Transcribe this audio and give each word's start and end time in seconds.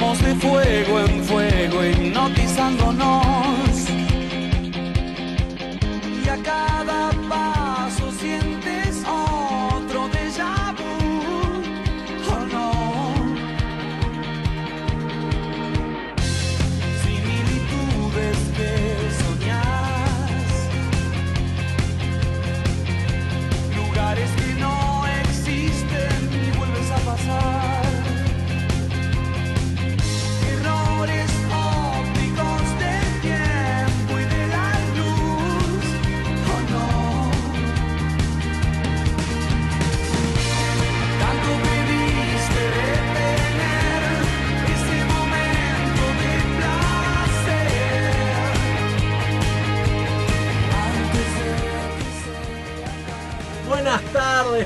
Vamos 0.00 0.22
de 0.22 0.32
fuego, 0.36 0.97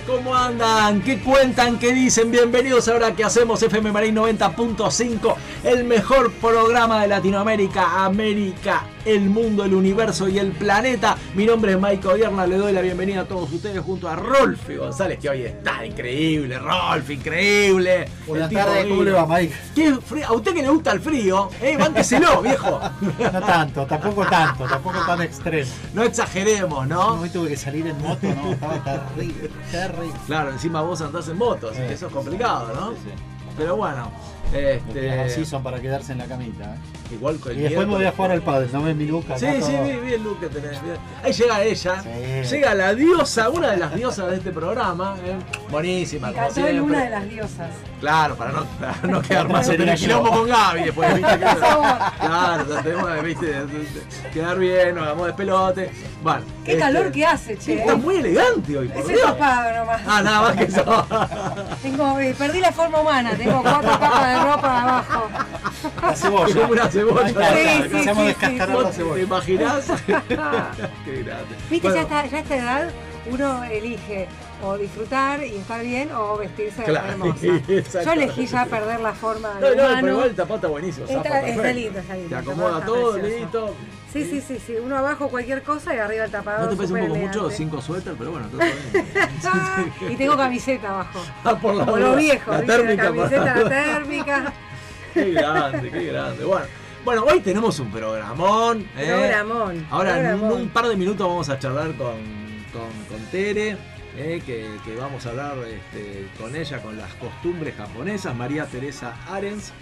¿cómo 0.01 0.35
andan? 0.35 1.03
¿Qué 1.03 1.21
cuentan? 1.21 1.79
¿Qué 1.79 1.93
dicen? 1.93 2.31
Bienvenidos 2.31 2.89
ahora 2.89 3.15
que 3.15 3.25
hacemos 3.25 3.63
FM 3.63 3.93
Marín 3.93 4.17
90.5, 4.17 5.35
el 5.65 5.85
mejor 5.85 6.33
programa 6.33 7.03
de 7.03 7.09
Latinoamérica, 7.09 8.05
América, 8.05 8.85
el 9.05 9.23
mundo, 9.23 9.65
el 9.65 9.75
universo 9.75 10.29
y 10.29 10.39
el 10.39 10.51
planeta. 10.51 11.17
Mi 11.35 11.47
nombre 11.47 11.73
es 11.73 11.81
Mike 11.81 12.07
Odierna, 12.09 12.47
le 12.47 12.57
doy 12.57 12.73
la 12.73 12.81
bienvenida 12.81 13.21
a 13.21 13.25
todos 13.25 13.53
ustedes 13.53 13.81
junto 13.81 14.09
a 14.09 14.17
Rolfi 14.17 14.77
González, 14.77 15.19
que 15.21 15.31
hoy 15.31 15.43
está 15.43 15.87
increíble, 15.87 16.59
Rolf, 16.59 17.09
increíble. 17.11 18.09
Buenas 18.27 18.51
tardes, 18.51 18.87
¿cómo 18.87 19.03
le 19.05 19.13
va, 19.13 19.27
Mike? 19.27 19.55
Qué 19.75 19.95
frío. 19.95 20.27
A 20.27 20.33
usted 20.33 20.53
que 20.53 20.63
le 20.63 20.69
gusta 20.69 20.93
el 20.93 21.01
frío, 21.01 21.49
eh, 21.61 21.77
bánqueselo, 21.77 22.43
viejo. 22.43 22.81
No 23.01 23.41
tanto, 23.41 23.87
tampoco 23.87 24.27
tanto, 24.27 24.65
tampoco 24.65 24.99
tan 25.07 25.23
extremo. 25.23 25.71
No 25.95 26.03
exageremos, 26.03 26.89
¿no? 26.89 27.21
Hoy 27.21 27.31
tuve 27.31 27.51
que 27.51 27.57
salir 27.57 27.87
en 27.87 27.99
moto, 28.01 28.27
no, 28.27 28.53
estaba 28.53 28.83
terrible, 28.83 29.51
terrible. 29.71 30.15
Claro, 30.27 30.51
encima 30.51 30.83
vos 30.83 31.01
andás 31.01 31.29
en 31.29 31.37
moto, 31.37 31.69
así 31.71 31.79
que 31.79 31.93
eso 31.93 32.09
es 32.09 32.13
complicado, 32.13 32.73
¿no? 32.75 32.95
Pero 33.57 33.77
bueno, 33.77 34.11
este, 34.53 35.21
Así 35.21 35.45
son 35.45 35.63
para 35.63 35.81
quedarse 35.81 36.13
en 36.13 36.19
la 36.19 36.27
camita. 36.27 36.65
¿eh? 36.65 36.79
igual 37.13 37.39
con 37.39 37.53
el 37.53 37.59
Y 37.59 37.63
después 37.63 37.87
me 37.87 37.95
voy 37.95 38.05
a 38.07 38.13
jugar 38.13 38.31
al 38.31 38.43
padre, 38.43 38.69
¿no 38.73 38.83
ves 38.83 38.97
mi 38.97 39.07
acá 39.09 39.39
Sí, 39.39 39.47
sí, 39.61 39.73
vi, 39.85 39.93
vi 39.99 40.15
el 40.15 40.23
look 40.23 40.41
que 40.41 40.47
tenés. 40.49 40.79
Ahí 41.23 41.33
llega 41.33 41.63
ella, 41.63 42.03
Sí. 42.03 42.55
llega 42.57 42.75
la 42.75 42.95
diosa, 42.95 43.51
una 43.51 43.71
de 43.73 43.77
las 43.77 43.95
diosas 43.95 44.31
de 44.31 44.37
este 44.37 44.51
programa. 44.51 45.17
¿eh? 45.25 45.37
Buenísima, 45.71 46.29
Me 46.29 46.35
como 46.35 46.67
en 46.67 46.81
una 46.81 47.05
de 47.05 47.11
las 47.11 47.29
diosas. 47.29 47.71
Claro, 48.01 48.35
para 48.37 48.53
no, 48.53 48.65
para 48.65 48.97
no 49.05 49.23
quedar 49.23 49.49
más 49.49 49.69
en 49.69 49.89
el 49.89 49.95
quilombo 49.99 50.31
con 50.31 50.49
Gaby 50.49 50.85
después, 50.85 51.15
¿viste? 51.15 51.33
Que- 51.39 51.39
claro, 52.19 52.65
tenemos 52.83 53.13
de, 53.13 53.23
¿viste? 53.23 53.53
quedar 54.33 54.59
bien, 54.59 54.95
nos 54.95 55.05
hagamos 55.05 55.27
de 55.29 55.33
pelote. 55.35 55.91
Bueno, 56.23 56.41
Qué 56.65 56.73
este, 56.73 56.83
calor 56.83 57.13
que 57.13 57.27
hace, 57.27 57.59
che. 57.59 57.81
Está 57.81 57.97
muy 57.97 58.17
elegante 58.17 58.79
hoy, 58.79 58.89
por 58.89 58.97
Es 59.03 59.09
el 59.09 59.15
Dios. 59.17 59.27
tapado 59.27 59.77
nomás. 59.79 60.01
Ah, 60.07 60.23
nada 60.23 60.41
más 60.43 60.57
que 60.57 60.65
eso. 60.65 61.07
Tengo, 61.83 62.19
eh, 62.21 62.35
perdí 62.39 62.61
la 62.61 62.73
forma 62.73 63.01
humana, 63.01 63.33
tengo 63.37 63.61
cuatro 63.63 63.91
capas 64.01 64.29
de 64.39 64.42
ropa 64.43 64.83
abajo. 64.83 65.29
La 66.03 66.15
cebolla. 66.15 66.55
Como 66.55 66.73
una 66.73 66.89
cebolla. 66.89 67.25
Ahí 67.25 67.31
está, 67.31 67.49
Sí, 67.49 67.55
que 67.55 67.63
sí, 67.63 67.83
empezamos 67.83 68.17
sí, 68.17 68.21
a 68.23 68.25
descascarar 68.27 68.93
sí. 68.93 69.03
la 69.03 69.15
¿Te 69.15 69.21
imaginas? 69.23 69.87
Qué 71.05 71.23
grande. 71.23 71.57
Viste, 71.71 71.89
Bueno, 71.89 71.95
ya, 71.95 72.03
está, 72.03 72.27
ya 72.27 72.37
a 72.37 72.41
esta 72.41 72.57
edad 72.57 72.91
uno 73.27 73.65
elige 73.65 74.29
o 74.63 74.79
disfrutar 74.79 75.45
y 75.45 75.57
estar 75.57 75.83
bien 75.83 76.11
o 76.13 76.37
vestirse 76.39 76.85
Claro, 76.85 77.09
hermosa. 77.13 77.47
Yo 78.05 78.13
elegí 78.13 78.47
ya 78.47 78.65
perder 78.67 79.01
la 79.01 79.13
forma 79.13 79.55
No, 79.61 79.67
de 79.69 79.77
no, 79.77 79.83
pero 80.01 80.09
igual 80.09 80.29
el 80.31 80.37
tapado 80.37 80.55
está 80.57 80.69
buenísimo. 80.69 81.07
Está- 81.07 81.23
zapa, 81.23 81.41
está 81.41 81.73
lindo, 81.73 81.99
está 81.99 82.15
lindo, 82.15 82.29
Te 82.29 82.37
acomoda 82.37 82.85
todo, 82.85 83.19
listo. 83.19 83.75
Sí, 84.13 84.25
sí, 84.25 84.41
sí, 84.47 84.59
sí. 84.65 84.75
Uno 84.77 84.99
abajo 84.99 85.29
cualquier 85.29 85.63
cosa 85.63 85.95
y 85.95 85.99
arriba 85.99 86.25
el 86.27 86.31
tapador. 86.31 86.65
¿No 86.65 86.71
te 86.71 86.77
parece 86.77 86.95
un 86.95 87.09
poco 87.09 87.15
mucho? 87.19 87.51
Cinco 87.51 87.81
suéter, 87.81 88.15
pero 88.19 88.31
bueno, 88.33 88.47
todo 88.49 88.61
bien. 88.61 88.73
y 90.13 90.17
tengo 90.17 90.37
camiseta 90.37 90.91
abajo. 90.91 91.21
Ah, 91.45 91.57
por 91.59 91.75
la 91.75 91.85
Como 91.85 91.97
lo 91.97 92.15
viejo, 92.17 92.51
La 92.53 92.59
¿viste? 92.59 92.77
térmica. 92.77 93.03
la 93.05 93.09
camiseta, 93.11 93.55
la 93.57 93.69
térmica. 93.69 94.53
Qué 95.15 95.31
grande, 95.33 95.91
qué 95.91 96.05
grande. 96.05 96.45
Bueno, 96.45 96.67
bueno, 97.05 97.25
hoy 97.25 97.41
tenemos 97.41 97.79
un 97.81 97.91
programón. 97.91 98.87
¿eh? 98.97 99.07
Programón. 99.07 99.87
Ahora 99.91 100.31
en 100.31 100.41
un, 100.43 100.69
par 100.69 100.87
de 100.87 100.97
minutos 100.97 101.27
vamos 101.27 101.49
a 101.49 101.59
charlar 101.59 101.89
con, 101.95 102.15
con, 102.73 102.91
con 103.09 103.27
Tere. 103.31 103.77
Eh, 104.17 104.43
que, 104.45 104.67
que 104.85 104.95
vamos 104.97 105.25
a 105.27 105.31
hablar 105.31 105.57
este, 105.67 106.29
con 106.39 106.55
ella, 106.55 106.83
con 106.83 106.97
las 106.97 107.13
costumbres 107.15 107.75
japonesas, 107.77 108.35
María 108.37 108.67
Teresa 108.67 109.15
Arens, 109.29 109.73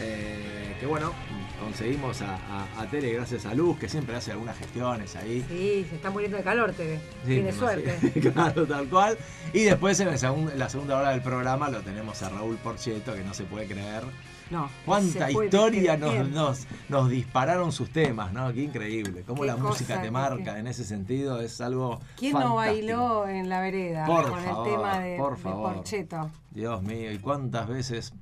eh, 0.00 0.76
que 0.78 0.86
bueno, 0.86 1.12
conseguimos 1.60 2.20
a, 2.22 2.34
a- 2.36 2.82
a 2.82 2.86
Tere 2.90 3.12
gracias 3.12 3.46
a 3.46 3.54
Luz, 3.54 3.78
que 3.78 3.88
siempre 3.88 4.14
hace 4.16 4.32
algunas 4.32 4.56
gestiones 4.58 5.16
ahí. 5.16 5.44
Sí, 5.48 5.86
se 5.88 5.96
está 5.96 6.10
muriendo 6.10 6.36
de 6.36 6.42
calor, 6.44 6.72
te 6.72 6.84
ve. 6.86 7.00
Sí, 7.24 7.34
Tiene 7.34 7.52
suerte. 7.52 7.96
claro, 8.32 8.66
tal 8.66 8.88
cual. 8.88 9.18
Y 9.52 9.64
después 9.64 9.98
en, 10.00 10.08
el 10.08 10.18
segun- 10.18 10.50
en 10.52 10.58
la 10.58 10.68
segunda 10.68 10.96
hora 10.98 11.10
del 11.10 11.22
programa 11.22 11.68
lo 11.70 11.80
tenemos 11.80 12.22
a 12.22 12.28
Raúl 12.28 12.56
Porcheto, 12.58 13.14
que 13.14 13.24
no 13.24 13.34
se 13.34 13.44
puede 13.44 13.66
creer. 13.66 14.02
No. 14.50 14.70
Cuánta 14.86 15.30
historia 15.30 15.96
nos, 15.96 16.28
nos, 16.28 16.66
nos 16.88 17.10
dispararon 17.10 17.72
sus 17.72 17.90
temas, 17.90 18.32
¿no? 18.32 18.52
Qué 18.52 18.62
increíble. 18.62 19.22
Cómo 19.26 19.42
Qué 19.42 19.48
la 19.48 19.56
música 19.56 20.00
te 20.00 20.10
marca 20.10 20.58
en 20.58 20.66
ese 20.66 20.84
sentido 20.84 21.40
es 21.40 21.60
algo. 21.60 22.00
¿Quién 22.16 22.32
no 22.32 22.56
bailó 22.56 23.28
en 23.28 23.48
la 23.48 23.60
vereda 23.60 24.06
Por 24.06 24.30
con 24.30 24.40
favor, 24.42 24.66
el 24.68 24.74
tema 24.74 24.98
de, 25.00 25.16
por 25.18 25.36
de 25.36 25.42
favor. 25.42 25.74
Porcheto? 25.74 26.30
Dios 26.50 26.82
mío, 26.82 27.12
y 27.12 27.18
cuántas 27.18 27.68
veces. 27.68 28.12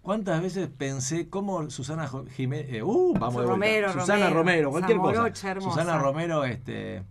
¿Cuántas 0.00 0.40
veces 0.40 0.68
pensé 0.74 1.28
cómo 1.28 1.68
Susana 1.68 2.08
Jiménez. 2.34 2.82
uh, 2.82 3.14
vamos 3.18 3.42
de. 3.42 3.48
Romero, 3.48 3.92
Susana 3.92 4.30
Romero, 4.30 4.70
Romero, 4.70 4.70
cualquier 4.70 4.98
cosa. 4.98 5.50
hermosa. 5.50 5.70
Susana 5.70 5.98
Romero, 5.98 6.44
este. 6.44 7.02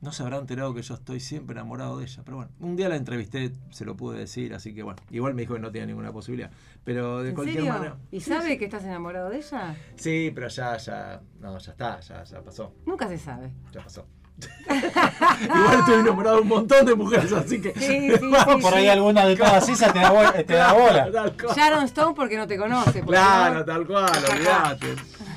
No 0.00 0.12
se 0.12 0.22
habrá 0.22 0.38
enterado 0.38 0.72
que 0.74 0.80
yo 0.80 0.94
estoy 0.94 1.20
siempre 1.20 1.52
enamorado 1.54 1.98
de 1.98 2.04
ella. 2.06 2.22
Pero 2.24 2.38
bueno, 2.38 2.50
un 2.60 2.74
día 2.74 2.88
la 2.88 2.96
entrevisté, 2.96 3.52
se 3.70 3.84
lo 3.84 3.96
pude 3.96 4.18
decir, 4.18 4.54
así 4.54 4.74
que 4.74 4.82
bueno. 4.82 4.98
Igual 5.10 5.34
me 5.34 5.42
dijo 5.42 5.54
que 5.54 5.60
no 5.60 5.70
tenía 5.70 5.86
ninguna 5.86 6.10
posibilidad. 6.10 6.50
Pero 6.84 7.22
de 7.22 7.28
¿En 7.30 7.34
cualquier 7.34 7.58
serio? 7.58 7.72
manera. 7.74 7.96
¿Y 8.10 8.20
sabe 8.20 8.56
que 8.56 8.64
estás 8.64 8.82
enamorado 8.84 9.28
de 9.28 9.36
ella? 9.36 9.76
Sí, 9.96 10.32
pero 10.34 10.48
ya, 10.48 10.76
ya. 10.78 11.20
No, 11.40 11.58
ya 11.58 11.72
está, 11.72 12.00
ya, 12.00 12.24
ya 12.24 12.40
pasó. 12.42 12.72
Nunca 12.86 13.08
se 13.08 13.18
sabe. 13.18 13.50
Ya 13.72 13.82
pasó. 13.82 14.06
Igual 14.70 15.78
estoy 15.80 16.00
enamorado 16.00 16.36
de 16.36 16.42
un 16.42 16.48
montón 16.48 16.86
de 16.86 16.94
mujeres, 16.94 17.30
así 17.32 17.60
que. 17.60 17.72
Sí, 17.74 18.10
sí, 18.10 18.16
sí, 18.18 18.62
Por 18.62 18.72
ahí 18.74 18.88
alguna 18.88 19.26
de 19.26 19.36
todas 19.36 19.68
esas 19.68 19.92
te 19.92 19.98
da, 19.98 20.10
bola- 20.10 20.32
te 20.32 20.54
da 20.54 20.72
bola. 20.72 21.10
Sharon 21.54 21.84
Stone 21.84 22.14
porque 22.14 22.38
no 22.38 22.46
te 22.46 22.56
conoce. 22.56 23.02
Claro, 23.02 23.56
no- 23.56 23.64
tal 23.66 23.86
cual, 23.86 24.10
olvídate. 24.32 24.94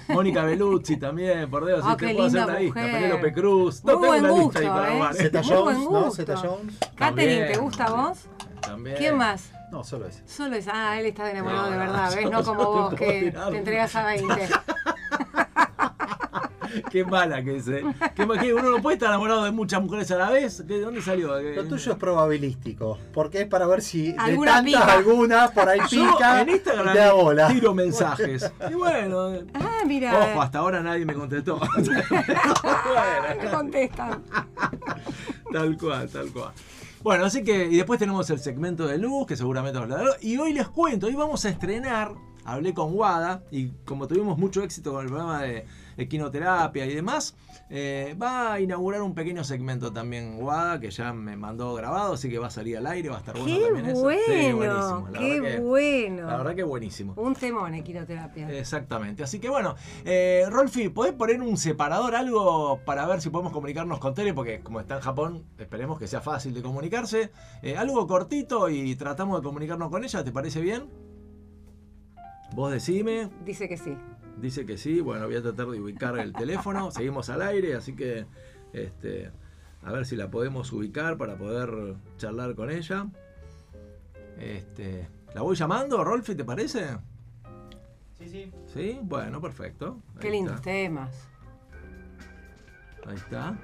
Mónica 0.09 0.43
Bellucci 0.43 0.97
también, 0.97 1.49
por 1.49 1.65
Dios, 1.65 1.81
Ah, 1.83 1.91
si 1.91 1.97
te 1.97 2.05
qué 2.07 2.13
puedo 2.13 2.27
hacer 2.27 2.43
una 2.43 2.59
lista. 2.59 2.81
Penélope 2.81 3.33
Cruz. 3.33 3.83
Muy 3.83 3.93
tengo 3.93 4.07
buen 4.07 4.19
una 4.19 4.29
lista 4.29 4.43
gusto, 4.43 4.59
ahí 4.59 4.67
para 4.67 4.87
¿eh? 4.87 4.91
armar, 4.93 5.13
Zeta 5.15 5.41
Muy 5.41 5.49
Jones, 5.49 5.63
buen 5.63 5.77
¿no? 5.93 6.03
gusto. 6.05 6.11
Zeta 6.15 6.37
Jones. 6.37 6.73
Catherine, 6.95 7.45
¿te 7.45 7.57
gusta 7.57 7.83
a 7.85 7.91
vos? 7.91 8.17
También. 8.61 8.95
¿Quién 8.97 9.17
más? 9.17 9.51
No, 9.71 9.83
solo 9.83 10.07
ese. 10.07 10.21
Solo 10.27 10.55
es. 10.55 10.67
Ah, 10.71 10.99
él 10.99 11.07
está 11.07 11.29
enamorado 11.31 11.63
No, 11.63 11.69
de 11.71 11.77
no, 11.77 11.79
verdad, 11.83 12.15
¿ves? 12.15 12.25
no 12.25 12.31
No 12.31 12.43
como 12.43 12.63
vos 12.63 12.93
que 12.93 13.31
te 13.51 13.57
entregas 13.57 13.95
a 13.95 14.05
20. 14.05 14.33
Qué 16.91 17.05
mala 17.05 17.43
que 17.43 17.57
es, 17.57 17.67
¿eh? 17.67 17.83
Qué 18.15 18.25
ma- 18.25 18.37
que 18.39 18.53
uno 18.53 18.71
no 18.71 18.81
puede 18.81 18.95
estar 18.95 19.09
enamorado 19.09 19.43
de 19.43 19.51
muchas 19.51 19.81
mujeres 19.81 20.09
a 20.11 20.15
la 20.17 20.29
vez. 20.29 20.65
¿De 20.65 20.79
dónde 20.81 21.01
salió? 21.01 21.39
Lo 21.41 21.65
tuyo 21.65 21.91
es 21.93 21.97
probabilístico, 21.97 22.97
porque 23.13 23.41
es 23.41 23.47
para 23.47 23.65
ver 23.67 23.81
si 23.81 24.11
de 24.13 24.17
Alguna 24.19 24.53
tantas 24.55 24.81
pica. 24.81 24.93
algunas 24.93 25.51
por 25.51 25.69
ahí 25.69 25.79
Yo 25.89 26.11
pica 26.13 26.41
en 26.41 26.49
Instagram 26.49 26.97
bola. 27.15 27.47
tiro 27.49 27.73
mensajes. 27.73 28.51
Y 28.69 28.73
bueno, 28.73 29.31
Ah, 29.53 29.81
mira. 29.85 30.17
ojo, 30.31 30.41
hasta 30.41 30.59
ahora 30.59 30.81
nadie 30.81 31.05
me 31.05 31.13
contestó. 31.13 31.59
no 31.77 31.83
bueno, 31.83 33.51
contestan. 33.51 34.23
Tal 35.51 35.77
cual, 35.77 36.09
tal 36.09 36.31
cual. 36.31 36.51
Bueno, 37.01 37.25
así 37.25 37.43
que, 37.43 37.65
y 37.65 37.75
después 37.75 37.99
tenemos 37.99 38.29
el 38.29 38.39
segmento 38.39 38.87
de 38.87 38.97
luz, 38.97 39.27
que 39.27 39.35
seguramente 39.35 39.77
os 39.77 39.83
hablaré. 39.83 40.05
Y 40.21 40.37
hoy 40.37 40.53
les 40.53 40.67
cuento, 40.69 41.07
hoy 41.07 41.15
vamos 41.15 41.43
a 41.45 41.49
estrenar, 41.49 42.13
hablé 42.45 42.73
con 42.73 42.93
Wada, 42.95 43.43
y 43.51 43.69
como 43.85 44.07
tuvimos 44.07 44.37
mucho 44.37 44.63
éxito 44.63 44.93
con 44.93 45.01
el 45.01 45.07
programa 45.07 45.41
de 45.41 45.65
equinoterapia 45.97 46.85
y 46.85 46.93
demás, 46.95 47.35
eh, 47.69 48.15
va 48.21 48.53
a 48.53 48.59
inaugurar 48.59 49.01
un 49.01 49.13
pequeño 49.13 49.43
segmento 49.43 49.91
también 49.91 50.37
Wada, 50.41 50.79
que 50.79 50.91
ya 50.91 51.13
me 51.13 51.35
mandó 51.35 51.73
grabado, 51.73 52.13
así 52.13 52.29
que 52.29 52.37
va 52.39 52.47
a 52.47 52.51
salir 52.51 52.77
al 52.77 52.87
aire, 52.87 53.09
va 53.09 53.15
a 53.15 53.19
estar 53.19 53.35
bueno 53.37 53.55
Qué 53.57 53.63
también 53.65 53.85
eso. 53.87 54.09
Sí, 54.09 54.53
bueno, 54.53 54.55
buenísimo, 54.55 55.09
la 55.09 55.19
qué 55.19 55.41
que- 55.41 55.59
bueno. 55.59 56.27
La 56.27 56.37
verdad 56.37 56.55
que 56.55 56.63
buenísimo. 56.63 57.13
Un 57.17 57.33
temón, 57.35 57.73
equinoterapia. 57.73 58.49
Exactamente. 58.51 59.23
Así 59.23 59.39
que 59.39 59.49
bueno, 59.49 59.75
eh, 60.05 60.45
Rolfi, 60.49 60.89
¿podés 60.89 61.13
poner 61.13 61.41
un 61.41 61.57
separador, 61.57 62.15
algo 62.15 62.79
para 62.85 63.05
ver 63.07 63.21
si 63.21 63.29
podemos 63.29 63.53
comunicarnos 63.53 63.99
con 63.99 64.13
Tere? 64.13 64.33
Porque 64.33 64.59
como 64.61 64.79
está 64.79 64.95
en 64.95 65.01
Japón, 65.01 65.43
esperemos 65.57 65.97
que 65.99 66.07
sea 66.07 66.21
fácil 66.21 66.53
de 66.53 66.61
comunicarse. 66.61 67.31
Eh, 67.61 67.77
algo 67.77 68.05
cortito 68.07 68.69
y 68.69 68.95
tratamos 68.95 69.39
de 69.41 69.43
comunicarnos 69.43 69.89
con 69.89 70.03
ella, 70.03 70.23
¿te 70.23 70.31
parece 70.31 70.61
bien? 70.61 70.83
Vos 72.55 72.71
decime, 72.71 73.29
Dice 73.43 73.67
que 73.67 73.77
sí. 73.77 73.97
Dice 74.37 74.65
que 74.65 74.77
sí, 74.77 75.01
bueno, 75.01 75.25
voy 75.25 75.35
a 75.35 75.41
tratar 75.41 75.67
de 75.67 75.79
ubicar 75.79 76.17
el 76.17 76.33
teléfono, 76.33 76.91
seguimos 76.91 77.29
al 77.29 77.41
aire, 77.41 77.75
así 77.75 77.95
que 77.95 78.25
este, 78.73 79.31
a 79.83 79.91
ver 79.91 80.05
si 80.05 80.15
la 80.15 80.29
podemos 80.29 80.71
ubicar 80.71 81.17
para 81.17 81.37
poder 81.37 81.95
charlar 82.17 82.55
con 82.55 82.69
ella. 82.69 83.07
Este, 84.39 85.07
¿La 85.33 85.41
voy 85.41 85.55
llamando, 85.55 86.03
Rolfi, 86.03 86.35
te 86.35 86.43
parece? 86.43 86.97
Sí, 88.17 88.27
sí. 88.27 88.51
Sí, 88.73 88.99
bueno, 89.01 89.41
perfecto. 89.41 90.01
Qué 90.19 90.29
lindos 90.29 90.61
temas. 90.61 91.27
Ahí 93.05 93.15
está. 93.15 93.57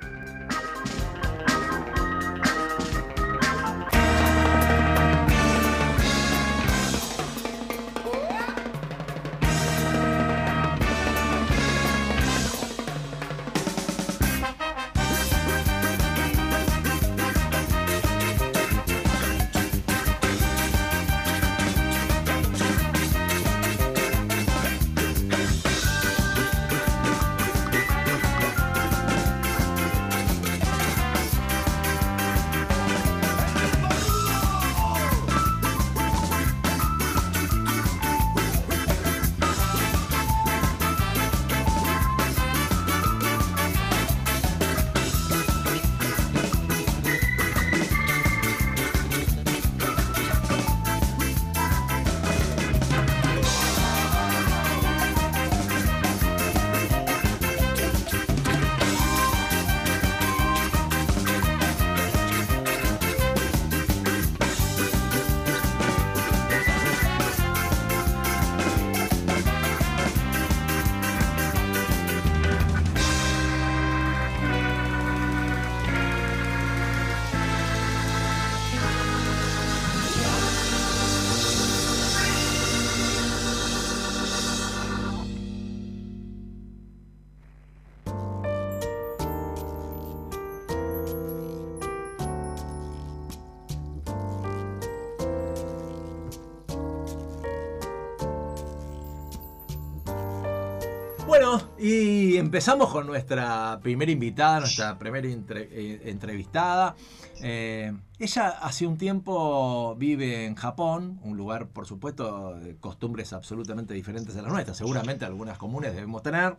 Empezamos 102.49 102.89
con 102.89 103.05
nuestra 103.05 103.79
primera 103.79 104.11
invitada, 104.11 104.61
nuestra 104.61 104.97
primera 104.97 105.27
eh, 105.27 106.01
entrevistada. 106.05 106.95
Eh, 107.43 107.93
ella 108.17 108.47
hace 108.49 108.87
un 108.87 108.97
tiempo 108.97 109.95
vive 109.97 110.47
en 110.47 110.55
Japón, 110.55 111.19
un 111.21 111.37
lugar, 111.37 111.67
por 111.67 111.85
supuesto, 111.85 112.55
de 112.55 112.75
costumbres 112.77 113.33
absolutamente 113.33 113.93
diferentes 113.93 114.35
a 114.35 114.41
las 114.41 114.51
nuestras. 114.51 114.77
Seguramente 114.77 115.25
algunas 115.25 115.59
comunes 115.59 115.93
debemos 115.93 116.23
tener. 116.23 116.55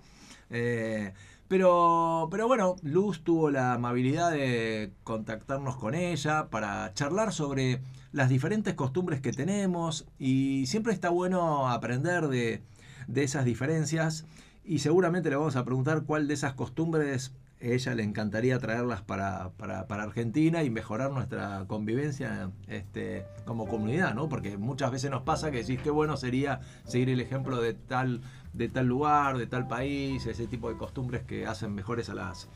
Eh, 0.50 1.12
pero, 1.48 2.28
pero 2.30 2.46
bueno, 2.46 2.76
Luz 2.84 3.24
tuvo 3.24 3.50
la 3.50 3.72
amabilidad 3.72 4.30
de 4.30 4.92
contactarnos 5.02 5.76
con 5.76 5.96
ella 5.96 6.50
para 6.50 6.94
charlar 6.94 7.32
sobre 7.32 7.80
las 8.12 8.28
diferentes 8.28 8.74
costumbres 8.74 9.20
que 9.20 9.32
tenemos 9.32 10.06
y 10.20 10.66
siempre 10.66 10.92
está 10.92 11.08
bueno 11.10 11.68
aprender 11.68 12.28
de, 12.28 12.62
de 13.08 13.24
esas 13.24 13.44
diferencias 13.44 14.24
y 14.70 14.78
seguramente 14.78 15.30
le 15.30 15.34
vamos 15.34 15.56
a 15.56 15.64
preguntar 15.64 16.04
cuál 16.04 16.28
de 16.28 16.34
esas 16.34 16.54
costumbres 16.54 17.32
a 17.60 17.64
ella 17.64 17.92
le 17.96 18.04
encantaría 18.04 18.56
traerlas 18.60 19.02
para, 19.02 19.50
para, 19.56 19.88
para 19.88 20.04
Argentina 20.04 20.62
y 20.62 20.70
mejorar 20.70 21.10
nuestra 21.10 21.64
convivencia 21.66 22.52
este, 22.68 23.26
como 23.46 23.66
comunidad, 23.66 24.14
¿no? 24.14 24.28
Porque 24.28 24.56
muchas 24.58 24.92
veces 24.92 25.10
nos 25.10 25.22
pasa 25.22 25.50
que 25.50 25.58
decís 25.58 25.80
qué 25.82 25.90
bueno 25.90 26.16
sería 26.16 26.60
seguir 26.84 27.10
el 27.10 27.20
ejemplo 27.20 27.60
de 27.60 27.74
tal, 27.74 28.20
de 28.52 28.68
tal 28.68 28.86
lugar, 28.86 29.38
de 29.38 29.48
tal 29.48 29.66
país, 29.66 30.24
ese 30.26 30.46
tipo 30.46 30.70
de 30.70 30.76
costumbres 30.76 31.24
que 31.24 31.48
hacen 31.48 31.74
mejores 31.74 32.08
a 32.08 32.14
las, 32.14 32.48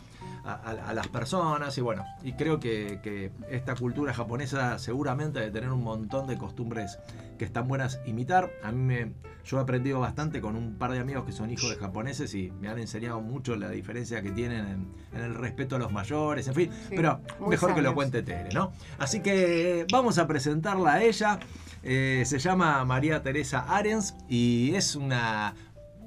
a, 0.44 0.92
las 0.94 1.08
personas 1.08 1.76
y 1.78 1.80
bueno, 1.80 2.04
y 2.22 2.32
creo 2.32 2.60
que, 2.60 3.00
que 3.02 3.32
esta 3.50 3.74
cultura 3.74 4.12
japonesa 4.12 4.78
seguramente 4.78 5.40
debe 5.40 5.50
tener 5.50 5.70
un 5.70 5.82
montón 5.82 6.26
de 6.26 6.36
costumbres 6.36 6.98
que 7.38 7.44
están 7.44 7.66
buenas 7.66 8.00
imitar. 8.06 8.50
A 8.62 8.70
mí 8.70 8.78
me, 8.78 9.12
yo 9.44 9.58
he 9.58 9.62
aprendido 9.62 10.00
bastante 10.00 10.40
con 10.40 10.56
un 10.56 10.74
par 10.76 10.92
de 10.92 10.98
amigos 10.98 11.24
que 11.24 11.32
son 11.32 11.50
hijos 11.50 11.70
de 11.70 11.76
japoneses 11.76 12.34
y 12.34 12.50
me 12.60 12.68
han 12.68 12.78
enseñado 12.78 13.20
mucho 13.20 13.56
la 13.56 13.70
diferencia 13.70 14.22
que 14.22 14.30
tienen 14.30 14.66
en, 14.66 14.94
en 15.12 15.24
el 15.24 15.34
respeto 15.34 15.76
a 15.76 15.78
los 15.78 15.92
mayores, 15.92 16.48
en 16.48 16.54
fin, 16.54 16.70
Sí, 16.88 16.94
pero 16.96 17.20
mejor 17.46 17.74
que 17.74 17.82
lo 17.82 17.94
cuente 17.94 18.22
Tere, 18.22 18.50
¿no? 18.52 18.72
Así 18.98 19.20
que 19.20 19.86
vamos 19.90 20.18
a 20.18 20.26
presentarla 20.26 20.94
a 20.94 21.02
ella. 21.02 21.38
Eh, 21.82 22.22
se 22.24 22.38
llama 22.38 22.84
María 22.84 23.22
Teresa 23.22 23.60
Arens 23.68 24.16
y 24.28 24.74
es 24.74 24.96
una... 24.96 25.54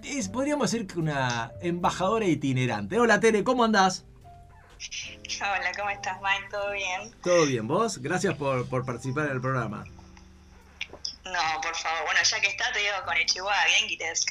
es- 0.08 0.30
podríamos 0.30 0.72
decir 0.72 0.88
que 0.88 1.00
una 1.00 1.52
embajadora 1.62 2.26
itinerante. 2.26 3.00
Hola 3.00 3.20
Tere, 3.20 3.44
¿cómo 3.44 3.64
andás? 3.64 4.06
Hola, 5.42 5.72
¿cómo 5.76 5.90
estás, 5.90 6.18
Mike? 6.22 6.48
¿Todo 6.52 6.72
bien? 6.72 7.16
¿Todo 7.24 7.46
bien? 7.46 7.68
¿Vos? 7.68 7.98
Gracias 8.00 8.36
por, 8.36 8.68
por 8.70 8.86
participar 8.86 9.26
en 9.28 9.32
el 9.34 9.42
programa. 9.42 9.84
No, 11.26 11.62
por 11.62 11.76
favor. 11.76 12.06
Bueno, 12.06 12.20
ya 12.24 12.40
que 12.40 12.48
está, 12.48 12.72
te 12.72 12.80
digo 12.80 12.94
con 13.06 13.18
Ichiwa, 13.18 13.54
Genki 13.54 13.98
desu 13.98 14.26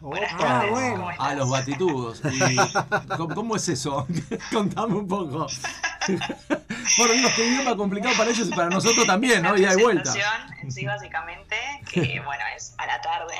tardes, 0.00 0.70
bueno. 0.70 0.96
¿cómo 0.96 1.08
A 1.08 1.12
estás? 1.12 1.36
los 1.36 1.50
batitudos. 1.50 2.22
Y, 2.24 2.56
¿cómo, 3.16 3.34
cómo 3.34 3.56
es 3.56 3.68
eso? 3.68 4.06
Contame 4.52 4.94
un 4.94 5.08
poco. 5.08 5.46
Por 6.96 7.12
Dios, 7.12 7.32
qué 7.34 7.44
idioma 7.48 7.76
complicado 7.76 8.14
para 8.16 8.30
ellos 8.30 8.46
y 8.48 8.50
para 8.54 8.68
nosotros 8.68 9.06
también, 9.06 9.42
¿no? 9.42 9.56
Y 9.56 9.64
vuelta. 9.76 10.02
presentación 10.12 10.58
en 10.62 10.70
sí, 10.72 10.84
básicamente, 10.86 11.56
que 11.90 12.20
bueno, 12.24 12.44
es 12.56 12.74
a 12.78 12.86
la 12.86 13.00
tarde. 13.00 13.34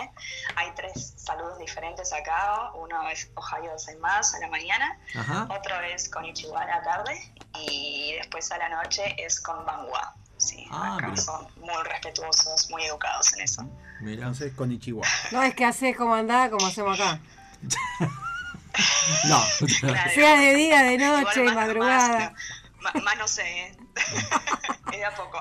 Hay 0.56 0.70
tres 0.74 1.14
saludos 1.16 1.58
diferentes 1.58 2.12
acá. 2.12 2.72
Uno 2.74 3.08
es 3.08 3.30
Ohio 3.34 3.70
más 4.00 4.34
a 4.34 4.40
la 4.40 4.48
mañana, 4.48 4.98
Ajá. 5.14 5.46
otro 5.50 5.80
es 5.82 6.08
con 6.08 6.24
Ichiwa 6.24 6.60
a 6.62 6.66
la 6.66 6.82
tarde 6.82 7.32
y 7.60 8.14
después 8.18 8.50
a 8.50 8.58
la 8.58 8.68
noche 8.68 9.14
es 9.24 9.40
con 9.40 9.64
Banwa. 9.64 10.14
Sí, 10.38 10.66
Ah, 10.70 10.96
acá 10.96 11.08
mira. 11.08 11.22
son 11.22 11.46
muy 11.60 11.82
respetuosos, 11.84 12.68
muy 12.70 12.84
educados 12.84 13.32
en 13.34 13.40
eso. 13.42 13.62
Mira. 14.00 14.22
Entonces 14.22 14.52
con 14.52 14.70
Ichiwa. 14.72 15.06
No 15.32 15.42
es 15.42 15.54
que 15.54 15.64
haces 15.64 15.96
como 15.96 16.14
andás, 16.14 16.50
como 16.50 16.66
hacemos 16.66 16.98
acá. 17.00 17.20
No. 19.28 19.40
Claro. 19.80 20.10
Sea 20.14 20.38
de 20.38 20.54
día, 20.54 20.82
de 20.82 20.98
noche, 20.98 21.44
más- 21.44 21.54
madrugada. 21.54 22.34
Más, 22.82 22.94
más- 22.94 23.04
más 23.04 23.18
no 23.18 23.26
sé, 23.26 23.42
¿eh? 23.42 23.72
es 24.92 24.98
de 24.98 25.04
a 25.04 25.14
poco. 25.14 25.38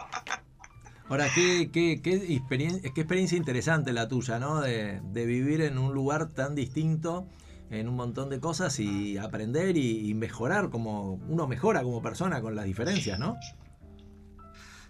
Ahora, 1.10 1.28
qué, 1.36 1.70
qué, 1.72 2.02
qué, 2.02 2.14
experien- 2.30 2.82
qué 2.94 3.02
experiencia 3.02 3.38
interesante 3.38 3.92
la 3.92 4.08
tuya, 4.08 4.40
¿no? 4.40 4.62
De, 4.62 5.02
de 5.04 5.26
vivir 5.26 5.62
en 5.62 5.78
un 5.78 5.94
lugar 5.94 6.30
tan 6.30 6.56
distinto, 6.56 7.28
en 7.70 7.90
un 7.90 7.96
montón 7.98 8.30
de 8.30 8.40
cosas 8.40 8.80
y 8.80 9.18
aprender 9.18 9.76
y, 9.76 10.10
y 10.10 10.14
mejorar 10.14 10.70
como 10.70 11.16
uno 11.28 11.46
mejora 11.46 11.84
como 11.84 12.02
persona 12.02 12.42
con 12.42 12.56
las 12.56 12.64
diferencias, 12.66 13.20
¿no? 13.20 13.36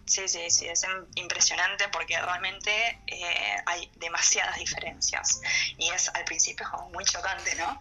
Sí, 0.08 0.28
sí, 0.28 0.50
sí, 0.52 0.68
es 0.68 0.84
im- 0.84 1.08
impresionante 1.16 1.88
porque 1.90 2.20
realmente 2.22 3.02
eh, 3.08 3.56
hay 3.66 3.92
demasiadas 3.96 4.56
diferencias 4.58 5.42
y 5.78 5.90
es 5.90 6.10
al 6.14 6.24
principio 6.26 6.64
es 6.66 6.70
como 6.72 6.90
muy 6.92 7.04
chocante, 7.06 7.56
¿no? 7.56 7.80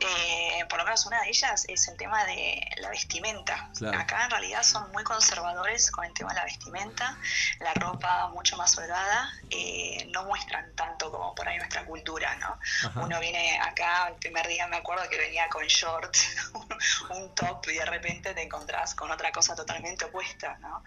Eh, 0.00 0.64
por 0.68 0.78
lo 0.78 0.84
menos 0.84 1.06
una 1.06 1.22
de 1.22 1.28
ellas 1.28 1.64
es 1.68 1.86
el 1.88 1.96
tema 1.96 2.24
de 2.24 2.60
la 2.78 2.88
vestimenta. 2.90 3.70
Claro. 3.76 3.98
Acá 4.00 4.24
en 4.24 4.30
realidad 4.30 4.62
son 4.64 4.90
muy 4.92 5.04
conservadores 5.04 5.90
con 5.90 6.04
el 6.04 6.12
tema 6.14 6.30
de 6.30 6.40
la 6.40 6.44
vestimenta, 6.44 7.18
la 7.60 7.72
ropa 7.74 8.28
mucho 8.30 8.56
más 8.56 8.76
holgada, 8.76 9.30
eh, 9.50 10.06
no 10.12 10.24
muestran 10.24 10.74
tanto 10.74 11.10
como 11.10 11.34
por 11.34 11.48
ahí 11.48 11.56
nuestra 11.58 11.84
cultura, 11.84 12.34
¿no? 12.36 12.58
Ajá. 12.88 13.00
Uno 13.00 13.20
viene 13.20 13.58
acá, 13.60 14.08
el 14.08 14.16
primer 14.16 14.46
día 14.48 14.66
me 14.66 14.76
acuerdo 14.78 15.08
que 15.08 15.18
venía 15.18 15.48
con 15.48 15.64
short, 15.66 16.16
un 17.10 17.34
top 17.34 17.68
y 17.68 17.74
de 17.74 17.84
repente 17.84 18.34
te 18.34 18.42
encontrás 18.42 18.94
con 18.94 19.10
otra 19.10 19.30
cosa 19.32 19.54
totalmente 19.54 20.04
opuesta, 20.06 20.56
¿no? 20.60 20.82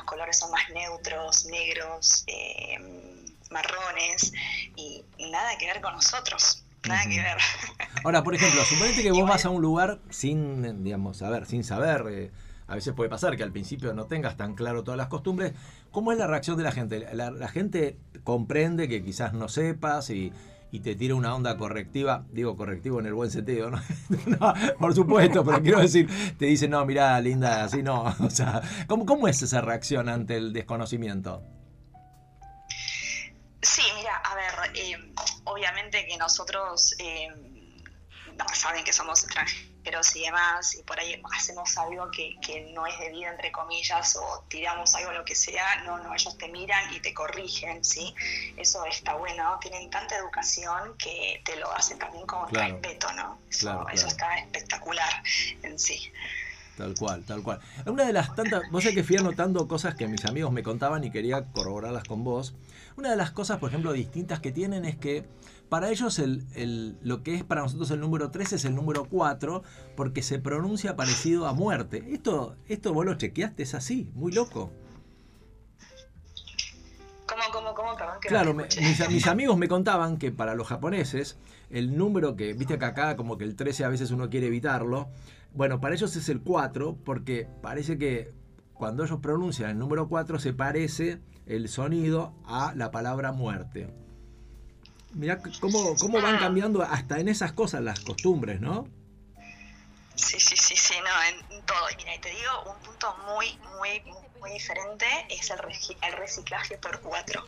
Los 0.00 0.06
colores 0.06 0.38
son 0.38 0.50
más 0.50 0.62
neutros, 0.70 1.44
negros, 1.44 2.24
eh, 2.26 2.78
marrones 3.50 4.32
y 4.74 5.04
nada 5.30 5.58
que 5.58 5.66
ver 5.66 5.82
con 5.82 5.92
nosotros. 5.92 6.64
Nada 6.88 7.02
que 7.02 7.20
ver. 7.20 7.36
Ahora, 8.04 8.24
por 8.24 8.34
ejemplo, 8.34 8.64
suponete 8.64 9.02
que 9.02 9.12
vos 9.12 9.28
vas 9.28 9.44
a 9.44 9.50
un 9.50 9.60
lugar 9.60 9.98
sin, 10.08 10.82
digamos, 10.82 11.18
saber, 11.18 11.44
sin 11.44 11.64
saber. 11.64 12.06
eh, 12.08 12.30
a 12.66 12.76
veces 12.76 12.94
puede 12.94 13.10
pasar 13.10 13.36
que 13.36 13.42
al 13.42 13.52
principio 13.52 13.92
no 13.92 14.06
tengas 14.06 14.38
tan 14.38 14.54
claro 14.54 14.84
todas 14.84 14.96
las 14.96 15.08
costumbres. 15.08 15.52
¿Cómo 15.90 16.12
es 16.12 16.18
la 16.18 16.26
reacción 16.26 16.56
de 16.56 16.62
la 16.62 16.72
gente? 16.72 17.06
La, 17.12 17.30
la 17.30 17.48
gente 17.48 17.98
comprende 18.24 18.88
que 18.88 19.04
quizás 19.04 19.34
no 19.34 19.48
sepas 19.48 20.08
y, 20.08 20.32
y 20.70 20.80
te 20.80 20.94
tira 20.94 21.14
una 21.14 21.34
onda 21.34 21.56
correctiva. 21.56 22.24
Digo 22.30 22.56
correctivo 22.56 23.00
en 23.00 23.06
el 23.06 23.14
buen 23.14 23.30
sentido, 23.30 23.70
¿no? 23.70 23.82
Por 24.78 24.94
supuesto, 24.94 25.44
pero 25.44 25.62
quiero 25.62 25.80
decir, 25.80 26.08
te 26.38 26.46
dice, 26.46 26.68
no, 26.68 26.84
mirá, 26.84 27.20
linda, 27.20 27.64
así 27.64 27.82
no. 27.82 28.04
O 28.20 28.30
sea, 28.30 28.62
¿cómo, 28.86 29.06
cómo 29.06 29.28
es 29.28 29.42
esa 29.42 29.60
reacción 29.60 30.08
ante 30.08 30.36
el 30.36 30.52
desconocimiento? 30.52 31.42
Sí, 33.62 33.82
mira, 33.96 34.16
a 34.16 34.34
ver, 34.34 34.76
eh, 34.76 35.12
obviamente 35.44 36.06
que 36.06 36.16
nosotros 36.16 36.94
eh, 36.98 37.28
saben 38.54 38.84
que 38.84 38.92
somos 38.92 39.24
extranjeros 39.24 39.69
y 40.14 40.20
demás, 40.22 40.74
y 40.76 40.82
por 40.82 40.98
ahí 41.00 41.20
hacemos 41.36 41.76
algo 41.78 42.10
que, 42.10 42.36
que 42.40 42.70
no 42.72 42.86
es 42.86 42.98
debido, 42.98 43.30
entre 43.30 43.50
comillas, 43.50 44.16
o 44.16 44.44
tiramos 44.48 44.94
algo, 44.94 45.12
lo 45.12 45.24
que 45.24 45.34
sea, 45.34 45.82
no, 45.84 45.98
no, 45.98 46.14
ellos 46.14 46.36
te 46.38 46.48
miran 46.48 46.94
y 46.94 47.00
te 47.00 47.12
corrigen, 47.14 47.84
¿sí? 47.84 48.14
Eso 48.56 48.84
está 48.84 49.14
bueno, 49.14 49.58
tienen 49.60 49.90
tanta 49.90 50.16
educación 50.16 50.96
que 50.98 51.40
te 51.44 51.56
lo 51.56 51.70
hacen 51.72 51.98
también 51.98 52.26
con 52.26 52.46
Claro. 52.48 52.74
respeto, 52.74 53.12
¿no? 53.12 53.38
Eso, 53.50 53.60
Claro, 53.60 53.88
eso 53.88 54.06
claro. 54.06 54.08
está 54.08 54.38
espectacular 54.38 55.22
en 55.62 55.78
sí. 55.78 56.12
Tal 56.76 56.94
cual, 56.94 57.24
tal 57.24 57.42
cual. 57.42 57.60
Una 57.86 58.06
de 58.06 58.12
las 58.12 58.34
tantas, 58.34 58.70
vos 58.70 58.82
sabés 58.84 58.96
que 58.96 59.04
fui 59.04 59.16
anotando 59.16 59.68
cosas 59.68 59.94
que 59.96 60.06
mis 60.06 60.24
amigos 60.24 60.50
me 60.52 60.62
contaban 60.62 61.04
y 61.04 61.10
quería 61.10 61.44
corroborarlas 61.52 62.04
con 62.04 62.24
vos. 62.24 62.54
Una 62.96 63.10
de 63.10 63.16
las 63.16 63.32
cosas, 63.32 63.58
por 63.58 63.68
ejemplo, 63.70 63.92
distintas 63.92 64.40
que 64.40 64.50
tienen 64.50 64.84
es 64.84 64.96
que 64.96 65.24
para 65.70 65.88
ellos 65.90 66.18
el, 66.18 66.44
el- 66.54 66.98
lo 67.02 67.22
que 67.22 67.34
es 67.34 67.44
para 67.44 67.62
nosotros 67.62 67.90
el 67.92 68.00
número 68.00 68.30
3 68.30 68.52
es 68.52 68.64
el 68.66 68.74
número 68.74 69.04
4 69.06 69.62
porque 69.96 70.20
se 70.22 70.38
pronuncia 70.38 70.96
parecido 70.96 71.46
a 71.46 71.54
muerte. 71.54 72.04
Esto, 72.10 72.56
esto 72.68 72.92
vos 72.92 73.06
lo 73.06 73.14
chequeaste, 73.14 73.62
es 73.62 73.74
así, 73.74 74.10
muy 74.14 74.32
loco. 74.32 74.70
¿Cómo, 77.26 77.42
cómo, 77.52 77.74
cómo? 77.74 77.94
Perdón 77.96 78.14
que 78.20 78.28
no 78.28 78.30
Claro, 78.30 78.54
me- 78.54 78.64
mis, 78.80 79.08
mis 79.08 79.26
amigos 79.28 79.56
me 79.56 79.68
contaban 79.68 80.18
que 80.18 80.32
para 80.32 80.54
los 80.54 80.66
japoneses 80.66 81.38
el 81.70 81.96
número 81.96 82.34
que, 82.36 82.52
viste 82.54 82.78
que 82.78 82.84
acá 82.84 83.16
como 83.16 83.38
que 83.38 83.44
el 83.44 83.54
13 83.54 83.84
a 83.84 83.88
veces 83.88 84.10
uno 84.10 84.28
quiere 84.28 84.48
evitarlo, 84.48 85.08
bueno, 85.54 85.80
para 85.80 85.94
ellos 85.94 86.14
es 86.16 86.28
el 86.28 86.40
4 86.42 86.98
porque 87.04 87.48
parece 87.62 87.96
que 87.98 88.32
cuando 88.74 89.04
ellos 89.04 89.20
pronuncian 89.20 89.70
el 89.70 89.78
número 89.78 90.08
4 90.08 90.38
se 90.40 90.52
parece 90.52 91.20
el 91.46 91.68
sonido 91.68 92.34
a 92.46 92.74
la 92.74 92.90
palabra 92.90 93.30
muerte. 93.32 93.92
Mirá 95.12 95.40
cómo, 95.60 95.96
cómo 95.96 96.20
van 96.20 96.38
cambiando 96.38 96.82
hasta 96.82 97.18
en 97.18 97.28
esas 97.28 97.52
cosas 97.52 97.82
las 97.82 98.00
costumbres, 98.00 98.60
¿no? 98.60 98.86
Sí, 100.14 100.38
sí, 100.38 100.56
sí, 100.56 100.76
sí, 100.76 100.94
no, 101.02 101.50
en 101.50 101.64
todo. 101.66 101.90
Y 101.92 101.96
mira, 101.96 102.14
y 102.14 102.18
te 102.18 102.30
digo, 102.30 102.62
un 102.66 102.78
punto 102.82 103.16
muy, 103.26 103.58
muy, 103.78 104.02
muy 104.40 104.50
diferente 104.52 105.06
es 105.28 105.50
el, 105.50 105.58
el 106.02 106.12
reciclaje 106.12 106.76
por 106.78 107.00
cuatro. 107.00 107.44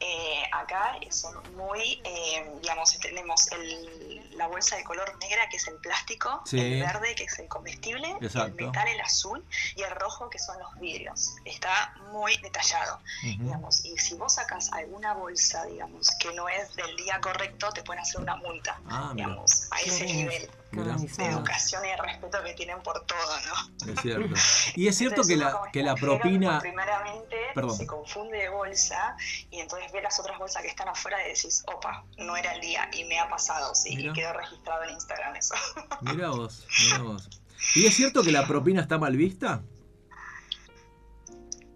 Eh, 0.00 0.42
acá 0.52 0.94
son 1.10 1.34
muy, 1.56 2.00
eh, 2.04 2.48
digamos, 2.62 2.96
tenemos 3.00 3.50
el- 3.52 4.36
la 4.38 4.46
bolsa 4.46 4.76
de 4.76 4.84
color 4.84 5.16
negra 5.18 5.48
que 5.48 5.56
es 5.56 5.66
el 5.66 5.76
plástico, 5.78 6.40
Sí. 6.46 6.60
el 6.60 6.80
verde 6.80 7.14
que 7.16 7.24
es 7.24 7.38
el 7.40 7.48
comestible, 7.48 8.08
Exacto. 8.20 8.46
el 8.46 8.54
metal, 8.66 8.86
el 8.88 9.00
azul 9.00 9.44
y 9.74 9.82
el 9.82 9.90
rojo 9.90 10.30
que 10.30 10.38
son 10.38 10.56
los 10.60 10.72
vidrios. 10.78 11.34
Está 11.44 11.94
muy 12.12 12.36
detallado, 12.36 13.00
digamos, 13.22 13.84
y 13.84 13.98
si 13.98 14.14
vos 14.14 14.34
sacas 14.34 14.70
alguna 14.72 15.14
bolsa, 15.14 15.64
digamos, 15.66 16.08
que 16.20 16.32
no 16.32 16.48
es 16.48 16.74
del 16.76 16.94
día 16.96 17.20
correcto, 17.20 17.70
te 17.72 17.82
pueden 17.82 18.02
hacer 18.02 18.20
una 18.20 18.36
multa, 18.36 18.78
Ah, 18.88 19.10
mira. 19.12 19.26
digamos, 19.28 19.66
a 19.72 19.80
ese 19.80 20.04
nivel. 20.04 20.48
De 20.70 21.24
educación 21.26 21.84
y 21.84 21.88
de 21.88 21.96
respeto 21.96 22.38
que 22.44 22.54
tienen 22.54 22.82
por 22.82 23.04
todo, 23.06 23.18
¿no? 23.46 23.92
Es 23.92 24.00
cierto. 24.00 24.34
Y 24.76 24.86
es 24.86 24.96
cierto 24.96 25.22
que 25.22 25.34
Entonces, 25.34 25.60
la, 25.64 25.72
que 25.72 25.82
la 25.82 25.94
propina... 25.94 26.60
Primeramente 26.60 27.36
Perdón. 27.54 27.76
se 27.76 27.86
confunde 27.86 28.38
de 28.38 28.48
bolsa 28.48 29.16
y 29.50 29.60
entonces 29.60 29.90
ve 29.92 30.02
las 30.02 30.18
otras 30.20 30.38
bolsas 30.38 30.62
que 30.62 30.68
están 30.68 30.88
afuera 30.88 31.18
y 31.24 31.34
decís, 31.34 31.64
opa, 31.66 32.04
no 32.18 32.36
era 32.36 32.52
el 32.54 32.60
día 32.60 32.88
y 32.92 33.04
me 33.04 33.18
ha 33.18 33.28
pasado, 33.28 33.74
sí, 33.74 33.94
y 33.98 34.12
quedó 34.12 34.32
registrado 34.32 34.84
en 34.84 34.90
Instagram 34.90 35.36
eso. 35.36 35.54
Mira 36.02 36.28
vos, 36.30 36.66
mira 36.84 36.98
vos. 37.02 37.28
¿Y 37.74 37.86
es 37.86 37.94
cierto 37.94 38.22
que 38.22 38.30
la 38.30 38.46
propina 38.46 38.82
está 38.82 38.98
mal 38.98 39.16
vista? 39.16 39.62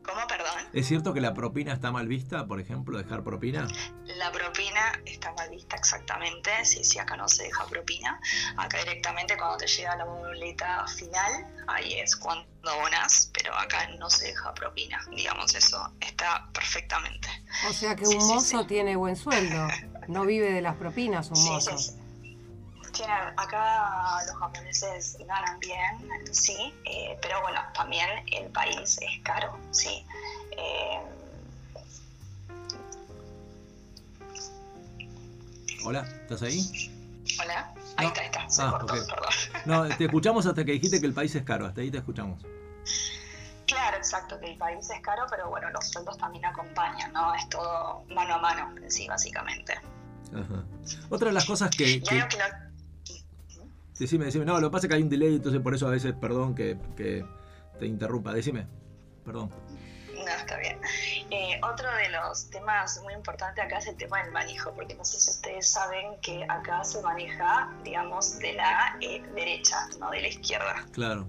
¿Cómo, 0.05 0.27
perdón? 0.27 0.69
¿Es 0.73 0.87
cierto 0.89 1.13
que 1.15 1.21
la 1.21 1.33
propina 1.35 1.73
está 1.73 1.91
mal 1.93 2.09
vista, 2.09 2.47
por 2.47 2.61
ejemplo, 2.61 2.99
dejar 2.99 3.23
propina? 3.23 3.69
La 4.05 4.33
propina 4.33 5.01
está 5.05 5.33
mal 5.35 5.49
vista 5.51 5.77
exactamente, 5.77 6.51
sí, 6.65 6.83
sí, 6.85 6.99
acá 6.99 7.17
no 7.17 7.29
se 7.29 7.45
deja 7.45 7.65
propina. 7.67 8.19
Acá 8.57 8.79
directamente 8.79 9.37
cuando 9.37 9.59
te 9.59 9.67
llega 9.67 9.97
la 9.97 10.05
boleta 10.05 10.87
final, 10.89 11.47
ahí 11.69 11.95
es 12.01 12.17
cuando 12.17 12.47
abonas, 12.65 13.31
pero 13.35 13.55
acá 13.57 13.89
no 13.99 14.09
se 14.11 14.27
deja 14.29 14.53
propina, 14.55 15.01
digamos, 15.11 15.55
eso 15.55 15.93
está 16.01 16.49
perfectamente. 16.53 17.29
O 17.69 17.73
sea 17.73 17.95
que 17.97 18.07
Sí, 18.07 18.15
un 18.17 18.21
sí, 18.23 18.27
mozo 18.35 18.61
sí. 18.61 18.67
tiene 18.67 18.97
buen 18.97 19.17
sueldo. 19.17 19.69
No 20.09 20.25
vive 20.25 20.53
de 20.53 20.63
las 20.63 20.77
propinas 20.77 21.29
un 21.31 21.37
Sí, 21.37 21.49
mozo. 21.49 21.77
Tienen- 22.93 23.33
acá 23.39 24.19
los 24.27 24.37
japoneses 24.37 25.17
ganan 25.27 25.59
bien, 25.61 26.11
sí, 26.33 26.75
eh, 26.85 27.19
pero 27.23 27.41
bueno, 27.41 27.61
también 27.75 28.07
el 28.33 28.51
país 28.51 28.99
es 29.01 29.23
caro, 29.23 29.59
sí. 29.71 30.05
Eh, 30.53 31.01
Hola, 35.85 36.03
¿estás 36.03 36.43
ahí? 36.43 36.61
Hola, 37.43 37.75
ahí 37.97 38.07
está, 38.07 38.21
ahí 38.21 38.27
está, 38.27 38.49
se 38.49 38.63
Ah, 38.63 38.71
cortó, 38.71 38.95
perdón. 38.95 39.17
No, 39.65 39.89
te 39.97 40.05
escuchamos 40.05 40.47
hasta 40.47 40.65
que 40.65 40.73
dijiste 40.73 41.01
que 41.01 41.07
el 41.07 41.15
país 41.15 41.35
es 41.35 41.43
caro, 41.45 41.67
hasta 41.67 41.81
ahí 41.81 41.91
te 41.91 41.99
escuchamos. 41.99 42.41
Claro, 43.67 43.97
exacto, 43.97 44.39
que 44.39 44.53
el 44.53 44.59
país 44.59 44.89
es 44.91 45.01
caro, 45.01 45.25
pero 45.31 45.49
bueno, 45.49 45.71
los 45.71 45.89
sueldos 45.89 46.17
también 46.19 46.45
acompañan, 46.45 47.13
¿no? 47.13 47.35
Es 47.35 47.49
todo 47.49 48.05
mano 48.11 48.35
a 48.35 48.39
mano, 48.39 48.75
en 48.81 48.91
sí, 48.91 49.09
básicamente. 49.09 49.73
Ajá. 49.75 50.65
Otra 51.11 51.29
de 51.29 51.35
las 51.35 51.45
cosas 51.47 51.71
que... 51.75 52.01
Decime, 54.03 54.25
decime. 54.25 54.45
No, 54.45 54.59
lo 54.59 54.69
que 54.69 54.73
pasa 54.73 54.87
es 54.87 54.89
que 54.89 54.97
hay 54.97 55.03
un 55.03 55.09
delay, 55.09 55.37
entonces 55.37 55.61
por 55.61 55.77
eso 55.77 55.87
a 55.87 55.91
veces, 55.91 56.13
perdón 56.21 56.57
que, 56.57 56.77
que 56.97 57.25
te 57.79 57.87
interrumpa. 57.87 58.35
Decime, 58.35 58.67
perdón. 59.25 59.49
No, 60.13 60.27
está 60.27 60.59
bien. 60.59 60.81
Eh, 61.31 61.61
otro 61.63 61.89
de 61.95 62.09
los 62.09 62.51
temas 62.51 63.01
muy 63.05 63.15
importantes 63.15 63.65
acá 63.65 63.79
es 63.79 63.87
el 63.87 63.97
tema 63.97 64.21
del 64.25 64.33
manejo, 64.33 64.73
porque 64.75 64.97
no 64.97 65.05
sé 65.05 65.21
si 65.21 65.31
ustedes 65.31 65.69
saben 65.69 66.21
que 66.21 66.45
acá 66.49 66.83
se 66.83 67.01
maneja, 67.01 67.73
digamos, 67.85 68.41
de 68.41 68.55
la 68.55 68.97
eh, 69.01 69.23
derecha, 69.37 69.89
no 70.01 70.11
de 70.11 70.23
la 70.23 70.29
izquierda. 70.29 70.85
Claro. 70.91 71.29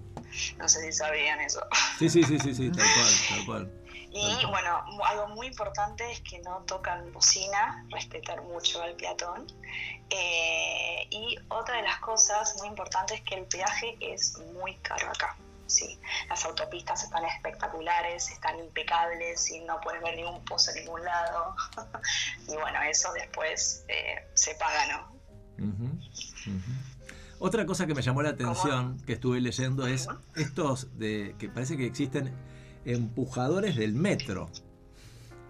No 0.58 0.68
sé 0.68 0.82
si 0.82 0.94
sabían 0.94 1.42
eso. 1.42 1.62
Sí, 2.00 2.10
sí, 2.10 2.24
sí, 2.24 2.39
sí, 2.39 2.56
sí, 2.56 2.72
tal 2.72 2.88
cual, 2.96 3.13
tal 3.30 3.46
cual. 3.46 3.82
Y 4.15 4.46
bueno, 4.46 4.86
algo 5.05 5.27
muy 5.29 5.48
importante 5.48 6.12
es 6.12 6.22
que 6.22 6.38
no 6.39 6.60
tocan 6.67 7.12
bocina, 7.12 7.84
respetar 7.89 8.43
mucho 8.43 8.82
al 8.84 8.93
peatón. 8.93 9.48
Eh, 10.10 11.08
y 11.10 11.36
otra 11.50 11.77
de 11.77 11.82
las 11.82 11.98
cosas 11.98 12.55
muy 12.60 12.67
importantes 12.67 13.20
es 13.20 13.24
que 13.24 13.36
el 13.36 13.46
peaje 13.46 13.98
es 14.00 14.38
muy 14.53 14.75
caro 14.77 15.10
acá. 15.10 15.36
Sí, 15.65 16.00
las 16.29 16.46
autopistas 16.46 17.03
están 17.03 17.25
espectaculares, 17.25 18.29
están 18.29 18.60
impecables 18.60 19.50
y 19.50 19.62
no 19.62 19.79
puedes 19.82 20.03
ver 20.03 20.15
ningún 20.15 20.46
pozo 20.46 20.70
en 20.72 20.84
ningún 20.84 21.03
lado. 21.03 21.55
y 22.48 22.53
bueno, 22.53 22.84
eso 22.84 23.12
después 23.13 23.84
eh, 23.88 24.29
se 24.36 24.53
paga, 24.55 24.86
¿no? 24.91 25.13
Otra 27.39 27.65
cosa 27.65 27.88
que 27.88 27.96
me 27.96 28.03
llamó 28.03 28.22
la 28.22 28.29
atención 28.29 29.01
que 29.08 29.13
estuve 29.13 29.41
leyendo 29.41 29.88
es 29.88 30.08
estos 30.36 31.00
de 31.00 31.36
que 31.39 31.50
parece 31.50 31.77
que 31.77 31.88
existen 31.88 32.52
empujadores 32.85 33.75
del 33.75 33.93
metro. 33.93 34.49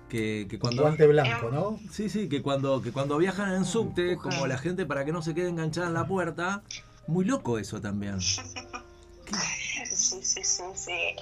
Que, 0.09 0.45
que 0.47 0.59
cuando 0.59 0.83
guante 0.83 1.07
blanco, 1.07 1.49
¿no? 1.49 1.79
sí, 1.91 2.07
sí, 2.07 2.29
que 2.29 2.43
cuando 2.43 2.83
que 2.83 2.91
cuando 2.91 3.17
viajan 3.17 3.51
en 3.53 3.65
subte, 3.65 4.11
Empujan. 4.11 4.31
como 4.31 4.47
la 4.47 4.59
gente 4.59 4.85
para 4.85 5.05
que 5.05 5.11
no 5.11 5.23
se 5.23 5.33
quede 5.33 5.49
enganchada 5.49 5.87
en 5.87 5.95
la 5.95 6.05
puerta, 6.05 6.61
muy 7.07 7.25
loco 7.25 7.57
eso 7.57 7.81
también. 7.81 8.19
Sí, 9.93 10.23
sí, 10.23 10.43
sí, 10.43 10.63
sí. 10.75 10.91
Eh, 10.91 11.15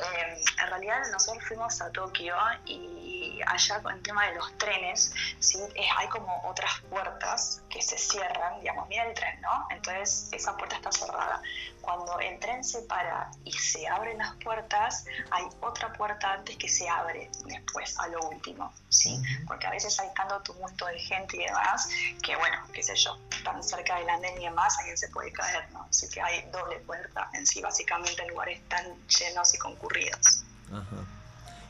en 0.63 0.69
realidad 0.69 1.01
nosotros 1.11 1.43
fuimos 1.45 1.81
a 1.81 1.91
Tokio 1.91 2.33
y 2.65 3.30
allá 3.45 3.81
con 3.81 3.93
el 3.93 4.01
tema 4.01 4.27
de 4.27 4.35
los 4.35 4.57
trenes, 4.57 5.13
sí, 5.39 5.59
eh, 5.75 5.85
hay 5.97 6.07
como 6.09 6.41
otras 6.45 6.79
puertas 6.89 7.61
que 7.69 7.81
se 7.81 7.97
cierran, 7.97 8.59
digamos, 8.59 8.87
mira 8.89 9.03
el 9.05 9.13
tren, 9.13 9.39
¿no? 9.41 9.67
Entonces 9.69 10.29
esa 10.31 10.55
puerta 10.57 10.75
está 10.75 10.91
cerrada. 10.91 11.41
Cuando 11.81 12.19
el 12.19 12.39
tren 12.39 12.63
se 12.63 12.81
para 12.83 13.31
y 13.43 13.51
se 13.53 13.87
abren 13.87 14.17
las 14.17 14.35
puertas, 14.35 15.05
hay 15.31 15.45
otra 15.61 15.91
puerta 15.93 16.33
antes 16.33 16.57
que 16.57 16.69
se 16.69 16.87
abre 16.87 17.29
después, 17.45 17.97
a 17.99 18.07
lo 18.07 18.19
último, 18.29 18.71
¿sí? 18.89 19.21
Porque 19.47 19.67
a 19.67 19.71
veces 19.71 19.99
hay 19.99 20.09
tanto 20.13 20.39
tumulto 20.41 20.85
de 20.85 20.99
gente 20.99 21.37
y 21.37 21.45
demás 21.45 21.89
que, 22.21 22.35
bueno, 22.35 22.57
qué 22.73 22.83
sé 22.83 22.95
yo, 22.95 23.17
tan 23.43 23.63
cerca 23.63 23.97
del 23.97 24.09
andén 24.09 24.39
y 24.39 24.45
demás, 24.45 24.77
alguien 24.79 24.97
se 24.97 25.09
puede 25.09 25.31
caer, 25.31 25.69
¿no? 25.71 25.87
Así 25.89 26.07
que 26.09 26.21
hay 26.21 26.41
doble 26.51 26.79
puerta 26.79 27.29
en 27.33 27.45
sí, 27.45 27.61
básicamente 27.61 28.21
en 28.21 28.29
lugares 28.29 28.61
tan 28.67 28.85
llenos 29.07 29.53
y 29.53 29.57
concurridos. 29.57 30.43
Ajá. 30.71 31.20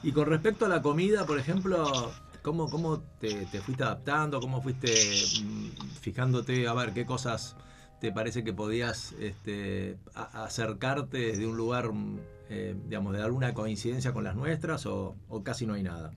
Y 0.03 0.11
con 0.11 0.25
respecto 0.25 0.65
a 0.65 0.69
la 0.69 0.81
comida, 0.81 1.25
por 1.25 1.37
ejemplo, 1.37 2.11
¿cómo, 2.41 2.69
cómo 2.69 3.01
te, 3.19 3.45
te 3.45 3.61
fuiste 3.61 3.83
adaptando? 3.83 4.39
¿Cómo 4.39 4.61
fuiste 4.61 4.91
mm, 5.43 5.69
fijándote 5.99 6.67
a 6.67 6.73
ver 6.73 6.93
qué 6.93 7.05
cosas 7.05 7.55
te 7.99 8.11
parece 8.11 8.43
que 8.43 8.51
podías 8.51 9.11
este, 9.19 9.97
acercarte 10.15 11.19
desde 11.19 11.45
un 11.45 11.55
lugar, 11.55 11.93
mm, 11.93 12.19
eh, 12.49 12.75
digamos, 12.85 13.13
de 13.13 13.21
alguna 13.21 13.53
coincidencia 13.53 14.11
con 14.11 14.23
las 14.23 14.35
nuestras 14.35 14.87
o, 14.87 15.15
o 15.29 15.43
casi 15.43 15.67
no 15.67 15.75
hay 15.75 15.83
nada? 15.83 16.11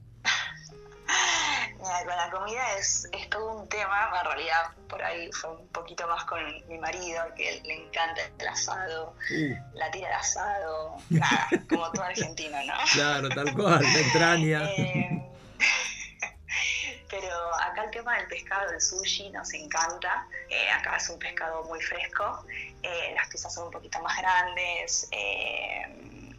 Mira, 1.85 1.99
con 2.07 2.17
la 2.17 2.31
comida 2.31 2.79
es, 2.79 3.07
es 3.13 3.29
todo 3.29 3.61
un 3.61 3.69
tema, 3.69 4.11
en 4.19 4.25
realidad 4.25 4.71
por 4.89 5.03
ahí 5.03 5.31
fue 5.33 5.51
un 5.51 5.69
poquito 5.69 6.07
más 6.09 6.25
con 6.25 6.41
mi 6.67 6.79
marido, 6.79 7.23
que 7.37 7.61
le 7.63 7.85
encanta 7.85 8.23
el 8.39 8.49
asado, 8.49 9.15
Uh, 9.31 9.77
la 9.77 9.91
tira 9.91 10.09
de 10.09 10.15
asado, 10.15 10.97
nada, 11.11 11.49
como 11.69 11.91
todo 11.93 12.05
argentino, 12.05 12.57
¿no? 12.65 12.75
claro, 12.93 13.29
tal 13.29 13.53
cual, 13.55 13.83
la 13.83 13.99
entraña. 13.99 14.63
Eh, 14.77 15.31
pero 17.11 17.55
acá 17.55 17.85
el 17.85 17.91
tema 17.91 18.17
del 18.17 18.27
pescado, 18.29 18.71
el 18.73 18.81
sushi, 18.81 19.31
nos 19.31 19.53
encanta. 19.55 20.27
Eh, 20.49 20.71
acá 20.71 20.97
es 20.97 21.09
un 21.11 21.19
pescado 21.19 21.65
muy 21.65 21.81
fresco. 21.81 22.45
Eh, 22.83 23.13
las 23.15 23.29
piezas 23.29 23.55
son 23.55 23.67
un 23.67 23.71
poquito 23.71 24.01
más 24.01 24.17
grandes. 24.19 25.09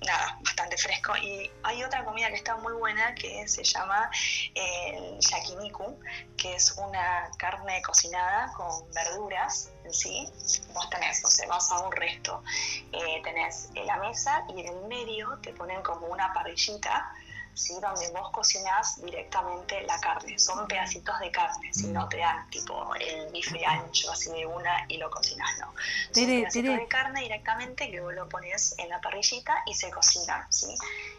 Eh, 0.05 0.11
nada, 0.11 0.37
bastante 0.41 0.77
fresco. 0.77 1.15
Y 1.17 1.49
hay 1.63 1.83
otra 1.83 2.03
comida 2.03 2.29
que 2.29 2.35
está 2.35 2.55
muy 2.57 2.73
buena 2.73 3.13
que 3.15 3.47
se 3.47 3.63
llama 3.63 4.09
el 4.53 5.19
yakiniku, 5.19 5.99
que 6.37 6.55
es 6.55 6.71
una 6.77 7.29
carne 7.37 7.81
cocinada 7.81 8.51
con 8.53 8.91
verduras 8.91 9.71
en 9.83 9.93
sí. 9.93 10.29
Vos 10.73 10.89
tenés, 10.89 11.23
o 11.23 11.29
sea, 11.29 11.47
vas 11.47 11.71
a 11.71 11.79
un 11.79 11.91
resto. 11.91 12.43
Eh, 12.91 13.21
tenés 13.23 13.69
la 13.85 13.97
mesa 13.97 14.45
y 14.55 14.61
en 14.61 14.67
el 14.67 14.87
medio 14.87 15.37
te 15.41 15.53
ponen 15.53 15.81
como 15.81 16.07
una 16.07 16.33
parrillita 16.33 17.11
¿sí? 17.55 17.73
donde 17.81 18.09
vos 18.11 18.29
cocinás 18.31 19.01
directamente 19.01 19.81
la 19.83 19.99
carne. 19.99 20.37
Son 20.37 20.67
pedacitos 20.67 21.17
de 21.19 21.31
carne, 21.31 21.73
si 21.73 21.87
no 21.87 22.07
te 22.09 22.17
dan 22.17 22.47
tipo 22.49 22.93
el 22.95 23.31
bife 23.31 23.65
ancho 23.65 24.11
así 24.11 24.31
de 24.31 24.45
una 24.45 24.85
y 24.87 24.97
lo 24.97 25.09
cocinás, 25.09 25.57
no. 25.59 25.67
Son 25.67 26.13
Tere, 26.13 26.39
pedacitos 26.39 26.71
Tere. 26.71 26.81
de 26.83 26.87
carne 26.87 27.21
directamente 27.21 27.89
que 27.89 27.99
vos 28.01 28.13
lo 28.13 28.29
pones 28.29 28.75
en 28.77 28.89
la 28.89 29.01
parrillita 29.01 29.63
y 29.65 29.73
se 29.73 29.89
cocinan, 29.89 30.45
¿sí? 30.51 30.75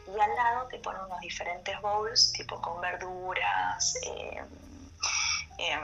Y 0.06 0.20
al 0.20 0.34
lado 0.36 0.68
te 0.68 0.78
ponen 0.78 1.02
unos 1.06 1.20
diferentes 1.20 1.80
bowls, 1.80 2.32
tipo 2.32 2.60
con 2.60 2.80
verduras, 2.80 3.96
eh, 4.02 4.42
eh, 5.58 5.80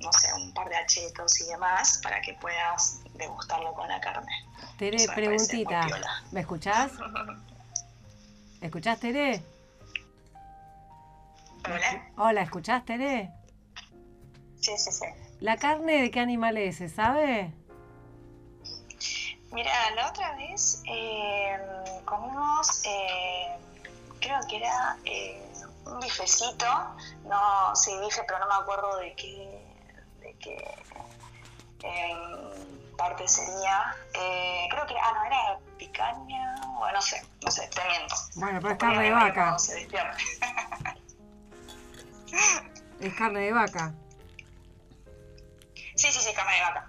no 0.00 0.12
sé, 0.12 0.32
un 0.34 0.52
par 0.54 0.68
de 0.68 0.76
achetos 0.76 1.40
y 1.40 1.46
demás, 1.46 2.00
para 2.02 2.20
que 2.20 2.34
puedas 2.34 3.00
degustarlo 3.14 3.74
con 3.74 3.88
la 3.88 4.00
carne. 4.00 4.30
Tere, 4.78 4.98
me 4.98 5.14
preguntita. 5.14 5.86
¿Me 6.30 6.40
escuchás? 6.40 6.92
¿Escuchás, 8.60 9.00
Tere? 9.00 9.55
¿Hola? 11.66 12.10
Hola, 12.16 12.42
¿escuchás, 12.42 12.84
Tere? 12.84 13.30
Sí, 14.60 14.76
sí, 14.76 14.92
sí. 14.92 15.06
¿La 15.40 15.56
carne 15.56 16.02
de 16.02 16.10
qué 16.10 16.20
animal 16.20 16.56
es, 16.56 16.76
se 16.76 16.88
sabe? 16.88 17.52
Mira, 19.52 19.90
la 19.96 20.10
otra 20.10 20.36
vez 20.36 20.82
eh, 20.88 21.56
comimos, 22.04 22.84
eh, 22.84 23.56
creo 24.20 24.38
que 24.48 24.56
era 24.58 24.96
eh, 25.04 25.52
un 25.86 26.00
bifecito, 26.00 26.66
no, 27.24 27.74
sí, 27.74 27.92
bife, 28.00 28.22
pero 28.26 28.38
no 28.38 28.46
me 28.46 28.54
acuerdo 28.54 28.96
de 28.98 29.14
qué, 29.14 29.64
de 30.20 30.34
qué 30.38 30.56
eh, 31.82 32.16
parte 32.96 33.26
sería. 33.26 33.96
Eh, 34.14 34.68
creo 34.70 34.86
que 34.86 34.94
era, 34.94 35.08
ah, 35.08 35.12
no, 35.14 35.24
era 35.24 35.58
picaña, 35.78 36.54
bueno, 36.78 36.94
no 36.94 37.02
sé, 37.02 37.22
no 37.44 37.50
sé, 37.50 37.68
te 37.68 37.80
miento. 37.88 38.14
Bueno, 38.36 38.60
pero 38.60 38.72
es 38.72 38.78
carne 38.78 39.02
de 39.04 39.10
vaca. 39.10 39.58
se. 39.58 39.88
Es 43.00 43.14
carne 43.14 43.40
de 43.40 43.52
vaca. 43.52 43.94
Sí, 45.94 46.08
sí, 46.10 46.20
sí, 46.20 46.30
carne 46.34 46.54
de 46.54 46.60
vaca. 46.60 46.86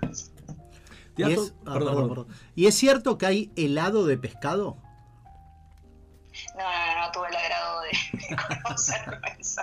¿Te 1.16 1.24
Y 1.24 1.34
es, 1.34 1.54
ah, 1.66 1.74
perdón, 1.74 2.10
perdón. 2.10 2.28
¿Y 2.56 2.68
es 2.68 2.76
cierto 2.76 3.18
que 3.18 3.26
hay 3.26 3.52
helado 3.56 4.06
de 4.06 4.18
pescado? 4.18 4.78
No, 6.56 6.64
no, 6.64 6.86
no, 6.96 7.02
no 7.02 7.12
tuve 7.12 7.30
el 7.30 7.36
agrado 7.36 7.82
de, 7.82 7.90
de 8.30 8.36
conocer 8.64 9.20
eso. 9.40 9.62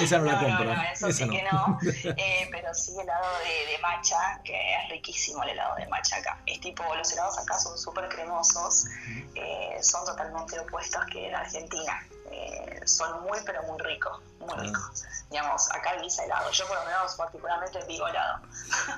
Esa 0.00 0.18
no 0.18 0.24
la 0.24 0.40
compro. 0.40 0.64
no, 0.64 0.74
no, 0.74 0.82
eso 0.82 1.06
Esa 1.08 1.18
sí 1.18 1.24
no. 1.26 1.32
que 1.32 1.42
no. 1.42 1.78
Eh, 2.16 2.48
pero 2.50 2.74
sí 2.74 2.92
helado 3.00 3.26
de, 3.38 3.72
de 3.72 3.78
matcha, 3.78 4.40
que 4.44 4.52
es 4.52 4.90
riquísimo 4.90 5.42
el 5.44 5.50
helado 5.50 5.76
de 5.76 5.86
matcha 5.86 6.16
acá. 6.16 6.38
Es 6.46 6.60
tipo, 6.60 6.82
los 6.94 7.12
helados 7.12 7.38
acá 7.38 7.58
son 7.58 7.78
súper 7.78 8.08
cremosos, 8.08 8.86
eh, 9.34 9.78
son 9.82 10.04
totalmente 10.04 10.58
opuestos 10.58 11.04
que 11.12 11.28
en 11.28 11.34
Argentina. 11.34 12.06
Eh, 12.30 12.80
son 12.84 13.22
muy, 13.22 13.38
pero 13.44 13.62
muy 13.62 13.78
ricos, 13.82 14.20
muy 14.48 14.66
ricos. 14.66 15.04
Digamos, 15.30 15.70
acá 15.70 15.94
visa 16.00 16.24
helado. 16.24 16.50
Yo 16.50 16.66
por 16.66 16.76
lo 16.78 16.84
menos 16.84 17.14
particularmente 17.14 17.84
vivo 17.84 18.06
helado. 18.08 18.40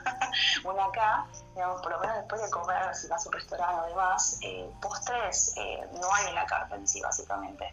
Uno 0.64 0.84
acá, 0.84 1.26
digamos, 1.54 1.82
por 1.82 1.92
lo 1.92 1.98
menos 2.00 2.16
después 2.16 2.42
de 2.42 2.50
comer, 2.50 2.94
si 2.94 3.08
vas 3.08 3.24
a 3.24 3.28
un 3.28 3.32
restaurante 3.32 3.80
o 3.80 3.86
demás, 3.86 4.38
eh, 4.42 4.70
postres 4.80 5.52
eh, 5.56 5.86
no 6.00 6.14
hay 6.14 6.26
en 6.28 6.34
la 6.34 6.46
carta 6.46 6.76
en 6.76 6.86
sí, 6.86 7.00
básicamente. 7.00 7.72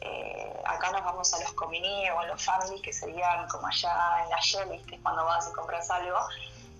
Eh, 0.00 0.62
acá 0.66 0.92
nos 0.92 1.02
vamos 1.02 1.32
a 1.32 1.40
los 1.40 1.52
comini 1.52 2.10
o 2.10 2.18
a 2.18 2.26
los 2.26 2.44
family, 2.44 2.80
que 2.82 2.92
serían 2.92 3.48
como 3.48 3.66
allá 3.66 4.22
en 4.22 4.30
la 4.30 4.38
Shell, 4.40 4.68
¿viste? 4.68 5.00
cuando 5.02 5.24
vas 5.24 5.48
y 5.48 5.52
compras 5.52 5.90
algo, 5.90 6.18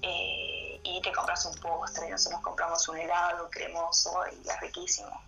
eh, 0.03 0.79
y 0.83 1.01
te 1.01 1.11
compras 1.11 1.47
un 1.47 1.59
postre, 1.59 2.09
y 2.09 2.11
nosotros 2.11 2.43
compramos 2.43 2.87
un 2.89 2.99
helado 2.99 3.49
cremoso 3.51 4.23
y 4.31 4.47
es 4.47 4.61
riquísimo. 4.61 5.23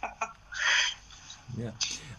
Mirá. 1.54 1.74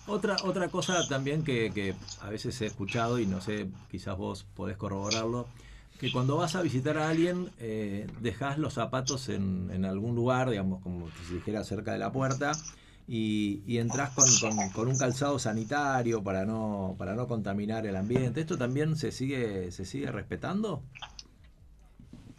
Otra, 0.07 0.39
otra 0.43 0.69
cosa 0.69 1.07
también 1.07 1.43
que, 1.43 1.73
que 1.73 1.97
a 2.19 2.29
veces 2.29 2.61
he 2.61 2.67
escuchado 2.67 3.17
y 3.19 3.25
no 3.25 3.41
sé, 3.41 3.71
quizás 3.89 4.15
vos 4.17 4.43
podés 4.43 4.77
corroborarlo, 4.77 5.49
que 5.97 6.11
cuando 6.11 6.37
vas 6.37 6.55
a 6.55 6.61
visitar 6.61 6.97
a 6.99 7.09
alguien 7.09 7.53
eh, 7.57 8.11
dejas 8.19 8.59
los 8.59 8.75
zapatos 8.75 9.29
en, 9.29 9.71
en 9.71 9.83
algún 9.85 10.15
lugar, 10.15 10.49
digamos, 10.51 10.81
como 10.83 11.11
si 11.11 11.33
dijera 11.35 11.63
cerca 11.63 11.91
de 11.93 11.97
la 11.99 12.11
puerta, 12.11 12.61
y, 13.07 13.63
y 13.65 13.79
entras 13.79 14.11
con, 14.11 14.37
con- 14.39 14.69
con 14.71 14.87
un 14.87 14.97
calzado 14.97 15.39
sanitario 15.39 16.23
para 16.23 16.45
no, 16.45 16.95
para 16.99 17.15
no 17.15 17.27
contaminar 17.27 17.85
el 17.87 17.95
ambiente. 17.95 18.41
¿Esto 18.41 18.57
también 18.57 18.95
se 18.97 19.11
sigue, 19.11 19.71
se 19.71 19.85
sigue 19.85 20.11
respetando? 20.11 20.83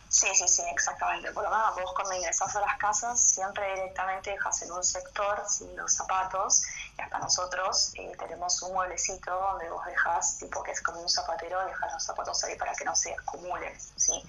Sí, 0.09 0.29
sí, 0.35 0.49
sí, 0.49 0.63
exactamente. 0.73 1.31
Por 1.33 1.43
lo 1.45 1.51
menos 1.51 1.75
vos 1.77 1.93
cuando 1.95 2.15
ingresás 2.15 2.55
a 2.57 2.61
las 2.61 2.77
casas 2.79 3.21
siempre 3.21 3.65
directamente 3.75 4.31
dejas 4.31 4.63
en 4.63 4.73
un 4.73 4.83
sector 4.85 5.43
sin 5.49 5.77
los 5.77 5.93
zapatos 5.93 6.63
hasta 6.99 7.19
nosotros 7.19 7.93
eh, 7.95 8.13
tenemos 8.19 8.63
un 8.63 8.73
mueblecito 8.73 9.31
donde 9.31 9.69
vos 9.71 9.85
dejas, 9.85 10.39
tipo 10.39 10.63
que 10.63 10.71
es 10.73 10.81
como 10.81 11.01
un 11.01 11.09
zapatero, 11.09 11.65
dejas 11.67 11.93
los 11.93 12.03
zapatos 12.03 12.43
ahí 12.45 12.57
para 12.57 12.73
que 12.75 12.85
no 12.85 12.97
se 12.97 13.13
acumulen, 13.13 13.79
¿sí? 13.97 14.23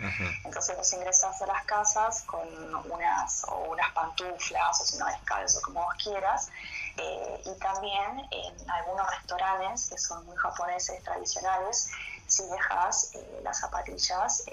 Entonces 0.43 0.75
vos 0.75 0.91
ingresás 0.93 1.41
a 1.41 1.45
las 1.45 1.63
casas 1.65 2.23
con 2.23 2.47
unas, 2.91 3.43
o 3.45 3.71
unas 3.71 3.91
pantuflas 3.93 4.81
o 4.81 4.85
si 4.85 4.97
no 4.97 5.05
descalzo, 5.05 5.61
como 5.61 5.81
vos 5.83 5.95
quieras. 6.01 6.49
Eh, 6.97 7.41
y 7.45 7.59
también 7.59 8.27
en 8.31 8.71
algunos 8.71 9.09
restaurantes 9.11 9.87
que 9.89 9.97
son 9.97 10.25
muy 10.25 10.35
japoneses 10.35 11.01
tradicionales, 11.03 11.89
si 12.27 12.43
dejas 12.47 13.11
eh, 13.13 13.39
las 13.43 13.59
zapatillas, 13.59 14.43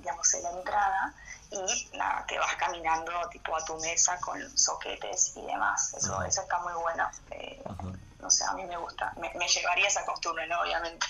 digamos, 0.00 0.34
en 0.34 0.42
la 0.42 0.50
entrada 0.50 1.14
y 1.50 1.96
nada, 1.96 2.24
te 2.26 2.38
vas 2.38 2.54
caminando 2.56 3.12
tipo 3.30 3.56
a 3.56 3.64
tu 3.64 3.78
mesa 3.80 4.18
con 4.20 4.40
soquetes 4.56 5.32
y 5.36 5.42
demás. 5.46 5.94
Eso, 5.94 6.14
Ajá. 6.14 6.26
eso 6.26 6.42
está 6.42 6.58
muy 6.60 6.72
bueno. 6.74 7.08
Eh, 7.30 7.62
no 8.20 8.30
sé, 8.30 8.44
a 8.44 8.52
mí 8.52 8.64
me 8.64 8.76
gusta. 8.76 9.12
Me, 9.20 9.32
me 9.34 9.48
llevaría 9.48 9.88
esa 9.88 10.04
costumbre, 10.04 10.46
¿no? 10.46 10.60
Obviamente. 10.60 11.06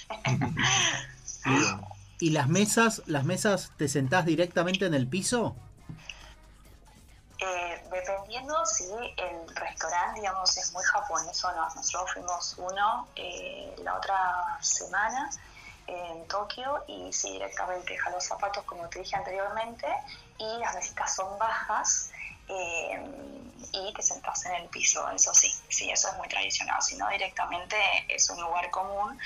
¿Y 2.20 2.31
las 2.31 2.48
mesas, 2.48 3.03
las 3.07 3.24
mesas 3.24 3.72
te 3.76 3.88
sentás 3.88 4.24
directamente 4.24 4.87
en 4.87 4.94
el 4.94 5.09
piso? 5.09 5.57
Eh, 7.38 7.83
dependiendo 7.90 8.64
si 8.66 8.85
el 8.85 9.57
restaurante, 9.57 10.20
digamos, 10.20 10.57
es 10.57 10.72
muy 10.72 10.85
japonés 10.85 11.42
o 11.44 11.53
no. 11.53 11.74
Nosotros 11.74 12.12
fuimos 12.12 12.55
uno 12.59 13.09
eh, 13.16 13.74
la 13.83 13.96
otra 13.96 14.59
semana 14.61 15.31
en 15.90 16.26
Tokio 16.29 16.85
y 16.87 17.12
sí, 17.12 17.33
directamente 17.33 17.92
deja 17.92 18.11
los 18.11 18.24
zapatos, 18.24 18.64
como 18.64 18.88
te 18.88 19.00
dije 19.00 19.16
anteriormente, 19.16 19.87
y 20.38 20.59
las 20.59 20.74
mesitas 20.74 21.14
son 21.14 21.38
bajas 21.38 22.11
eh, 22.48 23.00
y 23.72 23.92
te 23.94 24.03
sentás 24.03 24.44
en 24.46 24.55
el 24.55 24.68
piso, 24.68 25.09
eso 25.11 25.33
sí, 25.33 25.53
sí, 25.68 25.90
eso 25.90 26.09
es 26.09 26.16
muy 26.16 26.29
tradicional. 26.29 26.83
Si 26.83 26.96
no, 26.96 27.09
directamente 27.11 27.76
es 28.09 28.29
un 28.31 28.40
lugar 28.40 28.70
común. 28.70 29.18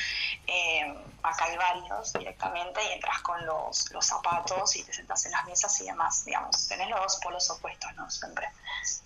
eh, 0.46 0.94
acá 1.22 1.46
hay 1.46 1.56
varios 1.56 2.12
directamente 2.12 2.80
y 2.84 2.92
entras 2.92 3.20
con 3.22 3.44
los, 3.46 3.90
los 3.92 4.04
zapatos 4.04 4.76
y 4.76 4.82
te 4.82 4.92
sentás 4.92 5.24
en 5.24 5.32
las 5.32 5.46
mesas 5.46 5.80
y 5.80 5.86
demás, 5.86 6.24
digamos. 6.24 6.68
Tenés 6.68 6.90
los 6.90 7.16
polos 7.16 7.48
opuestos, 7.50 7.94
¿no? 7.96 8.10
Siempre, 8.10 8.46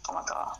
como 0.03 0.25
todo. 0.25 0.59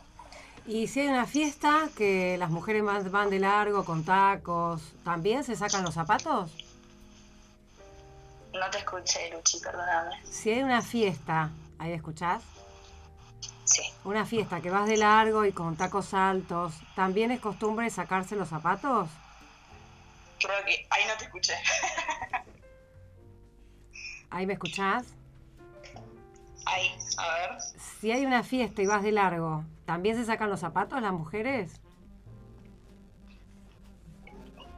Y 0.65 0.87
si 0.87 1.01
hay 1.01 1.07
una 1.07 1.25
fiesta 1.25 1.89
que 1.97 2.37
las 2.37 2.49
mujeres 2.49 2.83
van 2.83 3.11
van 3.11 3.29
de 3.29 3.39
largo 3.39 3.83
con 3.83 4.05
tacos, 4.05 4.81
¿también 5.03 5.43
se 5.43 5.55
sacan 5.55 5.83
los 5.83 5.95
zapatos? 5.95 6.51
No 8.53 8.69
te 8.71 8.79
escuché, 8.79 9.31
Luchi, 9.31 9.59
perdóname. 9.59 10.23
Si 10.25 10.51
hay 10.51 10.63
una 10.63 10.81
fiesta, 10.81 11.51
¿ahí 11.77 11.93
escuchás? 11.93 12.43
Sí. 13.63 13.83
Una 14.03 14.25
fiesta 14.25 14.61
que 14.61 14.71
vas 14.71 14.87
de 14.87 14.97
largo 14.97 15.45
y 15.45 15.51
con 15.51 15.75
tacos 15.77 16.13
altos, 16.13 16.73
¿también 16.95 17.31
es 17.31 17.39
costumbre 17.39 17.89
sacarse 17.89 18.35
los 18.35 18.49
zapatos? 18.49 19.09
Creo 20.39 20.65
que 20.65 20.87
ahí 20.89 21.03
no 21.07 21.15
te 21.17 21.25
escuché. 21.25 21.53
¿Ahí 24.31 24.45
me 24.45 24.53
escuchás? 24.53 25.05
Ahí, 26.65 26.97
a 27.17 27.33
ver. 27.35 27.61
Si 27.99 28.11
hay 28.11 28.25
una 28.25 28.43
fiesta 28.43 28.81
y 28.81 28.87
vas 28.87 29.03
de 29.03 29.11
largo, 29.11 29.63
¿también 29.85 30.15
se 30.15 30.25
sacan 30.25 30.49
los 30.49 30.59
zapatos 30.59 31.01
las 31.01 31.13
mujeres? 31.13 31.79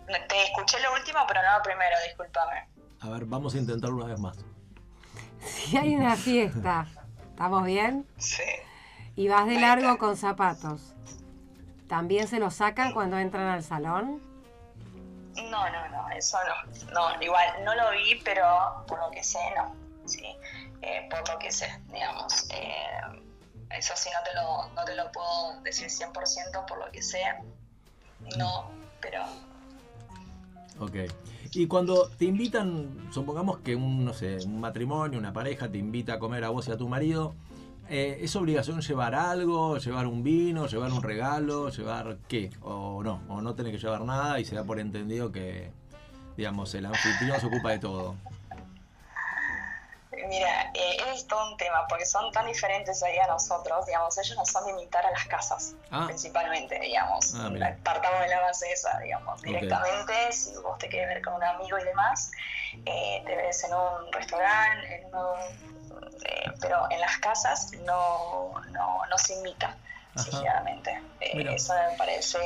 Te 0.08 0.44
escuché 0.44 0.80
lo 0.82 0.94
último, 0.94 1.20
pero 1.28 1.42
no 1.42 1.58
lo 1.58 1.64
primero, 1.64 1.96
discúlpame. 2.06 2.68
A 3.02 3.10
ver, 3.10 3.26
vamos 3.26 3.56
a 3.56 3.58
intentarlo 3.58 3.98
una 3.98 4.06
vez 4.06 4.20
más. 4.20 4.38
Si 5.44 5.76
hay 5.76 5.96
una 5.96 6.16
fiesta, 6.16 6.88
¿estamos 7.32 7.66
bien? 7.66 8.08
Sí. 8.18 8.44
Y 9.16 9.28
vas 9.28 9.48
de 9.48 9.60
largo 9.60 9.98
con 9.98 10.16
zapatos, 10.16 10.94
¿también 11.88 12.28
se 12.28 12.40
los 12.40 12.56
sacan 12.56 12.94
cuando 12.94 13.18
entran 13.18 13.48
al 13.48 13.64
salón? 13.64 14.22
No, 15.36 15.70
no, 15.70 15.90
no, 15.90 16.10
eso 16.10 16.38
no. 16.48 16.92
No, 16.94 17.22
igual 17.22 17.64
no 17.64 17.74
lo 17.74 17.92
vi, 17.92 18.22
pero 18.24 18.46
por 18.88 19.00
lo 19.00 19.10
que 19.10 19.24
sé, 19.24 19.40
no. 19.56 19.76
Sí, 20.06 20.24
eh, 20.82 21.08
por 21.10 21.28
lo 21.28 21.40
que 21.40 21.52
sé, 21.52 21.82
digamos. 21.92 22.48
Eh, 22.52 22.76
eso 23.72 23.94
sí 23.96 24.10
no 24.14 24.24
te, 24.24 24.34
lo, 24.36 24.70
no 24.76 24.86
te 24.86 24.96
lo 24.96 25.12
puedo 25.12 25.60
decir 25.62 25.88
100% 25.88 26.66
por 26.68 26.78
lo 26.78 26.92
que 26.92 27.02
sé. 27.02 27.24
No, 28.38 28.70
pero 29.02 29.24
Ok. 30.80 30.96
Y 31.54 31.68
cuando 31.68 32.10
te 32.18 32.26
invitan, 32.26 32.88
supongamos 33.12 33.60
que 33.60 33.76
un, 33.76 34.06
no 34.06 34.14
sé, 34.14 34.38
un 34.46 34.62
matrimonio, 34.62 35.20
una 35.20 35.34
pareja 35.34 35.70
te 35.70 35.78
invita 35.78 36.14
a 36.14 36.20
comer 36.20 36.46
a 36.46 36.50
vos 36.50 36.68
y 36.70 36.72
a 36.72 36.78
tu 36.78 36.88
marido, 36.88 37.36
eh, 37.90 38.20
¿es 38.22 38.34
obligación 38.38 38.80
llevar 38.80 39.16
algo, 39.16 39.78
llevar 39.78 40.08
un 40.08 40.24
vino, 40.24 40.68
llevar 40.68 40.94
un 40.94 41.04
regalo, 41.04 41.70
llevar 41.70 42.20
qué? 42.30 42.52
O 42.62 43.04
no, 43.04 43.22
o 43.28 43.42
no 43.42 43.54
tenés 43.54 43.74
que 43.74 43.80
llevar 43.80 44.06
nada 44.06 44.40
y 44.40 44.46
se 44.46 44.56
da 44.56 44.64
por 44.64 44.80
entendido 44.80 45.34
que, 45.34 45.72
digamos, 46.38 46.74
el 46.74 46.86
anfitrión 46.86 47.38
se 47.38 47.48
ocupa 47.48 47.72
de 47.72 47.80
todo. 47.80 48.16
Mira, 50.28 50.72
eh, 50.74 50.98
es 51.14 51.28
todo 51.28 51.52
un 51.52 51.58
tema, 51.58 51.86
porque 51.88 52.06
son 52.06 52.32
tan 52.32 52.46
diferentes 52.46 53.02
ahí 53.04 53.18
a 53.18 53.28
nosotros, 53.28 53.86
digamos, 53.86 54.18
ellos 54.18 54.38
no 54.38 54.46
son 54.46 54.66
de 54.66 54.72
invitar 54.72 55.06
a 55.06 55.12
las 55.12 55.26
casas, 55.26 55.74
Ah. 55.92 56.04
principalmente, 56.08 56.80
digamos, 56.80 57.34
Ah, 57.36 57.50
partamos 57.84 58.20
de 58.22 58.28
la 58.30 58.42
base 58.42 58.72
esa, 58.72 58.98
digamos, 59.00 59.42
directamente, 59.42 60.32
si 60.32 60.56
vos 60.58 60.78
te 60.78 60.88
quieres 60.90 61.10
ver 61.10 61.22
con 61.22 61.34
un 61.36 61.44
amigo 61.44 61.78
y 61.78 61.84
demás, 61.84 62.32
eh, 62.86 63.24
te 63.26 63.36
ves 63.36 63.64
en 63.64 63.74
un 63.74 64.12
restaurante, 64.12 64.96
en 65.02 65.16
un, 65.16 65.40
eh, 66.26 66.52
pero 66.62 66.88
en 66.90 67.00
las 67.00 67.18
casas 67.18 67.72
no, 67.86 68.54
no, 68.72 69.06
no 69.10 69.18
se 69.18 69.34
invita. 69.34 69.76
Generalmente. 70.16 71.02
Eh, 71.22 71.46
eso 71.54 71.74
me 71.74 71.96
parece, 71.98 72.40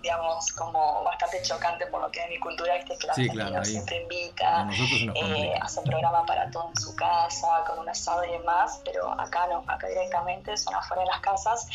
digamos, 0.00 0.52
como 0.52 1.02
bastante 1.02 1.42
chocante 1.42 1.86
por 1.88 2.00
lo 2.00 2.10
que 2.10 2.20
es 2.20 2.28
mi 2.28 2.38
cultura, 2.38 2.76
viste 2.76 2.96
que 2.96 3.06
la 3.08 3.14
Sí, 3.14 3.28
claro, 3.28 3.64
siempre 3.64 4.02
invita, 4.02 4.68
eh, 5.14 5.52
hace 5.60 5.82
programa 5.82 6.24
para 6.24 6.48
todo 6.50 6.68
en 6.68 6.80
su 6.80 6.94
casa, 6.94 7.64
con 7.66 7.80
un 7.80 7.88
asado 7.88 8.24
y 8.24 8.30
demás, 8.30 8.80
pero 8.84 9.10
acá 9.20 9.48
no, 9.48 9.64
acá 9.66 9.88
directamente 9.88 10.56
son 10.56 10.74
afuera 10.76 11.02
de 11.02 11.08
las 11.08 11.20
casas 11.20 11.66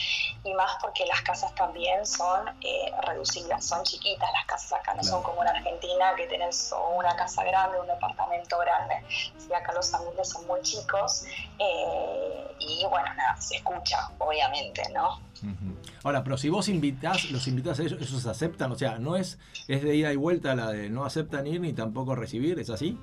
y 0.44 0.54
más 0.54 0.78
porque 0.82 1.06
las 1.06 1.22
casas 1.22 1.54
también 1.56 2.06
son 2.06 2.48
eh, 2.62 2.92
reducidas, 3.06 3.66
son 3.66 3.84
chiquitas 3.84 4.32
las 4.32 4.46
casas 4.46 4.80
acá, 4.80 4.94
no 4.94 5.04
son 5.04 5.22
como 5.24 5.44
en 5.44 5.50
Argentina 5.50 6.16
que 6.16 6.26
tenés 6.28 6.74
una 6.96 7.16
casa 7.18 7.44
grande, 7.44 7.80
un 7.80 7.88
departamento 7.88 8.58
grande, 8.60 8.96
sí, 9.10 9.54
acá 9.54 9.74
los 9.74 9.94
ambientes 9.94 10.30
son 10.30 10.48
muy 10.48 10.62
chicos 10.62 11.26
eh, 11.60 12.56
y 12.60 12.86
bueno, 12.86 13.14
nada, 13.16 13.36
se 13.42 13.58
escucha, 13.58 14.10
obviamente, 14.20 14.82
¿no? 14.94 15.20
Ahora, 16.04 16.24
pero 16.24 16.38
si 16.38 16.50
vos 16.50 16.70
invitás, 16.70 17.32
los 17.32 17.48
invitás 17.48 17.80
a 17.80 17.84
ellos, 17.84 18.02
ellos 18.02 18.26
aceptan, 18.26 18.72
o 18.72 18.76
sea, 18.76 18.98
no 19.00 19.16
es, 19.16 19.40
es 19.68 19.84
de 19.84 19.96
ida 19.96 20.12
y 20.12 20.16
vuelta 20.16 20.56
la 20.56 20.72
de 20.72 20.90
no 20.90 21.06
aceptan 21.06 21.48
ir 21.48 21.62
ni 21.62 21.74
tampoco 21.74 22.16
recibir, 22.16 22.60
¿es 22.60 22.70
así? 22.70 22.98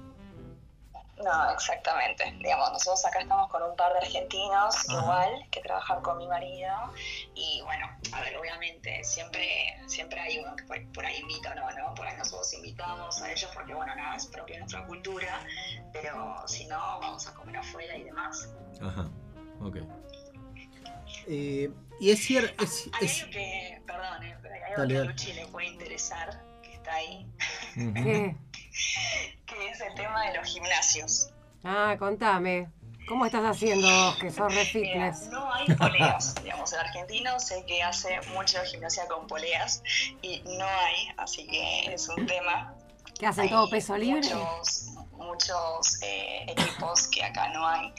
No, 1.22 1.50
exactamente. 1.52 2.24
Digamos, 2.38 2.72
nosotros 2.72 3.04
acá 3.06 3.20
estamos 3.20 3.48
con 3.48 3.62
un 3.62 3.76
par 3.76 3.92
de 3.92 3.98
argentinos 3.98 4.88
Ajá. 4.88 5.00
igual 5.00 5.48
que 5.50 5.60
trabajan 5.60 6.02
con 6.02 6.18
mi 6.18 6.26
marido 6.26 6.72
y 7.34 7.60
bueno, 7.62 7.86
a 8.12 8.20
ver, 8.22 8.36
obviamente 8.36 9.04
siempre 9.04 9.46
siempre 9.86 10.20
hay 10.20 10.38
uno 10.38 10.56
que 10.56 10.64
por, 10.64 10.92
por 10.92 11.06
ahí 11.06 11.20
invita 11.20 11.52
o 11.52 11.54
no, 11.54 11.70
¿no? 11.70 11.94
Por 11.94 12.06
ahí 12.06 12.16
nosotros 12.16 12.52
invitamos 12.54 13.22
a 13.22 13.30
ellos 13.30 13.50
porque 13.54 13.74
bueno, 13.74 13.94
nada, 13.94 14.16
es 14.16 14.26
propio 14.26 14.54
de 14.54 14.60
nuestra 14.60 14.84
cultura, 14.86 15.46
pero 15.92 16.42
si 16.46 16.66
no, 16.66 16.78
vamos 17.00 17.26
a 17.28 17.34
comer 17.34 17.56
afuera 17.56 17.96
y 17.96 18.02
demás. 18.02 18.48
Ajá, 18.80 19.08
ok. 19.60 19.76
Eh, 21.28 21.70
y 22.00 22.10
es 22.10 22.18
cierto. 22.24 22.62
Es, 22.64 22.88
Hay 22.92 23.06
es- 23.06 23.20
algo 23.22 23.32
que, 23.32 23.82
perdón, 23.86 24.22
eh, 24.24 24.36
pero 24.42 24.54
hay 24.54 24.60
algo 24.62 24.76
Dale, 24.78 24.88
que 24.88 24.96
a 24.96 24.98
dale. 25.00 25.10
Luchi 25.12 25.32
le 25.34 25.46
puede 25.46 25.66
interesar, 25.68 26.42
que 26.62 26.74
está 26.74 26.94
ahí, 26.94 27.26
que 29.46 29.68
es 29.70 29.80
el 29.80 29.94
tema 29.94 30.26
de 30.26 30.38
los 30.38 30.48
gimnasios. 30.48 31.28
Ah, 31.64 31.96
contame. 31.98 32.68
¿Cómo 33.08 33.26
estás 33.26 33.44
haciendo 33.44 33.86
vos, 33.88 34.16
que 34.16 34.30
sos 34.30 34.54
re 34.54 34.64
fitness? 34.64 35.26
no 35.26 35.52
hay 35.52 35.66
poleas, 35.74 36.34
digamos, 36.42 36.72
el 36.72 36.78
argentino 36.80 37.38
sé 37.40 37.64
que 37.66 37.82
hace 37.82 38.20
mucha 38.32 38.64
gimnasia 38.64 39.06
con 39.08 39.26
poleas 39.26 39.82
y 40.22 40.40
no 40.44 40.64
hay, 40.64 41.08
así 41.16 41.46
que 41.48 41.92
es 41.92 42.08
un 42.08 42.26
tema. 42.26 42.74
¿Qué 43.18 43.26
hacen 43.26 43.44
Hay 43.44 43.50
todo 43.50 43.68
peso 43.68 43.96
libre? 43.98 44.20
Muchos, 44.34 44.91
muchos 45.22 46.00
eh, 46.02 46.44
equipos 46.48 47.08
que 47.08 47.22
acá 47.24 47.48
no 47.48 47.66
hay. 47.66 47.92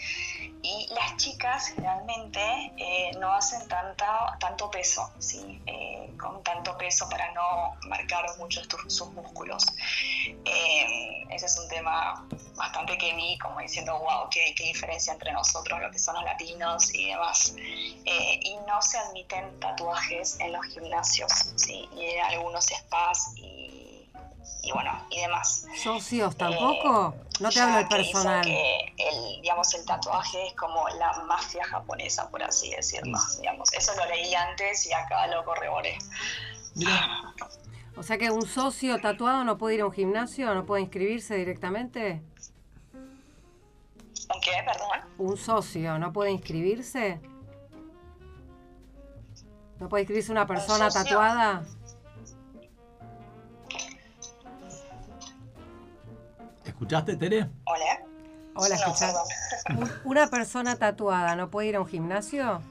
Y 0.61 0.87
las 0.93 1.17
chicas 1.17 1.67
generalmente 1.67 2.39
eh, 2.77 3.11
no 3.19 3.33
hacen 3.33 3.67
tanta, 3.67 4.37
tanto 4.39 4.69
peso, 4.71 5.11
¿sí? 5.19 5.61
Eh, 5.65 6.13
con 6.17 6.41
tanto 6.43 6.77
peso 6.77 7.07
para 7.09 7.31
no 7.33 7.73
marcar 7.89 8.25
mucho 8.37 8.61
estos- 8.61 8.81
sus 8.87 9.11
músculos. 9.11 9.65
Eh, 10.45 11.25
ese 11.29 11.45
es 11.47 11.57
un 11.57 11.67
tema 11.67 12.25
bastante 12.55 12.97
que 12.97 13.13
vi 13.15 13.37
como 13.39 13.59
diciendo, 13.59 13.97
wow, 13.99 14.29
qué, 14.29 14.53
qué 14.55 14.65
diferencia 14.65 15.11
entre 15.13 15.31
nosotros, 15.33 15.79
lo 15.81 15.91
que 15.91 15.99
son 15.99 16.15
los 16.15 16.23
latinos 16.23 16.93
y 16.93 17.07
demás. 17.07 17.53
Eh, 17.57 18.39
y 18.41 18.55
no 18.67 18.81
se 18.81 18.97
admiten 18.99 19.59
tatuajes 19.59 20.39
en 20.39 20.53
los 20.53 20.65
gimnasios, 20.67 21.31
¿sí? 21.55 21.89
Y 21.95 22.05
en 22.05 22.23
algunos 22.25 22.65
spas 22.65 23.33
y, 23.35 23.52
y 24.61 24.71
bueno, 24.71 24.91
y 25.09 25.19
demás. 25.21 25.65
¿Socios 25.81 26.35
tampoco? 26.37 27.15
No 27.39 27.49
te 27.49 27.59
hablo 27.59 27.77
del 27.77 27.87
personal. 27.87 28.43
que 28.45 28.93
el, 28.97 29.41
digamos, 29.41 29.73
el 29.73 29.85
tatuaje 29.85 30.47
es 30.47 30.53
como 30.53 30.87
la 30.89 31.11
mafia 31.23 31.65
japonesa, 31.65 32.29
por 32.29 32.41
así 32.43 32.69
decirlo. 32.71 33.17
Digamos. 33.39 33.73
Eso 33.73 33.91
lo 33.97 34.05
leí 34.05 34.33
antes 34.33 34.85
y 34.85 34.93
acá 34.93 35.27
lo 35.27 35.43
corroboré. 35.43 35.97
Mira, 36.75 37.33
O 37.97 38.03
sea 38.03 38.17
que 38.17 38.31
un 38.31 38.45
socio 38.47 38.99
tatuado 39.01 39.43
no 39.43 39.57
puede 39.57 39.75
ir 39.75 39.81
a 39.81 39.85
un 39.85 39.91
gimnasio, 39.91 40.53
no 40.53 40.65
puede 40.65 40.83
inscribirse 40.83 41.35
directamente. 41.35 42.21
¿Un 42.93 44.41
qué? 44.41 44.51
Perdón. 44.65 45.09
Un 45.17 45.37
socio 45.37 45.99
no 45.99 46.13
puede 46.13 46.31
inscribirse. 46.31 47.19
¿No 49.79 49.89
puede 49.89 50.03
inscribirse 50.03 50.31
una 50.31 50.47
persona 50.47 50.89
socio? 50.89 51.03
tatuada? 51.03 51.63
¿Escuchaste, 56.83 57.15
Tere? 57.15 57.47
Hola. 57.65 57.99
Hola, 58.55 58.75
No. 58.77 59.79
Un- 59.79 60.01
¿Una 60.03 60.27
persona 60.27 60.75
tatuada 60.75 61.35
no 61.35 61.49
puede 61.49 61.69
ir 61.69 61.75
a 61.77 61.79
un 61.79 61.87
gimnasio? 61.87 62.61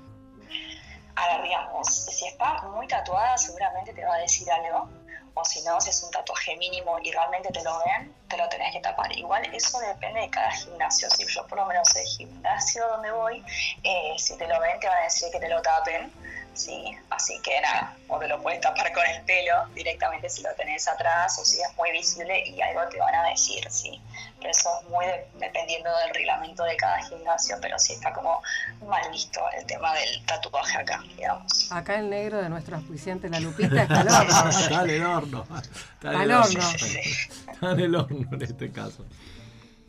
A 1.16 1.27
ver, 1.29 1.42
digamos, 1.42 1.88
si 1.88 2.27
está 2.27 2.62
muy 2.68 2.87
tatuada, 2.87 3.37
seguramente 3.38 3.92
te 3.94 4.05
va 4.05 4.14
a 4.14 4.18
decir 4.18 4.51
algo. 4.51 4.88
O 5.35 5.42
si 5.46 5.62
no, 5.62 5.81
si 5.81 5.88
es 5.88 6.03
un 6.03 6.11
tatuaje 6.11 6.55
mínimo 6.59 6.98
y 7.03 7.11
realmente 7.11 7.48
te 7.51 7.64
lo 7.64 7.72
ven, 7.87 8.14
te 8.29 8.37
lo 8.37 8.46
tenés 8.51 8.70
que 8.75 8.81
tapar. 8.81 9.11
Igual 9.16 9.42
eso 9.55 9.79
depende 9.81 10.20
de 10.20 10.29
cada 10.31 10.51
gimnasio. 10.51 11.09
Si 11.11 11.27
yo 11.27 11.46
por 11.46 11.57
lo 11.57 11.64
menos 11.66 11.96
el 11.96 12.05
gimnasio 12.05 12.87
donde 12.88 13.11
voy, 13.12 13.42
eh, 13.83 14.14
si 14.18 14.37
te 14.37 14.46
lo 14.46 14.61
ven, 14.61 14.79
te 14.79 14.88
van 14.88 14.98
a 14.98 15.05
decir 15.05 15.31
que 15.33 15.40
te 15.40 15.48
lo 15.48 15.62
tapen. 15.62 16.12
Sí, 16.55 16.85
así 17.09 17.41
que 17.43 17.59
nada, 17.62 17.97
o 18.09 18.19
te 18.19 18.29
lo 18.29 18.41
puedes 18.43 18.61
tapar 18.61 18.93
con 18.93 19.03
el 19.07 19.23
pelo 19.25 19.55
directamente 19.75 20.29
si 20.29 20.43
lo 20.43 20.51
tenés 20.55 20.87
atrás 20.87 21.38
o 21.41 21.45
si 21.47 21.59
es 21.62 21.69
muy 21.79 21.91
visible 21.93 22.47
y 22.47 22.61
algo 22.61 22.83
te 22.91 22.99
van 22.99 23.15
a 23.15 23.29
decir, 23.31 23.65
sí. 23.71 23.99
Pero 24.38 24.51
eso 24.51 24.69
es 24.83 24.88
muy 24.91 25.07
de- 25.07 25.27
dependiendo 25.38 25.88
del 25.99 26.15
reglamento 26.15 26.62
de 26.65 26.77
cada 26.77 27.03
gimnasio, 27.05 27.57
pero 27.62 27.79
sí 27.79 27.95
está 27.95 28.12
como 28.12 28.43
mal 28.87 29.03
visto 29.11 29.41
el 29.59 29.65
tema 29.67 29.95
del 29.95 30.27
tatuaje 30.27 30.77
acá, 30.77 31.03
digamos. 31.17 31.73
Acá 31.73 31.99
el 31.99 32.11
negro 32.11 32.43
de 32.43 32.51
nuestro 32.51 32.77
auspiciante, 32.77 33.31
la 33.31 33.41
Lupita, 33.41 33.83
está 33.85 34.01
al 34.01 34.09
horno. 34.09 34.51
Está 34.51 34.83
en 34.85 34.91
el 34.91 35.05
horno. 35.07 35.47
Está 35.95 36.11
en 36.11 36.17
Al 36.17 36.23
el 36.23 36.33
horno. 36.37 36.61
Está 36.71 37.71
en 37.73 37.81
el 37.81 37.95
horno 37.95 38.29
en 38.33 38.43
este 38.43 38.71
caso. 38.71 39.07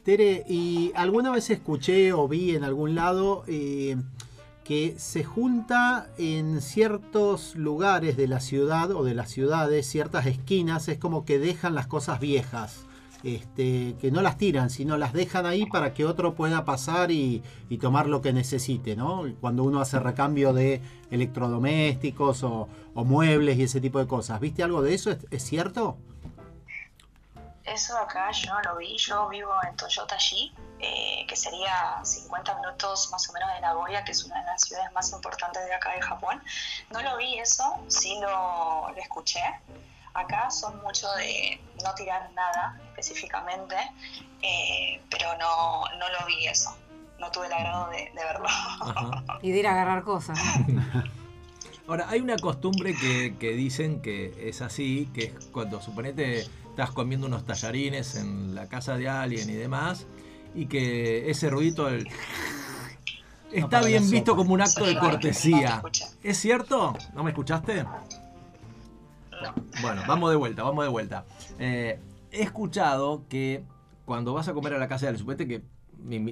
Tere, 0.06 0.44
y 0.50 0.92
alguna 0.96 1.32
vez 1.32 1.50
escuché 1.50 2.12
o 2.12 2.28
vi 2.28 2.56
en 2.56 2.64
algún 2.66 2.94
lado 2.94 3.46
eh, 3.48 3.96
que 4.64 4.96
se 4.98 5.24
junta 5.24 6.08
en 6.18 6.62
ciertos 6.62 7.56
lugares 7.56 8.16
de 8.16 8.28
la 8.28 8.40
ciudad 8.40 8.92
o 8.92 9.04
de 9.04 9.14
las 9.14 9.30
ciudades, 9.30 9.88
ciertas 9.88 10.26
esquinas, 10.26 10.88
es 10.88 10.98
como 10.98 11.26
que 11.26 11.40
dejan 11.40 11.76
las 11.76 11.88
cosas 11.88 12.20
viejas. 12.20 12.86
Este, 13.24 13.96
que 14.02 14.12
no 14.12 14.22
las 14.22 14.38
tiran, 14.38 14.70
sino 14.70 14.98
las 14.98 15.14
dejan 15.14 15.46
ahí 15.46 15.66
para 15.66 15.94
que 15.94 16.04
otro 16.04 16.36
pueda 16.36 16.66
pasar 16.66 17.10
y, 17.10 17.42
tomar 17.80 18.08
lo 18.08 18.22
que 18.22 18.34
necesite, 18.34 18.98
¿no? 18.98 19.24
Cuando 19.40 19.64
uno 19.64 19.80
hace 19.80 19.98
recambio 19.98 20.52
de 20.52 20.82
electrodomésticos 21.10 22.44
o, 22.44 22.68
muebles 22.96 23.58
y 23.58 23.64
ese 23.64 23.80
tipo 23.80 24.00
de 24.00 24.08
cosas. 24.08 24.42
¿Viste 24.42 24.62
algo 24.62 24.82
de 24.82 24.94
eso? 24.94 25.10
¿Es, 25.10 25.26
es 25.32 25.42
cierto? 25.42 25.98
Eso 27.66 27.98
acá 27.98 28.32
yo 28.32 28.54
no 28.54 28.62
lo 28.62 28.78
vi. 28.78 28.98
Yo 28.98 29.28
vivo 29.30 29.52
en 29.68 29.76
Toyota 29.76 30.18
G, 30.18 30.52
eh, 30.80 31.26
que 31.28 31.36
sería 31.36 32.00
50 32.04 32.56
minutos 32.56 33.10
más 33.12 33.30
o 33.30 33.34
menos 33.34 33.50
de 33.54 33.62
Nagoya, 33.62 34.04
que 34.04 34.12
es 34.12 34.24
una 34.26 34.40
de 34.40 34.46
las 34.46 34.62
ciudades 34.62 34.92
más 34.92 35.12
importantes 35.12 35.64
de 35.66 35.74
acá 35.74 35.94
de 35.94 36.02
Japón. 36.02 36.42
No 36.92 37.02
lo 37.02 37.18
vi 37.18 37.38
eso, 37.40 37.80
sí 37.88 38.20
lo, 38.22 38.90
lo 38.90 38.98
escuché. 38.98 39.42
Acá 40.14 40.52
son 40.52 40.82
mucho 40.84 41.12
de 41.14 41.60
no 41.84 41.94
tirar 41.96 42.30
nada 42.34 42.80
específicamente, 42.90 43.76
eh, 44.42 45.02
pero 45.10 45.36
no, 45.38 45.86
no 45.98 46.10
lo 46.20 46.26
vi 46.28 46.46
eso. 46.48 46.76
No 47.18 47.32
tuve 47.32 47.48
el 47.48 47.54
agrado 47.54 47.90
de, 47.90 48.12
de 48.14 48.24
verlo. 48.24 48.48
Ajá. 48.48 49.24
Y 49.42 49.52
de 49.52 49.60
ir 49.60 49.68
a 49.68 49.72
agarrar 49.72 50.04
cosas. 50.04 50.38
Ahora, 51.88 52.06
hay 52.10 52.22
una 52.22 52.38
costumbre 52.38 52.96
que, 52.96 53.36
que 53.38 53.52
dicen 53.52 54.02
que 54.02 54.50
es 54.50 54.62
así, 54.62 55.10
que 55.14 55.26
es 55.26 55.46
cuando 55.48 55.82
suponete 55.82 56.48
estás 56.74 56.90
comiendo 56.90 57.28
unos 57.28 57.46
tallarines 57.46 58.16
en 58.16 58.56
la 58.56 58.68
casa 58.68 58.98
de 58.98 59.08
alguien 59.08 59.48
y 59.48 59.54
demás, 59.54 60.08
y 60.56 60.66
que 60.66 61.30
ese 61.30 61.52
ruido 61.52 61.86
del... 61.86 62.08
Está 63.52 63.84
bien 63.84 64.10
visto 64.10 64.32
sopa. 64.32 64.38
como 64.42 64.56
un 64.56 64.62
acto 64.62 64.84
de 64.84 64.98
cortesía. 65.00 65.84
¿Es 66.24 66.40
cierto? 66.40 66.96
¿No 67.14 67.24
me 67.24 67.30
escuchaste? 67.30 67.84
No. 67.84 69.54
Bueno, 69.84 70.02
vamos 70.08 70.32
de 70.32 70.36
vuelta, 70.36 70.64
vamos 70.64 70.84
de 70.84 70.90
vuelta. 70.90 71.26
Eh, 71.60 72.00
he 72.32 72.42
escuchado 72.42 73.22
que 73.30 73.64
cuando 74.06 74.34
vas 74.34 74.48
a 74.48 74.54
comer 74.54 74.74
a 74.74 74.80
la 74.80 74.88
casa 74.88 75.06
de 75.06 75.10
alguien, 75.10 75.20
suponete 75.20 75.48
que 75.48 75.62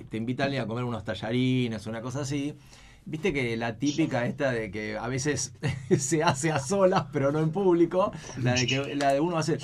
te 0.09 0.17
invita 0.17 0.45
alguien 0.45 0.63
a 0.63 0.65
comer 0.65 0.83
unos 0.83 1.03
tallarines 1.03 1.85
una 1.85 2.01
cosa 2.01 2.21
así, 2.21 2.57
viste 3.05 3.33
que 3.33 3.55
la 3.57 3.77
típica 3.77 4.25
esta 4.25 4.51
de 4.51 4.71
que 4.71 4.97
a 4.97 5.07
veces 5.07 5.53
se 5.99 6.23
hace 6.23 6.51
a 6.51 6.59
solas, 6.59 7.05
pero 7.11 7.31
no 7.31 7.39
en 7.39 7.51
público, 7.51 8.11
la 8.37 8.53
de 8.53 8.65
que 8.65 8.95
la 8.95 9.13
de 9.13 9.19
uno 9.19 9.37
hace 9.37 9.57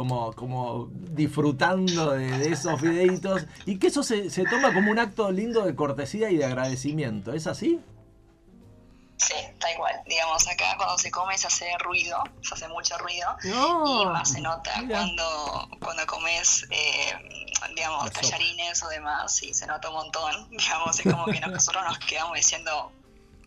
como, 0.00 0.32
como 0.32 0.88
disfrutando 0.90 2.12
de, 2.12 2.26
de 2.38 2.52
esos 2.52 2.80
videitos, 2.80 3.44
y 3.66 3.78
que 3.78 3.88
eso 3.88 4.02
se, 4.02 4.30
se 4.30 4.44
toma 4.44 4.72
como 4.72 4.90
un 4.90 4.98
acto 4.98 5.30
lindo 5.30 5.62
de 5.66 5.74
cortesía 5.74 6.30
y 6.30 6.38
de 6.38 6.46
agradecimiento. 6.46 7.34
¿Es 7.34 7.46
así? 7.46 7.78
Sí, 9.18 9.34
tal 9.58 9.72
igual. 9.74 10.00
Digamos, 10.06 10.48
acá 10.48 10.74
cuando 10.78 10.96
se 10.96 11.10
come 11.10 11.36
se 11.36 11.48
hace 11.48 11.76
ruido, 11.80 12.24
se 12.40 12.54
hace 12.54 12.66
mucho 12.68 12.96
ruido. 12.96 13.36
Y 13.44 14.06
más 14.06 14.30
se 14.32 14.40
nota 14.40 14.74
Mira. 14.80 15.00
cuando, 15.00 15.68
cuando 15.82 16.06
comes, 16.06 16.66
eh, 16.70 17.50
digamos, 17.76 18.04
sopa. 18.04 18.20
tallarines 18.22 18.82
o 18.82 18.88
demás, 18.88 19.42
y 19.42 19.52
se 19.52 19.66
nota 19.66 19.90
un 19.90 19.96
montón. 19.96 20.48
Digamos, 20.56 20.98
es 20.98 21.12
como 21.12 21.26
que 21.26 21.40
nosotros 21.40 21.84
nos 21.84 21.98
quedamos 21.98 22.36
diciendo, 22.36 22.90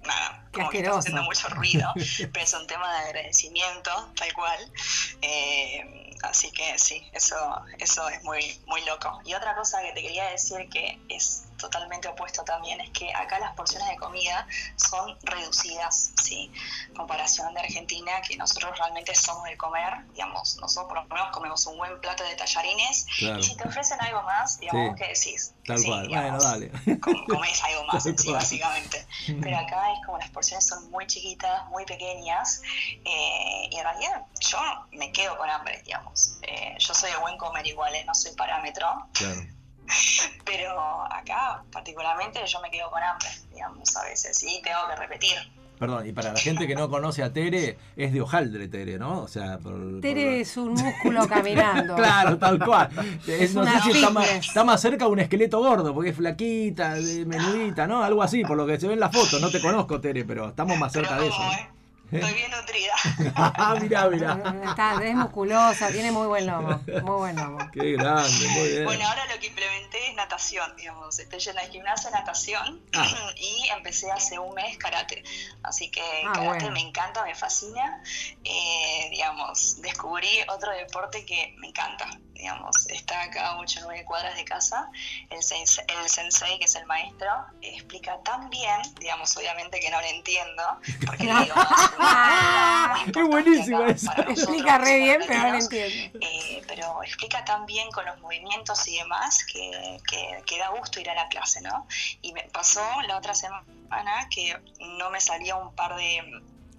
nada, 0.04 0.48
como 0.54 0.70
que 0.70 0.82
está 0.82 1.00
haciendo 1.00 1.24
mucho 1.24 1.50
ruido, 1.50 1.92
pero 2.32 2.46
es 2.46 2.54
un 2.54 2.68
tema 2.68 2.94
de 3.00 3.06
agradecimiento, 3.08 4.12
tal 4.16 4.32
cual. 4.34 4.72
Eh, 5.20 6.03
así 6.24 6.52
que 6.52 6.78
sí, 6.80 7.08
eso, 7.14 7.36
eso 7.80 8.08
es 8.10 8.24
muy, 8.24 8.60
muy 8.66 8.84
loco. 8.86 9.22
Y 9.26 9.34
otra 9.34 9.56
cosa 9.56 9.82
que 9.82 9.92
te 9.92 10.02
quería 10.02 10.30
decir 10.30 10.68
que 10.70 11.00
es 11.10 11.44
totalmente 11.64 12.08
opuesto 12.10 12.44
también 12.44 12.80
es 12.82 12.90
que 12.92 13.14
acá 13.14 13.40
las 13.40 13.54
porciones 13.56 13.88
de 13.90 13.96
comida 13.98 14.46
son 14.76 15.18
reducidas, 15.24 16.12
¿sí? 16.22 16.52
comparación 16.96 17.54
de 17.54 17.62
Argentina, 17.62 18.22
que 18.28 18.36
nosotros 18.38 18.78
realmente 18.78 19.16
somos 19.16 19.46
de 19.46 19.56
comer, 19.58 19.94
digamos, 20.14 20.58
nosotros 20.58 20.84
por 21.08 21.10
lo 21.10 21.16
menos 21.16 21.32
comemos 21.32 21.66
un 21.68 21.78
buen 21.78 22.00
plato 22.02 22.24
de 22.24 22.36
tallarines, 22.36 23.06
Claro. 23.18 23.40
y 23.40 23.44
si 23.44 23.56
te 23.56 23.68
ofrecen 23.68 24.00
algo 24.02 24.22
más, 24.24 24.60
digamos, 24.60 24.98
Sí. 24.98 25.04
¿qué 25.04 25.08
decís? 25.10 25.54
Tal 25.66 25.78
Sí, 25.80 25.88
cual. 25.88 26.08
Bueno, 26.10 26.22
digamos, 26.22 26.44
dale. 26.44 27.00
com- 27.00 27.26
Comés 27.28 27.64
algo 27.64 27.86
más, 27.94 28.04
sí, 28.04 28.32
básicamente. 28.32 29.08
Pero 29.42 29.58
acá 29.58 29.94
es 29.94 30.06
como 30.06 30.18
las 30.18 30.30
porciones 30.32 30.68
son 30.68 30.92
muy 30.92 31.08
chiquitas, 31.08 31.66
muy 31.70 31.86
pequeñas, 31.86 32.62
eh, 33.06 33.70
y 33.72 33.76
en 33.78 33.84
realidad 33.84 34.26
yo 34.40 34.60
me 34.92 35.12
quedo 35.12 35.38
con 35.38 35.50
hambre, 35.50 35.82
digamos. 35.86 36.38
Eh, 36.42 36.76
yo 36.78 36.94
soy 36.94 37.12
de 37.12 37.18
buen 37.18 37.38
comer 37.38 37.66
igual, 37.66 37.94
eh, 37.96 38.04
no 38.06 38.14
soy 38.14 38.34
parámetro, 38.36 39.08
Claro. 39.14 39.42
pero 40.46 40.80
acá 41.12 41.64
particularmente 41.72 42.40
yo 42.46 42.62
me 42.62 42.70
quedo 42.72 42.90
con 42.92 43.02
hambre, 43.04 43.28
digamos, 43.52 43.96
a 43.96 44.04
veces, 44.04 44.42
y 44.44 44.62
tengo 44.62 44.80
que 44.90 44.96
repetir. 44.96 45.36
Perdón, 45.80 46.08
y 46.08 46.14
para 46.14 46.32
la 46.32 46.40
gente 46.40 46.66
que 46.68 46.76
no 46.76 46.88
conoce 46.90 47.24
a 47.24 47.34
Tere, 47.34 47.78
es 47.98 48.14
de 48.14 48.22
hojaldre 48.22 48.68
Tere, 48.70 48.98
¿no? 48.98 49.22
O 49.24 49.28
sea, 49.28 49.58
por, 49.58 49.74
por- 49.74 50.02
Tere 50.02 50.40
es 50.40 50.56
un 50.56 50.74
músculo 50.74 51.28
caminando. 51.28 51.96
Claro, 52.04 52.38
tal 52.38 52.64
cual. 52.64 52.90
Es- 53.28 53.54
no 53.54 53.66
sé 53.66 53.82
si 53.82 53.92
está 53.92 54.10
más, 54.12 54.30
está 54.30 54.64
más 54.64 54.80
cerca 54.80 55.06
de 55.06 55.12
un 55.12 55.20
esqueleto 55.20 55.60
gordo, 55.60 55.94
porque 55.94 56.12
es 56.12 56.16
flaquita, 56.16 56.94
de- 56.94 57.26
menudita, 57.26 57.86
¿no? 57.88 58.04
Algo 58.04 58.24
así, 58.24 58.44
por 58.46 58.56
lo 58.56 58.66
que 58.66 58.80
se 58.80 58.88
ve 58.88 58.94
en 58.94 59.00
la 59.02 59.10
foto. 59.10 59.40
No 59.40 59.50
te 59.50 59.60
conozco, 59.60 60.00
Tere, 60.00 60.24
pero 60.24 60.50
estamos 60.50 60.78
más 60.78 60.94
Pero 60.94 61.06
cerca 61.08 61.22
de 61.22 61.28
eso. 61.28 61.42
eh, 61.42 61.70
estoy 62.14 62.34
bien 62.34 62.52
nutrida. 62.52 62.94
Ah, 63.36 63.76
mirá, 63.82 64.08
mirá. 64.10 64.38
Está, 64.70 65.04
es 65.04 65.16
musculosa, 65.16 65.90
tiene 65.90 66.12
muy 66.12 66.28
buen 66.28 66.46
lomo. 66.48 66.82
Muy 66.88 67.18
buen 67.18 67.36
lomo. 67.36 67.58
Qué 67.72 67.94
grande, 67.94 68.48
muy 68.50 68.68
bien. 68.70 68.86
Bueno, 68.86 69.08
ahora 69.08 69.26
lo 69.34 69.40
que 69.40 69.48
implementé 69.48 70.10
es 70.10 70.16
natación, 70.16 70.76
digamos. 70.78 71.20
Estoy 71.20 71.40
yendo 71.40 71.62
al 71.62 71.70
gimnasio, 71.70 72.10
natación 72.12 72.82
Ah. 72.94 73.08
y 73.36 73.68
empecé 73.76 74.12
hace 74.12 74.40
un 74.40 74.54
mes 74.56 74.78
karate. 74.78 75.24
Así 75.64 75.90
que 75.90 76.02
Ah, 76.26 76.34
karate 76.34 76.48
bueno. 76.66 76.72
me 76.72 76.82
encanta, 76.82 77.24
me 77.24 77.36
fascina. 77.36 78.02
Eh, 78.44 79.08
digamos, 79.12 79.82
descubrí 79.82 80.30
otro 80.50 80.72
deporte 80.72 81.26
que 81.26 81.56
me 81.60 81.68
encanta. 81.68 82.08
Digamos, 82.44 82.76
está 82.88 83.22
acá 83.22 83.52
a 83.52 83.58
8 83.58 83.80
o 83.80 83.84
9 83.86 84.04
cuadras 84.04 84.36
de 84.36 84.44
casa. 84.44 84.90
El, 85.30 85.42
sensei, 85.42 85.86
el 85.88 86.10
sensei, 86.10 86.60
que 86.60 86.66
es 86.66 86.76
el 86.76 86.86
maestro, 86.86 87.26
explica 87.62 88.22
tan 88.26 88.50
bien, 88.50 88.82
digamos, 89.00 89.38
obviamente 89.38 89.80
que 89.80 89.90
no 89.90 90.02
lo 90.02 90.08
entiendo, 90.08 90.62
porque 91.06 91.24
el 91.24 91.30
idioma 91.44 91.68
es 91.72 91.98
una- 91.98 92.98
muy 93.06 93.24
Es 93.24 93.30
buenísima 93.30 93.64
importante 93.80 93.92
esa. 93.94 94.12
para 94.14 94.24
nosotros 94.30 94.44
Explica 94.50 94.78
re 94.78 94.98
bien, 95.00 95.22
pero 95.26 95.40
no 95.42 95.50
lo 95.52 95.56
entiendo. 95.58 96.20
Eh, 96.20 96.62
pero 96.68 97.04
explica 97.04 97.46
tan 97.46 97.66
bien 97.66 97.90
con 97.92 98.04
los 98.06 98.20
movimientos 98.20 98.86
y 98.90 98.98
demás 98.98 99.46
que, 99.46 100.00
que, 100.10 100.44
que 100.46 100.60
da 100.60 100.68
gusto 100.72 101.00
ir 101.00 101.10
a 101.10 101.16
la 101.16 101.30
clase, 101.30 101.62
¿no? 101.62 101.88
Y 102.22 102.34
me 102.34 102.44
pasó 102.52 102.82
la 103.08 103.16
otra 103.20 103.34
semana 103.36 104.28
que 104.30 104.54
no 104.98 105.10
me 105.12 105.22
salía 105.22 105.56
un 105.56 105.74
par 105.76 105.96
de, 105.96 106.22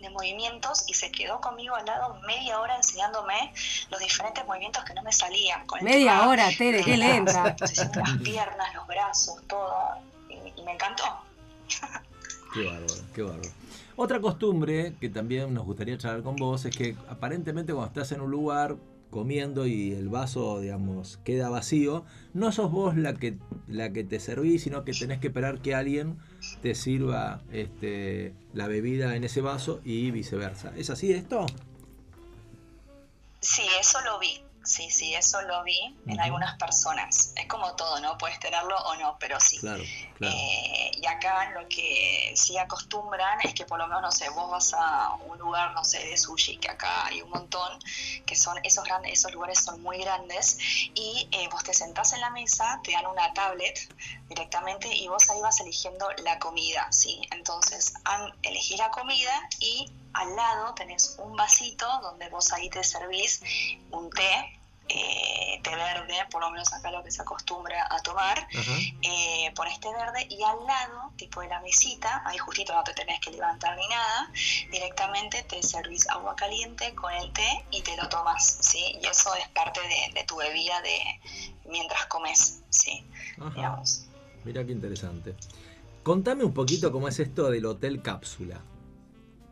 de 0.05 0.11
movimientos 0.11 0.85
y 0.87 0.95
se 0.95 1.11
quedó 1.11 1.41
conmigo 1.41 1.75
al 1.75 1.85
lado 1.87 2.21
media 2.27 2.61
hora 2.61 2.77
enseñándome 2.77 3.53
los 3.91 4.01
diferentes 4.01 4.47
movimientos 4.47 4.85
que 4.85 4.95
no 4.95 5.03
me 5.03 5.13
salían. 5.13 5.67
Con 5.67 5.79
el 5.81 5.85
Media 5.85 6.13
tema 6.13 6.29
hora, 6.29 6.49
Tere, 6.57 6.83
qué 6.85 6.97
lenta. 6.97 7.57
las 7.59 8.19
piernas, 8.23 8.75
los 8.75 8.87
brazos, 8.87 9.43
todo. 9.47 9.75
Y, 10.29 10.61
y 10.61 10.65
me 10.65 10.73
encantó. 10.73 11.05
Qué 12.53 12.65
bárbaro, 12.65 12.95
qué 13.15 13.23
bárbaro. 13.23 13.51
Otra 13.97 14.21
costumbre 14.21 14.95
que 15.01 15.09
también 15.09 15.55
nos 15.55 15.65
gustaría 15.65 15.97
charlar 15.97 16.23
con 16.23 16.37
vos 16.37 16.65
es 16.65 16.77
que 16.77 16.97
aparentemente 17.09 17.73
cuando 17.73 17.89
estás 17.89 18.13
en 18.13 18.21
un 18.21 18.31
lugar 18.31 18.77
comiendo 19.15 19.69
y 19.69 19.93
el 19.93 20.09
vaso, 20.09 20.59
digamos, 20.59 21.21
queda 21.25 21.49
vacío, 21.49 22.05
no 22.33 22.51
sos 22.51 22.73
vos 22.73 22.97
la 22.97 23.15
que, 23.15 23.39
la 23.69 23.93
que 23.93 24.03
te 24.03 24.19
servís, 24.19 24.65
sino 24.65 24.85
que 24.85 24.93
tenés 24.93 25.21
que 25.21 25.29
esperar 25.29 25.61
que 25.61 25.73
alguien 25.73 26.19
te 26.63 26.75
sirva 26.75 27.41
este, 27.53 28.35
la 28.53 28.67
bebida 28.67 29.15
en 29.15 29.23
ese 29.23 29.41
vaso 29.41 29.81
y 29.85 30.11
viceversa. 30.11 30.73
¿Es 30.77 30.91
así 30.91 31.13
esto? 31.13 31.47
Sí, 33.41 33.63
eso 33.81 34.01
lo 34.05 34.19
vi. 34.19 34.44
Sí, 34.65 34.91
sí, 34.91 35.15
eso 35.15 35.43
lo 35.43 35.63
vi 35.63 35.95
en 36.07 36.21
algunas 36.21 36.57
personas. 36.57 37.33
Es 37.37 37.47
como 37.47 37.75
todo, 37.77 38.01
¿no? 38.01 38.17
Puedes 38.17 38.41
tenerlo 38.41 38.77
o 38.77 38.97
no, 38.97 39.17
pero 39.21 39.39
sí. 39.39 39.59
Claro, 39.59 39.85
claro. 40.17 40.35
Eh, 40.35 40.91
y 40.95 41.07
acá 41.07 41.51
lo 41.51 41.69
que 41.69 42.33
sí 42.35 42.57
acostumbran 42.57 43.41
es 43.43 43.53
que 43.53 43.67
por 43.67 43.79
lo 43.79 43.87
menos, 43.87 44.03
no 44.03 44.11
sé, 44.11 44.31
vos 44.31 44.51
vas 44.51 44.73
a 44.73 45.13
un 45.27 45.39
lugar, 45.39 45.73
no 45.75 45.85
sé, 45.85 45.99
de 46.07 46.17
sushi, 46.17 46.57
que 46.57 46.71
acá 46.71 47.07
hay 47.07 47.21
un 47.21 47.31
montón, 47.31 47.79
que 48.25 48.35
son 48.35 48.59
esos 48.65 48.85
grandes, 48.85 49.13
esos 49.13 49.33
lugares 49.33 49.63
son 49.63 49.83
muy 49.83 49.99
grandes, 49.99 50.59
y 50.95 51.29
eh, 51.31 51.49
vos 51.51 51.63
te 51.63 51.75
sentás 51.75 52.15
en 52.15 52.21
la 52.21 52.31
mesa, 52.31 52.81
te 52.83 52.93
dan 52.93 53.07
una 53.07 53.35
tablet 53.35 53.79
directamente 54.29 54.89
y 54.95 55.09
vos 55.09 55.29
ahí 55.29 55.41
vas 55.43 55.61
eligiendo 55.61 56.09
la 56.25 56.39
comida, 56.39 56.91
¿sí? 56.91 57.21
Entonces, 57.33 57.93
han, 58.05 58.33
elegís 58.43 58.79
la 58.79 58.91
comida 58.91 59.49
y 59.61 59.93
al 60.15 60.37
lado 60.37 60.75
tenés 60.75 61.17
un 61.19 61.37
vasito 61.37 61.87
donde 62.03 62.29
vos 62.29 62.53
ahí 62.53 62.71
te 62.71 62.83
servís 62.83 63.43
un 63.91 64.11
té, 64.11 64.59
eh, 64.89 65.61
té 65.63 65.75
verde, 65.75 66.15
por 66.31 66.43
lo 66.43 66.51
menos 66.51 66.73
acá 66.73 66.91
lo 66.91 67.03
que 67.03 67.11
se 67.11 67.23
acostumbra 67.23 67.87
a 67.91 68.01
tomar, 68.03 68.39
Ajá. 68.39 68.77
eh, 69.03 69.53
pones 69.55 69.81
té 69.81 69.89
verde 69.93 70.27
y 70.29 70.43
al 70.43 70.65
lado, 70.67 71.11
tipo 71.17 71.41
de 71.41 71.49
la 71.49 71.61
mesita, 71.61 72.23
ahí 72.27 72.37
justito 72.39 72.75
no 72.75 72.85
te 72.85 72.93
tenés 72.93 73.19
que 73.21 73.31
levantar 73.31 73.77
ni 73.77 73.89
nada, 73.89 74.31
directamente 74.71 75.43
te 75.45 75.63
servís 75.63 76.09
agua 76.09 76.37
caliente 76.37 76.95
con 76.95 77.13
el 77.13 77.33
té 77.33 77.65
y 77.71 77.81
te 77.83 77.97
lo 77.97 78.09
tomas, 78.09 78.59
¿sí? 78.61 78.99
Y 79.03 79.07
eso 79.07 79.35
es 79.35 79.49
parte 79.49 79.81
de, 79.81 80.21
de 80.21 80.25
tu 80.27 80.37
bebida 80.37 80.81
de 80.83 80.99
mientras 81.65 82.07
comes, 82.07 82.63
¿sí? 82.69 83.05
Ajá. 83.41 83.51
Digamos. 83.55 84.07
Mira 84.45 84.65
qué 84.65 84.73
interesante. 84.73 85.35
Contame 86.03 86.45
un 86.45 86.53
poquito 86.53 86.93
cómo 86.93 87.09
es 87.09 87.19
esto 87.19 87.51
del 87.51 87.65
hotel 87.65 88.03
cápsula. 88.03 88.61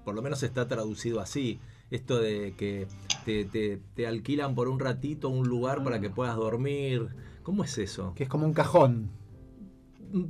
Por 0.04 0.14
lo 0.14 0.22
menos 0.22 0.42
está 0.42 0.66
traducido 0.68 1.20
así. 1.20 1.60
Esto 1.90 2.18
de 2.18 2.54
que 2.56 2.86
te, 3.24 3.44
te- 3.44 3.80
te 3.94 4.06
alquilan 4.06 4.54
por 4.54 4.68
un 4.68 4.80
ratito 4.80 5.28
un 5.28 5.46
lugar 5.48 5.84
para 5.84 6.00
que 6.00 6.10
puedas 6.10 6.36
dormir. 6.36 7.08
¿Cómo 7.42 7.64
es 7.64 7.76
eso? 7.78 8.14
Que 8.14 8.22
es 8.24 8.28
como 8.28 8.46
un 8.46 8.54
cajón. 8.54 9.10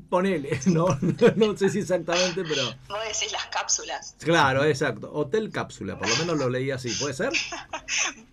Ponele, 0.08 0.60
no, 0.66 0.86
no 1.36 1.56
sé 1.56 1.68
si 1.70 1.80
exactamente, 1.80 2.42
pero. 2.44 2.62
Vos 2.88 2.98
decís 3.06 3.32
las 3.32 3.46
cápsulas. 3.46 4.16
Claro, 4.20 4.64
exacto. 4.64 5.10
Hotel 5.12 5.50
cápsula, 5.50 5.98
por 5.98 6.08
lo 6.08 6.16
menos 6.16 6.38
lo 6.38 6.48
leí 6.50 6.70
así. 6.70 6.90
¿Puede 7.00 7.14
ser? 7.14 7.32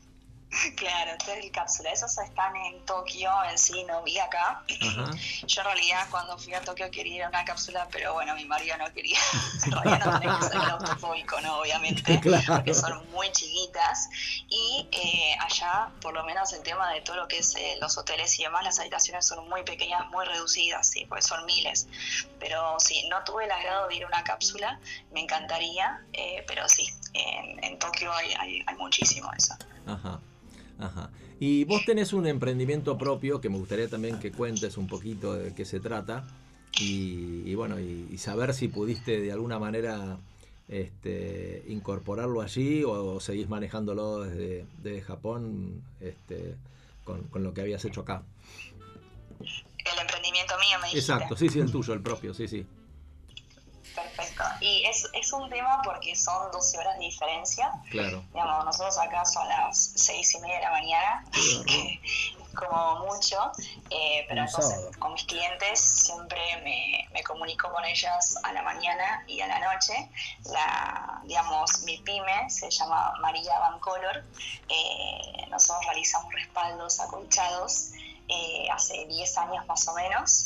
Claro, 0.76 1.14
hotel 1.14 1.52
cápsula. 1.52 1.92
Esos 1.92 2.18
están 2.18 2.56
en 2.56 2.84
Tokio, 2.86 3.32
en 3.50 3.58
sí, 3.58 3.84
no 3.84 4.02
vi 4.04 4.18
acá. 4.18 4.64
Ajá. 4.82 5.12
Yo 5.48 5.62
en 5.62 5.66
realidad 5.68 6.08
cuando 6.10 6.38
fui 6.38 6.54
a 6.54 6.62
Tokio 6.62 6.90
quería 6.90 7.16
ir 7.16 7.24
a 7.24 7.30
una 7.30 7.46
cápsula, 7.46 7.88
pero 7.92 8.14
bueno, 8.14 8.34
mi 8.36 8.46
marido 8.46 8.78
no 8.78 8.92
quería. 8.94 9.20
En 9.66 9.72
realidad 9.72 10.06
no 10.06 10.20
tenés 10.20 10.38
que 10.38 10.44
ser 10.46 10.60
claustrofóbico, 10.60 11.42
¿no? 11.42 11.60
Obviamente, 11.60 12.20
Claro. 12.20 12.56
porque 12.56 12.74
son 12.74 13.10
muy 13.12 13.32
chiquitas. 13.32 14.10
Y 14.50 14.88
eh, 14.92 15.38
allá, 15.40 15.90
por 16.02 16.14
lo 16.14 16.24
menos 16.24 16.52
el 16.54 16.64
tema 16.64 16.92
de 16.94 17.02
todo 17.02 17.18
lo 17.18 17.28
que 17.28 17.40
es 17.40 17.56
eh, 17.56 17.78
los 17.82 17.98
hoteles 17.98 18.40
y 18.40 18.44
demás, 18.44 18.64
las 18.64 18.80
habitaciones 18.80 19.28
son 19.28 19.48
muy 19.50 19.64
pequeñas, 19.64 20.08
muy 20.10 20.26
reducidas, 20.26 20.90
sí, 20.90 21.06
porque 21.06 21.22
son 21.22 21.46
miles. 21.46 21.88
Pero 22.40 22.80
sí, 22.80 23.08
no 23.10 23.24
tuve 23.24 23.46
el 23.46 23.52
agrado 23.52 23.88
de 23.88 23.96
ir 23.96 24.04
a 24.06 24.08
una 24.08 24.24
cápsula, 24.24 24.80
me 25.12 25.20
encantaría, 25.22 26.02
eh, 26.14 26.44
pero 26.48 26.68
sí, 26.70 26.88
en, 27.14 27.64
en 27.64 27.78
Tokio 27.80 28.12
hay, 28.14 28.34
hay, 28.40 28.64
hay 28.66 28.76
muchísimo 28.78 29.30
eso. 29.38 29.56
Ajá, 29.86 30.20
ajá. 30.80 31.12
Y 31.40 31.64
vos 31.66 31.86
tenés 31.86 32.14
un 32.14 32.28
emprendimiento 32.28 32.98
propio 32.98 33.40
que 33.40 33.50
me 33.50 33.58
gustaría 33.58 33.88
también 33.88 34.20
que 34.20 34.32
cuentes 34.32 34.78
un 34.78 34.88
poquito 34.88 35.34
de 35.34 35.54
qué 35.54 35.66
se 35.66 35.80
trata 35.80 36.26
y, 36.82 37.44
y 37.46 37.56
bueno, 37.56 37.80
y, 37.80 38.08
y 38.12 38.18
saber 38.18 38.54
si 38.54 38.68
pudiste 38.68 39.22
de 39.22 39.32
alguna 39.32 39.60
manera 39.60 40.18
este, 40.68 41.64
incorporarlo 41.68 42.42
allí 42.42 42.84
o 42.84 43.20
seguís 43.20 43.50
manejándolo 43.50 44.22
desde, 44.22 44.66
desde 44.82 45.02
Japón 45.02 45.82
este, 46.00 46.56
con, 47.06 47.24
con 47.24 47.44
lo 47.44 47.54
que 47.54 47.62
habías 47.62 47.84
hecho 47.86 48.02
acá. 48.02 48.24
El 49.40 50.00
emprendimiento 50.02 50.54
mío 50.60 50.78
me 50.82 50.88
dijiste. 50.90 51.14
Exacto, 51.14 51.36
sí, 51.36 51.50
sí, 51.50 51.60
el 51.60 51.72
tuyo, 51.72 51.94
el 51.94 52.02
propio, 52.02 52.34
sí, 52.34 52.48
sí. 52.48 52.66
Perfecto. 53.96 54.44
Y 54.62 54.86
es, 54.86 55.08
es 55.14 55.34
un 55.34 55.50
tema 55.50 55.82
porque 55.84 56.16
son 56.16 56.52
12 56.52 56.78
horas 56.78 56.98
de 56.98 57.06
diferencia. 57.06 57.72
Claro. 57.90 58.24
Digamos, 58.34 58.66
nosotros 58.66 58.98
acá 58.98 59.26
son 59.26 59.48
las 59.48 59.94
6 59.96 60.36
y 60.36 60.40
media 60.40 60.56
de 60.56 60.62
la 60.62 60.72
mañana, 60.72 61.26
Qué 61.32 61.66
que 61.66 62.02
es 62.04 62.50
como 62.56 63.06
mucho, 63.06 63.52
eh, 63.90 64.26
pero 64.28 64.42
entonces 64.42 64.72
sábado. 64.72 64.92
con 65.00 65.14
mis 65.14 65.24
clientes 65.24 65.80
siempre 65.80 66.40
me, 66.64 67.08
me 67.14 67.24
comunico 67.24 67.72
con 67.72 67.86
ellas 67.86 68.36
a 68.44 68.52
la 68.54 68.62
mañana 68.64 69.24
y 69.28 69.40
a 69.42 69.48
la 69.48 69.60
noche. 69.60 70.10
La, 70.46 71.22
digamos, 71.26 71.84
mi 71.84 71.98
pyme 72.00 72.50
se 72.50 72.70
llama 72.70 73.14
María 73.22 73.58
Bancolor. 73.60 74.24
Eh, 74.68 75.46
nosotros 75.50 75.86
realizamos 75.86 76.34
respaldos 76.34 77.00
acolchados 77.00 77.92
eh, 78.30 78.68
hace 78.72 79.06
10 79.06 79.38
años 79.40 79.66
más 79.66 79.88
o 79.88 79.94
menos 79.94 80.46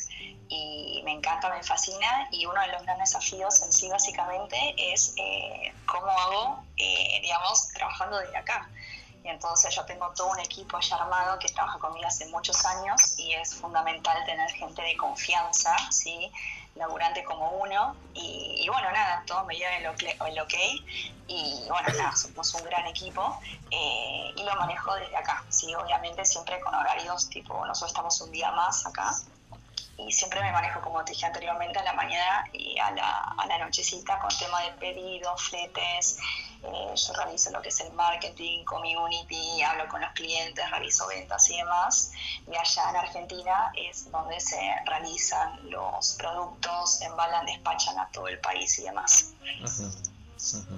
y 0.50 1.02
me 1.04 1.14
encanta, 1.14 1.50
me 1.50 1.64
fascina 1.64 2.28
y 2.32 2.46
uno 2.46 2.60
de 2.62 2.68
los 2.68 2.84
grandes 2.84 3.10
desafíos 3.10 3.62
en 3.64 3.72
sí 3.72 3.90
básicamente 3.90 4.58
es 4.78 5.14
eh, 5.18 5.74
cómo 5.86 6.08
hago, 6.08 6.64
eh, 6.78 7.20
digamos, 7.22 7.70
trabajando 7.70 8.18
desde 8.20 8.38
acá. 8.38 8.70
Y 9.24 9.30
entonces 9.30 9.74
yo 9.74 9.86
tengo 9.86 10.12
todo 10.16 10.32
un 10.32 10.40
equipo 10.40 10.80
ya 10.80 10.98
armado 10.98 11.40
que 11.40 11.48
trabaja 11.48 11.80
conmigo 11.80 12.06
hace 12.06 12.26
muchos 12.28 12.66
años 12.66 13.18
y 13.18 13.34
es 13.34 13.56
fundamental 13.56 14.24
tener 14.26 14.52
gente 14.52 14.82
de 14.82 14.98
confianza, 14.98 15.76
¿sí? 15.92 16.32
Laburante 16.76 17.24
como 17.24 17.50
uno. 17.52 17.96
Y, 18.14 18.64
y 18.64 18.70
bueno, 18.70 18.92
nada, 18.92 19.24
todos 19.26 19.46
me 19.46 19.56
dieron 19.56 19.74
el 19.76 19.86
el 19.86 20.40
ok. 20.40 20.54
Y 21.28 21.66
bueno, 21.70 21.88
nada, 21.98 22.16
somos 22.16 22.54
un 22.54 22.64
gran 22.64 22.86
equipo 22.88 23.40
eh, 23.72 24.34
y 24.36 24.44
lo 24.44 24.56
manejo 24.56 24.94
desde 24.96 25.16
acá. 25.16 25.44
Sí, 25.50 25.74
obviamente 25.76 26.26
siempre 26.26 26.60
con 26.60 26.76
horarios 26.76 27.30
tipo, 27.30 27.66
nosotros 27.66 27.92
estamos 27.92 28.20
un 28.22 28.32
día 28.32 28.52
más 28.52 28.86
acá 28.86 29.16
y 29.98 30.12
siempre 30.12 30.42
me 30.42 30.52
manejo, 30.52 30.82
como 30.82 31.04
te 31.06 31.12
dije 31.12 31.26
anteriormente, 31.26 31.80
a 31.80 31.84
la 31.84 31.94
mañana 31.94 32.46
y 32.52 32.78
a 32.80 32.92
la, 32.92 33.36
a 33.38 33.46
la 33.46 33.58
nochecita 33.60 34.20
con 34.20 34.36
tema 34.38 34.62
de 34.62 34.72
pedidos, 34.72 35.42
fletes. 35.50 36.18
Eh, 36.64 36.96
yo 36.96 37.14
realizo 37.14 37.52
lo 37.52 37.62
que 37.62 37.70
es 37.70 37.80
el 37.82 37.92
marketing, 37.94 38.64
community, 38.64 39.62
hablo 39.64 39.88
con 39.90 40.00
los 40.00 40.12
clientes, 40.14 40.64
realizo 40.72 41.06
ventas 41.08 41.50
y 41.50 41.58
demás. 41.58 42.12
Y 42.48 42.56
allá 42.56 42.90
en 42.90 42.96
Argentina 42.96 43.72
es 43.76 44.10
donde 44.10 44.40
se 44.40 44.60
realizan 44.86 45.70
los 45.70 46.16
productos, 46.18 47.02
embalan, 47.02 47.46
despachan 47.46 48.00
a 48.00 48.08
todo 48.12 48.28
el 48.30 48.40
país 48.40 48.80
y 48.80 48.84
demás. 48.84 49.34
Ajá, 49.64 49.90
ajá. 50.60 50.76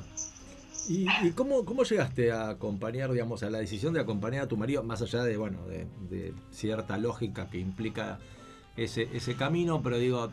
¿Y, 0.87 1.07
y 1.27 1.31
cómo, 1.31 1.65
cómo 1.65 1.83
llegaste 1.83 2.31
a 2.31 2.49
acompañar, 2.49 3.11
digamos, 3.11 3.43
a 3.43 3.49
la 3.49 3.59
decisión 3.59 3.93
de 3.93 3.99
acompañar 3.99 4.43
a 4.43 4.47
tu 4.47 4.57
marido, 4.57 4.83
más 4.83 5.01
allá 5.01 5.23
de, 5.23 5.37
bueno, 5.37 5.65
de, 5.65 5.85
de 6.09 6.33
cierta 6.51 6.97
lógica 6.97 7.49
que 7.49 7.57
implica 7.57 8.19
ese, 8.75 9.09
ese 9.13 9.35
camino, 9.35 9.81
pero 9.81 9.97
digo, 9.97 10.31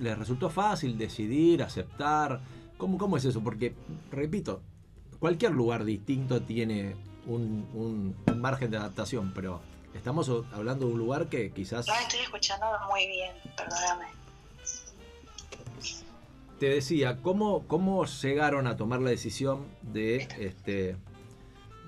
¿les 0.00 0.18
resultó 0.18 0.50
fácil 0.50 0.96
decidir, 0.96 1.62
aceptar? 1.62 2.40
¿Cómo, 2.78 2.98
cómo 2.98 3.16
es 3.16 3.24
eso? 3.24 3.42
Porque, 3.42 3.74
repito, 4.10 4.62
cualquier 5.22 5.52
lugar 5.52 5.84
distinto 5.84 6.42
tiene 6.42 6.96
un, 7.28 7.64
un- 7.74 8.16
un 8.26 8.40
margen 8.40 8.72
de 8.72 8.76
adaptación, 8.76 9.30
pero 9.32 9.60
estamos 9.94 10.28
hablando 10.52 10.86
de 10.86 10.92
un 10.94 10.98
lugar 10.98 11.28
que 11.28 11.52
quizás... 11.52 11.86
No 11.86 11.94
estoy 11.94 12.20
escuchando 12.24 12.66
muy 12.90 13.06
bien, 13.06 13.30
perdóname. 13.56 14.06
te 16.58 16.66
decía, 16.70 17.18
¿cómo, 17.22 17.62
¿cómo 17.68 18.04
llegaron 18.04 18.66
a 18.66 18.76
tomar 18.76 19.00
la 19.00 19.10
decisión 19.10 19.64
de, 19.82 20.26
este, 20.40 20.96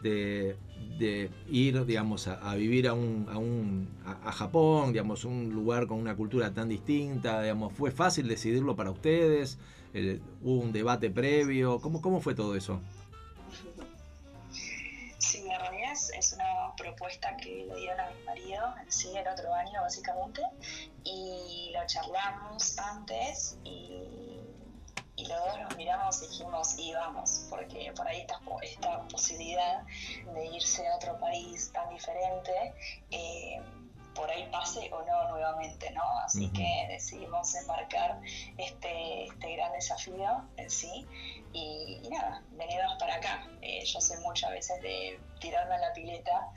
de, 0.04 0.56
de 1.00 1.28
ir, 1.50 1.84
digamos, 1.86 2.28
a, 2.28 2.34
a 2.34 2.54
vivir 2.54 2.86
a, 2.86 2.92
un, 2.94 3.26
a, 3.28 3.36
un, 3.38 3.88
a, 4.06 4.28
a 4.28 4.32
Japón, 4.32 4.92
digamos, 4.92 5.24
un 5.24 5.52
lugar 5.52 5.88
con 5.88 5.98
una 5.98 6.14
cultura 6.14 6.54
tan 6.54 6.68
distinta? 6.68 7.42
Digamos, 7.42 7.72
¿Fue 7.72 7.90
fácil 7.90 8.28
decidirlo 8.28 8.76
para 8.76 8.92
ustedes? 8.92 9.58
Eh, 9.92 10.20
¿Hubo 10.40 10.60
un 10.60 10.72
debate 10.72 11.10
previo? 11.10 11.80
¿Cómo, 11.80 12.00
¿Cómo 12.00 12.20
fue 12.20 12.36
todo 12.36 12.54
eso? 12.54 12.80
Que 17.42 17.66
le 17.66 17.74
dieron 17.76 18.00
a 18.00 18.10
mi 18.10 18.22
marido 18.24 18.74
en 18.80 18.90
sí 18.90 19.16
el 19.16 19.26
otro 19.26 19.52
año 19.52 19.80
básicamente 19.80 20.42
y 21.04 21.70
lo 21.74 21.86
charlamos 21.86 22.78
antes 22.78 23.58
y, 23.64 24.40
y 25.16 25.26
los 25.26 25.38
dos 25.38 25.60
nos 25.60 25.76
miramos 25.76 26.22
y 26.22 26.26
dijimos 26.28 26.78
y 26.78 26.92
vamos, 26.92 27.46
porque 27.48 27.92
por 27.96 28.06
ahí 28.08 28.20
esta, 28.20 28.40
esta 28.62 29.08
posibilidad 29.08 29.82
de 30.34 30.46
irse 30.46 30.86
a 30.88 30.96
otro 30.96 31.18
país 31.18 31.70
tan 31.72 31.88
diferente, 31.90 32.74
eh, 33.10 33.60
por 34.14 34.30
ahí 34.30 34.48
pase 34.50 34.90
o 34.92 35.04
no 35.04 35.28
nuevamente, 35.30 35.90
¿no? 35.90 36.02
Así 36.20 36.48
que 36.50 36.86
decidimos 36.88 37.54
embarcar 37.54 38.20
este, 38.58 39.24
este 39.24 39.56
gran 39.56 39.72
desafío 39.72 40.44
en 40.56 40.70
sí 40.70 41.06
y, 41.52 42.00
y 42.02 42.08
nada, 42.08 42.42
venimos 42.52 42.94
para 42.98 43.16
acá. 43.16 43.48
Eh, 43.60 43.84
yo 43.84 44.00
sé 44.00 44.18
mucho 44.20 44.46
a 44.46 44.50
veces 44.50 44.80
de 44.82 45.20
tirarme 45.40 45.74
a 45.74 45.78
la 45.78 45.92
pileta, 45.92 46.48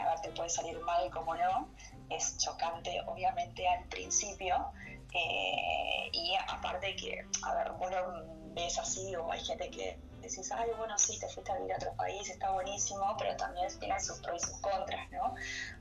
a 0.00 0.10
ver, 0.10 0.20
te 0.22 0.30
puede 0.30 0.48
salir 0.48 0.78
mal 0.80 1.10
como 1.10 1.34
no, 1.34 1.68
es 2.08 2.38
chocante 2.38 3.00
obviamente 3.06 3.66
al 3.68 3.84
principio, 3.88 4.72
eh, 5.12 6.08
y 6.12 6.34
aparte 6.48 6.94
que, 6.96 7.24
a 7.44 7.54
ver, 7.54 7.72
vos 7.72 7.90
lo 7.90 8.24
ves 8.54 8.78
así 8.78 9.14
o 9.16 9.30
hay 9.30 9.44
gente 9.44 9.70
que 9.70 9.98
decís, 10.20 10.50
ay, 10.52 10.70
bueno, 10.76 10.98
sí, 10.98 11.18
te 11.18 11.28
fuiste 11.28 11.52
a 11.52 11.56
vivir 11.56 11.72
a 11.72 11.76
otro 11.76 11.94
país, 11.94 12.28
está 12.28 12.50
buenísimo, 12.50 13.16
pero 13.18 13.36
también 13.36 13.66
tiene 13.78 13.98
sus 14.00 14.18
pros 14.18 14.42
y 14.42 14.46
sus 14.46 14.58
contras, 14.58 15.10
¿no? 15.10 15.34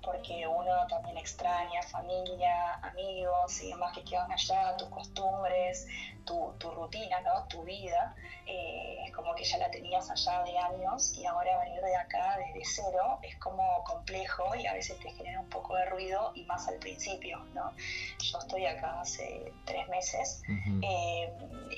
Porque 0.03 0.45
uno 0.47 0.87
también 0.87 1.17
extraña 1.17 1.81
familia, 1.83 2.75
amigos 2.75 3.61
y 3.61 3.69
demás 3.69 3.93
que 3.93 4.03
quedan 4.03 4.31
allá, 4.31 4.75
tus 4.77 4.89
costumbres, 4.89 5.87
tu, 6.25 6.53
tu 6.59 6.71
rutina, 6.71 7.21
¿no? 7.21 7.47
Tu 7.47 7.63
vida, 7.63 8.15
eh, 8.45 8.97
es 9.05 9.11
como 9.13 9.33
que 9.35 9.43
ya 9.43 9.57
la 9.57 9.69
tenías 9.69 10.09
allá 10.09 10.43
de 10.43 10.57
años 10.57 11.13
y 11.17 11.25
ahora 11.25 11.59
venir 11.59 11.81
de 11.81 11.95
acá 11.95 12.37
desde 12.37 12.65
cero 12.65 13.19
es 13.21 13.35
como 13.37 13.83
complejo 13.83 14.55
y 14.55 14.65
a 14.65 14.73
veces 14.73 14.99
te 14.99 15.11
genera 15.11 15.39
un 15.39 15.49
poco 15.49 15.75
de 15.75 15.85
ruido 15.85 16.31
y 16.35 16.43
más 16.45 16.67
al 16.67 16.75
principio, 16.75 17.39
¿no? 17.53 17.71
Yo 18.19 18.39
estoy 18.39 18.65
acá 18.65 19.01
hace 19.01 19.51
tres 19.65 19.87
meses 19.89 20.41
eh, 20.81 21.31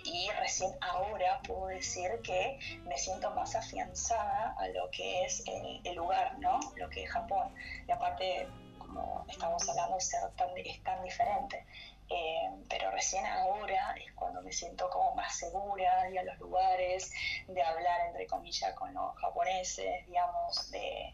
y 0.04 0.30
recién 0.40 0.72
ahora 0.82 1.42
puedo 1.48 1.68
decir 1.68 2.10
que 2.24 2.60
me 2.86 2.98
siento 2.98 3.32
más 3.32 3.56
afianzada 3.56 4.56
a 4.58 4.68
lo 4.70 4.90
que 4.92 5.24
es 5.24 5.44
el, 5.48 5.96
lugar, 5.96 6.38
¿no? 6.40 6.60
Lo 6.76 6.90
que 6.90 7.04
es 7.04 7.12
Japón. 7.12 7.54
Y 7.88 7.92
aparte, 7.92 8.48
como 8.78 9.26
estamos 9.30 9.68
hablando, 9.70 10.00
ser 10.00 10.30
tan, 10.36 10.50
es 10.58 10.82
tan 10.84 11.04
diferente. 11.04 11.66
Eh, 12.10 12.50
pero 12.70 12.92
recién 12.92 13.26
ahora 13.26 13.96
es 14.06 14.12
cuando 14.14 14.42
me 14.42 14.52
siento 14.52 14.90
como 14.90 15.16
más 15.16 15.38
segura 15.38 16.04
de 16.10 16.20
a 16.20 16.24
los 16.24 16.38
lugares, 16.40 17.12
de 17.48 17.62
hablar 17.62 18.08
entre 18.08 18.28
comillas 18.28 18.74
con 18.74 18.94
los 18.94 19.16
japoneses, 19.16 20.06
digamos, 20.08 20.72
de 20.72 21.14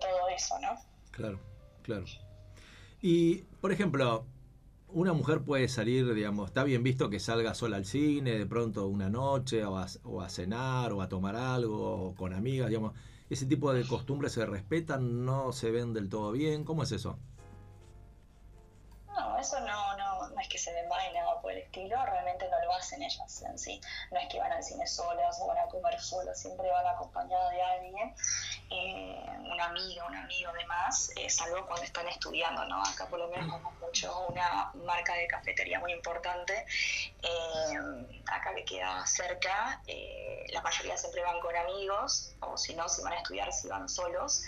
todo 0.00 0.28
eso, 0.28 0.58
¿no? 0.58 0.78
Claro, 1.10 1.38
claro. 1.82 2.04
Y, 3.02 3.42
por 3.60 3.72
ejemplo, 3.72 4.26
una 4.92 5.12
mujer 5.12 5.42
puede 5.42 5.68
salir, 5.68 6.12
digamos, 6.14 6.48
está 6.48 6.64
bien 6.64 6.82
visto 6.82 7.10
que 7.10 7.20
salga 7.20 7.54
sola 7.54 7.76
al 7.76 7.84
cine, 7.84 8.38
de 8.38 8.46
pronto 8.46 8.86
una 8.86 9.08
noche, 9.08 9.64
o 9.64 9.78
a, 9.78 10.28
cenar, 10.28 10.92
o 10.92 11.02
a 11.02 11.08
tomar 11.08 11.36
algo, 11.36 12.08
o 12.08 12.14
con 12.14 12.32
amigas, 12.32 12.68
digamos. 12.68 12.94
Ese 13.28 13.46
tipo 13.46 13.72
de 13.72 13.86
costumbres 13.86 14.32
se 14.32 14.44
respetan, 14.44 15.24
no 15.24 15.52
se 15.52 15.70
ven 15.70 15.94
del 15.94 16.08
todo 16.08 16.32
bien. 16.32 16.64
¿Cómo 16.64 16.82
es 16.82 16.92
eso? 16.92 17.18
No, 19.06 19.38
eso 19.38 19.60
no, 19.60 19.96
no, 19.96 20.28
no 20.28 20.40
es 20.40 20.48
que 20.48 20.58
se 20.58 20.72
ven 20.72 20.88
mal 20.88 21.00
estilo, 21.70 22.04
realmente 22.04 22.48
no 22.50 22.60
lo 22.64 22.74
hacen 22.74 23.02
ellas 23.02 23.42
en 23.42 23.58
sí. 23.58 23.80
No 24.10 24.18
es 24.18 24.28
que 24.28 24.38
van 24.38 24.52
al 24.52 24.62
cine 24.62 24.86
solas 24.86 25.38
o 25.40 25.46
van 25.46 25.58
a 25.58 25.66
comer 25.66 26.00
solas, 26.00 26.40
siempre 26.40 26.68
van 26.68 26.86
acompañadas 26.86 27.50
de 27.52 27.62
alguien, 27.62 28.14
eh, 28.70 29.26
una 29.52 29.66
amiga, 29.66 30.04
un 30.06 30.16
amigo 30.16 30.52
demás, 30.52 31.10
eh, 31.16 31.30
salvo 31.30 31.64
cuando 31.66 31.84
están 31.84 32.08
estudiando, 32.08 32.64
¿no? 32.66 32.82
Acá 32.82 33.06
por 33.06 33.20
lo 33.20 33.28
menos 33.28 33.46
tenemos 33.46 33.78
mucho 33.80 34.26
una 34.28 34.72
marca 34.84 35.14
de 35.14 35.26
cafetería 35.28 35.78
muy 35.78 35.92
importante, 35.92 36.66
eh, 37.22 38.20
acá 38.26 38.54
que 38.54 38.64
queda 38.64 39.06
cerca, 39.06 39.80
eh, 39.86 40.46
la 40.52 40.62
mayoría 40.62 40.96
siempre 40.96 41.22
van 41.22 41.40
con 41.40 41.54
amigos, 41.56 42.34
o 42.40 42.56
si 42.56 42.74
no, 42.74 42.88
si 42.88 43.02
van 43.02 43.12
a 43.12 43.16
estudiar, 43.16 43.52
si 43.52 43.68
van 43.68 43.88
solos. 43.88 44.42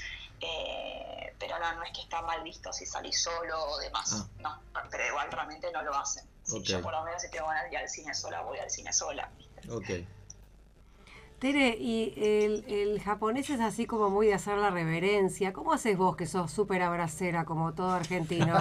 Eh, 0.45 1.35
pero 1.39 1.57
no, 1.61 1.73
no 1.75 1.85
es 1.85 1.93
que 1.93 2.01
está 2.01 2.20
mal 2.23 2.43
visto 2.43 2.73
si 2.73 2.85
salís 2.85 3.23
solo 3.23 3.62
o 3.62 3.79
demás, 3.79 4.27
no, 4.39 4.61
pero 4.91 5.07
igual 5.07 5.31
realmente 5.31 5.70
no 5.70 5.83
lo 5.83 5.95
hacen. 5.95 6.32
Si. 6.45 6.62
Yo 6.62 6.80
por 6.82 6.93
lo 6.93 7.03
menos 7.05 7.22
si 7.22 7.30
tengo 7.30 7.47
ganas 7.47 7.64
de 7.64 7.70
ir 7.70 7.78
al 7.78 7.88
cine 7.88 8.14
sola, 8.14 8.43
voy 8.43 8.59
al 8.59 8.70
cine 8.70 8.93
sola. 8.93 9.30
Ok. 9.70 9.90
Tere, 11.38 11.76
y 11.76 12.14
el, 12.16 12.64
el 12.68 13.01
japonés 13.03 13.51
es 13.51 13.59
así 13.61 13.84
como 13.84 14.11
muy 14.11 14.28
de 14.28 14.34
hacer 14.34 14.57
la 14.59 14.70
reverencia. 14.70 15.53
¿Cómo 15.53 15.72
haces 15.72 15.97
vos 15.97 16.14
que 16.14 16.24
sos 16.28 16.53
súper 16.53 16.82
abracera 16.82 17.45
como 17.45 17.74
todo 17.74 17.90
argentino? 17.90 18.57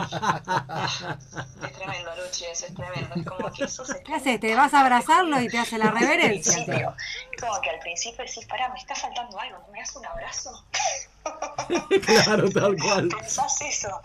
Es 1.63 1.73
tremendo, 1.73 2.11
Luchi, 2.15 2.45
eso 2.45 2.65
es 2.65 2.73
tremendo. 2.73 3.13
Es 3.15 3.25
como 3.25 3.51
que 3.51 3.65
eso 3.65 3.85
se 3.85 4.01
¿Qué 4.01 4.15
haces? 4.15 4.39
¿Te 4.39 4.55
vas 4.55 4.73
a 4.73 4.79
abrazarlo 4.81 5.39
y 5.39 5.47
te 5.47 5.59
hace 5.59 5.77
la 5.77 5.89
Al 5.89 5.99
reverencia? 5.99 6.53
principio, 6.53 6.95
como 7.39 7.61
que 7.61 7.69
al 7.69 7.79
principio 7.79 8.25
decís, 8.25 8.47
pará, 8.47 8.69
me 8.69 8.79
está 8.79 8.95
faltando 8.95 9.39
algo, 9.39 9.59
¿no 9.59 9.67
me 9.71 9.79
das 9.79 9.95
un 9.95 10.05
abrazo? 10.07 10.65
claro, 12.05 12.49
tal 12.49 12.75
cual. 12.77 13.07
Pensás 13.07 13.61
eso. 13.61 14.01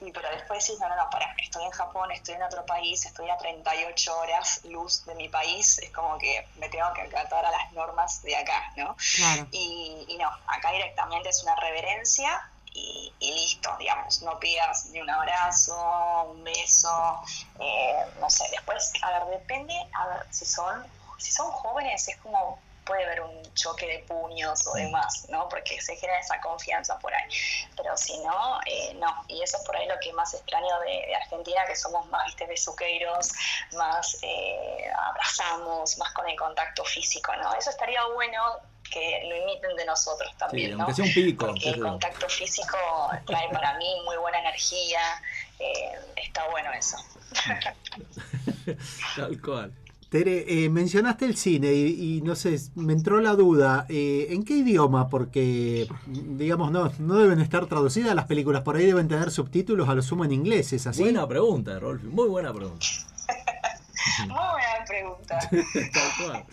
Y 0.00 0.12
pero 0.12 0.28
después 0.30 0.64
decís, 0.66 0.80
no, 0.80 0.88
no, 0.88 0.96
no, 0.96 1.10
pará, 1.10 1.34
estoy 1.42 1.64
en 1.64 1.70
Japón, 1.70 2.10
estoy 2.12 2.34
en 2.34 2.42
otro 2.42 2.64
país, 2.66 3.04
estoy 3.04 3.28
a 3.30 3.36
38 3.36 4.18
horas 4.18 4.60
luz 4.64 5.04
de 5.04 5.14
mi 5.14 5.28
país, 5.28 5.78
es 5.78 5.90
como 5.90 6.18
que 6.18 6.46
me 6.56 6.68
tengo 6.68 6.92
que 6.94 7.02
acatar 7.02 7.44
a 7.44 7.50
las 7.50 7.72
normas 7.72 8.22
de 8.22 8.36
acá, 8.36 8.72
¿no? 8.76 8.96
Claro. 9.16 9.46
Y, 9.50 10.04
y 10.08 10.16
no, 10.16 10.30
acá 10.46 10.72
directamente 10.72 11.28
es 11.28 11.42
una 11.42 11.56
reverencia 11.56 12.50
y, 12.72 13.12
y 13.18 13.32
listo, 13.32 13.74
digamos, 13.78 14.22
no 14.22 14.38
pidas 14.38 14.86
ni 14.86 15.00
un 15.00 15.10
abrazo, 15.10 16.30
un 16.30 16.44
beso, 16.44 17.20
eh, 17.58 18.06
no 18.20 18.30
sé, 18.30 18.44
después, 18.50 18.92
a 19.02 19.10
ver, 19.10 19.38
depende, 19.38 19.74
a 19.92 20.06
ver, 20.06 20.26
si 20.30 20.46
son, 20.46 20.86
si 21.18 21.32
son 21.32 21.50
jóvenes 21.50 22.06
es 22.08 22.16
como 22.18 22.58
puede 22.90 23.04
haber 23.04 23.20
un 23.20 23.54
choque 23.54 23.86
de 23.86 23.98
puños 24.00 24.66
o 24.66 24.74
demás, 24.74 25.26
¿no? 25.28 25.48
Porque 25.48 25.80
se 25.80 25.94
genera 25.94 26.18
esa 26.18 26.40
confianza 26.40 26.98
por 26.98 27.14
ahí. 27.14 27.28
Pero 27.76 27.96
si 27.96 28.18
no, 28.18 28.58
eh, 28.66 28.94
no. 28.94 29.24
Y 29.28 29.40
eso 29.42 29.58
es 29.58 29.64
por 29.64 29.76
ahí 29.76 29.86
lo 29.86 29.94
que 30.00 30.12
más 30.12 30.34
extraño 30.34 30.80
de, 30.80 31.06
de 31.06 31.14
Argentina, 31.14 31.64
que 31.68 31.76
somos 31.76 32.04
más, 32.08 32.26
viste, 32.26 32.46
besuqueiros, 32.46 33.30
más 33.76 34.18
eh, 34.22 34.90
abrazamos, 35.08 35.98
más 35.98 36.12
con 36.14 36.28
el 36.28 36.36
contacto 36.36 36.84
físico, 36.84 37.32
¿no? 37.36 37.54
Eso 37.54 37.70
estaría 37.70 38.04
bueno 38.06 38.42
que 38.90 39.22
lo 39.28 39.36
imiten 39.36 39.76
de 39.76 39.84
nosotros 39.84 40.36
también, 40.36 40.72
Sí, 40.72 40.76
¿no? 40.76 40.82
aunque 40.82 40.94
sea 40.96 41.04
un 41.04 41.14
pico. 41.14 41.46
Porque 41.46 41.70
el 41.70 41.80
contacto 41.80 42.28
físico 42.28 42.76
trae 43.24 43.48
para 43.50 43.78
mí 43.78 43.86
muy 44.04 44.16
buena 44.16 44.40
energía, 44.40 45.22
eh, 45.60 45.92
está 46.16 46.48
bueno 46.48 46.72
eso. 46.72 46.96
Tal 49.16 49.40
cual. 49.40 49.72
Tere, 50.10 50.64
eh, 50.64 50.68
mencionaste 50.68 51.24
el 51.24 51.36
cine 51.36 51.72
y, 51.72 52.16
y 52.18 52.22
no 52.22 52.34
sé, 52.34 52.58
me 52.74 52.92
entró 52.92 53.20
la 53.20 53.34
duda, 53.34 53.86
eh, 53.88 54.26
¿en 54.30 54.44
qué 54.44 54.54
idioma? 54.54 55.08
Porque, 55.08 55.86
digamos, 56.06 56.72
no, 56.72 56.90
no 56.98 57.14
deben 57.18 57.40
estar 57.40 57.66
traducidas 57.66 58.12
las 58.16 58.26
películas, 58.26 58.62
por 58.62 58.74
ahí 58.76 58.86
deben 58.86 59.06
tener 59.06 59.30
subtítulos 59.30 59.88
a 59.88 59.94
lo 59.94 60.02
sumo 60.02 60.24
en 60.24 60.32
inglés, 60.32 60.72
¿es 60.72 60.88
así? 60.88 61.02
Buena 61.04 61.28
pregunta, 61.28 61.78
Rolfi. 61.78 62.08
Muy 62.08 62.28
buena 62.28 62.52
pregunta. 62.52 62.84
Muy 64.26 64.28
buena 64.28 64.84
pregunta. 64.86 65.38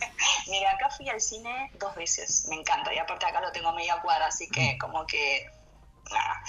Mira, 0.48 0.70
acá 0.76 0.90
fui 0.96 1.08
al 1.08 1.20
cine 1.20 1.72
dos 1.80 1.94
veces, 1.96 2.46
me 2.48 2.54
encanta, 2.56 2.94
y 2.94 2.98
aparte 2.98 3.26
acá 3.26 3.40
lo 3.40 3.50
tengo 3.50 3.72
media 3.74 4.00
cuadra, 4.02 4.26
así 4.26 4.48
que 4.48 4.74
Mm. 4.76 4.78
como 4.78 5.04
que 5.04 5.46
nada. 6.12 6.40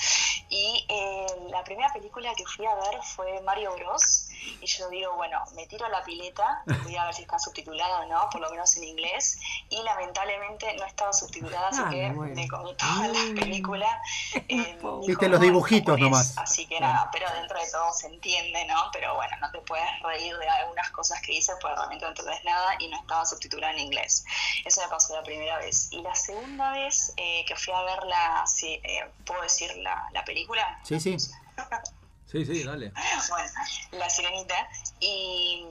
Y 0.49 0.85
eh, 0.89 1.25
la 1.51 1.63
primera 1.63 1.91
película 1.91 2.31
que 2.37 2.45
fui 2.45 2.65
a 2.67 2.75
ver 2.75 3.01
fue 3.15 3.41
Mario 3.43 3.71
Bros. 3.75 4.28
Y 4.61 4.65
yo 4.65 4.89
digo, 4.89 5.13
bueno, 5.15 5.41
me 5.55 5.65
tiro 5.67 5.85
a 5.85 5.89
la 5.89 6.03
pileta, 6.03 6.63
voy 6.83 6.95
a 6.95 7.05
ver 7.05 7.13
si 7.13 7.21
está 7.21 7.37
subtitulada 7.39 8.01
o 8.01 8.05
no, 8.07 8.29
por 8.29 8.41
lo 8.41 8.49
menos 8.49 8.75
en 8.77 8.83
inglés. 8.83 9.39
Y 9.69 9.81
lamentablemente 9.83 10.73
no 10.77 10.85
estaba 10.85 11.13
subtitulada, 11.13 11.69
así 11.69 11.81
Ah, 11.85 11.89
que 11.89 12.09
bueno. 12.11 12.35
me 12.35 12.47
comí 12.47 12.75
toda 12.75 13.07
la 13.07 13.39
película. 13.39 14.01
en 14.47 14.77
Pobre. 14.79 15.07
Viste 15.07 15.27
los 15.29 15.39
dibujitos 15.41 15.93
japonés, 15.95 16.11
nomás. 16.11 16.37
Así 16.37 16.65
que 16.67 16.79
nada, 16.79 17.09
pero 17.11 17.25
dentro 17.33 17.59
de 17.59 17.69
todo 17.71 17.91
se 17.93 18.07
entiende, 18.07 18.65
¿no? 18.65 18.89
Pero 18.91 19.15
bueno, 19.15 19.35
no 19.41 19.51
te 19.51 19.59
puedes 19.59 19.87
reír 20.01 20.37
de 20.37 20.47
algunas 20.49 20.89
cosas 20.91 21.21
que 21.21 21.31
dice, 21.33 21.53
porque 21.61 21.75
realmente 21.75 22.05
no 22.05 22.09
entendés 22.11 22.43
nada 22.43 22.75
y 22.79 22.87
no 22.89 22.97
estaba 22.99 23.25
subtitulada 23.25 23.73
en 23.73 23.79
inglés. 23.79 24.25
Eso 24.65 24.81
me 24.81 24.87
pasó 24.87 25.15
la 25.15 25.23
primera 25.23 25.57
vez. 25.57 25.89
Y 25.91 26.01
la 26.01 26.15
segunda 26.15 26.71
vez 26.71 27.13
eh, 27.17 27.43
que 27.47 27.55
fui 27.55 27.73
a 27.73 27.81
ver 27.83 28.03
la, 28.03 28.43
sí, 28.47 28.79
eh, 28.83 29.09
¿puedo 29.25 29.41
decir 29.41 29.75
la, 29.77 30.07
la 30.11 30.23
película? 30.25 30.79
Sí, 30.83 30.99
sí. 30.99 31.17
Sí, 32.31 32.45
sí, 32.45 32.63
dale. 32.63 32.91
Bueno, 33.29 33.49
La 33.93 34.09
Sirenita. 34.09 34.69
Y 34.99 35.65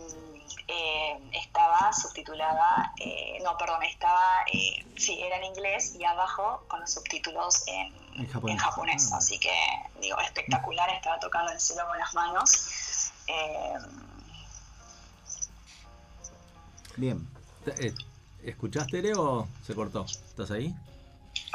eh, 0.66 1.18
estaba 1.32 1.92
subtitulada, 1.92 2.92
eh, 2.98 3.38
no, 3.44 3.56
perdón, 3.56 3.82
estaba, 3.84 4.42
eh, 4.52 4.84
sí, 4.96 5.20
era 5.20 5.36
en 5.38 5.44
inglés 5.44 5.94
y 5.98 6.04
abajo 6.04 6.64
con 6.68 6.80
los 6.80 6.92
subtítulos 6.92 7.66
en, 7.68 7.94
En 8.16 8.26
japonés. 8.28 8.56
en 8.56 8.58
japonés. 8.58 9.10
Ah. 9.12 9.16
Así 9.18 9.38
que, 9.38 9.54
digo, 10.00 10.18
espectacular, 10.20 10.90
estaba 10.90 11.18
tocando 11.20 11.52
el 11.52 11.60
cielo 11.60 11.86
con 11.86 11.98
las 11.98 12.12
manos. 12.14 13.10
Eh, 13.28 13.74
Bien. 16.96 17.28
Eh, 17.78 17.94
¿Escuchaste, 18.42 19.02
Tere, 19.02 19.14
o 19.14 19.46
se 19.66 19.74
cortó? 19.74 20.04
¿Estás 20.04 20.50
ahí? 20.50 20.74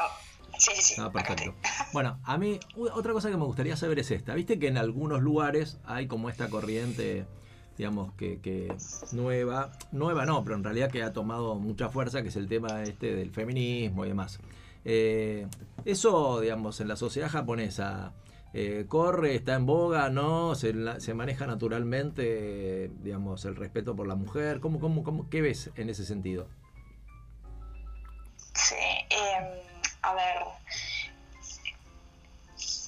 oh, 0.00 0.10
sí, 0.64 0.72
sí, 0.76 0.94
sí. 0.94 1.00
Ah, 1.00 1.10
perfecto. 1.12 1.54
Bueno, 1.92 2.18
a 2.24 2.38
mí 2.38 2.58
otra 2.76 3.12
cosa 3.12 3.30
que 3.30 3.36
me 3.36 3.44
gustaría 3.44 3.76
saber 3.76 3.98
es 3.98 4.10
esta. 4.10 4.34
Viste 4.34 4.58
que 4.58 4.68
en 4.68 4.78
algunos 4.78 5.20
lugares 5.22 5.78
hay 5.84 6.06
como 6.06 6.28
esta 6.28 6.48
corriente, 6.50 7.26
digamos, 7.76 8.12
que, 8.14 8.40
que 8.40 8.74
nueva, 9.12 9.72
nueva 9.92 10.26
no, 10.26 10.42
pero 10.44 10.56
en 10.56 10.64
realidad 10.64 10.90
que 10.90 11.02
ha 11.02 11.12
tomado 11.12 11.54
mucha 11.56 11.88
fuerza, 11.88 12.22
que 12.22 12.28
es 12.28 12.36
el 12.36 12.48
tema 12.48 12.82
este 12.82 13.14
del 13.14 13.30
feminismo 13.30 14.04
y 14.04 14.08
demás. 14.08 14.38
Eh, 14.84 15.46
eso, 15.84 16.40
digamos, 16.40 16.80
en 16.80 16.88
la 16.88 16.96
sociedad 16.96 17.30
japonesa, 17.30 18.12
eh, 18.52 18.84
corre, 18.86 19.34
está 19.34 19.54
en 19.54 19.66
boga, 19.66 20.10
no, 20.10 20.54
se, 20.54 20.72
la- 20.74 21.00
se 21.00 21.12
maneja 21.14 21.46
naturalmente, 21.46 22.84
eh, 22.84 22.90
digamos, 23.02 23.44
el 23.46 23.56
respeto 23.56 23.96
por 23.96 24.06
la 24.06 24.14
mujer. 24.14 24.60
¿Cómo, 24.60 24.78
cómo, 24.78 25.02
cómo, 25.02 25.28
¿Qué 25.28 25.40
ves 25.42 25.70
en 25.76 25.90
ese 25.90 26.04
sentido? 26.04 26.46
Sí, 28.54 28.74
eh, 29.10 29.62
a 30.04 30.14
ver, 30.14 30.36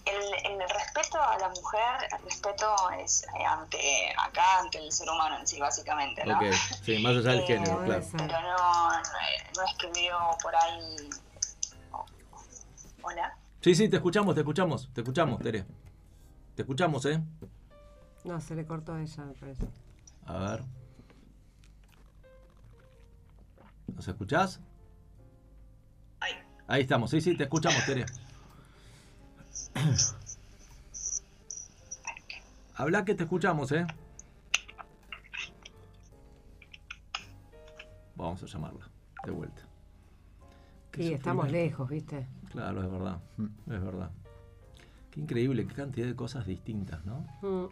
el, 0.04 0.52
el 0.52 0.68
respeto 0.70 1.20
a 1.20 1.38
la 1.38 1.48
mujer, 1.48 2.08
el 2.16 2.24
respeto 2.24 2.74
es 3.00 3.24
eh, 3.38 3.44
ante 3.44 4.12
acá, 4.18 4.60
ante 4.60 4.78
el 4.78 4.92
ser 4.92 5.08
humano 5.10 5.38
en 5.38 5.46
sí, 5.46 5.58
básicamente, 5.58 6.24
¿no? 6.24 6.36
Ok, 6.36 6.44
sí, 6.82 6.98
más 7.02 7.16
allá 7.16 7.30
del 7.32 7.40
Eh, 7.40 7.46
género, 7.46 7.84
claro. 7.84 8.04
Pero 8.12 8.40
no, 8.40 8.90
no, 8.90 9.02
no 9.56 9.62
es 9.62 9.74
que 9.78 9.90
veo 10.00 10.18
por 10.42 10.54
ahí... 10.54 11.10
oh, 11.92 12.06
Hola. 13.02 13.36
Sí, 13.60 13.74
sí, 13.74 13.88
te 13.88 13.96
escuchamos, 13.96 14.34
te 14.34 14.42
escuchamos, 14.42 14.88
te 14.94 15.00
escuchamos, 15.00 15.40
Tere. 15.42 15.66
Te 16.54 16.62
escuchamos, 16.62 17.04
¿eh? 17.06 17.20
No, 18.24 18.40
se 18.40 18.54
le 18.54 18.64
cortó 18.64 18.94
a 18.94 19.02
ella, 19.02 19.24
me 19.24 19.34
parece. 19.34 19.66
A 20.26 20.34
ver. 20.38 20.64
¿Nos 23.88 24.06
escuchás? 24.06 24.60
Ahí 26.68 26.82
estamos, 26.82 27.10
sí, 27.10 27.20
sí, 27.20 27.36
te 27.36 27.44
escuchamos, 27.44 27.84
Tere. 27.86 28.04
Habla 32.74 33.04
que 33.04 33.14
te 33.14 33.22
escuchamos, 33.22 33.70
¿eh? 33.72 33.86
Vamos 38.16 38.42
a 38.42 38.46
llamarla, 38.46 38.88
de 39.24 39.30
vuelta. 39.30 39.62
Qué 40.90 41.04
Sí, 41.04 41.12
estamos 41.12 41.48
lejos, 41.50 41.88
¿viste? 41.88 42.26
Claro, 42.50 42.82
es 42.82 42.90
verdad, 42.90 43.20
es 43.38 43.82
verdad. 43.82 44.10
Qué 45.10 45.20
increíble, 45.20 45.66
qué 45.68 45.74
cantidad 45.74 46.06
de 46.06 46.16
cosas 46.16 46.46
distintas, 46.46 47.04
¿no? 47.04 47.20
Mm. 47.42 47.66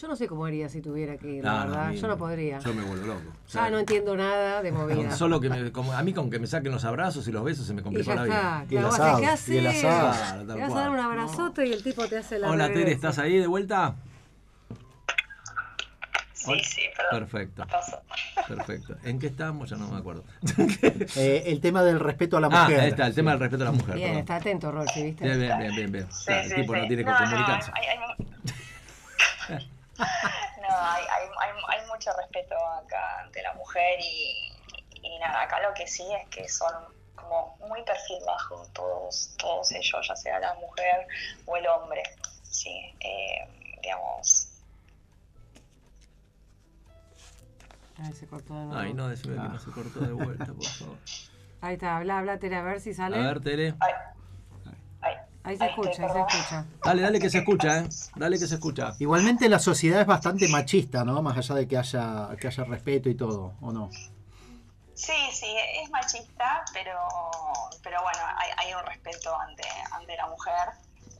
Yo 0.00 0.06
no 0.06 0.14
sé 0.14 0.28
cómo 0.28 0.44
haría 0.44 0.68
si 0.68 0.80
tuviera 0.80 1.16
que 1.16 1.28
ir, 1.28 1.44
la 1.44 1.62
Ah, 1.62 1.64
verdad. 1.66 1.90
yo 1.92 2.06
no 2.06 2.16
podría. 2.16 2.60
Yo 2.60 2.72
me 2.72 2.82
vuelvo 2.84 3.06
loco. 3.06 3.20
O 3.30 3.46
Ya 3.46 3.52
sea, 3.52 3.70
no 3.70 3.78
entiendo 3.80 4.16
nada 4.16 4.62
de 4.62 4.70
movida. 4.70 5.10
solo 5.10 5.40
que 5.40 5.48
me, 5.50 5.72
como- 5.72 5.92
a 5.92 6.02
mí 6.04 6.12
con 6.12 6.30
que 6.30 6.38
me 6.38 6.46
saquen 6.46 6.70
los 6.70 6.84
abrazos 6.84 7.26
y 7.26 7.32
los 7.32 7.42
besos 7.42 7.66
se 7.66 7.74
me 7.74 7.82
ya 7.82 8.14
la 8.14 8.22
vida. 8.24 8.34
está. 8.36 8.58
Y 8.74 8.76
el 8.76 8.82
Claro, 8.82 8.88
asado, 8.88 9.18
¿qué 9.18 9.52
y 9.54 9.56
el 9.58 9.66
asado. 9.66 10.46
Te 10.46 10.60
vas 10.60 10.72
a 10.72 10.74
dar 10.76 10.90
un 10.90 11.00
abrazote 11.00 11.66
y 11.66 11.72
el 11.72 11.82
tipo 11.82 12.06
te 12.06 12.16
hace 12.18 12.38
la 12.38 12.48
Hola 12.48 12.68
Tere. 12.72 12.92
¿estás 12.92 13.18
ahí 13.18 13.38
de 13.38 13.46
vuelta? 13.48 13.96
sí, 16.32 16.52
sí, 16.64 16.82
perdón. 16.96 17.18
Perfecto, 17.28 17.66
Pasó. 17.68 18.00
perfecto. 18.46 18.96
¿En 19.02 19.18
qué 19.18 19.26
estamos? 19.26 19.68
Ya 19.68 19.76
no 19.76 19.88
me 19.88 19.98
acuerdo. 19.98 20.22
Eh, 21.16 21.42
el 21.46 21.60
tema 21.60 21.82
del 21.82 21.98
respeto 21.98 22.36
a 22.36 22.40
la 22.40 22.46
ah, 22.52 22.62
mujer. 22.64 22.80
ahí 22.80 22.88
está, 22.90 23.06
el 23.08 23.14
tema 23.14 23.32
del 23.32 23.40
respeto 23.40 23.64
a 23.64 23.66
la 23.66 23.72
mujer. 23.72 23.94
Bien, 23.96 24.08
perdón. 24.08 24.20
está 24.20 24.36
atento, 24.36 24.70
Rolfi, 24.70 25.02
¿viste? 25.02 25.24
Bien, 25.24 25.40
bien, 25.40 25.58
bien, 25.58 25.74
bien. 25.74 25.92
bien. 25.92 26.06
Sí, 26.12 26.24
Claro, 26.26 26.44
sí, 26.48 26.54
el 26.54 26.60
tipo 26.60 26.74
sí. 26.74 26.80
no 26.80 26.86
tiene 26.86 27.04
que 27.04 27.10
comunicarse. 27.10 27.70
No, 27.72 27.76
hay- 27.76 27.86
hay- 29.56 29.68
no, 30.62 30.68
hay, 30.68 31.04
hay, 31.10 31.28
hay, 31.40 31.80
hay 31.80 31.86
mucho 31.86 32.10
respeto 32.16 32.54
acá 32.56 33.20
ante 33.24 33.42
la 33.42 33.52
mujer 33.54 33.98
y, 34.00 34.52
y 35.02 35.18
nada, 35.18 35.42
acá 35.42 35.60
lo 35.60 35.74
que 35.74 35.86
sí 35.86 36.06
es 36.14 36.28
que 36.28 36.48
son 36.48 36.72
como 37.14 37.56
muy 37.60 37.82
perfil 37.82 38.18
bajo 38.26 38.64
todos, 38.72 39.34
todos 39.38 39.70
ellos, 39.72 40.06
ya 40.06 40.16
sea 40.16 40.38
la 40.38 40.54
mujer 40.54 41.06
o 41.46 41.56
el 41.56 41.66
hombre. 41.66 42.02
Sí, 42.42 42.96
eh, 43.00 43.48
digamos, 43.82 44.48
Ay, 48.00 48.12
se 48.12 48.26
cortó 48.26 48.54
de 48.54 48.64
nuevo. 48.66 48.80
Ay, 48.80 48.94
no, 48.94 49.08
decime 49.08 49.34
que 49.34 49.48
no 49.48 49.58
se 49.58 49.70
cortó 49.72 50.00
de 50.00 50.12
vuelta, 50.12 50.46
por 50.46 50.64
favor. 50.78 50.98
Ahí 51.60 51.74
está, 51.74 51.96
habla, 51.96 52.18
habla, 52.18 52.38
Tere, 52.38 52.56
a 52.56 52.62
ver 52.62 52.80
si 52.80 52.92
A 52.92 52.94
sale. 52.94 53.18
ver, 53.18 53.40
Tere. 53.40 53.74
ay, 53.80 53.92
Ahí 55.48 55.56
se 55.56 55.64
Ahí 55.64 55.70
escucha, 55.70 56.02
ahí 56.02 56.08
se 56.12 56.18
escucha. 56.36 56.64
Dale, 56.84 57.02
dale 57.02 57.18
que 57.20 57.30
se 57.30 57.38
escucha, 57.38 57.78
¿eh? 57.78 57.88
Dale 58.16 58.38
que 58.38 58.46
se 58.46 58.54
escucha. 58.56 58.92
Igualmente 58.98 59.48
la 59.48 59.58
sociedad 59.58 60.02
es 60.02 60.06
bastante 60.06 60.46
machista, 60.48 61.04
¿no? 61.04 61.22
Más 61.22 61.38
allá 61.38 61.54
de 61.54 61.66
que 61.66 61.78
haya, 61.78 62.28
que 62.38 62.48
haya 62.48 62.64
respeto 62.64 63.08
y 63.08 63.14
todo, 63.14 63.54
¿o 63.62 63.72
no? 63.72 63.88
Sí, 64.94 65.12
sí, 65.32 65.46
es 65.82 65.90
machista, 65.90 66.64
pero, 66.74 66.98
pero 67.82 68.02
bueno, 68.02 68.18
hay, 68.36 68.50
hay 68.66 68.74
un 68.74 68.84
respeto 68.86 69.34
ante, 69.40 69.62
ante 69.92 70.16
la 70.16 70.26
mujer, 70.26 70.68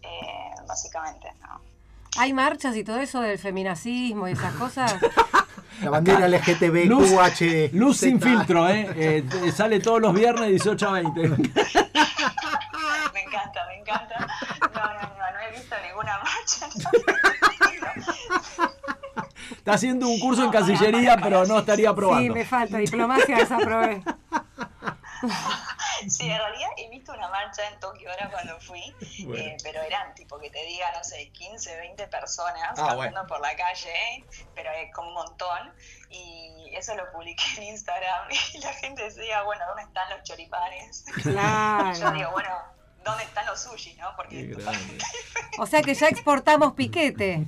eh, 0.02 0.60
básicamente, 0.66 1.28
¿no? 1.40 1.60
¿Hay 2.18 2.32
marchas 2.34 2.76
y 2.76 2.84
todo 2.84 2.98
eso 2.98 3.20
del 3.20 3.38
feminacismo 3.38 4.28
y 4.28 4.32
esas 4.32 4.52
cosas? 4.54 4.94
La 5.82 5.90
bandera 5.90 6.26
LGTB, 6.26 6.86
Luz- 6.86 7.12
QH. 7.12 7.70
Luz 7.72 7.98
sin 7.98 8.20
filtro, 8.20 8.68
¿eh? 8.68 9.22
Eh, 9.44 9.52
Sale 9.52 9.78
todos 9.78 10.00
los 10.02 10.12
viernes 10.12 10.48
18 10.50 10.88
a 10.88 10.92
20. 10.92 11.22
Me 13.52 13.58
encanta, 13.60 13.66
me 13.66 13.74
encanta. 13.76 14.26
No, 14.74 14.94
no, 14.94 15.16
no, 15.16 15.32
no 15.32 15.40
he 15.40 15.50
visto 15.52 15.74
ninguna 15.86 16.18
marcha. 16.18 16.68
Está 19.50 19.72
haciendo 19.74 20.08
un 20.08 20.18
curso 20.20 20.44
en 20.44 20.50
Cancillería, 20.50 21.16
pero 21.22 21.44
no 21.46 21.58
estaría 21.60 21.90
Sí, 21.90 21.94
probando. 21.96 22.34
me 22.34 22.44
falta 22.44 22.78
diplomacia, 22.78 23.36
desaprobé. 23.38 24.02
Sí, 26.08 26.30
en 26.30 26.38
realidad 26.38 26.68
he 26.76 26.88
visto 26.90 27.12
una 27.12 27.28
marcha 27.28 27.66
en 27.68 27.80
Tokio 27.80 28.08
ahora 28.10 28.30
cuando 28.30 28.60
fui, 28.60 28.94
Bueno. 29.24 29.42
eh, 29.42 29.56
pero 29.64 29.80
eran 29.82 30.14
tipo 30.14 30.38
que 30.38 30.48
te 30.48 30.62
diga, 30.64 30.92
no 30.96 31.02
sé, 31.02 31.28
15, 31.32 31.76
20 31.76 32.06
personas 32.06 32.62
Ah, 32.70 32.74
caminando 32.74 32.96
bueno. 32.96 33.26
por 33.26 33.40
la 33.40 33.56
calle, 33.56 33.90
¿eh? 33.90 34.24
pero 34.54 34.70
eh, 34.72 34.90
con 34.94 35.08
un 35.08 35.14
montón. 35.14 35.72
Y 36.10 36.70
eso 36.76 36.94
lo 36.94 37.10
publiqué 37.10 37.42
en 37.56 37.62
Instagram 37.64 38.28
y 38.54 38.58
la 38.58 38.72
gente 38.74 39.02
decía, 39.02 39.42
bueno, 39.42 39.64
¿dónde 39.66 39.82
están 39.82 40.08
los 40.10 40.22
choripanes? 40.22 41.04
Yo 41.16 41.22
digo, 41.22 41.32
Claro. 41.32 42.30
bueno, 42.30 42.50
¿dónde 43.08 43.24
están 43.24 43.46
los 43.46 43.60
sushi? 43.60 43.94
¿no? 43.96 44.08
Porque. 44.16 44.56
O 45.60 45.66
sea 45.66 45.82
que 45.82 45.92
ya 45.94 46.06
exportamos 46.08 46.74
piquete. 46.74 47.44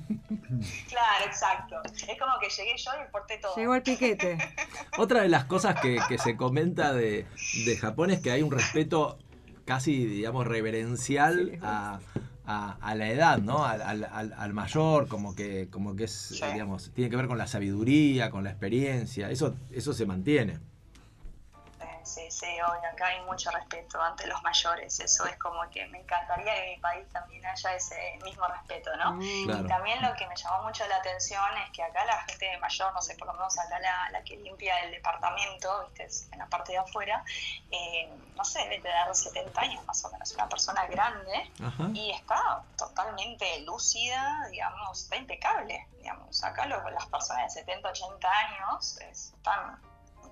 Claro, 0.89 1.25
exacto. 1.27 1.77
Es 1.85 2.19
como 2.19 2.39
que 2.41 2.49
llegué 2.49 2.77
yo 2.77 2.91
y 3.07 3.11
porté 3.13 3.39
todo. 3.39 3.55
Llegó 3.55 3.75
el 3.77 3.83
piquete. 3.83 4.37
Otra 4.99 5.23
de 5.23 5.29
las 5.29 5.45
cosas 5.45 5.81
que, 5.81 5.99
que 6.09 6.19
se 6.19 6.37
comenta 6.37 6.93
de, 6.93 7.27
de 7.67 7.77
Japón 7.77 8.11
es 8.11 8.19
que 8.21 8.33
hay 8.33 8.43
un 8.43 8.51
respeto 8.51 9.19
casi, 9.65 10.05
digamos, 10.07 10.45
reverencial 10.47 11.59
a, 11.63 12.01
a- 12.45 12.79
a 12.81 12.95
la 12.97 13.09
edad, 13.11 13.39
¿no? 13.39 13.65
Al, 13.65 13.81
al- 13.83 14.05
al- 14.13 14.33
al 14.37 14.53
mayor, 14.55 15.07
como 15.07 15.37
que, 15.37 15.69
como 15.71 15.95
que 15.95 16.05
es, 16.05 16.11
Sí. 16.37 16.45
digamos, 16.53 16.91
tiene 16.93 17.11
que 17.11 17.17
ver 17.17 17.29
con 17.29 17.39
la 17.39 17.47
sabiduría, 17.47 18.31
con 18.31 18.43
la 18.43 18.51
experiencia. 18.51 19.31
Eso, 19.31 19.55
eso 19.71 19.93
se 19.93 20.05
mantiene. 20.07 20.59
Sí, 22.41 22.47
obvio, 22.63 22.89
acá 22.91 23.07
hay 23.09 23.21
mucho 23.25 23.51
respeto 23.51 24.01
ante 24.01 24.27
los 24.27 24.43
mayores, 24.43 24.99
eso 24.99 25.27
es 25.27 25.37
como 25.39 25.61
que 25.69 25.87
me 25.89 26.01
encantaría 26.01 26.55
que 26.55 26.65
en 26.65 26.71
mi 26.71 26.81
país 26.81 27.07
también 27.13 27.45
haya 27.45 27.75
ese 27.75 28.19
mismo 28.25 28.47
respeto, 28.47 28.97
¿no? 28.97 29.13
Mm. 29.13 29.45
Claro. 29.45 29.65
Y 29.65 29.69
también 29.69 30.01
lo 30.03 30.15
que 30.15 30.27
me 30.27 30.35
llamó 30.35 30.63
mucho 30.63 30.87
la 30.89 30.97
atención 30.97 31.45
es 31.59 31.71
que 31.73 31.83
acá 31.83 32.03
la 32.07 32.23
gente 32.23 32.57
mayor, 32.59 32.95
no 32.95 33.03
sé, 33.03 33.15
por 33.17 33.27
lo 33.29 33.35
menos 33.35 33.59
acá 33.59 33.79
la, 33.79 34.09
la 34.11 34.25
que 34.25 34.37
limpia 34.39 34.75
el 34.85 34.91
departamento, 34.93 35.85
¿viste? 35.85 36.09
En 36.33 36.39
la 36.39 36.47
parte 36.47 36.73
de 36.73 36.79
afuera, 36.79 37.23
eh, 37.71 38.11
no 38.35 38.45
sé, 38.45 38.61
debe 38.61 38.81
tener 38.81 39.15
70 39.15 39.61
años 39.61 39.85
más 39.85 40.03
o 40.07 40.11
menos, 40.11 40.33
una 40.33 40.49
persona 40.49 40.87
grande 40.87 41.53
Ajá. 41.63 41.89
y 41.93 42.11
está 42.11 42.63
totalmente 42.79 43.61
lúcida, 43.67 44.47
digamos, 44.51 45.03
está 45.03 45.17
impecable, 45.17 45.87
digamos. 45.99 46.43
Acá 46.43 46.65
lo- 46.65 46.89
las 46.91 47.07
personas 47.07 47.53
de 47.55 47.61
70, 47.61 47.91
80 47.91 48.31
años 48.31 48.97
es- 49.03 49.35
están 49.35 49.79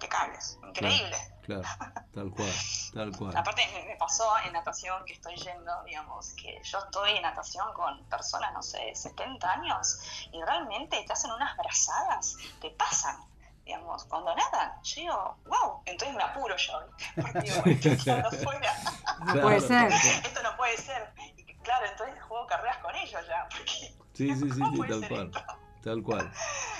impecables, 0.03 0.59
increíble. 0.63 1.17
Claro, 1.43 1.63
tal 2.15 2.31
cual, 2.31 2.53
tal 2.95 3.17
cual. 3.17 3.37
Aparte 3.37 3.67
me, 3.73 3.85
me 3.87 3.97
pasó 3.97 4.25
en 4.45 4.53
natación 4.53 5.03
que 5.07 5.15
estoy 5.15 5.35
yendo, 5.37 5.83
digamos, 5.85 6.35
que 6.35 6.61
yo 6.63 6.79
estoy 6.79 7.17
en 7.17 7.23
natación 7.23 7.73
con 7.75 8.05
personas, 8.05 8.53
no 8.53 8.63
sé, 8.63 8.79
de 8.79 8.95
70 8.95 9.51
años 9.51 9.99
y 10.33 10.41
realmente 10.43 11.03
te 11.07 11.13
hacen 11.13 11.31
unas 11.33 11.57
brazadas, 11.57 12.37
te 12.61 12.71
pasan. 12.73 13.17
Digamos, 13.65 14.05
cuando 14.05 14.35
nadan, 14.35 14.73
yo 14.83 14.95
digo, 15.03 15.37
wow, 15.45 15.83
entonces 15.85 16.17
me 16.17 16.23
apuro 16.23 16.57
yo, 16.57 16.81
porque 17.21 17.41
digo, 17.41 17.57
bueno, 17.63 18.31
fuera, 18.43 18.75
No 19.27 19.41
puede 19.43 19.61
ser. 19.61 19.93
esto 19.93 20.43
no 20.43 20.57
puede 20.57 20.77
ser. 20.79 21.13
Y 21.37 21.55
claro, 21.57 21.85
entonces 21.87 22.23
juego 22.23 22.47
carreras 22.47 22.79
con 22.79 22.95
ellos 22.97 23.21
ya, 23.27 23.47
porque 23.51 23.73
Sí, 24.15 24.35
sí, 24.35 24.35
sí, 24.37 24.49
¿cómo 24.61 24.71
sí, 24.71 24.77
puede 24.79 24.91
tal 24.91 25.01
ser 25.01 25.09
cual. 25.11 25.27
esto? 25.27 25.68
Tal 25.83 26.03
cual. 26.03 26.31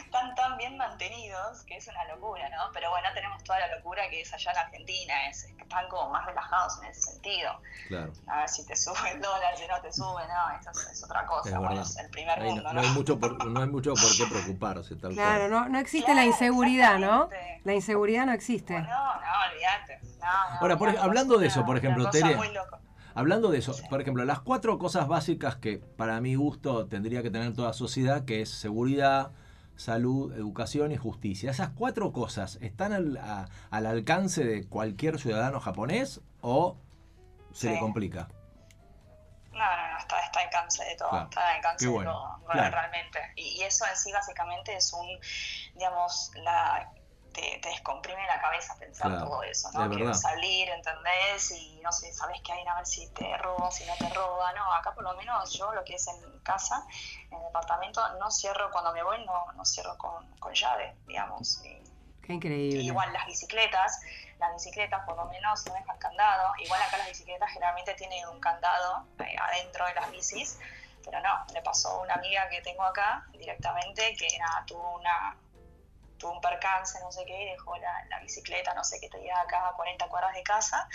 están 0.05 0.35
tan 0.35 0.57
bien 0.57 0.77
mantenidos 0.77 1.63
que 1.67 1.77
es 1.77 1.87
una 1.89 2.05
locura, 2.07 2.49
¿no? 2.51 2.71
Pero 2.73 2.91
bueno, 2.91 3.09
tenemos 3.15 3.43
toda 3.45 3.61
la 3.61 3.77
locura 3.77 4.09
que 4.11 4.23
es 4.23 4.33
allá 4.33 4.53
en 4.53 4.59
Argentina, 4.59 5.29
es, 5.29 5.45
están 5.45 5.89
como 5.89 6.11
más 6.11 6.27
relajados 6.27 6.79
en 6.83 6.89
ese 6.91 7.01
sentido. 7.13 7.61
Claro. 7.89 8.13
A 8.27 8.41
ver 8.41 8.49
si 8.49 8.67
te 8.67 8.75
sube 8.75 9.11
el 9.13 9.21
dólar, 9.21 9.57
si 9.57 9.67
no 9.69 9.81
te 9.81 9.93
sube, 9.93 10.23
no, 10.27 10.59
eso 10.61 10.71
es, 10.71 10.87
es 10.93 11.05
otra 11.05 11.25
cosa. 11.27 11.49
Es 11.51 11.55
bueno, 11.57 11.69
verdad. 11.71 11.85
es 11.91 11.97
el 11.99 12.11
primer 12.11 12.39
Ahí 12.41 12.45
mundo, 12.49 12.63
no, 12.65 12.73
¿no? 12.73 12.81
no 12.81 12.89
hay 12.89 12.95
mucho 12.95 13.19
por, 13.21 13.47
no 13.47 13.61
hay 13.61 13.69
mucho 13.69 13.95
por 13.95 14.17
qué 14.17 14.27
preocuparse, 14.27 14.97
tal 14.97 15.13
Claro, 15.15 15.49
cual. 15.49 15.51
no, 15.51 15.69
no 15.69 15.79
existe 15.79 16.09
la 16.09 16.23
Claro, 16.23 16.29
inseguridad, 16.29 16.99
¿no? 16.99 17.29
La 17.65 17.75
inseguridad 17.75 18.27
no 18.27 18.33
existe. 18.33 18.75
No, 18.81 18.89
no, 18.89 19.21
olvídate. 19.53 20.01
No, 20.19 20.27
no, 20.27 20.61
Ahora, 20.61 20.77
por- 20.77 20.97
hablando 20.99 21.39
de 21.39 21.47
eso, 21.47 21.65
por 21.65 21.77
ejemplo, 21.77 22.11
Tere, 22.11 22.35
muy 22.37 22.51
loco. 22.53 22.79
Hablando 23.19 23.51
de 23.51 23.59
eso, 23.59 23.75
por 23.91 24.01
ejemplo, 24.01 24.25
las 24.25 24.39
cuatro 24.39 24.79
cosas 24.79 25.09
básicas 25.09 25.57
que 25.57 25.79
para 25.79 26.21
mi 26.21 26.37
gusto 26.37 26.87
tendría 26.87 27.21
que 27.21 27.31
tener 27.33 27.53
toda 27.53 27.73
sociedad, 27.73 28.25
que 28.25 28.43
es 28.43 28.49
seguridad, 28.49 29.33
salud, 29.75 30.33
educación 30.35 30.93
y 30.93 30.97
justicia. 30.99 31.51
¿Esas 31.51 31.71
cuatro 31.71 32.13
cosas 32.13 32.59
están 32.61 32.93
al, 32.93 33.17
a- 33.17 33.49
al 33.71 33.87
alcance 33.87 34.45
de 34.45 34.69
cualquier 34.69 35.19
ciudadano 35.19 35.59
japonés 35.59 36.21
o 36.43 36.77
se 37.53 37.73
le 37.73 37.81
complica? 37.81 38.29
No, 39.51 39.59
no, 39.59 39.93
no, 39.95 39.99
está, 39.99 40.21
está 40.21 40.39
al 40.39 40.47
alcance 40.47 40.85
de 40.85 40.95
todo, 40.95 41.11
Claro. 41.11 41.25
está 41.25 41.49
al 41.51 41.57
alcance 41.57 41.89
bueno, 41.89 42.11
de 42.13 42.17
todo, 42.17 42.53
claro. 42.53 42.71
realmente. 42.77 43.19
Y, 43.35 43.43
y 43.59 43.63
eso 43.65 43.85
en 43.91 43.97
sí 43.97 44.13
básicamente 44.13 44.77
es 44.77 44.93
un, 44.93 45.09
digamos, 45.75 46.31
la 46.37 46.93
te, 47.33 47.59
te 47.63 47.69
descomprime 47.69 48.27
la 48.27 48.41
cabeza 48.41 48.77
pensar 48.79 49.09
Claro, 49.09 49.27
todo 49.27 49.43
eso, 49.43 49.69
es 49.69 49.75
¿no? 49.75 49.89
Verdad. 49.89 50.15
salir, 50.15 50.69
¿entendés? 50.69 51.51
Y 51.53 51.81
no 51.83 51.93
sé, 51.93 52.13
sabes 52.13 52.41
que 52.43 52.53
hay 52.53 52.67
a 52.67 52.75
ver 52.75 52.87
si 52.87 53.09
te 53.11 53.37
roba, 53.39 53.71
si 53.71 53.85
no 53.87 53.95
te 53.97 54.09
roba, 54.11 54.53
no, 54.53 54.73
acá 54.73 54.93
por 54.93 55.05
lo 55.05 55.15
menos 55.15 55.53
yo 55.53 55.73
lo 55.73 55.85
que 55.85 55.95
es 55.95 56.07
en 56.09 56.41
casa, 56.41 56.85
en 57.31 57.39
el 57.39 57.45
departamento, 57.45 58.01
no 58.19 58.31
cierro, 58.31 58.71
cuando 58.71 58.93
me 58.93 59.03
voy 59.03 59.25
no, 59.25 59.53
no 59.53 59.65
cierro 59.65 59.97
con, 59.97 60.27
con 60.39 60.53
llave, 60.55 60.97
digamos. 61.07 61.65
Y, 61.65 61.83
Qué 62.29 62.35
increíble. 62.35 62.83
Igual 62.83 63.11
las 63.15 63.25
bicicletas, 63.25 64.03
las 64.39 64.53
bicicletas 64.53 65.03
por 65.07 65.17
lo 65.17 65.25
menos 65.27 65.65
no 65.65 65.73
dejan 65.73 65.97
candado. 65.99 66.53
Igual 66.59 66.83
acá 66.83 66.99
las 66.99 67.09
bicicletas 67.09 67.51
generalmente 67.51 67.95
tienen 67.95 68.29
un 68.29 68.39
candado 68.39 69.07
eh, 69.19 69.35
adentro 69.41 69.87
de 69.87 69.95
las 69.95 70.11
bicis, 70.11 70.59
pero 71.03 71.23
no, 71.23 71.47
le 71.55 71.63
pasó 71.63 71.89
a 71.89 72.03
una 72.03 72.15
amiga 72.15 72.47
que 72.51 72.61
tengo 72.61 72.83
acá 72.83 73.27
directamente 73.33 74.15
que 74.17 74.29
nada, 74.39 74.63
tuvo 74.67 74.97
una 74.97 75.39
tuvo 76.19 76.33
un 76.33 76.41
percance, 76.41 76.99
no 77.01 77.11
sé 77.13 77.25
qué, 77.25 77.43
y 77.43 77.51
dejó 77.51 77.77
la, 77.79 78.05
la 78.11 78.19
bicicleta, 78.21 78.75
no 78.75 78.85
sé 78.85 78.99
qué, 79.01 79.09
tenía 79.09 79.41
acá 79.41 79.69
a 79.69 79.73
40 79.73 80.07
cuadras 80.09 80.35
de 80.35 80.43
casa, 80.43 80.89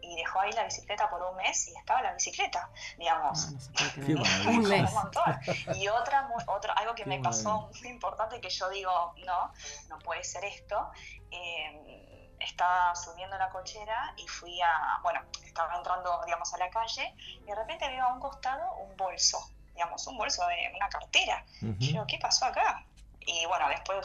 y 0.00 0.16
dejó 0.16 0.40
ahí 0.40 0.52
la 0.52 0.64
bicicleta 0.64 1.10
por 1.10 1.22
un 1.22 1.36
mes 1.36 1.68
y 1.68 1.76
estaba 1.76 2.02
la 2.02 2.12
bicicleta, 2.12 2.70
digamos. 2.96 3.48
Ah. 3.76 3.84
Un 4.48 4.62
mes. 4.68 4.90
Y 5.74 5.88
otra, 5.88 6.28
otra, 6.46 6.72
algo 6.74 6.94
que 6.94 7.02
Qué 7.04 7.08
me 7.08 7.18
pasó 7.20 7.50
maravilla. 7.62 7.80
muy 7.80 7.88
importante 7.90 8.40
que 8.40 8.50
yo 8.50 8.68
digo, 8.70 9.14
no, 9.26 9.52
no 9.88 9.98
puede 9.98 10.24
ser 10.24 10.44
esto. 10.44 10.90
eh, 11.30 11.94
estaba 12.40 12.94
subiendo 12.94 13.36
la 13.36 13.48
cochera 13.50 14.14
y 14.16 14.26
fui 14.28 14.60
a, 14.62 15.00
bueno, 15.02 15.20
estaba 15.44 15.76
entrando, 15.76 16.22
digamos, 16.24 16.54
a 16.54 16.58
la 16.58 16.70
calle 16.70 17.12
y 17.18 17.42
de 17.44 17.54
repente 17.54 17.88
veo 17.88 18.04
a 18.04 18.12
un 18.12 18.20
costado 18.20 18.74
un 18.76 18.96
bolso, 18.96 19.38
digamos, 19.74 20.06
un 20.06 20.16
bolso 20.16 20.46
de 20.46 20.72
una 20.76 20.88
cartera. 20.88 21.44
Y 21.80 21.92
yo, 21.92 22.06
¿qué 22.06 22.16
pasó 22.18 22.44
acá? 22.46 22.84
Y 23.26 23.44
bueno, 23.46 23.68
después 23.68 23.98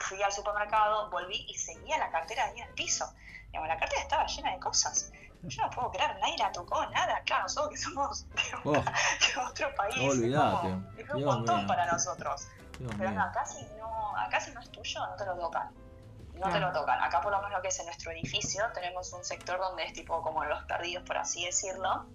fui 0.00 0.22
al 0.22 0.32
supermercado, 0.32 1.08
volví 1.10 1.44
y 1.48 1.54
seguía 1.56 1.98
la 1.98 2.10
cartera 2.10 2.44
ahí 2.46 2.60
en 2.60 2.68
el 2.68 2.74
piso. 2.74 3.10
Digamos, 3.46 3.68
la 3.68 3.78
cartera 3.78 4.02
estaba 4.02 4.26
llena 4.26 4.52
de 4.52 4.60
cosas. 4.60 5.12
Yo 5.42 5.62
no 5.62 5.70
puedo 5.70 5.90
creer, 5.90 6.16
nadie 6.20 6.36
la 6.38 6.52
tocó, 6.52 6.84
nada. 6.86 7.20
Claro, 7.24 7.44
nosotros 7.44 7.70
que 7.70 7.76
somos 7.78 8.28
de, 8.34 8.42
Oh, 8.64 8.72
de 8.72 9.40
otro 9.48 9.74
país. 9.74 9.96
es 9.96 10.10
Olvídate, 10.18 10.56
como- 10.56 10.90
Es, 10.98 11.10
un 11.10 11.16
Dios 11.16 11.34
montón 11.36 11.58
mío. 11.60 11.66
para 11.66 11.86
nosotros. 11.86 12.48
Dios 12.78 12.92
Pero 12.98 13.10
no, 13.12 13.22
acá 13.22 13.44
si 13.46 13.62
no, 13.78 14.16
acá 14.16 14.40
si 14.40 14.50
no 14.52 14.60
es 14.60 14.70
tuyo, 14.70 15.06
no 15.06 15.16
te 15.16 15.24
lo 15.26 15.36
tocan. 15.36 15.70
No 16.34 16.48
te 16.50 16.58
lo 16.60 16.72
tocan. 16.72 17.02
Acá 17.02 17.20
por 17.20 17.32
lo 17.32 17.38
menos 17.38 17.52
lo 17.58 17.62
que 17.62 17.68
es 17.68 17.78
en 17.80 17.86
nuestro 17.86 18.10
edificio, 18.12 18.64
tenemos 18.72 19.12
un 19.12 19.22
sector 19.24 19.58
donde 19.58 19.84
es 19.84 19.92
tipo 19.92 20.22
como 20.22 20.42
los 20.44 20.62
perdidos, 20.64 21.04
por 21.06 21.18
así 21.18 21.44
decirlo, 21.44 22.06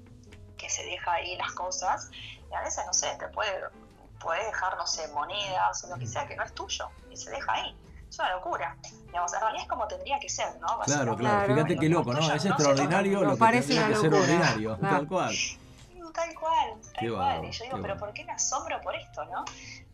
que 0.57 0.67
se 0.69 0.83
deja 0.83 1.13
ahí 1.13 1.35
las 1.37 1.51
cosas. 1.51 2.09
Y 2.49 2.53
a 2.55 2.61
veces, 2.61 2.85
no 2.87 2.93
sé, 2.93 3.15
te 3.19 3.27
puede 3.27 3.51
podés 4.19 4.45
dejar, 4.45 4.75
no 4.77 4.85
sé, 4.87 5.07
monedas 5.09 5.83
o 5.83 5.87
lo 5.89 5.95
que 5.97 6.07
sea 6.07 6.27
que 6.27 6.35
no 6.35 6.43
es 6.43 6.53
tuyo 6.53 6.89
y 7.09 7.17
se 7.17 7.29
deja 7.31 7.51
ahí. 7.53 7.75
Es 8.09 8.19
una 8.19 8.31
locura. 8.35 8.77
Digamos, 9.07 9.33
en 9.33 9.39
realidad 9.41 9.63
es 9.63 9.69
como 9.69 9.87
tendría 9.87 10.19
que 10.19 10.29
ser, 10.29 10.55
¿no? 10.59 10.67
Claro, 10.79 10.83
claro. 10.85 11.15
Claro. 11.17 11.53
Fíjate 11.55 11.77
qué 11.77 11.89
loco, 11.89 12.13
¿no? 12.13 12.19
Es 12.19 12.45
no 12.45 12.51
extraordinario 12.51 13.19
lo 13.21 13.25
No, 13.27 13.33
que 13.33 13.39
parece 13.39 13.67
tendría 13.75 13.85
que 13.87 13.91
una 13.91 14.01
ser 14.01 14.11
locura. 14.11 14.31
ordinario, 14.33 14.77
Claro. 14.77 14.95
tal 14.97 15.07
cual. 15.07 15.35
Tal 16.15 16.33
cual, 16.33 16.79
tal 16.81 16.93
Qué 16.93 17.09
cual. 17.09 17.19
bárbaro, 17.19 17.43
Y 17.43 17.51
yo 17.51 17.63
digo, 17.65 17.75
qué 17.75 17.81
pero. 17.81 17.97
¿por 17.97 18.13
qué 18.13 18.23
me 18.23 18.31
asombro 18.31 18.79
por 18.79 18.95
esto, 18.95 19.25
no? 19.25 19.43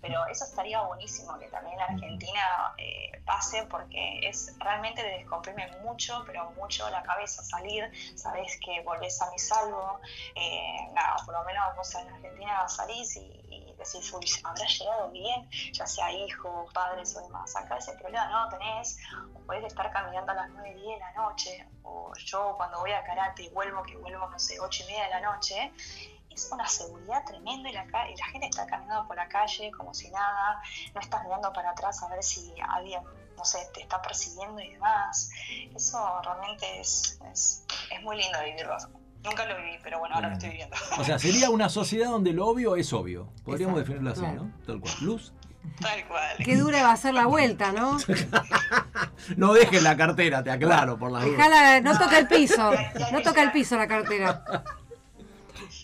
Pero 0.01 0.23
eso 0.27 0.45
estaría 0.45 0.79
buenísimo 0.83 1.39
que 1.39 1.47
también 1.47 1.73
en 1.79 1.81
Argentina 1.95 2.75
eh, 2.77 3.19
pase 3.25 3.65
porque 3.65 4.19
es 4.29 4.53
realmente 4.59 5.01
te 5.01 5.09
descomprime 5.17 5.67
mucho, 5.83 6.21
pero 6.27 6.51
mucho 6.51 6.87
la 6.91 7.01
cabeza 7.01 7.41
salir, 7.43 7.89
sabes 8.15 8.59
que 8.63 8.83
volvés 8.83 9.19
a 9.19 9.31
mi 9.31 9.39
salvo, 9.39 9.99
eh, 10.35 10.91
nada, 10.93 11.15
por 11.25 11.33
lo 11.33 11.43
menos 11.43 11.75
vos 11.75 11.95
en 11.95 12.07
Argentina 12.13 12.67
salís 12.69 13.15
y, 13.15 13.21
y 13.49 13.70
decís, 13.83 14.13
uy, 14.13 14.25
¿habrá 14.43 14.65
llegado 14.65 15.09
bien? 15.11 15.49
Ya 15.73 15.85
sea 15.85 16.11
hijos, 16.11 16.71
padres 16.73 17.15
o 17.15 17.21
demás. 17.21 17.55
Acá 17.55 17.77
ese 17.77 17.93
problema 17.93 18.27
no 18.29 18.45
lo 18.45 18.49
tenés, 18.49 18.97
o 19.35 19.39
podés 19.39 19.65
estar 19.65 19.91
caminando 19.91 20.31
a 20.31 20.35
las 20.35 20.49
9 20.49 20.73
10 20.73 20.85
de 20.85 20.99
la 20.99 21.11
noche, 21.13 21.67
o 21.83 22.11
yo 22.15 22.55
cuando 22.57 22.79
voy 22.79 22.91
a 22.91 23.03
karate 23.03 23.43
y 23.43 23.49
vuelvo, 23.49 23.83
que 23.83 23.97
vuelvo, 23.97 24.29
no 24.29 24.39
sé, 24.39 24.59
8 24.59 24.83
y 24.83 24.87
media 24.87 25.03
de 25.05 25.09
la 25.09 25.21
noche, 25.21 25.73
es 26.29 26.49
una 26.51 26.67
seguridad 26.67 27.23
tremenda 27.25 27.69
y 27.69 27.73
la, 27.73 27.83
y 28.09 28.15
la 28.15 28.25
gente 28.25 28.47
está 28.47 28.65
caminando 28.65 29.07
por 29.07 29.17
la 29.17 29.27
calle 29.27 29.71
como 29.71 29.93
si 29.93 30.09
nada, 30.11 30.61
no 30.93 31.01
estás 31.01 31.23
mirando 31.23 31.51
para 31.51 31.71
atrás 31.71 32.01
a 32.03 32.07
ver 32.07 32.23
si 32.23 32.53
alguien, 32.69 33.03
no 33.35 33.43
sé, 33.43 33.69
te 33.73 33.81
está 33.81 34.01
persiguiendo 34.01 34.61
y 34.61 34.71
demás. 34.71 35.29
Eso 35.75 36.21
realmente 36.23 36.79
es, 36.79 37.19
es, 37.31 37.65
es 37.91 38.01
muy 38.01 38.17
lindo 38.17 38.39
vivirlo. 38.43 38.77
Nunca 39.23 39.45
lo 39.45 39.55
viví, 39.57 39.77
pero 39.83 39.99
bueno, 39.99 40.15
ahora 40.15 40.27
lo 40.29 40.33
estoy 40.33 40.49
viviendo. 40.49 40.75
O 40.97 41.03
sea, 41.03 41.19
sería 41.19 41.49
una 41.49 41.69
sociedad 41.69 42.09
donde 42.09 42.33
lo 42.33 42.47
obvio 42.47 42.75
es 42.75 42.91
obvio. 42.93 43.27
Podríamos 43.45 43.79
Exacto, 43.79 43.93
definirlo 44.01 44.11
así, 44.11 44.21
claro. 44.21 44.43
¿no? 44.45 44.51
Tal 44.65 44.79
cual. 44.79 44.93
Luz. 45.01 45.33
Tal 45.79 46.07
cual. 46.07 46.37
Qué 46.43 46.55
dura 46.57 46.81
va 46.81 46.91
a 46.93 46.97
ser 46.97 47.13
la 47.13 47.27
vuelta, 47.27 47.71
¿no? 47.71 47.97
No 49.37 49.53
dejes 49.53 49.83
la 49.83 49.95
cartera, 49.95 50.43
te 50.43 50.49
aclaro 50.49 50.97
por 50.97 51.11
la 51.11 51.19
duda. 51.19 51.31
Dejala, 51.37 51.81
no 51.81 51.97
toca 51.99 52.17
el 52.17 52.27
piso, 52.27 52.71
no 53.11 53.21
toca 53.21 53.43
el 53.43 53.51
piso 53.51 53.77
la 53.77 53.87
cartera. 53.87 54.43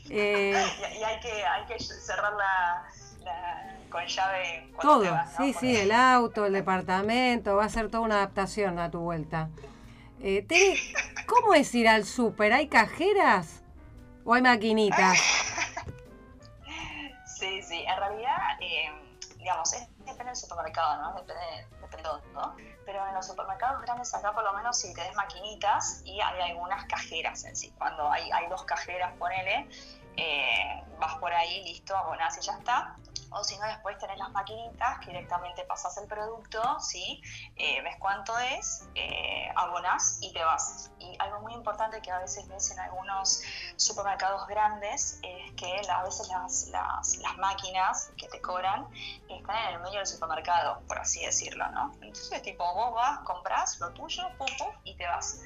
Eh, 0.09 0.53
Y, 0.99 1.03
hay, 1.03 1.19
que, 1.19 1.45
hay 1.45 1.65
que 1.65 1.79
cerrar 1.83 2.31
la, 2.33 2.83
la- 3.25 3.75
con 3.89 4.05
llave 4.05 4.69
te 4.71 4.81
todo, 4.81 5.11
vas, 5.11 5.31
¿no? 5.37 5.45
sí, 5.45 5.51
Porque- 5.53 5.67
sí, 5.67 5.75
el 5.75 5.91
auto, 5.91 6.45
el 6.45 6.53
departamento, 6.53 7.57
va 7.57 7.65
a 7.65 7.69
ser 7.69 7.89
toda 7.89 8.03
una 8.03 8.15
adaptación 8.15 8.79
a 8.79 8.89
tu 8.89 8.99
vuelta. 8.99 9.49
Eh, 10.19 10.41
Teri, 10.47 10.93
¿cómo 11.27 11.53
es 11.53 11.73
ir 11.75 11.87
al 11.87 12.03
súper? 12.03 12.51
¿Hay 12.53 12.67
cajeras 12.67 13.61
o 14.25 14.33
hay 14.33 14.41
maquinitas? 14.41 15.17
Sí, 17.39 17.61
sí, 17.61 17.85
en 17.87 17.97
realidad, 17.97 18.35
eh, 18.59 18.89
digamos, 19.37 19.71
depende 19.99 20.25
del 20.25 20.35
supermercado, 20.35 20.99
¿no? 21.03 21.13
Depende, 21.21 21.67
depende 21.81 21.97
de 21.97 22.03
todo, 22.03 22.21
¿no? 22.33 22.55
Pero 22.83 23.07
en 23.07 23.13
los 23.13 23.27
supermercados 23.27 23.79
grandes 23.83 24.11
acá 24.15 24.33
por 24.33 24.43
lo 24.43 24.53
menos 24.53 24.75
sí 24.75 24.91
tenés 24.95 25.15
maquinitas 25.15 26.01
y 26.03 26.19
hay 26.19 26.49
algunas 26.49 26.85
cajeras 26.85 27.43
en 27.43 27.55
sí. 27.55 27.71
Cuando 27.77 28.11
hay, 28.11 28.31
hay 28.31 28.47
dos 28.47 28.63
cajeras, 28.63 29.13
ponele, 29.19 29.69
eh, 30.17 30.83
vas 30.99 31.15
por 31.17 31.31
ahí, 31.31 31.63
listo, 31.63 31.95
abonás 31.95 32.35
y 32.39 32.41
ya 32.41 32.53
está. 32.53 32.95
O 33.31 33.43
si 33.43 33.57
no, 33.57 33.65
después 33.67 33.97
tenés 33.97 34.17
las 34.17 34.31
maquinitas 34.31 34.99
que 34.99 35.07
directamente 35.07 35.63
pasas 35.65 35.97
el 35.97 36.07
producto, 36.07 36.79
¿sí? 36.79 37.21
Eh, 37.55 37.81
ves 37.81 37.95
cuánto 37.99 38.37
es, 38.39 38.87
eh, 38.95 39.51
abonás 39.55 40.19
y 40.21 40.31
te 40.33 40.43
vas. 40.43 40.91
Y 40.99 41.15
algo 41.19 41.41
muy 41.41 41.53
importante 41.53 42.01
que 42.01 42.11
a 42.11 42.19
veces 42.19 42.47
ves 42.47 42.71
en 42.71 42.79
algunos 42.79 43.41
supermercados 43.75 44.47
grandes 44.47 45.19
es 45.23 45.51
que 45.53 45.81
a 45.89 46.03
veces 46.03 46.27
las, 46.29 46.67
las, 46.67 47.17
las 47.17 47.37
máquinas 47.37 48.11
que 48.17 48.27
te 48.27 48.41
cobran 48.41 48.87
están 49.29 49.55
en 49.67 49.75
el 49.75 49.81
medio 49.81 49.97
del 49.97 50.07
supermercado, 50.07 50.81
por 50.87 50.99
así 50.99 51.25
decirlo, 51.25 51.67
¿no? 51.71 51.93
Entonces, 52.01 52.41
tipo, 52.41 52.63
vos 52.73 52.93
vas, 52.93 53.19
compras 53.19 53.79
lo 53.79 53.91
tuyo, 53.93 54.23
pum, 54.37 54.47
pum, 54.57 54.71
y 54.83 54.95
te 54.95 55.07
vas. 55.07 55.41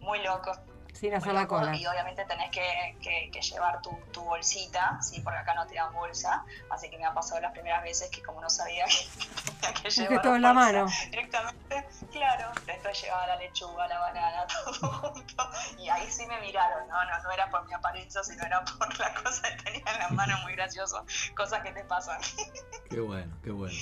Muy 0.00 0.22
loco. 0.22 0.52
Sin 0.94 1.12
hacer 1.12 1.32
la 1.34 1.46
cola. 1.46 1.74
Y 1.76 1.86
obviamente 1.86 2.24
tenés 2.24 2.50
que, 2.50 2.96
que- 3.02 3.30
que 3.32 3.40
llevar 3.42 3.82
tu, 3.82 3.90
tu 4.12 4.22
bolsita, 4.24 4.98
¿sí? 5.02 5.20
Porque 5.22 5.38
acá 5.40 5.52
no 5.54 5.66
te 5.66 5.74
dan 5.74 5.92
bolsa. 5.92 6.44
Así 6.70 6.88
que 6.88 6.96
me 6.98 7.04
ha 7.04 7.12
pasado 7.12 7.40
las 7.40 7.52
primeras 7.52 7.82
veces 7.82 8.08
que 8.10 8.22
como 8.22 8.40
no 8.40 8.48
sabía 8.48 8.84
que 8.86 9.20
tenía 9.60 9.82
que 9.82 9.90
llevar 9.90 10.08
que 10.08 10.18
todo 10.20 10.36
en 10.36 10.42
la 10.42 10.52
bolsa, 10.52 10.72
mano. 10.72 10.86
directamente, 11.10 11.88
claro, 12.12 12.52
después 12.66 13.02
llevaba 13.02 13.26
la 13.26 13.36
lechuga, 13.36 13.88
la 13.88 13.98
banana, 13.98 14.46
todo 14.80 14.92
junto, 14.92 15.50
y 15.78 15.88
ahí 15.88 16.08
sí 16.10 16.26
me 16.26 16.40
miraron, 16.40 16.86
no, 16.88 17.04
no, 17.04 17.22
no 17.22 17.30
era 17.32 17.50
por 17.50 17.66
mi 17.66 17.74
apariencia, 17.74 18.22
sino 18.22 18.44
era 18.44 18.62
por 18.64 18.98
la 19.00 19.12
cosa 19.14 19.42
que 19.56 19.62
tenía 19.64 19.84
en 19.92 19.98
la 19.98 20.08
mano, 20.10 20.38
muy 20.42 20.52
gracioso, 20.54 21.04
cosas 21.36 21.62
que 21.62 21.72
te 21.72 21.84
pasan. 21.84 22.20
Qué 22.88 23.00
bueno, 23.00 23.36
qué 23.42 23.50
bueno. 23.50 23.74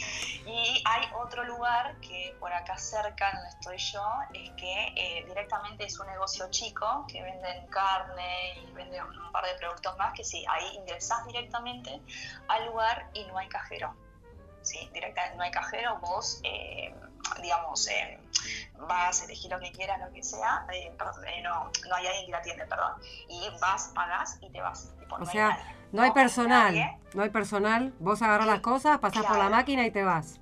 Y 0.47 0.83
hay 0.87 1.07
otro 1.23 1.45
lugar 1.45 1.99
que 2.01 2.35
por 2.41 2.51
acá 2.53 2.79
cerca 2.79 3.31
donde 3.33 3.49
estoy 3.51 3.77
yo, 3.93 4.03
es 4.33 4.51
que 4.57 4.87
eh, 4.97 5.25
directamente 5.27 5.85
es 5.85 5.99
un 6.01 6.07
negocio 6.07 6.49
chico, 6.51 7.02
que 7.07 7.23
venden 7.23 7.67
carne 7.69 8.55
y 8.63 8.71
venden 8.73 9.03
un 9.05 9.33
par 9.33 9.45
de 9.45 9.55
productos 9.59 9.97
más, 9.99 10.13
que 10.15 10.25
sí, 10.25 10.45
ahí 10.49 10.77
ingresás 10.77 11.27
directamente 11.27 12.01
al 12.49 12.67
lugar 12.67 13.09
y 13.15 13.25
no 13.27 13.39
hay 13.39 13.49
cajero. 13.49 13.95
Sí, 14.63 14.89
directamente 14.93 15.37
no 15.37 15.43
hay 15.43 15.51
cajero, 15.51 15.99
vos, 15.99 16.41
eh, 16.45 16.95
digamos, 17.41 17.89
eh, 17.89 18.19
vas, 18.79 19.23
elegís 19.25 19.51
lo 19.51 19.59
que 19.59 19.73
quieras, 19.73 19.99
lo 20.01 20.13
que 20.13 20.23
sea, 20.23 20.65
eh, 20.73 20.87
eh, 21.27 21.43
no, 21.43 21.71
no 21.89 21.95
hay 21.97 22.07
alguien 22.07 22.27
que 22.27 22.33
la 22.33 22.39
atiende, 22.39 22.67
perdón, 22.67 22.93
y 23.29 23.49
vas, 23.61 23.91
pagás 23.95 24.39
y 24.41 24.49
te 24.51 24.61
vas. 24.61 24.95
Tipo, 25.01 25.17
O 25.17 25.19
no 25.19 25.25
hay 25.27 25.33
sea, 25.33 25.49
nadie. 25.49 25.65
no 25.91 26.03
hay 26.03 26.11
personal, 26.13 26.75
nadie. 26.75 26.99
no 27.15 27.23
hay 27.25 27.31
personal. 27.31 27.93
Vos 27.99 28.23
agarrás 28.23 28.47
las 28.47 28.61
cosas, 28.61 28.99
pasás 28.99 29.25
por 29.25 29.37
la 29.37 29.49
máquina 29.49 29.85
y 29.85 29.91
te 29.91 30.05
vas. 30.05 30.39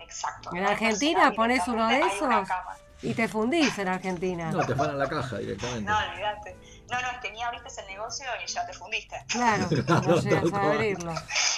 Exacto. 0.00 0.50
En 0.54 0.62
no 0.62 0.68
Argentina 0.68 1.32
ponés 1.32 1.66
uno 1.68 1.86
de 1.86 1.94
directamente 1.96 2.24
hay 2.24 2.26
una 2.26 2.40
esos. 2.40 2.48
cama. 2.48 2.76
Y 3.02 3.12
te 3.14 3.28
fundís 3.28 3.78
en 3.78 3.88
Argentina. 3.88 4.50
No, 4.50 4.64
te 4.64 4.74
paran 4.74 4.98
la 4.98 5.08
caja 5.08 5.36
directamente. 5.38 5.82
No, 5.82 5.96
olvídate. 5.98 6.56
No, 6.90 7.00
no, 7.02 7.10
es 7.10 7.18
que 7.18 7.30
ni 7.32 7.42
abriste 7.42 7.80
el 7.82 7.86
negocio 7.88 8.26
y 8.42 8.46
ya 8.46 8.66
te 8.66 8.72
fundiste. 8.72 9.16
Claro, 9.28 9.68
Claro, 9.68 10.00
no 10.08 10.16
llegas 10.16 10.42
tal 10.42 10.46
a 10.46 10.50
cual. 10.50 10.72
abrirlo. 10.72 11.14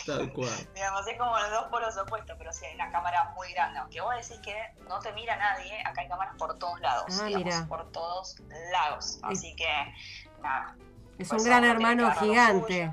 Tal 0.06 0.32
cual. 0.32 0.68
Digamos, 0.74 1.06
es 1.06 1.18
como 1.18 1.38
los 1.38 1.50
dos 1.50 1.64
polos 1.70 1.96
opuestos, 1.96 2.34
pero 2.38 2.52
sí 2.52 2.64
hay 2.66 2.74
una 2.74 2.90
cámara 2.90 3.32
muy 3.36 3.52
grande. 3.52 3.78
Aunque 3.78 4.00
vos 4.00 4.14
decís 4.16 4.40
que 4.42 4.56
no 4.88 4.98
te 4.98 5.12
mira 5.12 5.36
nadie, 5.36 5.80
acá 5.84 6.00
hay 6.00 6.08
cámaras 6.08 6.34
por 6.36 6.58
todos 6.58 6.80
lados. 6.80 7.18
Ah, 7.20 7.26
digamos, 7.26 7.44
mira. 7.44 7.66
por 7.68 7.92
todos 7.92 8.36
lados. 8.72 9.18
Así 9.22 9.54
que, 9.54 9.68
nada. 10.42 10.74
Es 11.18 11.28
Pues 11.28 11.42
un 11.42 11.48
gran 11.48 11.64
hermano 11.64 12.10
gigante. 12.16 12.92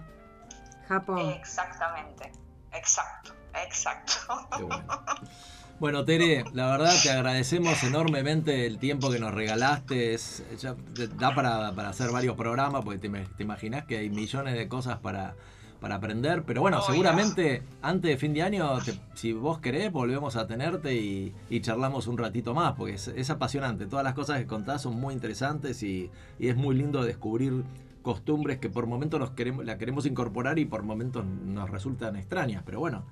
Japón. 0.87 1.19
Exactamente. 1.31 2.31
Exacto. 2.73 3.33
Exacto. 3.55 4.13
Qué 4.57 4.63
bueno. 4.63 4.87
Bueno, 5.80 6.05
Tere, 6.05 6.45
la 6.53 6.71
verdad 6.71 6.93
te 7.03 7.11
agradecemos 7.11 7.84
enormemente 7.84 8.65
el 8.65 8.78
tiempo 8.80 9.11
que 9.11 9.19
nos 9.19 9.34
regalaste. 9.34 10.13
Es, 10.13 10.43
ya 10.59 10.76
da 11.17 11.36
para, 11.36 11.73
para 11.73 11.89
hacer 11.89 12.11
varios 12.11 12.38
programas, 12.38 12.84
porque 12.84 12.97
te, 12.97 13.09
te 13.09 13.43
imaginas 13.43 13.84
que 13.86 13.97
hay 13.97 14.09
millones 14.09 14.53
de 14.53 14.69
cosas 14.69 14.99
para, 14.99 15.36
para 15.82 15.95
aprender. 15.95 16.43
Pero 16.43 16.61
bueno, 16.61 16.78
Obvio. 16.78 16.88
seguramente 16.88 17.61
antes 17.82 18.09
de 18.09 18.17
fin 18.17 18.34
de 18.34 18.41
año, 18.43 18.80
te- 18.86 18.97
si 19.15 19.34
vos 19.34 19.59
querés, 19.59 19.91
volvemos 19.91 20.38
a 20.38 20.47
tenerte 20.47 20.95
y, 20.95 21.34
y 21.49 21.59
charlamos 21.59 22.07
un 22.07 22.17
ratito 22.17 22.53
más, 22.53 22.73
porque 22.78 22.93
es, 22.93 23.09
es 23.09 23.30
apasionante. 23.30 23.86
Todas 23.86 24.05
las 24.05 24.13
cosas 24.13 24.39
que 24.39 24.47
contás 24.47 24.82
son 24.84 24.95
muy 24.97 25.13
interesantes 25.13 25.84
y, 25.84 26.09
y 26.39 26.47
es 26.47 26.55
muy 26.55 26.73
lindo 26.76 27.03
descubrir 27.03 27.65
costumbres 28.01 28.59
que 28.59 28.69
por 28.69 28.86
momentos 28.88 29.19
nos 29.19 29.32
queremos, 29.32 29.65
la 29.65 29.78
queremos 29.78 30.05
incorporar 30.05 30.57
y 30.57 30.63
por 30.63 30.84
momentos 30.84 31.26
nos 31.26 31.69
resultan 31.69 32.15
extrañas. 32.15 32.63
Pero 32.65 32.80
bueno, 32.80 33.03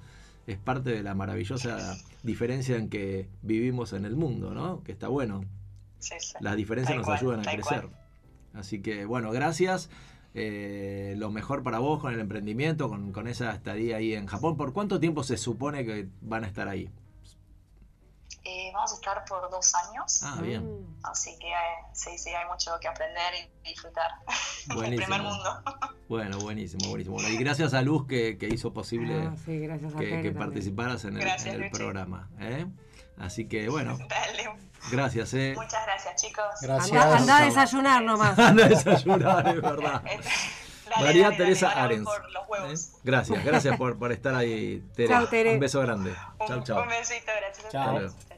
es 0.47 0.57
parte 0.57 0.91
de 0.91 1.03
la 1.03 1.13
maravillosa 1.15 1.97
diferencia 2.21 2.75
en 2.77 2.89
que 2.89 3.27
vivimos 3.41 3.93
en 3.93 4.05
el 4.05 4.15
mundo, 4.15 4.53
¿no? 4.53 4.83
Que 4.83 4.91
está 4.91 5.07
bueno. 5.07 5.45
Sí, 5.99 6.15
sí. 6.19 6.35
Las 6.41 6.55
diferencias 6.55 6.97
nos 6.97 7.05
cual, 7.05 7.17
ayudan 7.17 7.39
a 7.39 7.43
crecer. 7.43 7.81
cual. 7.81 7.89
Así 8.53 8.81
que, 8.81 9.05
bueno, 9.05 9.31
gracias. 9.31 9.89
Eh, 10.35 11.15
lo 11.17 11.29
mejor 11.29 11.63
para 11.63 11.79
vos 11.79 11.99
con 12.01 12.13
el 12.13 12.19
emprendimiento, 12.19 12.89
con, 12.89 13.11
con 13.11 13.27
esa 13.27 13.53
estadía 13.53 13.97
ahí 13.97 14.13
en 14.13 14.25
Japón. 14.25 14.57
¿Por 14.57 14.73
cuánto 14.73 14.99
tiempo 14.99 15.23
se 15.23 15.37
supone 15.37 15.85
que 15.85 16.07
van 16.21 16.43
a 16.43 16.47
estar 16.47 16.67
ahí? 16.67 16.89
Eh, 18.45 18.71
vamos 18.73 18.91
a 18.91 18.95
estar 18.95 19.23
por 19.25 19.49
dos 19.49 19.73
años. 19.73 20.21
Ah, 20.23 20.37
bien. 20.41 20.63
Mm. 20.81 20.97
Así 21.03 21.37
que 21.39 21.47
eh, 21.49 21.53
sí, 21.93 22.17
sí, 22.17 22.29
hay 22.31 22.45
mucho 22.47 22.71
que 22.81 22.89
aprender 22.89 23.33
y 23.63 23.69
disfrutar. 23.69 24.11
el 24.69 24.75
Buenísimo. 24.75 25.05
primer 25.07 25.21
mundo. 25.21 25.63
Bueno, 26.09 26.37
buenísimo, 26.39 26.89
buenísimo. 26.89 27.15
Bueno, 27.15 27.29
y 27.29 27.37
gracias 27.37 27.73
a 27.73 27.81
Luz 27.81 28.05
que, 28.07 28.37
que 28.37 28.47
hizo 28.47 28.73
posible 28.73 29.29
Ah, 29.31 29.35
sí, 29.45 29.59
gracias 29.59 29.95
a 29.95 29.99
que, 29.99 30.31
participaras 30.37 31.05
en 31.05 31.15
el, 31.15 31.21
Gracias, 31.21 31.45
en 31.47 31.53
el 31.53 31.61
Luchi. 31.69 31.77
programa. 31.77 32.29
¿eh? 32.39 32.65
Así 33.17 33.47
que, 33.47 33.69
bueno, 33.69 33.97
Dale. 34.09 34.49
gracias. 34.91 35.33
¿eh? 35.35 35.53
Muchas 35.55 35.85
gracias, 35.85 36.21
chicos. 36.21 36.45
Gracias. 36.61 37.01
Anda, 37.01 37.17
anda 37.17 37.37
a 37.37 37.45
desayunar 37.45 38.01
nomás. 38.03 38.37
Anda 38.39 38.65
a 38.65 38.69
desayunar, 38.69 39.47
es 39.47 39.61
verdad. 39.61 40.03
Dale, 40.03 41.05
María 41.05 41.05
dale, 41.05 41.21
dale, 41.23 41.37
Teresa 41.37 41.67
voy 41.73 41.77
Arens. 41.83 42.03
por 42.05 42.31
los 42.31 42.49
huevos. 42.49 42.83
¿eh? 42.83 42.97
Gracias, 43.03 43.43
gracias 43.45 43.77
por, 43.77 43.97
por 43.97 44.11
estar 44.11 44.35
ahí, 44.35 44.83
Tere. 44.95 45.07
Chau, 45.07 45.27
Tere. 45.27 45.53
Un 45.53 45.59
beso 45.59 45.79
grande. 45.81 46.13
Un, 46.39 46.47
Chau, 46.47 46.63
chau. 46.63 46.81
un 46.83 46.89
besito, 46.89 47.31
gracias. 47.39 47.71
Chao. 47.71 48.32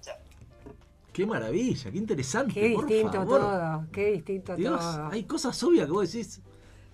Qué 1.15 1.25
maravilla, 1.25 1.91
qué 1.91 1.97
interesante. 1.97 2.53
Qué 2.53 2.73
por 2.75 2.87
distinto 2.87 3.13
favor. 3.19 3.39
todo, 3.39 3.85
qué 3.93 4.11
distinto 4.11 4.55
Dios, 4.57 4.79
todo. 4.79 5.07
hay 5.07 5.23
cosas 5.23 5.63
obvias 5.63 5.85
que 5.85 5.91
vos 5.93 6.11
decís. 6.11 6.41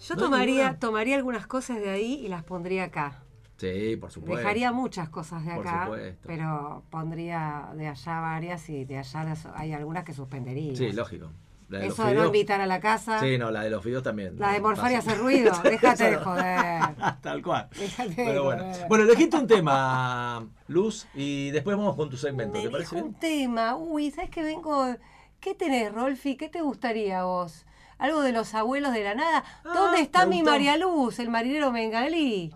Yo 0.07 0.15
no 0.15 0.21
tomaría, 0.21 0.77
tomaría 0.79 1.15
algunas 1.15 1.47
cosas 1.47 1.77
de 1.79 1.89
ahí 1.89 2.13
y 2.23 2.27
las 2.27 2.43
pondría 2.43 2.83
acá. 2.85 3.23
Sí, 3.57 3.95
por 3.97 4.11
supuesto. 4.11 4.37
Dejaría 4.37 4.71
muchas 4.71 5.09
cosas 5.09 5.43
de 5.45 5.51
acá, 5.51 5.89
pero 6.23 6.83
pondría 6.89 7.69
de 7.75 7.87
allá 7.87 8.19
varias 8.19 8.69
y 8.69 8.85
de 8.85 8.97
allá 8.99 9.23
las- 9.23 9.45
hay 9.55 9.73
algunas 9.73 10.03
que 10.03 10.13
suspendería. 10.13 10.75
Sí, 10.75 10.91
lógico. 10.91 11.31
La 11.71 11.79
de 11.79 11.85
los 11.85 11.93
Eso 11.93 12.05
de 12.05 12.13
no 12.15 12.25
invitar 12.25 12.59
a 12.59 12.65
la 12.65 12.79
casa. 12.81 13.19
Sí, 13.21 13.37
no, 13.37 13.49
la 13.49 13.61
de 13.63 13.69
los 13.69 13.83
videos 13.83 14.03
también. 14.03 14.37
La 14.37 14.51
de 14.51 14.59
morfar 14.59 14.91
y 14.91 14.95
hacer 14.95 15.17
ruido. 15.17 15.53
Déjate 15.63 16.11
de 16.11 16.17
joder. 16.17 16.81
Tal 17.21 17.41
cual. 17.41 17.69
Déjate 17.77 18.13
Pero 18.15 18.43
bueno. 18.43 18.63
joder. 18.63 18.87
Bueno, 18.89 19.03
elegiste 19.05 19.37
un 19.37 19.47
tema, 19.47 20.45
Luz, 20.67 21.07
y 21.13 21.49
después 21.51 21.77
vamos 21.77 21.95
con 21.95 22.09
tu 22.09 22.17
segmento. 22.17 22.57
Me 22.57 22.63
¿Te 22.65 22.69
parece 22.69 22.95
un 22.95 23.01
bien? 23.01 23.13
tema. 23.19 23.75
Uy, 23.77 24.11
¿sabes 24.11 24.29
que 24.29 24.43
vengo? 24.43 24.95
¿Qué 25.39 25.55
tenés, 25.55 25.93
Rolfi? 25.93 26.35
¿Qué 26.35 26.49
te 26.49 26.61
gustaría 26.61 27.21
a 27.21 27.23
vos? 27.23 27.65
¿Algo 27.97 28.21
de 28.21 28.31
los 28.31 28.53
abuelos 28.53 28.93
de 28.93 29.03
la 29.03 29.15
nada? 29.15 29.43
Ah, 29.63 29.71
¿Dónde 29.73 30.01
está 30.01 30.25
mi 30.25 30.37
gustó. 30.37 30.51
María 30.51 30.75
Luz, 30.75 31.19
el 31.19 31.29
marinero 31.29 31.71
bengalí? 31.71 32.53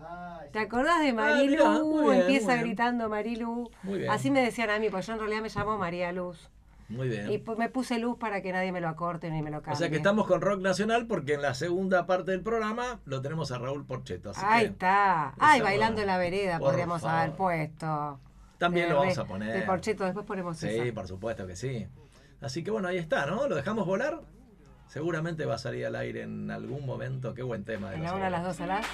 ¿Te 0.52 0.58
acordás 0.58 1.00
de 1.00 1.12
Marilu? 1.12 1.50
mirá, 1.52 1.70
muy 1.82 2.04
bien, 2.10 2.20
Empieza 2.22 2.56
gritando 2.56 3.08
Marilu. 3.08 3.70
Muy 3.82 3.98
bien. 4.00 4.10
Así 4.10 4.30
me 4.30 4.40
decían 4.42 4.70
a 4.70 4.78
mí, 4.78 4.88
pues 4.90 5.06
yo 5.06 5.12
en 5.14 5.20
realidad 5.20 5.42
me 5.42 5.48
llamo 5.48 5.78
María 5.78 6.12
Luz. 6.12 6.50
Muy 6.88 7.08
bien. 7.08 7.30
Y 7.32 7.38
pu- 7.38 7.56
me 7.56 7.68
puse 7.68 7.98
luz 7.98 8.16
para 8.16 8.42
que 8.42 8.52
nadie 8.52 8.70
me 8.70 8.80
lo 8.80 8.88
acorte 8.88 9.30
ni 9.30 9.42
me 9.42 9.50
lo 9.50 9.58
cambie. 9.62 9.74
O 9.74 9.76
sea 9.76 9.90
que 9.90 9.96
estamos 9.96 10.26
con 10.26 10.40
rock 10.40 10.60
nacional 10.60 11.06
porque 11.06 11.34
en 11.34 11.42
la 11.42 11.54
segunda 11.54 12.06
parte 12.06 12.30
del 12.30 12.42
programa 12.42 13.00
lo 13.06 13.20
tenemos 13.22 13.50
a 13.50 13.58
Raúl 13.58 13.84
Porcheto. 13.84 14.30
Así 14.30 14.40
Ahí 14.44 14.60
que 14.66 14.70
está. 14.72 15.34
Ay, 15.38 15.60
bailando 15.60 16.00
en 16.00 16.06
la 16.06 16.16
vereda 16.18 16.58
Por 16.58 16.68
podríamos 16.70 17.02
favor. 17.02 17.18
haber 17.20 17.32
puesto. 17.36 18.20
también 18.58 18.86
De- 18.86 18.92
lo 18.94 19.00
vamos 19.00 19.16
de- 19.16 19.20
a 19.20 19.24
poner. 19.24 19.52
De 19.54 19.62
Porcheto, 19.62 20.04
después 20.04 20.24
ponemos 20.24 20.56
Sí, 20.56 20.68
esa. 20.68 20.94
por 20.94 21.06
supuesto 21.08 21.46
que 21.46 21.56
sí. 21.56 21.86
Así 22.40 22.62
que 22.62 22.70
bueno, 22.70 22.88
ahí 22.88 22.98
está, 22.98 23.26
¿no? 23.26 23.48
¿Lo 23.48 23.56
dejamos 23.56 23.84
volar? 23.86 24.20
Seguramente 24.88 25.44
va 25.44 25.56
a 25.56 25.58
salir 25.58 25.84
al 25.86 25.96
aire 25.96 26.22
en 26.22 26.50
algún 26.50 26.86
momento. 26.86 27.34
Qué 27.34 27.42
buen 27.42 27.64
tema. 27.64 27.90
De 27.90 27.96
En 27.96 28.04
la 28.04 28.14
una, 28.14 28.28
a 28.28 28.30
las 28.30 28.44
dos, 28.44 28.60
a 28.60 28.66
las. 28.66 28.86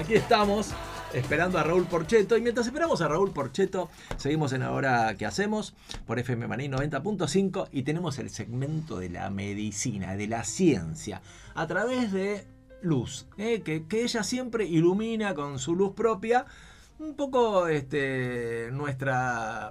Aquí 0.00 0.14
estamos 0.14 0.70
esperando 1.12 1.58
a 1.58 1.62
Raúl 1.62 1.84
Porcheto. 1.84 2.36
Y 2.38 2.40
mientras 2.40 2.66
esperamos 2.66 3.02
a 3.02 3.08
Raúl 3.08 3.32
Porcheto, 3.32 3.90
seguimos 4.16 4.54
en 4.54 4.62
Ahora 4.62 5.14
que 5.16 5.26
hacemos 5.26 5.74
por 6.06 6.18
FM 6.18 6.46
Maní 6.46 6.68
90.5 6.68 7.68
y 7.70 7.82
tenemos 7.82 8.18
el 8.18 8.30
segmento 8.30 8.98
de 8.98 9.10
la 9.10 9.28
medicina, 9.28 10.16
de 10.16 10.26
la 10.26 10.44
ciencia, 10.44 11.20
a 11.54 11.66
través 11.66 12.12
de 12.12 12.46
luz, 12.80 13.26
¿eh? 13.36 13.60
que, 13.60 13.84
que 13.86 14.02
ella 14.02 14.22
siempre 14.22 14.64
ilumina 14.64 15.34
con 15.34 15.58
su 15.58 15.74
luz 15.74 15.92
propia 15.94 16.46
un 16.98 17.14
poco 17.14 17.68
este, 17.68 18.70
nuestra 18.72 19.69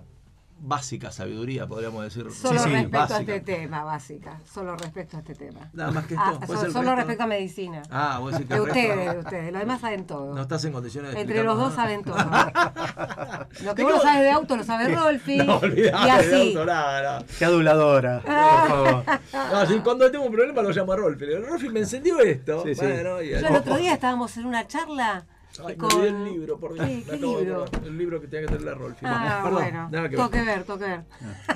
básica 0.69 1.11
sabiduría, 1.11 1.67
podríamos 1.67 2.03
decir. 2.03 2.31
Solo 2.31 2.59
Sí, 2.59 2.65
sí, 2.65 2.71
respecto 2.71 2.97
a 2.97 2.99
básica. 3.01 3.35
este 3.35 3.39
tema, 3.55 3.83
básica. 3.83 4.39
Solo 4.53 4.75
respecto 4.77 5.17
a 5.17 5.19
este 5.19 5.35
tema. 5.35 5.59
Nada 5.73 5.91
más 5.91 6.05
que 6.05 6.13
esto. 6.13 6.25
Ah, 6.25 6.39
so- 6.47 6.55
solo 6.55 6.65
resto. 6.71 6.95
respecto 6.95 7.23
a 7.23 7.27
medicina. 7.27 7.81
Ah, 7.89 8.19
vos 8.21 8.31
decís 8.31 8.47
que 8.47 8.53
de 8.53 8.61
ustedes, 8.61 9.11
de 9.13 9.19
ustedes. 9.19 9.51
Los 9.51 9.61
demás 9.61 9.81
saben 9.81 10.05
todo. 10.07 10.33
No 10.35 10.41
estás 10.41 10.63
en 10.65 10.71
condiciones 10.71 11.13
de 11.13 11.19
Entre 11.21 11.43
los 11.43 11.57
dos 11.57 11.73
explicarnos 11.73 12.15
saben 12.15 12.29
nada. 12.29 12.51
todo. 12.53 13.47
Lo 13.65 13.75
que 13.75 13.83
vos 13.83 13.93
no 13.95 14.01
sabes 14.01 14.21
de 14.21 14.31
auto 14.31 14.55
lo 14.57 14.63
sabe 14.63 14.95
Rolfi. 14.95 15.37
No, 15.37 15.59
y 15.61 15.65
olvidate 15.65 16.05
de 16.05 16.11
así. 16.11 16.47
auto, 16.49 16.65
nada, 16.65 17.25
Qué 17.37 17.45
aduladora, 17.45 18.21
por 18.21 18.31
favor. 18.33 19.03
no. 19.33 19.65
No, 19.77 19.83
cuando 19.83 20.11
tengo 20.11 20.25
un 20.25 20.31
problema 20.31 20.61
lo 20.61 20.69
llamo 20.69 20.93
a 20.93 20.95
Rolfi. 20.95 21.25
Rolfi, 21.35 21.69
me 21.69 21.79
encendió 21.79 22.19
esto. 22.19 22.63
Sí, 22.63 22.75
sí. 22.75 22.81
bueno, 22.85 23.21
y 23.21 23.29
Yo 23.31 23.37
el 23.47 23.55
otro 23.55 23.75
día 23.77 23.93
estábamos 23.93 24.37
en 24.37 24.45
una 24.45 24.67
charla. 24.67 25.25
Ay, 25.65 25.75
con- 25.75 26.01
me 26.01 26.07
el 26.07 26.23
libro, 26.25 26.59
por 26.59 26.73
Dios. 26.73 26.85
¿Qué, 26.87 27.17
libro? 27.17 27.65
El 27.85 27.97
libro 27.97 28.21
que 28.21 28.27
tenía 28.27 28.47
que 28.47 28.57
tener 28.57 28.73
a 28.73 28.75
Rolfi. 28.77 29.05
Ah, 29.05 29.41
Perdón, 29.43 29.61
bueno. 29.63 29.89
nada 29.91 30.09
que 30.09 30.15
Tengo 30.15 30.29
ver. 30.29 30.39
que 30.39 30.45
ver, 30.51 30.63
tengo 30.63 30.79
que 30.79 30.85
ver. 30.85 31.05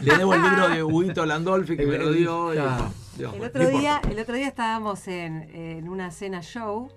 Le 0.02 0.18
debo 0.18 0.34
el 0.34 0.42
libro 0.42 0.70
de 0.70 0.84
Huguito 0.84 1.26
Landolfi 1.26 1.78
que 1.78 1.86
me 1.86 1.98
lo 1.98 2.12
dio. 2.12 2.54
y- 2.54 2.58
Ah, 2.58 2.90
Dios, 3.18 3.34
El 3.36 3.44
otro, 3.44 3.68
día, 3.68 4.02
el 4.10 4.20
otro 4.20 4.36
día 4.36 4.48
estábamos 4.48 5.08
en, 5.08 5.44
en 5.56 5.88
una 5.88 6.10
cena 6.10 6.42
show 6.42 6.90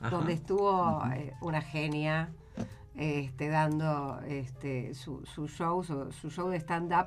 Ajá. 0.00 0.10
donde 0.10 0.32
estuvo 0.32 1.00
eh, 1.14 1.32
una 1.42 1.60
genia 1.62 2.30
este, 2.96 3.48
dando 3.48 4.20
este, 4.26 4.94
su, 4.94 5.24
su 5.24 5.46
show, 5.48 5.82
su, 5.84 6.10
su 6.12 6.28
show 6.30 6.48
de 6.50 6.58
stand-up, 6.58 7.06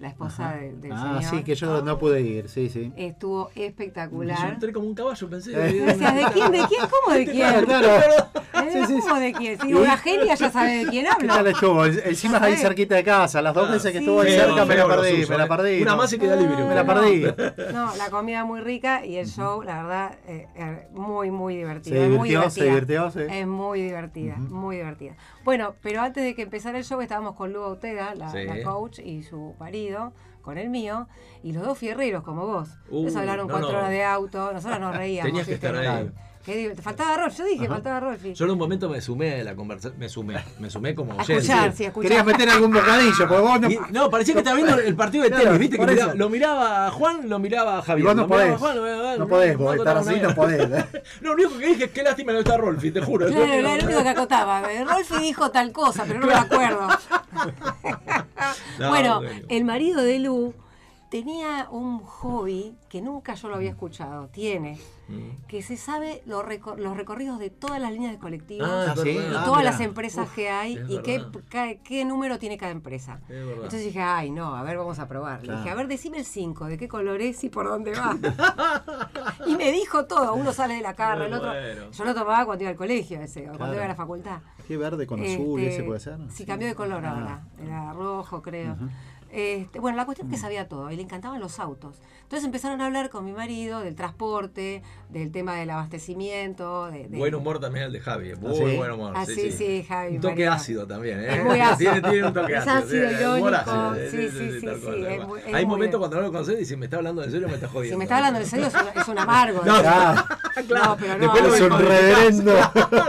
la 0.00 0.08
esposa 0.08 0.52
de- 0.56 0.72
del 0.72 0.92
Ah, 0.92 1.20
señor. 1.20 1.24
sí, 1.38 1.44
que 1.44 1.54
yo 1.54 1.82
no 1.82 1.98
pude 1.98 2.20
ir, 2.22 2.48
sí, 2.48 2.68
sí. 2.68 2.92
Estuvo 2.96 3.50
Yo 3.54 3.62
espectacular. 3.64 4.50
entré 4.54 4.72
como 4.72 4.86
un 4.86 4.94
caballo, 4.94 5.28
pensé. 5.28 5.52
Eh. 5.52 5.72
Decías, 5.84 6.14
¿de 6.14 6.24
quién? 6.32 6.52
¿De 6.52 6.58
quién? 6.68 6.80
¿Cómo 6.90 7.16
de 7.16 7.24
quién? 7.30 7.64
Claro, 7.66 7.88
¿Eh? 8.54 8.70
Sí, 8.72 8.84
sí, 8.86 8.98
¿Cómo 9.02 9.20
de 9.20 9.32
quién? 9.32 9.60
Si 9.60 9.74
una 9.74 9.96
genia 9.96 10.34
ya 10.34 10.50
sabe 10.50 10.84
de 10.84 10.90
quién 10.90 11.06
¿Qué 11.18 11.26
tal 11.26 11.38
hablo. 11.38 11.50
estuvo? 11.50 11.84
Encima 11.86 12.38
ahí 12.42 12.56
cerquita 12.56 12.94
de 12.94 13.04
casa, 13.04 13.40
las 13.42 13.54
dos 13.54 13.68
Ah, 13.68 13.72
veces 13.72 13.92
que 13.92 13.98
sí. 13.98 14.04
estuvo 14.04 14.20
ahí 14.20 14.32
cerca 14.32 14.64
me 14.64 14.74
la 14.76 14.86
perdí, 14.86 15.10
suyo, 15.10 15.28
me 15.30 15.38
la 15.38 15.44
eh. 15.44 15.48
perdí. 15.48 15.82
Una 15.82 15.90
no. 15.92 15.96
más 15.96 16.12
y 16.12 16.18
queda 16.18 16.36
libre. 16.36 16.64
Me 16.64 16.74
la 16.74 16.86
perdí. 16.86 17.24
No, 17.72 17.96
la 17.96 18.10
comida 18.10 18.44
muy 18.44 18.60
rica 18.60 19.04
y 19.04 19.16
el 19.16 19.26
show, 19.26 19.62
la 19.62 19.82
verdad, 19.82 20.18
eh, 20.26 20.86
muy, 20.92 21.30
muy 21.30 21.56
divertido. 21.56 21.96
Se 21.96 22.04
es 22.04 22.10
muy 22.10 22.28
divirtió, 22.28 22.50
se 22.50 22.64
divertida. 22.64 23.00
divirtió, 23.04 23.28
sí. 23.28 23.38
Es 23.40 23.46
muy 23.46 23.82
divertida, 23.82 24.36
muy 24.36 24.76
divertida. 24.76 25.14
Bueno, 25.44 25.74
pero 25.82 26.02
antes 26.02 26.22
de 26.22 26.34
que 26.34 26.42
empezara 26.42 26.78
el 26.78 26.84
show 26.84 27.00
estábamos 27.00 27.34
con 27.34 27.52
Lu 27.52 27.60
Ortega, 27.62 28.14
la, 28.14 28.32
la 28.34 28.62
coach, 28.62 28.98
y 28.98 29.22
su 29.22 29.54
marido, 29.58 29.89
con 30.42 30.56
el 30.58 30.70
mío, 30.70 31.06
y 31.42 31.52
los 31.52 31.64
dos 31.64 31.76
fierreros 31.78 32.22
como 32.24 32.46
vos. 32.46 32.68
Uh, 32.88 33.02
Ellos 33.02 33.16
hablaron 33.16 33.46
no, 33.46 33.52
cuatro 33.52 33.72
no. 33.72 33.78
horas 33.78 33.90
de 33.90 34.04
auto, 34.04 34.52
nosotros 34.52 34.80
nos 34.80 34.96
reíamos. 34.96 35.28
Tenías 35.30 35.46
que 35.46 35.54
estar 35.54 35.74
ahí. 35.76 36.10
Qué 36.44 36.72
te 36.74 36.80
faltaba 36.80 37.18
Rolf, 37.18 37.36
yo 37.36 37.44
dije, 37.44 37.68
faltaba 37.68 38.00
Rolfi. 38.00 38.32
Yo 38.32 38.46
en 38.46 38.52
un 38.52 38.58
momento 38.58 38.88
me 38.88 39.02
sumé 39.02 39.42
a 39.42 39.44
la 39.44 39.54
conversación. 39.54 39.98
Me 40.00 40.08
sumé. 40.08 40.42
Me 40.58 40.70
sumé 40.70 40.94
como 40.94 41.12
a 41.12 41.16
oyente. 41.16 41.34
escuchar, 41.34 41.72
sí, 41.74 41.84
a 41.84 41.88
escuchar. 41.88 42.08
Querías 42.08 42.24
meter 42.26 42.48
algún 42.48 42.72
bocadillo, 42.72 43.28
porque 43.28 43.42
vos 43.42 43.60
no. 43.60 43.70
Y- 43.70 43.78
no, 43.90 44.08
parecía 44.08 44.32
que 44.32 44.40
estaba 44.40 44.56
viendo 44.56 44.74
el 44.78 44.96
partido 44.96 45.24
de 45.24 45.28
Claro, 45.30 45.44
tenis, 45.44 45.58
¿viste? 45.60 45.76
Que 45.78 45.86
miraba- 45.86 46.14
lo 46.14 46.30
miraba 46.30 46.90
Juan, 46.92 47.28
lo 47.28 47.38
miraba 47.38 47.80
Y 47.80 47.82
Javier. 47.82 48.06
vos 48.06 48.16
no 48.16 48.26
podés. 48.26 48.58
Juan, 48.58 48.74
lo 48.76 48.82
miraba- 48.82 49.16
No 49.18 49.28
podés, 49.28 49.52
lo 49.52 49.64
vos 49.64 49.76
estar 49.76 49.96
así 49.98 50.14
no 50.18 50.34
podés. 50.34 50.70
¿eh? 50.70 50.86
No, 51.20 51.28
lo 51.28 51.34
único 51.34 51.58
que 51.58 51.66
dije 51.66 51.84
es 51.84 51.90
que 51.90 52.02
lástima 52.02 52.32
no 52.32 52.38
está 52.38 52.56
Rolfi, 52.56 52.90
te 52.90 53.02
juro. 53.02 53.26
Claro, 53.26 53.44
era 53.44 53.76
lo 53.76 53.84
único 53.84 54.02
que 54.02 54.08
acotaba. 54.08 54.62
Rolfi 54.62 55.18
dijo 55.18 55.50
tal 55.50 55.72
cosa, 55.72 56.04
pero 56.08 56.20
no 56.20 56.26
me 56.26 56.34
acuerdo. 56.34 56.88
No, 58.78 58.88
bueno, 58.88 59.20
bueno. 59.20 59.46
el 59.48 59.64
marido 59.64 60.02
de 60.02 60.18
Lu 60.18 60.54
tenía 61.10 61.68
un 61.70 61.98
hobby 61.98 62.76
que 62.88 63.02
nunca 63.02 63.34
yo 63.34 63.48
lo 63.48 63.56
había 63.56 63.70
escuchado. 63.70 64.28
Tiene. 64.28 64.78
Mm. 65.08 65.46
Que 65.48 65.60
se 65.60 65.76
sabe 65.76 66.22
los, 66.24 66.44
recor- 66.44 66.76
los 66.78 66.96
recorridos 66.96 67.40
de 67.40 67.50
todas 67.50 67.80
las 67.80 67.90
líneas 67.92 68.12
de 68.12 68.18
colectivos. 68.20 68.68
Ah, 68.70 68.94
sí. 68.96 69.10
y 69.10 69.14
verdad. 69.18 69.40
Ah, 69.42 69.44
todas 69.44 69.64
las 69.64 69.80
empresas 69.80 70.28
que 70.30 70.48
hay 70.50 70.78
y 70.88 70.98
qué, 71.02 72.04
número 72.04 72.38
tiene 72.38 72.56
cada 72.56 72.70
empresa. 72.70 73.20
Entonces 73.28 73.84
dije, 73.84 74.00
ay, 74.00 74.30
no, 74.30 74.54
a 74.54 74.62
ver, 74.62 74.78
vamos 74.78 75.00
a 75.00 75.08
probar. 75.08 75.44
Le 75.44 75.56
dije, 75.56 75.68
a 75.68 75.74
ver, 75.74 75.88
decime 75.88 76.18
el 76.18 76.24
5, 76.24 76.66
de 76.66 76.78
qué 76.78 76.86
color 76.88 77.20
es 77.20 77.42
y 77.42 77.48
por 77.50 77.66
dónde 77.66 77.92
va. 77.92 78.16
y 79.46 79.56
me 79.56 79.72
dijo 79.72 80.06
todo. 80.06 80.34
Uno 80.34 80.52
sale 80.52 80.74
de 80.74 80.80
la 80.82 80.94
carra, 80.94 81.26
el 81.26 81.32
otro. 81.34 81.50
bueno. 81.50 81.90
Yo 81.90 82.04
lo 82.04 82.14
tomaba 82.14 82.44
cuando 82.46 82.62
iba 82.64 82.70
al 82.70 82.76
colegio, 82.76 83.20
ese, 83.20 83.50
o 83.50 83.56
cuando 83.58 83.74
iba 83.74 83.84
a 83.84 83.88
la 83.88 83.96
facultad. 83.96 84.38
Qué 84.68 84.76
verde 84.76 85.08
con 85.08 85.20
azul, 85.20 85.60
Este, 85.60 85.74
ese 85.74 85.82
puede 85.82 85.98
ser. 85.98 86.18
Sí, 86.30 86.46
cambió 86.46 86.68
de 86.68 86.76
color 86.76 87.04
Ah. 87.04 87.10
ahora. 87.10 87.42
Era 87.60 87.92
rojo, 87.92 88.40
creo. 88.42 88.76
Este, 89.32 89.78
bueno, 89.78 89.96
la 89.96 90.04
cuestión 90.06 90.28
es 90.28 90.34
que 90.34 90.40
sabía 90.40 90.66
todo 90.68 90.90
y 90.90 90.96
le 90.96 91.02
encantaban 91.02 91.38
los 91.40 91.60
autos. 91.60 91.96
Entonces 92.22 92.44
empezaron 92.44 92.80
a 92.80 92.86
hablar 92.86 93.10
con 93.10 93.24
mi 93.24 93.32
marido 93.32 93.80
del 93.80 93.94
transporte, 93.96 94.82
del 95.08 95.30
tema 95.32 95.54
del 95.56 95.70
abastecimiento. 95.70 96.90
De, 96.90 97.08
de- 97.08 97.18
Buen 97.18 97.34
humor 97.34 97.58
también 97.60 97.86
el 97.86 97.92
de 97.92 98.00
Javi. 98.00 98.34
Muy 98.36 98.54
sí? 98.56 98.76
buen 98.76 98.90
humor. 98.92 99.12
Ah, 99.16 99.26
sí, 99.26 99.34
sí, 99.34 99.50
sí. 99.50 99.56
sí, 99.56 99.82
Javi, 99.88 100.14
Un 100.16 100.20
toque 100.20 100.34
marido. 100.34 100.52
ácido 100.52 100.86
también, 100.86 101.20
¿eh? 101.20 101.28
Es 101.38 101.44
muy 101.44 101.60
ácido. 101.60 101.92
Tiene, 101.92 102.08
tiene 102.10 102.26
un 102.28 102.34
toque 102.34 102.52
Es 102.54 102.66
ácido. 102.66 103.08
ácido, 103.08 103.34
sí, 103.34 103.40
humor 103.40 103.54
ácido, 103.54 103.94
Sí, 104.10 104.28
sí, 104.30 104.60
sí, 104.60 104.60
sí, 104.60 105.52
Hay 105.54 105.66
momentos 105.66 105.98
cuando 105.98 106.16
no 106.16 106.22
lo 106.22 106.32
conoces 106.32 106.54
y 106.54 106.58
dices, 106.58 106.78
me 106.78 106.86
está 106.86 106.96
hablando 106.98 107.22
en 107.24 107.30
serio 107.30 107.48
me 107.48 107.54
está 107.54 107.68
jodiendo. 107.68 107.94
Si 107.94 107.98
me 107.98 108.04
está 108.04 108.16
hablando 108.18 108.40
en 108.40 108.46
serio, 108.46 108.66
es 108.66 108.74
un, 108.74 109.00
es 109.00 109.08
un 109.08 109.18
amargo. 109.18 109.62
No, 109.64 109.74
Ah, 109.76 110.38
No, 110.68 110.96
pero 110.98 111.18
no. 111.18 111.32
Después 111.32 111.42
lo 111.42 111.54
es 111.54 111.60
un 111.62 111.68
decodificás. 111.68 112.00
reverendo. 112.00 112.52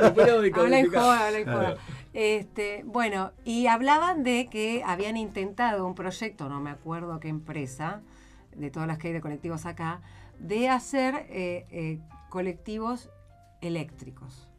Después 0.02 0.28
lo 0.28 0.62
Habla 0.62 0.80
en 0.80 0.90
joda, 0.92 1.26
habla 1.28 1.38
en 1.40 1.46
joda. 1.46 1.76
Este, 2.14 2.84
bueno, 2.86 3.32
y 3.46 3.68
hablaban 3.68 4.24
de 4.24 4.48
que 4.50 4.84
habían 4.86 5.16
intentado 5.16 5.88
un 5.88 5.96
proyecto, 5.96 6.50
no 6.50 6.60
me 6.60 6.70
acuerdo 6.70 7.20
qué 7.20 7.30
empresa, 7.30 8.02
de 8.56 8.70
todas 8.70 8.88
las 8.88 8.98
que 8.98 9.08
hay 9.08 9.14
de 9.14 9.22
colectivos 9.22 9.66
acá, 9.66 10.02
de 10.40 10.70
hacer 10.70 11.28
eh, 11.30 11.66
eh, 11.72 12.00
colectivos 12.30 13.10
eléctricos. 13.62 14.51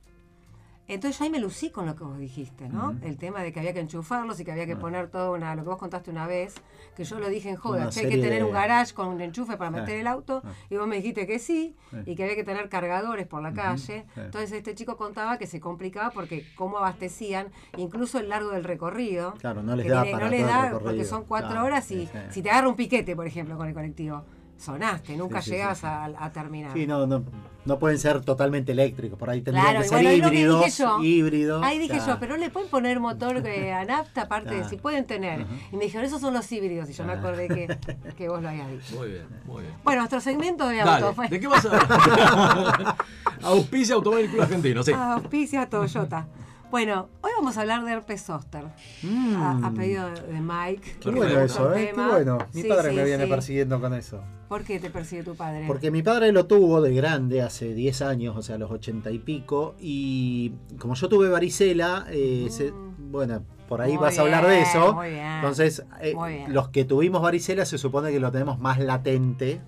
Entonces 0.88 1.18
yo 1.18 1.24
ahí 1.24 1.30
me 1.30 1.38
lucí 1.38 1.70
con 1.70 1.86
lo 1.86 1.94
que 1.94 2.02
vos 2.04 2.18
dijiste, 2.18 2.68
¿no? 2.68 2.96
El 3.02 3.16
tema 3.16 3.40
de 3.40 3.52
que 3.52 3.60
había 3.60 3.72
que 3.72 3.80
enchufarlos 3.80 4.38
y 4.40 4.44
que 4.44 4.50
había 4.52 4.66
que 4.66 4.76
poner 4.76 5.08
todo 5.08 5.32
una, 5.32 5.54
lo 5.54 5.62
que 5.62 5.68
vos 5.68 5.78
contaste 5.78 6.10
una 6.10 6.26
vez, 6.26 6.54
que 6.96 7.04
yo 7.04 7.18
lo 7.20 7.28
dije 7.28 7.50
en 7.50 7.56
joda, 7.56 7.88
que 7.88 8.00
hay 8.00 8.08
que 8.08 8.18
tener 8.18 8.40
de- 8.40 8.44
un 8.44 8.52
garage 8.52 8.92
con 8.92 9.06
un 9.08 9.20
enchufe 9.20 9.56
para 9.56 9.70
meter 9.70 9.96
el 9.98 10.06
auto, 10.08 10.42
y 10.70 10.76
vos 10.76 10.86
me 10.88 10.96
dijiste 10.96 11.26
que 11.26 11.38
sí, 11.38 11.76
y 12.04 12.16
que 12.16 12.24
había 12.24 12.34
que 12.34 12.44
tener 12.44 12.68
cargadores 12.68 13.26
por 13.26 13.42
la 13.42 13.52
calle. 13.54 14.04
Entonces 14.16 14.52
este 14.52 14.74
chico 14.74 14.96
contaba 14.96 15.38
que 15.38 15.46
se 15.46 15.60
complicaba 15.60 16.10
porque 16.10 16.46
cómo 16.56 16.78
abastecían, 16.78 17.52
incluso 17.76 18.18
el 18.18 18.28
largo 18.28 18.50
del 18.50 18.64
recorrido. 18.64 19.34
Claro, 19.34 19.62
no 19.62 19.76
les 19.76 19.88
da 19.88 20.04
para 20.04 20.24
no 20.24 20.30
les 20.30 20.40
el 20.40 20.46
da 20.46 20.78
porque 20.82 21.04
son 21.04 21.24
cuatro 21.24 21.50
claro, 21.50 21.66
horas 21.66 21.90
y 21.92 22.08
si 22.30 22.42
te 22.42 22.50
agarra 22.50 22.68
un 22.68 22.76
piquete, 22.76 23.14
por 23.14 23.26
ejemplo, 23.26 23.56
con 23.56 23.68
el 23.68 23.74
colectivo, 23.74 24.24
sonaste, 24.56 25.16
nunca 25.16 25.40
Sí, 25.40 25.50
sí, 25.50 25.56
llegabas 25.56 25.78
sí. 25.78 25.86
A, 25.86 26.04
a 26.04 26.32
terminar. 26.32 26.72
Sí, 26.76 26.86
no, 26.86 27.06
no, 27.06 27.22
no 27.64 27.78
pueden 27.78 27.98
ser 27.98 28.20
totalmente 28.22 28.72
eléctricos. 28.72 29.18
Por 29.18 29.30
ahí 29.30 29.40
tendrían 29.40 29.66
Claro, 29.66 29.82
que 29.82 29.88
ser 29.88 30.02
bueno, 30.02 30.10
lo 30.10 30.14
que 30.16 30.30
dije 30.30 30.42
híbridos. 30.42 30.78
yo. 30.78 30.98
híbridos. 31.02 31.62
Ahí 31.64 31.78
dije 31.78 31.94
claro. 31.98 32.12
yo, 32.14 32.18
pero 32.20 32.34
no 32.34 32.40
le 32.40 32.50
pueden 32.50 32.68
poner 32.70 32.98
motor 33.00 33.46
eh, 33.46 33.72
a 33.74 33.84
nafta, 33.84 34.22
aparte 34.22 34.54
de 34.56 34.64
si 34.68 34.76
pueden 34.76 35.04
tener. 35.06 35.46
Y 35.72 35.76
me 35.76 35.84
dijeron, 35.84 36.04
esos 36.06 36.20
son 36.20 36.34
los 36.34 36.50
híbridos, 36.50 36.88
y 36.90 36.92
yo 36.92 37.04
me 37.04 37.12
acordé 37.12 37.48
que, 37.48 37.76
que 38.16 38.28
vos 38.28 38.42
lo 38.42 38.48
habías 38.48 38.70
dicho. 38.70 38.96
Muy 38.96 39.08
bien, 39.10 39.26
muy 39.44 39.62
bien. 39.62 39.74
Bueno, 39.84 40.00
nuestro 40.00 40.20
segmento 40.20 40.68
de 40.68 40.76
Dale, 40.78 41.06
autos. 41.06 41.30
¿de 41.30 41.40
qué 41.40 41.46
vas 41.46 41.64
a 41.64 41.68
hablar? 41.68 42.96
Auspicia 43.42 43.94
Automóvil 43.96 44.28
Club 44.28 44.42
Argentino, 44.42 44.82
sí. 44.82 44.92
Auspicia 44.92 45.66
Toyota. 45.68 46.26
Bueno, 46.72 47.10
hoy 47.20 47.30
vamos 47.36 47.58
a 47.58 47.60
hablar 47.60 47.84
de 47.84 47.92
herpes 47.92 48.22
zóster. 48.22 48.64
Mm. 49.02 49.36
A, 49.36 49.66
a 49.66 49.70
pedido 49.72 50.08
de 50.10 50.40
Mike. 50.40 50.96
Qué 51.00 51.10
bueno 51.10 51.38
eso, 51.40 51.74
¿eh? 51.74 51.92
Qué 51.94 52.00
bueno. 52.02 52.38
Mi 52.54 52.62
Sí, 52.62 52.68
padre 52.68 52.88
sí, 52.90 52.96
me 52.96 53.04
viene 53.04 53.24
sí. 53.24 53.30
persiguiendo 53.30 53.78
con 53.78 53.92
eso. 53.92 54.22
¿Por 54.48 54.64
qué 54.64 54.80
te 54.80 54.88
persigue 54.88 55.22
tu 55.22 55.34
padre? 55.34 55.64
Porque 55.66 55.90
mi 55.90 56.02
padre 56.02 56.32
lo 56.32 56.46
tuvo 56.46 56.80
de 56.80 56.94
grande 56.94 57.42
hace 57.42 57.74
10 57.74 58.00
años, 58.00 58.34
o 58.38 58.40
sea, 58.40 58.54
a 58.54 58.58
los 58.58 58.70
80 58.70 59.10
y 59.10 59.18
pico. 59.18 59.74
Y 59.78 60.52
como 60.78 60.94
yo 60.94 61.10
tuve 61.10 61.28
varicela, 61.28 62.06
eh, 62.08 62.46
se- 62.50 62.72
bueno, 62.98 63.44
por 63.68 63.82
ahí 63.82 63.92
Mm. 63.92 63.96
Muy 63.96 64.02
vas 64.04 64.18
a 64.18 64.22
hablar 64.22 64.46
de 64.46 64.62
eso. 64.62 64.94
muy 64.94 65.10
bien. 65.10 65.26
Entonces, 65.26 65.84
eh, 66.00 66.14
Muy 66.14 66.32
bien. 66.32 66.54
los 66.54 66.70
que 66.70 66.86
tuvimos 66.86 67.20
varicela 67.20 67.66
se 67.66 67.76
supone 67.76 68.10
que 68.10 68.18
lo 68.18 68.32
tenemos 68.32 68.58
más 68.58 68.78
latente 68.78 69.60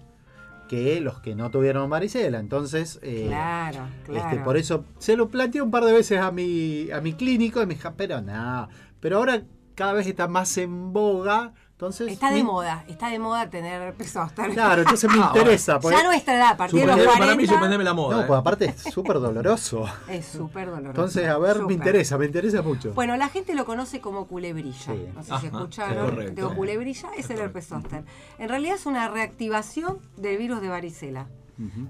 que 0.68 1.00
los 1.00 1.20
que 1.20 1.34
no 1.34 1.50
tuvieron 1.50 1.88
varicela. 1.90 2.38
Entonces, 2.38 2.98
eh, 3.02 3.26
Claro, 3.28 3.86
claro. 4.04 4.28
este, 4.30 4.42
por 4.44 4.56
eso 4.56 4.84
se 4.98 5.16
lo 5.16 5.28
planteé 5.28 5.62
un 5.62 5.70
par 5.70 5.84
de 5.84 5.92
veces 5.92 6.18
a 6.20 6.30
mi, 6.30 6.90
a 6.90 7.00
mi 7.00 7.12
clínico 7.12 7.62
y 7.62 7.66
me 7.66 7.74
dijo, 7.74 7.92
pero 7.96 8.20
nada. 8.20 8.68
Pero 9.00 9.18
ahora 9.18 9.42
cada 9.74 9.92
vez 9.92 10.06
está 10.06 10.28
más 10.28 10.56
en 10.58 10.92
boga. 10.92 11.52
Entonces, 11.84 12.12
Está 12.12 12.30
de 12.30 12.36
mi- 12.36 12.42
moda, 12.44 12.84
está 12.88 13.08
de 13.08 13.18
moda 13.18 13.50
tener 13.50 13.80
herpes 13.82 14.12
zóster. 14.12 14.50
Claro, 14.52 14.82
entonces 14.82 15.10
me 15.10 15.18
interesa. 15.18 15.78
porque- 15.78 15.96
Ya 15.96 16.02
a 16.02 16.06
nuestra 16.06 16.34
edad, 16.36 16.48
a 16.52 16.56
partir 16.56 16.80
de 16.80 16.86
los 16.86 16.96
Suspendeme- 16.96 17.04
40, 17.06 17.24
para 17.26 17.36
mí 17.36 17.46
suspendeme 17.46 17.84
la 17.84 17.94
moda. 17.94 18.16
No, 18.16 18.22
¿eh? 18.22 18.24
pues 18.26 18.40
aparte 18.40 18.64
es 18.66 18.80
súper 18.92 19.20
doloroso. 19.20 19.84
es 20.08 20.24
súper 20.26 20.66
doloroso. 20.66 20.90
Entonces, 20.90 21.28
a 21.28 21.38
ver, 21.38 21.62
me 21.62 21.74
interesa, 21.74 22.16
me 22.18 22.26
interesa 22.26 22.62
mucho. 22.62 22.92
Bueno, 22.94 23.16
la 23.16 23.28
gente 23.28 23.54
lo 23.54 23.64
conoce 23.64 24.00
como 24.00 24.26
culebrilla. 24.26 24.78
Sí. 24.94 25.06
No 25.14 25.22
sé 25.22 25.32
Ajá, 25.32 25.40
si 25.40 25.46
es 25.48 25.52
escucharon. 25.52 26.34
culebrilla 26.56 27.08
es 27.16 27.28
el 27.30 27.38
herpes 27.40 27.66
zóster. 27.66 28.04
En 28.38 28.48
realidad 28.48 28.76
es 28.76 28.86
una 28.86 29.08
reactivación 29.08 29.98
del 30.16 30.38
virus 30.38 30.60
de 30.60 30.68
varicela, 30.68 31.26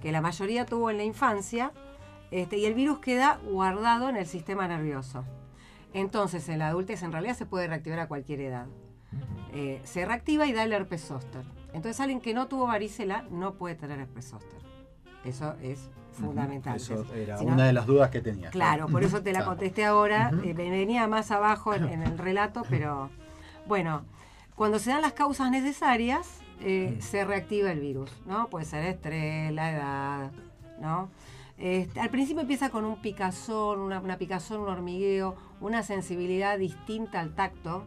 que 0.03 0.13
la 0.13 0.21
mayoría 0.21 0.67
tuvo 0.67 0.91
en 0.91 0.97
la 0.99 1.05
infancia, 1.05 1.73
este, 2.31 2.59
y 2.59 2.65
el 2.67 2.75
virus 2.75 2.99
queda 2.99 3.39
guardado 3.49 4.09
en 4.09 4.17
el 4.17 4.27
sistema 4.27 4.67
nervioso. 4.67 5.25
Entonces, 5.93 6.49
en 6.49 6.59
la 6.59 6.69
adultez 6.69 7.03
en 7.05 7.13
realidad 7.13 7.37
se 7.37 7.47
puede 7.47 7.69
reactivar 7.69 8.01
a 8.01 8.09
cualquier 8.09 8.41
edad. 8.41 8.67
Eh, 9.53 9.81
se 9.85 10.05
reactiva 10.05 10.47
y 10.47 10.53
da 10.53 10.65
el 10.65 10.73
herpes 10.73 11.03
zóster. 11.05 11.43
Entonces, 11.73 12.01
alguien 12.01 12.21
que 12.21 12.35
no 12.35 12.47
tuvo 12.49 12.67
varicela 12.67 13.25
no 13.31 13.55
puede 13.55 13.75
tener 13.75 13.99
herpes 14.01 14.27
zóster. 14.31 14.59
Eso 15.25 15.55
es 15.63 15.91
fundamental. 16.13 16.77
Eso 16.77 17.05
era 17.15 17.39
Si 17.39 17.45
no- 17.47 17.55
una 17.55 17.67
de 17.67 17.73
las 17.73 17.87
dudas 17.87 18.11
que 18.11 18.21
tenía. 18.21 18.51
Claro, 18.51 18.87
por 18.89 19.03
eso 19.05 19.23
te 19.23 19.33
la 19.33 19.45
contesté 19.45 19.85
ahora. 19.85 20.31
eh, 20.45 20.53
venía 20.55 21.07
más 21.09 21.31
abajo 21.31 21.75
en, 21.75 21.85
en 21.89 22.03
el 22.03 22.19
relato, 22.19 22.63
pero 22.69 23.11
bueno, 23.67 24.05
cuando 24.55 24.79
se 24.79 24.91
dan 24.91 25.03
las 25.03 25.13
causas 25.15 25.51
necesarias, 25.51 26.41
eh, 26.61 26.99
se 27.01 27.25
reactiva 27.25 27.73
el 27.73 27.81
virus, 27.81 28.11
¿no? 28.27 28.49
Puede 28.49 28.65
ser 28.67 28.85
estrés, 28.85 29.53
la 29.53 29.71
edad, 29.73 30.31
¿no? 30.81 31.09
Este, 31.59 32.01
al 32.01 32.11
principio 32.11 32.43
empieza 32.43 32.71
con 32.71 32.85
un 32.85 32.97
picazón, 33.01 33.79
una, 33.81 34.01
una 34.01 34.19
picazón, 34.19 34.61
un 34.61 34.69
hormigueo, 34.69 35.35
una 35.61 35.83
sensibilidad 35.83 36.59
distinta 36.59 37.21
al 37.21 37.35
tacto, 37.35 37.85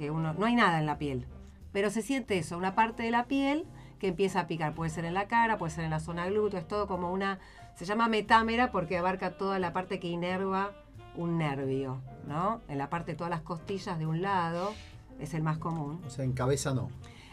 que 0.00 0.10
uno, 0.10 0.32
no 0.32 0.46
hay 0.46 0.54
nada 0.54 0.78
en 0.78 0.86
la 0.86 0.96
piel, 0.96 1.26
pero 1.72 1.90
se 1.90 2.00
siente 2.00 2.38
eso, 2.38 2.56
una 2.56 2.74
parte 2.74 3.02
de 3.02 3.10
la 3.10 3.26
piel 3.26 3.66
que 3.98 4.08
empieza 4.08 4.40
a 4.40 4.46
picar, 4.46 4.74
puede 4.74 4.90
ser 4.90 5.04
en 5.04 5.12
la 5.12 5.28
cara, 5.28 5.58
puede 5.58 5.72
ser 5.72 5.84
en 5.84 5.90
la 5.90 6.00
zona 6.00 6.24
glúteo, 6.24 6.58
es 6.58 6.66
todo 6.66 6.86
como 6.86 7.12
una, 7.12 7.38
se 7.74 7.84
llama 7.84 8.08
metámera 8.08 8.72
porque 8.72 8.96
abarca 8.96 9.36
toda 9.36 9.58
la 9.58 9.74
parte 9.74 10.00
que 10.00 10.08
inerva 10.08 10.72
un 11.16 11.36
nervio, 11.36 12.00
¿no? 12.26 12.62
En 12.68 12.78
la 12.78 12.88
parte 12.88 13.12
de 13.12 13.18
todas 13.18 13.30
las 13.30 13.42
costillas 13.42 13.98
de 13.98 14.06
un 14.06 14.22
lado, 14.22 14.72
es 15.18 15.34
el 15.34 15.42
más 15.42 15.58
común. 15.58 16.00
O 16.06 16.08
sea, 16.08 16.24
en 16.24 16.32
cabeza 16.32 16.72
no. 16.72 16.88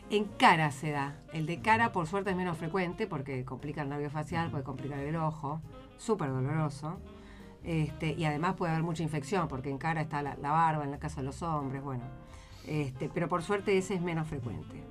En 0.10 0.26
cara 0.26 0.72
se 0.72 0.92
da. 0.92 1.16
El 1.32 1.46
de 1.46 1.62
cara, 1.62 1.94
por 1.94 2.06
suerte, 2.06 2.32
es 2.32 2.36
menos 2.36 2.58
frecuente 2.58 3.08
porque 3.08 3.46
complica 3.46 3.84
el 3.84 3.88
nervio 3.88 4.10
facial, 4.10 4.52
puede 4.52 4.66
complicar 4.66 5.00
el 5.00 5.16
ojo. 5.16 5.62
Súper 5.98 6.32
doloroso. 6.32 6.98
Este, 7.64 8.12
y 8.12 8.26
además 8.26 8.56
puede 8.56 8.74
haber 8.74 8.84
mucha 8.84 9.04
infección 9.04 9.48
porque 9.48 9.70
en 9.70 9.78
cara 9.78 10.02
está 10.02 10.22
la, 10.22 10.36
la 10.36 10.52
barba, 10.52 10.84
en 10.84 10.92
la 10.92 11.00
casa 11.00 11.22
de 11.22 11.28
los 11.28 11.42
hombres, 11.42 11.82
bueno. 11.82 12.04
Este, 12.68 13.10
pero 13.14 13.30
por 13.30 13.44
suerte 13.44 13.78
ese 13.78 13.96
es 13.96 14.02
menos 14.02 14.28
frecuente. 14.28 14.84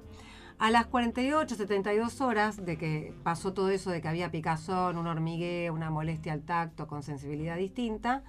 A 0.59 0.70
las 0.70 0.87
48, 0.87 1.55
72 1.55 2.22
horas 2.22 2.64
de 2.64 2.79
que 2.79 3.14
pasó 3.22 3.53
todo 3.53 3.68
eso 3.68 3.91
de 3.91 4.01
que 4.01 4.09
había 4.09 4.31
picazón, 4.31 4.97
un 4.97 5.07
hormigueo, 5.07 5.74
una 5.74 5.91
molestia 5.91 6.33
al 6.33 6.43
tacto 6.43 6.87
con 6.87 7.03
sensibilidad 7.03 7.59
distinta, 7.59 8.24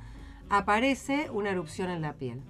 aparece 0.49 1.29
una 1.31 1.51
erupción 1.51 1.89
en 1.89 2.01
la 2.01 2.13
piel, 2.13 2.41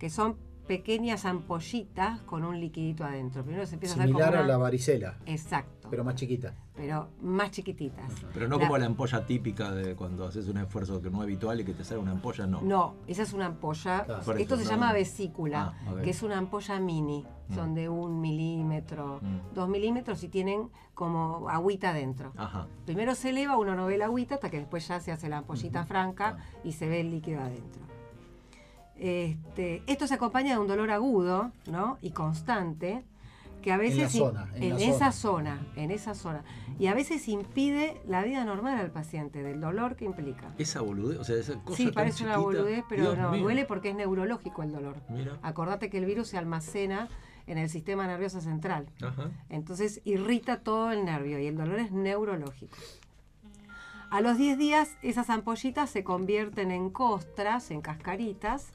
que 0.00 0.10
son 0.10 0.36
pequeñas 0.74 1.24
ampollitas 1.24 2.20
con 2.20 2.44
un 2.44 2.60
liquidito 2.60 3.02
adentro. 3.04 3.42
Primero 3.42 3.66
se 3.66 3.74
empieza 3.74 3.96
a 3.96 3.98
hacer 3.98 4.12
como 4.12 4.20
Similar 4.20 4.40
a 4.40 4.44
una- 4.44 4.52
la 4.52 4.56
varicela, 4.56 5.16
Exacto, 5.26 5.88
pero 5.90 6.04
más 6.04 6.14
chiquita. 6.14 6.54
pero 6.76 7.08
más 7.22 7.50
chiquititas. 7.50 8.08
Pero 8.32 8.46
no 8.46 8.56
La- 8.56 8.62
como 8.62 8.78
la 8.78 8.86
ampolla 8.86 9.26
típica 9.26 9.72
de 9.72 9.96
cuando 9.96 10.24
haces 10.26 10.46
un 10.46 10.58
esfuerzo 10.58 11.02
que 11.02 11.10
no 11.10 11.16
es 11.18 11.22
habitual 11.24 11.58
y 11.60 11.64
que 11.64 11.74
te 11.74 11.82
sale 11.82 11.98
una 12.00 12.12
ampolla, 12.12 12.46
no. 12.46 12.60
No, 12.62 12.94
esa 13.08 13.24
es 13.24 13.32
una 13.32 13.46
ampolla. 13.46 14.04
Claro. 14.04 14.20
Esto 14.20 14.54
eso, 14.54 14.56
se 14.58 14.64
no. 14.64 14.70
llama 14.70 14.92
vesícula, 14.92 15.74
Ah, 15.88 15.94
que 16.04 16.10
es 16.10 16.22
una 16.22 16.38
ampolla 16.38 16.78
mini. 16.78 17.26
Son 17.52 17.72
Mm. 17.72 17.74
de 17.74 17.88
un 17.88 18.20
milímetro, 18.20 19.18
Mm. 19.20 19.52
dos 19.54 19.68
milímetros 19.68 20.22
y 20.22 20.28
tienen 20.28 20.68
como 20.94 21.48
agüita 21.48 21.92
dentro. 21.92 22.32
Ajá. 22.36 22.68
Primero 22.86 23.16
se 23.16 23.30
eleva, 23.30 23.56
uno 23.58 23.74
no 23.74 23.86
ve 23.86 23.98
la 23.98 24.04
agüita 24.04 24.36
hasta 24.36 24.50
que 24.50 24.58
después 24.58 24.86
ya 24.86 25.00
se 25.00 25.10
hace 25.10 25.28
la 25.28 25.38
ampollita 25.38 25.84
franca 25.84 26.36
Ah. 26.38 26.44
y 26.62 26.70
se 26.72 26.88
ve 26.88 27.00
el 27.00 27.10
líquido 27.10 27.40
adentro. 27.40 27.82
Este, 29.00 29.82
esto 29.86 30.06
se 30.06 30.14
acompaña 30.14 30.54
de 30.54 30.60
un 30.60 30.66
dolor 30.68 30.90
agudo 30.90 31.52
¿no? 31.66 31.96
y 32.02 32.10
constante 32.10 33.02
que 33.62 33.72
a 33.72 33.76
veces 33.78 34.14
la 34.14 34.20
zona, 34.20 34.48
en 34.54 34.62
en, 34.62 34.70
la 34.70 34.80
esa 34.80 35.12
zona. 35.12 35.56
zona, 35.56 35.66
en 35.76 35.90
esa 35.90 36.14
zona 36.14 36.44
y 36.78 36.86
a 36.86 36.94
veces 36.94 37.26
impide 37.28 38.00
la 38.06 38.22
vida 38.22 38.44
normal 38.44 38.78
al 38.78 38.90
paciente 38.90 39.42
del 39.42 39.60
dolor 39.60 39.96
que 39.96 40.04
implica. 40.04 40.54
Esa 40.58 40.80
boludez, 40.80 41.18
o 41.18 41.24
sea, 41.24 41.36
esa 41.36 41.54
cosa 41.62 41.76
Sí, 41.76 41.84
tan 41.86 41.94
parece 41.94 42.24
una 42.24 42.38
boludez, 42.38 42.84
pero 42.88 43.02
Dios 43.02 43.18
no, 43.18 43.32
mío. 43.32 43.42
duele 43.42 43.64
porque 43.66 43.90
es 43.90 43.96
neurológico 43.96 44.62
el 44.62 44.72
dolor. 44.72 44.96
Mira. 45.08 45.38
Acordate 45.42 45.90
que 45.90 45.98
el 45.98 46.06
virus 46.06 46.28
se 46.28 46.38
almacena 46.38 47.08
en 47.46 47.58
el 47.58 47.68
sistema 47.68 48.06
nervioso 48.06 48.40
central. 48.40 48.86
Ajá. 49.02 49.30
Entonces 49.48 50.00
irrita 50.04 50.60
todo 50.60 50.92
el 50.92 51.04
nervio 51.04 51.38
y 51.38 51.46
el 51.46 51.56
dolor 51.56 51.80
es 51.80 51.90
neurológico. 51.90 52.76
A 54.10 54.20
los 54.20 54.38
10 54.38 54.58
días 54.58 54.96
esas 55.02 55.30
ampollitas 55.30 55.88
se 55.90 56.02
convierten 56.02 56.70
en 56.70 56.90
costras, 56.90 57.70
en 57.70 57.80
cascaritas, 57.80 58.72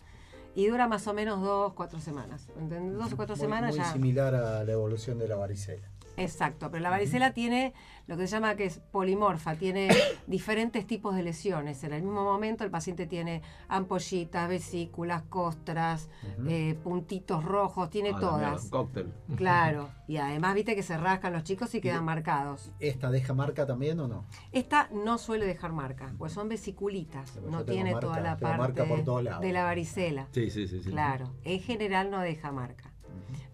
y 0.55 0.67
dura 0.67 0.87
más 0.87 1.05
o 1.07 1.13
menos 1.13 1.41
2, 1.41 1.73
4 1.73 1.99
semanas. 1.99 2.47
¿Entendés? 2.57 2.97
Dos 2.97 3.13
o 3.13 3.15
cuatro 3.17 3.35
Muy- 3.35 3.41
semanas 3.45 3.69
muy 3.75 3.79
ya. 3.79 3.91
similar 3.91 4.33
a 4.35 4.63
la 4.63 4.71
evolución 4.71 5.19
de 5.19 5.27
la 5.27 5.35
varicela. 5.35 5.87
Exacto, 6.17 6.71
pero 6.71 6.81
la 6.81 6.89
varicela 6.89 7.33
tiene 7.33 7.73
lo 8.07 8.15
que 8.17 8.27
se 8.27 8.33
llama 8.35 8.55
que 8.55 8.65
es 8.65 8.79
polimorfa, 8.79 9.55
tiene 9.55 9.89
diferentes 10.27 10.85
tipos 10.87 11.15
de 11.15 11.23
lesiones. 11.23 11.83
En 11.83 11.91
el 11.93 12.03
mismo 12.03 12.23
momento 12.23 12.63
el 12.63 12.71
paciente 12.71 13.05
tiene 13.07 13.41
ampollitas, 13.67 14.47
vesículas, 14.47 15.23
costras, 15.23 16.09
eh, 16.47 16.77
puntitos 16.83 17.43
rojos, 17.43 17.89
tiene 17.89 18.11
Ah, 18.15 18.19
todas. 18.19 18.63
un 18.65 18.69
cóctel. 18.69 19.13
Claro, 19.35 19.89
y 20.07 20.17
además 20.17 20.55
viste 20.55 20.75
que 20.75 20.83
se 20.83 20.97
rascan 20.97 21.33
los 21.33 21.43
chicos 21.43 21.73
y 21.75 21.81
quedan 21.81 22.05
marcados. 22.05 22.71
¿Esta 22.79 23.09
deja 23.09 23.33
marca 23.33 23.65
también 23.65 23.99
o 23.99 24.07
no? 24.07 24.25
Esta 24.51 24.87
no 24.93 25.17
suele 25.17 25.45
dejar 25.45 25.73
marca, 25.73 26.13
pues 26.17 26.31
son 26.31 26.47
vesiculitas, 26.47 27.31
Pero 27.33 27.49
no 27.49 27.65
tiene 27.65 27.91
marca- 27.91 28.07
toda 28.07 28.21
la 28.21 28.37
parte 28.37 29.03
de 29.41 29.51
la 29.51 29.63
varicela. 29.63 30.27
Sí, 30.31 30.49
sí, 30.49 30.67
sí. 30.67 30.81
sí. 30.83 30.89
Claro, 30.89 31.33
en 31.43 31.59
general 31.59 32.09
no 32.11 32.19
deja 32.21 32.51
marca. 32.51 32.91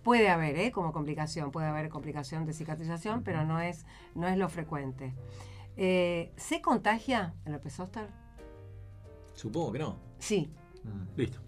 Puede 0.04 0.30
haber, 0.30 0.58
¿eh? 0.58 0.72
como 0.72 0.92
complicación, 0.94 1.52
puede 1.52 1.68
haber 1.68 1.90
complicación 1.90 2.46
de 2.46 2.54
cicatrización, 2.54 3.24
pero 3.24 3.46
no 3.46 3.60
es, 3.62 3.86
no 4.16 4.28
es 4.28 4.38
lo 4.38 4.50
frecuente. 4.50 5.14
Eh, 5.78 6.32
¿Se 6.38 6.62
contagia 6.62 7.34
el 7.46 7.54
herpes 7.54 7.74
zóster? 7.76 8.08
Supongo 9.34 9.72
que 9.72 9.80
no. 9.80 9.98
Sí, 10.20 10.52
Mm, 10.84 11.16
Listo. 11.16 11.40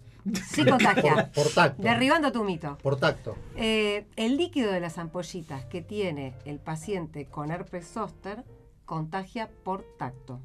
sí 0.46 0.64
contagia. 0.64 1.30
Por, 1.32 1.44
por 1.44 1.52
tacto. 1.52 1.82
Derribando 1.82 2.30
tu 2.30 2.44
mito. 2.44 2.78
Por 2.78 2.96
tacto. 2.96 3.36
Eh, 3.56 4.06
el 4.14 4.36
líquido 4.36 4.70
de 4.70 4.78
las 4.78 4.96
ampollitas 4.98 5.64
que 5.64 5.82
tiene 5.82 6.34
el 6.44 6.60
paciente 6.60 7.26
con 7.26 7.50
herpes 7.50 7.88
zóster 7.88 8.44
contagia 8.84 9.50
por 9.64 9.82
tacto. 9.98 10.40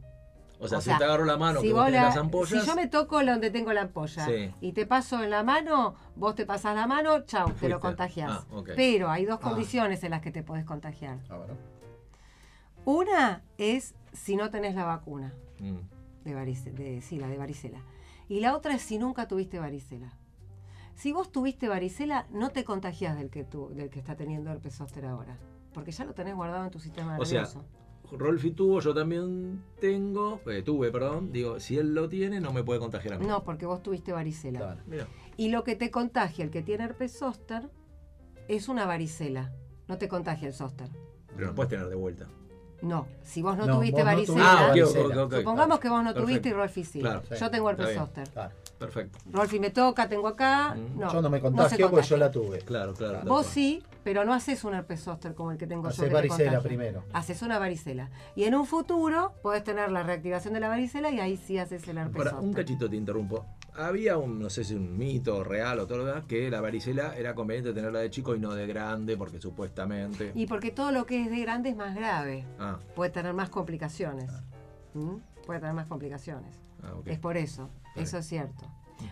O 0.62 0.68
sea, 0.68 0.80
O 0.80 0.82
si 0.82 0.90
sea, 0.90 0.98
te 0.98 1.06
agarro 1.06 1.24
la 1.24 1.38
mano, 1.38 1.62
si, 1.62 1.68
que 1.68 1.74
vos 1.74 1.86
tenés 1.86 2.02
la- 2.02 2.08
las 2.10 2.18
ampollas. 2.18 2.62
si 2.62 2.68
yo 2.68 2.76
me 2.76 2.88
toco 2.88 3.24
donde 3.24 3.50
tengo 3.50 3.72
la 3.72 3.82
ampolla 3.84 4.26
Sí. 4.26 4.54
y 4.60 4.74
te 4.74 4.86
paso 4.86 5.24
en 5.24 5.30
la 5.30 5.42
mano, 5.42 5.96
vos 6.18 6.36
te 6.36 6.46
pasás 6.46 6.76
la 6.76 6.86
mano, 6.86 7.22
chau, 7.22 7.46
te 7.48 7.52
Fuiste. 7.54 7.70
lo 7.70 7.80
contagias. 7.80 8.30
Ah, 8.30 8.46
ok. 8.52 8.72
Pero 8.76 9.10
hay 9.10 9.24
dos 9.26 9.40
Ah. 9.42 9.50
condiciones 9.50 10.04
en 10.04 10.12
las 10.12 10.22
que 10.22 10.32
te 10.32 10.44
podés 10.44 10.66
contagiar. 10.66 11.20
Ah, 11.30 11.38
bueno. 11.38 11.54
Una 12.86 13.44
es 13.58 13.96
si 14.14 14.36
no 14.36 14.50
tenés 14.50 14.76
la 14.76 14.86
vacuna 14.86 15.34
Mm. 15.60 15.78
de 16.26 16.34
varicela, 16.34 16.78
de, 16.78 17.02
sí, 17.02 17.20
la 17.20 17.28
de 17.28 17.38
varicela. 17.38 17.80
Y 18.28 18.40
la 18.42 18.56
otra 18.56 18.74
es 18.76 18.82
si 18.82 18.98
nunca 19.00 19.28
tuviste 19.28 19.60
varicela. 19.60 20.14
Si 20.96 21.12
vos 21.14 21.32
tuviste 21.32 21.68
varicela, 21.70 22.28
no 22.32 22.50
te 22.50 22.64
contagias 22.66 23.18
del 23.18 23.30
que, 23.30 23.44
tu, 23.44 23.70
del 23.70 23.90
que 23.90 24.00
está 24.00 24.16
teniendo 24.16 24.52
herpes 24.52 24.76
zóster 24.76 25.06
ahora. 25.06 25.38
Porque 25.74 25.92
ya 25.92 26.04
lo 26.04 26.14
tenés 26.14 26.36
guardado 26.36 26.66
en 26.66 26.72
tu 26.72 26.80
sistema 26.80 27.18
O 27.18 27.26
sea, 27.26 27.42
nervioso. 27.42 27.64
Rolfi 28.18 28.52
tuvo, 28.52 28.80
yo 28.80 28.94
también 28.94 29.64
tengo, 29.80 30.42
eh, 30.48 30.62
tuve, 30.64 30.92
perdón. 30.92 31.32
Digo, 31.32 31.60
si 31.60 31.78
él 31.78 31.94
lo 31.94 32.10
tiene, 32.10 32.40
no 32.40 32.52
me 32.54 32.64
puede 32.64 32.80
contagiar 32.80 33.16
a 33.16 33.20
mí. 33.20 33.26
no, 33.26 33.44
porque 33.44 33.66
vos 33.66 33.82
tuviste 33.84 34.12
varicela. 34.12 34.60
Claro. 34.60 34.82
Mira. 34.88 35.08
Y 35.38 35.50
lo 35.50 35.64
que 35.64 35.76
te 35.76 35.92
contagia 35.92 36.44
el 36.44 36.52
que 36.52 36.62
tiene 36.62 36.86
herpes 36.86 37.18
zóster 37.18 37.70
es 38.48 38.68
una 38.68 38.86
varicela. 38.86 39.54
No 39.88 39.98
te 39.98 40.08
contagia 40.08 40.48
el 40.48 40.54
zóster. 40.54 40.90
Pero 41.36 41.48
lo 41.48 41.56
puedes 41.56 41.70
tener 41.70 41.88
de 41.88 41.96
vuelta. 41.96 42.28
No, 42.82 43.08
si 43.24 43.42
vos 43.42 43.58
no, 43.58 43.66
No, 43.66 43.76
tuviste 43.76 44.02
vos 44.02 44.06
no 44.06 44.16
varicela, 44.16 44.72
tuviste 44.74 45.00
Ah, 45.00 45.38
supongamos 45.38 45.68
claro. 45.68 45.80
que 45.80 45.90
vos 45.90 46.04
no 46.04 46.14
tuviste 46.14 46.50
y. 46.50 46.54
Rolfi 46.54 46.84
sí. 46.84 47.00
Claro. 47.00 47.22
Sí. 47.30 47.36
Yo 47.40 47.52
tengo 47.52 47.70
herpes 47.70 47.96
zóster. 47.96 48.30
Claro. 48.30 48.56
Perfecto. 48.80 49.20
Rolfi 49.30 49.60
me 49.60 49.72
toca, 49.72 50.08
tengo 50.08 50.28
acá. 50.28 50.74
Mm. 50.74 51.00
No, 51.00 51.12
yo 51.12 51.22
no 51.22 51.30
me 51.30 51.42
contagio 51.42 51.92
porque 51.92 52.08
yo 52.08 52.18
la 52.18 52.32
tuve. 52.32 52.60
Claro, 52.60 52.94
claro. 52.94 53.20
tal 53.20 53.28
Vos 53.28 53.46
sí, 53.46 53.84
pero 54.06 54.24
no 54.24 54.34
haces 54.34 54.64
un 54.64 54.74
herpes 54.74 55.02
zóster 55.02 55.36
como 55.36 55.52
el 55.52 55.58
que 55.58 55.68
tengo 55.68 55.84
yo. 55.84 55.90
Hacés 55.90 56.08
te 56.08 56.14
varicela 56.14 56.62
primero. 56.62 57.04
Haces 57.12 57.42
una 57.42 57.60
varicela. 57.60 58.10
Y 58.36 58.46
en 58.46 58.56
un 58.56 58.66
futuro 58.66 59.34
podés 59.44 59.66
tener 59.66 59.92
la 59.92 60.04
reactivación 60.04 60.54
de 60.54 60.62
la 60.62 60.70
varicela 60.70 61.12
y 61.12 61.20
ahí 61.20 61.36
sí 61.36 61.58
haces 61.58 61.86
el 61.90 61.98
herpes 61.98 62.24
Para, 62.24 62.40
un 62.40 62.54
cachito 62.54 62.90
te 62.90 62.96
interrumpo. 62.96 63.46
Había 63.76 64.18
un, 64.18 64.40
no 64.40 64.50
sé 64.50 64.64
si 64.64 64.74
un 64.74 64.98
mito 64.98 65.44
real 65.44 65.80
o 65.80 65.86
todo 65.88 66.00
lo 66.00 66.06
demás, 66.06 66.26
que 66.26 66.50
la 66.50 66.62
varicela 66.62 67.18
era 67.18 67.36
conveniente 67.36 67.74
tenerla 67.74 68.00
de 68.00 68.10
chico 68.10 68.34
y 68.34 68.40
no 68.40 68.54
de 68.54 68.66
grande, 68.66 69.18
porque 69.18 69.40
supuestamente. 69.42 70.32
Y 70.36 70.48
porque 70.48 70.72
todo 70.72 70.92
lo 70.92 71.06
que 71.06 71.24
es 71.24 71.30
de 71.30 71.40
grande 71.42 71.70
es 71.70 71.76
más 71.76 71.96
grave. 71.96 72.46
Ah, 72.58 72.80
Puede 72.96 73.12
tener 73.12 73.34
más 73.34 73.50
complicaciones. 73.50 74.32
¿Mm? 74.94 75.18
Puede 75.46 75.60
tener 75.60 75.76
más 75.76 75.88
complicaciones. 75.88 76.69
Ah, 76.84 76.96
ok. 76.96 77.08
Es 77.08 77.20
por 77.20 77.38
eso, 77.38 77.70
eso 77.96 78.18
es 78.18 78.26
cierto. 78.26 78.66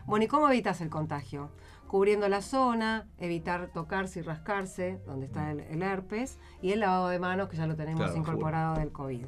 Bueno, 0.05 0.25
¿y 0.25 0.27
cómo 0.27 0.49
evitas 0.49 0.81
el 0.81 0.89
contagio? 0.89 1.49
Cubriendo 1.87 2.27
la 2.27 2.41
zona, 2.41 3.07
evitar 3.17 3.67
tocarse 3.73 4.19
y 4.19 4.23
rascarse, 4.23 4.99
donde 5.05 5.27
está 5.27 5.51
el, 5.51 5.61
el 5.61 5.81
herpes, 5.81 6.37
y 6.61 6.71
el 6.71 6.81
lavado 6.81 7.07
de 7.07 7.19
manos, 7.19 7.47
que 7.47 7.55
ya 7.55 7.65
lo 7.65 7.75
tenemos 7.75 8.03
Claro, 8.03 8.17
incorporado 8.17 8.75
del 8.75 8.91
COVID. 8.91 9.25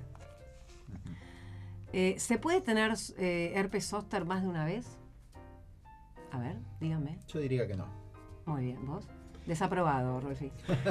Eh, 1.93 2.15
¿Se 2.19 2.37
puede 2.37 2.61
tener 2.61 2.93
eh, 3.17 3.53
herpes 3.55 3.85
zóster 3.87 4.25
más 4.25 4.41
de 4.43 4.49
una 4.49 4.65
vez? 4.65 4.97
A 6.31 6.37
ver, 6.37 6.57
dígame. 6.79 7.17
Yo 7.27 7.39
diría 7.39 7.65
que 7.65 7.75
no. 7.75 7.87
Muy 8.45 8.65
bien, 8.65 8.85
¿vos? 8.85 9.07
Desaprobado, 9.49 10.19
Rolfi. 10.19 10.45
Y 10.45 10.51
bueno, 10.67 10.83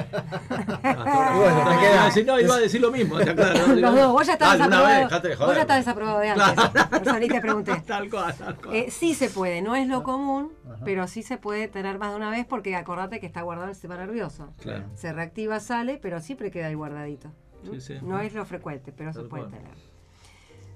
te 2.13 2.23
no, 2.25 2.39
iba 2.41 2.55
a 2.55 2.59
decir 2.59 2.81
lo 2.81 2.91
mismo, 2.91 3.17
está 3.17 3.33
claro. 3.33 3.67
¿no? 3.69 3.75
Los 3.75 3.95
dos, 3.95 4.11
vos 4.11 4.27
ya 4.27 4.33
estás 4.33 4.57
desaprobado. 4.57 5.09
vez, 5.09 5.21
de 5.21 5.35
vos 5.37 5.55
ya 5.55 5.61
estás 5.61 5.77
desaprobado 5.77 6.19
de 6.19 6.29
antes. 6.31 6.65
Por 6.89 7.01
eso 7.01 7.19
ni 7.19 7.29
te 7.29 7.39
pregunté. 7.39 7.81
Tal 7.87 8.09
cual, 8.09 8.35
tal 8.35 8.57
cual. 8.57 8.75
Eh, 8.75 8.91
sí 8.91 9.13
se 9.13 9.29
puede, 9.29 9.61
no 9.61 9.77
es 9.77 9.87
lo 9.87 10.03
común, 10.03 10.51
Ajá. 10.65 10.75
pero 10.83 11.07
sí 11.07 11.23
se 11.23 11.37
puede 11.37 11.69
tener 11.69 11.99
más 11.99 12.09
de 12.09 12.17
una 12.17 12.31
vez 12.31 12.45
porque 12.45 12.75
acordate 12.75 13.21
que 13.21 13.27
está 13.27 13.43
guardado 13.43 13.67
en 13.67 13.69
el 13.69 13.75
sistema 13.75 13.95
nervioso. 13.95 14.53
Claro. 14.59 14.83
Se 14.93 15.13
reactiva, 15.13 15.61
sale, 15.61 15.97
pero 15.97 16.19
siempre 16.19 16.51
queda 16.51 16.67
ahí 16.67 16.73
guardadito. 16.73 17.31
Sí, 17.63 17.79
sí. 17.79 17.93
No 18.01 18.19
es 18.19 18.33
lo 18.33 18.43
frecuente, 18.43 18.91
pero 18.91 19.13
se 19.13 19.21
puede 19.21 19.45
cual. 19.45 19.55
tener. 19.55 19.77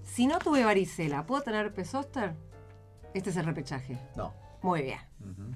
Si 0.06 0.26
no 0.26 0.40
tuve 0.40 0.64
varicela, 0.64 1.26
¿puedo 1.26 1.42
tener 1.42 1.66
herpes 1.66 1.90
zóster? 1.90 2.32
Este 3.14 3.32
es 3.32 3.36
el 3.36 3.46
repechaje. 3.46 4.00
No. 4.16 4.42
Muy 4.64 4.82
bien. 4.82 4.98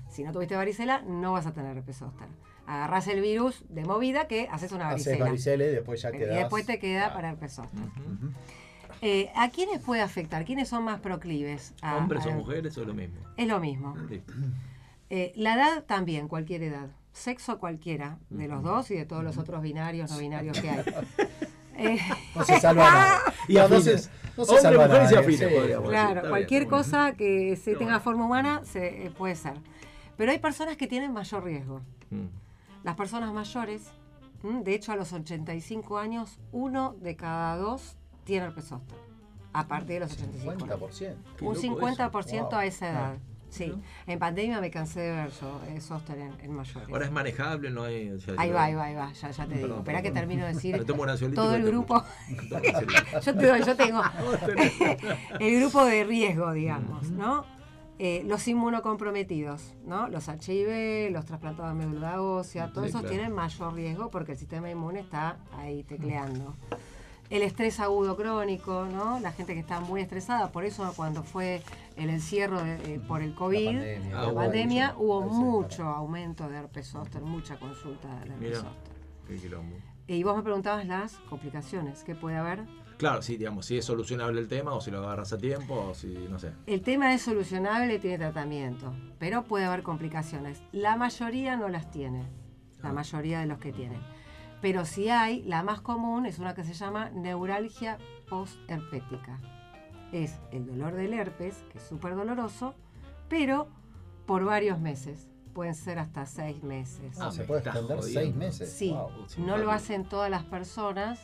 Si 0.09 0.23
no 0.23 0.31
tuviste 0.31 0.55
varicela, 0.55 1.01
no 1.01 1.31
vas 1.33 1.45
a 1.47 1.53
tener 1.53 1.75
herpes 1.77 1.97
zóster. 1.97 2.27
Agarrás 2.67 3.07
el 3.07 3.21
virus 3.21 3.63
de 3.69 3.85
movida 3.85 4.27
que 4.27 4.47
haces 4.51 4.71
una 4.73 4.89
Haces 4.89 5.05
varicela. 5.07 5.25
varicela 5.25 5.63
y 5.63 5.67
después 5.69 6.01
ya 6.01 6.09
y 6.09 6.17
quedás. 6.17 6.35
después 6.37 6.65
te 6.65 6.79
queda 6.79 7.13
para 7.13 7.29
herpes 7.29 7.53
zóster. 7.53 7.79
Ujú. 7.81 8.31
Eh, 9.01 9.29
¿A 9.35 9.49
quiénes 9.49 9.79
puede 9.81 10.01
afectar? 10.01 10.43
¿Quiénes 10.43 10.67
son 10.69 10.83
más 10.83 10.99
proclives? 10.99 11.73
a- 11.81 11.97
¿Hombres 11.97 12.25
a- 12.25 12.29
o 12.29 12.33
mujeres 12.33 12.77
o 12.77 12.83
lo 12.83 12.93
mismo? 12.93 13.19
Es 13.37 13.47
lo 13.47 13.59
mismo. 13.59 13.95
Eh, 15.09 15.31
la 15.35 15.53
edad 15.55 15.83
también, 15.85 16.27
cualquier 16.27 16.63
edad. 16.63 16.87
Sexo 17.13 17.59
cualquiera, 17.59 18.17
de 18.29 18.47
los 18.47 18.61
dos 18.63 18.91
y 18.91 18.95
de 18.95 19.05
todos 19.05 19.23
los 19.23 19.37
otros 19.37 19.61
binarios, 19.61 20.11
no 20.11 20.17
binarios 20.17 20.59
que 20.59 20.69
hay. 20.69 20.83
Eh, 21.79 21.99
No 22.35 22.43
se 22.43 22.59
salva 22.59 22.83
nada. 22.91 23.19
Y 23.47 23.53
No, 23.53 23.69
no 24.37 24.45
se, 24.45 24.67
Hombre, 24.67 24.87
mujeres 24.87 25.11
y 25.11 25.37
sí. 25.37 25.45
podríamos. 25.55 25.89
claro, 25.89 26.29
cualquier 26.29 26.61
bien. 26.63 26.69
cosa 26.69 27.13
que 27.13 27.55
se 27.55 27.71
tenga 27.73 27.85
bueno. 27.85 27.99
forma 28.01 28.25
humana 28.25 28.61
se, 28.63 29.07
eh, 29.07 29.11
puede 29.11 29.35
ser. 29.35 29.53
Pero 30.17 30.31
hay 30.31 30.39
personas 30.39 30.77
que 30.77 30.87
tienen 30.87 31.13
mayor 31.13 31.43
riesgo. 31.43 31.81
Mm. 32.09 32.25
Las 32.83 32.95
personas 32.95 33.33
mayores, 33.33 33.83
¿m? 34.43 34.63
de 34.63 34.73
hecho 34.75 34.91
a 34.91 34.95
los 34.95 35.11
85 35.13 35.97
años, 35.97 36.39
uno 36.51 36.95
de 37.01 37.15
cada 37.15 37.57
dos 37.57 37.95
tiene 38.23 38.45
herpes 38.47 38.65
zóster. 38.65 38.97
A 39.53 39.67
partir 39.67 39.95
de 39.95 39.99
los 40.01 40.13
85 40.13 40.51
años. 40.51 40.63
50%. 40.63 41.15
Qué 41.37 41.45
Un 41.45 41.53
loco 41.55 41.87
50% 41.87 42.41
Wow. 42.51 42.55
a 42.59 42.65
esa 42.65 42.89
edad. 42.89 43.13
Sí, 43.49 43.73
en 44.05 44.19
pandemia 44.19 44.59
me 44.59 44.69
cansé 44.69 44.99
de 44.99 45.11
ver 45.11 45.31
yo, 45.39 45.61
eh, 45.69 45.79
zóster 45.79 46.17
en, 46.19 46.33
en 46.41 46.53
mayores. 46.53 46.89
Ahora 46.89 47.05
es 47.05 47.11
manejable, 47.11 47.69
no 47.71 47.83
hay. 47.83 48.09
o 48.11 48.19
sea, 48.19 48.35
Ahí 48.37 48.51
va, 48.51 48.65
ahí 48.65 48.75
va, 48.75 48.83
ahí 48.85 48.95
va, 48.95 49.11
ya, 49.13 49.31
ya 49.31 49.45
te 49.45 49.55
digo. 49.55 49.77
Espera 49.77 50.01
que 50.01 50.11
termino 50.11 50.45
de 50.45 50.53
decir 50.53 50.85
todo 51.35 51.55
el 51.55 51.63
grupo. 51.63 52.03
yo, 53.23 53.35
te 53.35 53.45
doy, 53.47 53.63
yo 53.63 53.75
tengo 53.75 54.01
el 55.39 55.59
grupo 55.61 55.85
de 55.85 56.03
riesgo, 56.03 56.51
digamos, 56.51 57.09
¿no? 57.11 57.45
Eh, 57.99 58.21
los 58.27 58.47
inmunocomprometidos, 58.47 59.73
¿no? 59.85 60.07
Los 60.09 60.27
HIV, 60.27 61.09
los 61.11 61.25
trasplantados 61.25 61.75
de 61.75 61.85
médula 61.85 62.21
ósea, 62.21 62.67
todos 62.71 62.83
Sí, 62.83 62.89
esos 62.89 63.01
claro. 63.01 63.15
tienen 63.15 63.33
mayor 63.33 63.73
riesgo 63.73 64.11
porque 64.11 64.33
el 64.33 64.37
sistema 64.37 64.69
inmune 64.69 64.99
está 64.99 65.37
ahí 65.57 65.83
tecleando. 65.83 66.55
El 67.29 67.41
estrés 67.41 67.79
agudo 67.81 68.15
crónico, 68.15 68.85
¿no? 68.85 69.19
La 69.19 69.31
gente 69.33 69.53
que 69.53 69.59
está 69.59 69.81
muy 69.81 69.99
estresada, 70.01 70.51
por 70.51 70.63
eso 70.63 70.91
cuando 70.95 71.23
fue 71.23 71.61
el 71.97 72.09
encierro 72.09 72.61
de- 72.63 72.95
eh, 72.95 72.99
por 73.05 73.21
el 73.21 73.35
COVID, 73.35 73.65
pandemia. 73.65 74.11
la 74.11 74.19
Ah, 74.21 74.27
hubo 74.27 74.35
pandemia, 74.35 74.87
mucho. 74.93 74.99
hubo 75.03 75.21
mucho 75.21 75.83
aumento 75.83 76.47
de 76.47 76.57
herpes 76.57 76.87
zóster, 76.87 77.21
mucha 77.21 77.57
consulta 77.59 78.07
del 78.19 78.31
herpes 78.31 78.59
zóster. 78.59 79.57
Y 80.07 80.23
vos 80.23 80.37
me 80.37 80.43
preguntabas 80.43 80.85
las 80.87 81.17
complicaciones 81.29 82.03
que 82.05 82.15
puede 82.15 82.37
haber. 82.37 82.63
Claro, 82.97 83.21
sí, 83.21 83.35
digamos, 83.37 83.65
si 83.65 83.77
es 83.77 83.85
solucionable 83.85 84.39
el 84.39 84.47
tema 84.47 84.73
o 84.73 84.79
si 84.81 84.89
lo 84.89 84.99
agarras 84.99 85.33
a 85.33 85.37
tiempo 85.37 85.75
o 85.89 85.93
si, 85.93 86.07
no 86.29 86.39
sé. 86.39 86.51
El 86.65 86.81
tema 86.81 87.13
es 87.13 87.21
solucionable, 87.23 87.99
tiene 87.99 88.17
tratamiento, 88.17 88.95
pero 89.19 89.43
puede 89.43 89.65
haber 89.65 89.83
complicaciones. 89.83 90.63
La 90.71 90.95
mayoría 90.95 91.57
no 91.57 91.67
las 91.67 91.91
tiene, 91.91 92.23
la 92.81 92.89
Ah. 92.89 92.93
mayoría 92.93 93.41
de 93.41 93.45
los 93.47 93.59
que 93.59 93.73
tienen. 93.73 93.99
Pero 94.61 94.85
si 94.85 95.09
hay, 95.09 95.43
la 95.43 95.61
más 95.63 95.81
común 95.81 96.25
es 96.25 96.39
una 96.39 96.55
que 96.55 96.63
se 96.63 96.73
llama 96.73 97.09
neuralgia 97.11 97.97
postherpética. 98.29 99.39
Es 100.11 100.39
el 100.51 100.65
dolor 100.65 100.93
del 100.95 101.13
herpes, 101.13 101.63
que 101.71 101.77
es 101.77 101.83
súper 101.83 102.15
doloroso, 102.15 102.73
pero 103.29 103.67
por 104.25 104.45
varios 104.45 104.79
meses. 104.79 105.29
Pueden 105.53 105.73
ser 105.75 105.97
hasta 105.99 106.25
seis 106.25 106.61
meses. 106.63 107.19
Ah, 107.19 107.27
Ah, 107.27 107.31
se 107.31 107.43
puede 107.43 107.61
extender 107.61 108.01
seis 108.03 108.35
meses. 108.35 108.71
Sí, 108.71 108.91
Wow. 108.91 109.09
no 109.39 109.57
lo 109.57 109.71
hacen 109.71 110.05
todas 110.05 110.29
las 110.29 110.43
personas. 110.43 111.19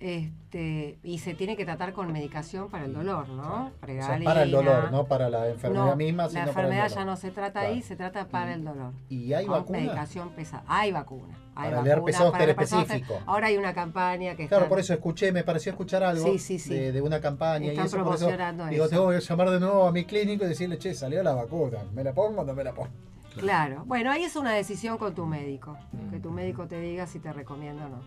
Este, 0.00 0.98
y 1.02 1.18
se 1.18 1.34
tiene 1.34 1.56
que 1.56 1.64
tratar 1.64 1.92
con 1.94 2.12
medicación 2.12 2.68
para 2.70 2.84
el 2.84 2.92
dolor, 2.92 3.28
¿no? 3.30 3.42
O 3.42 3.68
sea, 3.70 3.72
Pregabalina. 3.80 4.30
para 4.30 4.42
el 4.42 4.50
dolor, 4.50 4.92
no 4.92 5.06
para 5.06 5.30
la 5.30 5.48
enfermedad 5.48 5.86
No, 5.86 5.96
misma, 5.96 6.24
la 6.24 6.28
sino 6.28 6.40
para 6.40 6.44
el 6.44 6.48
enfermedad 6.50 6.82
dolor. 6.90 6.98
ya 6.98 7.04
no 7.04 7.16
se 7.16 7.30
trata 7.30 7.60
ahí, 7.60 7.74
Claro. 7.80 7.86
se 7.86 7.96
trata 7.96 8.28
para 8.28 8.54
el 8.54 8.64
dolor. 8.64 8.92
¿Y 9.08 9.32
hay 9.32 9.46
Con 9.46 9.60
vacuna? 9.60 9.78
medicación 9.78 10.30
pesada. 10.30 10.64
Hay 10.66 10.92
vacuna. 10.92 11.34
Hay 11.54 11.70
Para 11.70 11.94
vacuna 11.96 12.38
el 12.44 12.50
específico. 12.50 13.18
Ahora 13.26 13.46
hay 13.46 13.56
una 13.56 13.72
campaña 13.72 14.34
que 14.36 14.46
Claro, 14.48 14.64
están- 14.64 14.68
por 14.68 14.80
eso 14.80 14.92
escuché, 14.92 15.32
me 15.32 15.44
pareció 15.44 15.72
escuchar 15.72 16.02
algo 16.02 16.24
Sí, 16.26 16.38
sí, 16.38 16.58
sí. 16.58 16.74
De, 16.74 16.92
de 16.92 17.00
una 17.00 17.20
campaña 17.20 17.68
Están 17.70 17.84
y 17.84 17.86
eso, 17.86 17.96
por 18.04 18.14
eso 18.14 18.18
promocionando 18.26 18.66
digo, 18.66 18.84
eso. 18.84 18.90
tengo 18.90 19.10
que 19.10 19.20
llamar 19.20 19.50
de 19.50 19.60
nuevo 19.60 19.86
a 19.86 19.92
mi 19.92 20.04
clínico 20.04 20.44
y 20.44 20.48
decirle, 20.48 20.78
che, 20.78 20.92
salió 20.94 21.22
la 21.22 21.34
vacuna, 21.34 21.78
¿me 21.94 22.04
la 22.04 22.12
pongo 22.12 22.42
o 22.42 22.44
no 22.44 22.52
me 22.54 22.64
la 22.64 22.72
pongo? 22.74 22.90
Claro. 23.38 23.82
Bueno, 23.86 24.10
ahí 24.12 24.22
es 24.24 24.36
una 24.36 24.52
decisión 24.52 24.96
con 24.98 25.14
tu 25.14 25.26
médico. 25.26 25.76
Mm. 25.92 26.10
Que 26.10 26.20
tu 26.20 26.30
médico 26.30 26.66
te 26.68 26.80
diga 26.80 27.06
si 27.06 27.18
te 27.18 27.32
recomienda 27.32 27.86
o 27.86 27.88
no. 27.88 28.00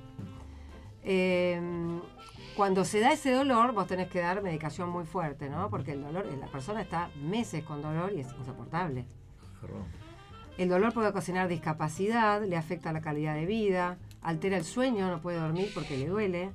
Eh, 1.09 1.61
cuando 2.57 2.83
se 2.83 2.99
da 2.99 3.13
ese 3.13 3.31
dolor, 3.31 3.71
vos 3.71 3.87
tenés 3.87 4.09
que 4.09 4.19
dar 4.19 4.41
medicación 4.43 4.89
muy 4.89 5.05
fuerte, 5.05 5.49
¿no? 5.49 5.69
Porque 5.69 5.93
el 5.93 6.01
dolor, 6.01 6.25
la 6.25 6.47
persona 6.47 6.81
está 6.81 7.09
meses 7.15 7.63
con 7.63 7.81
dolor 7.81 8.11
y 8.13 8.19
es 8.19 8.27
insoportable. 8.37 9.05
Perdón. 9.61 9.85
El 10.57 10.69
dolor 10.69 10.91
puede 10.91 11.07
ocasionar 11.07 11.47
discapacidad, 11.47 12.43
le 12.43 12.57
afecta 12.57 12.91
la 12.91 12.99
calidad 12.99 13.35
de 13.35 13.45
vida, 13.45 13.97
altera 14.21 14.57
el 14.57 14.65
sueño, 14.65 15.09
no 15.09 15.21
puede 15.21 15.39
dormir 15.39 15.71
porque 15.73 15.97
le 15.97 16.07
duele, 16.07 16.51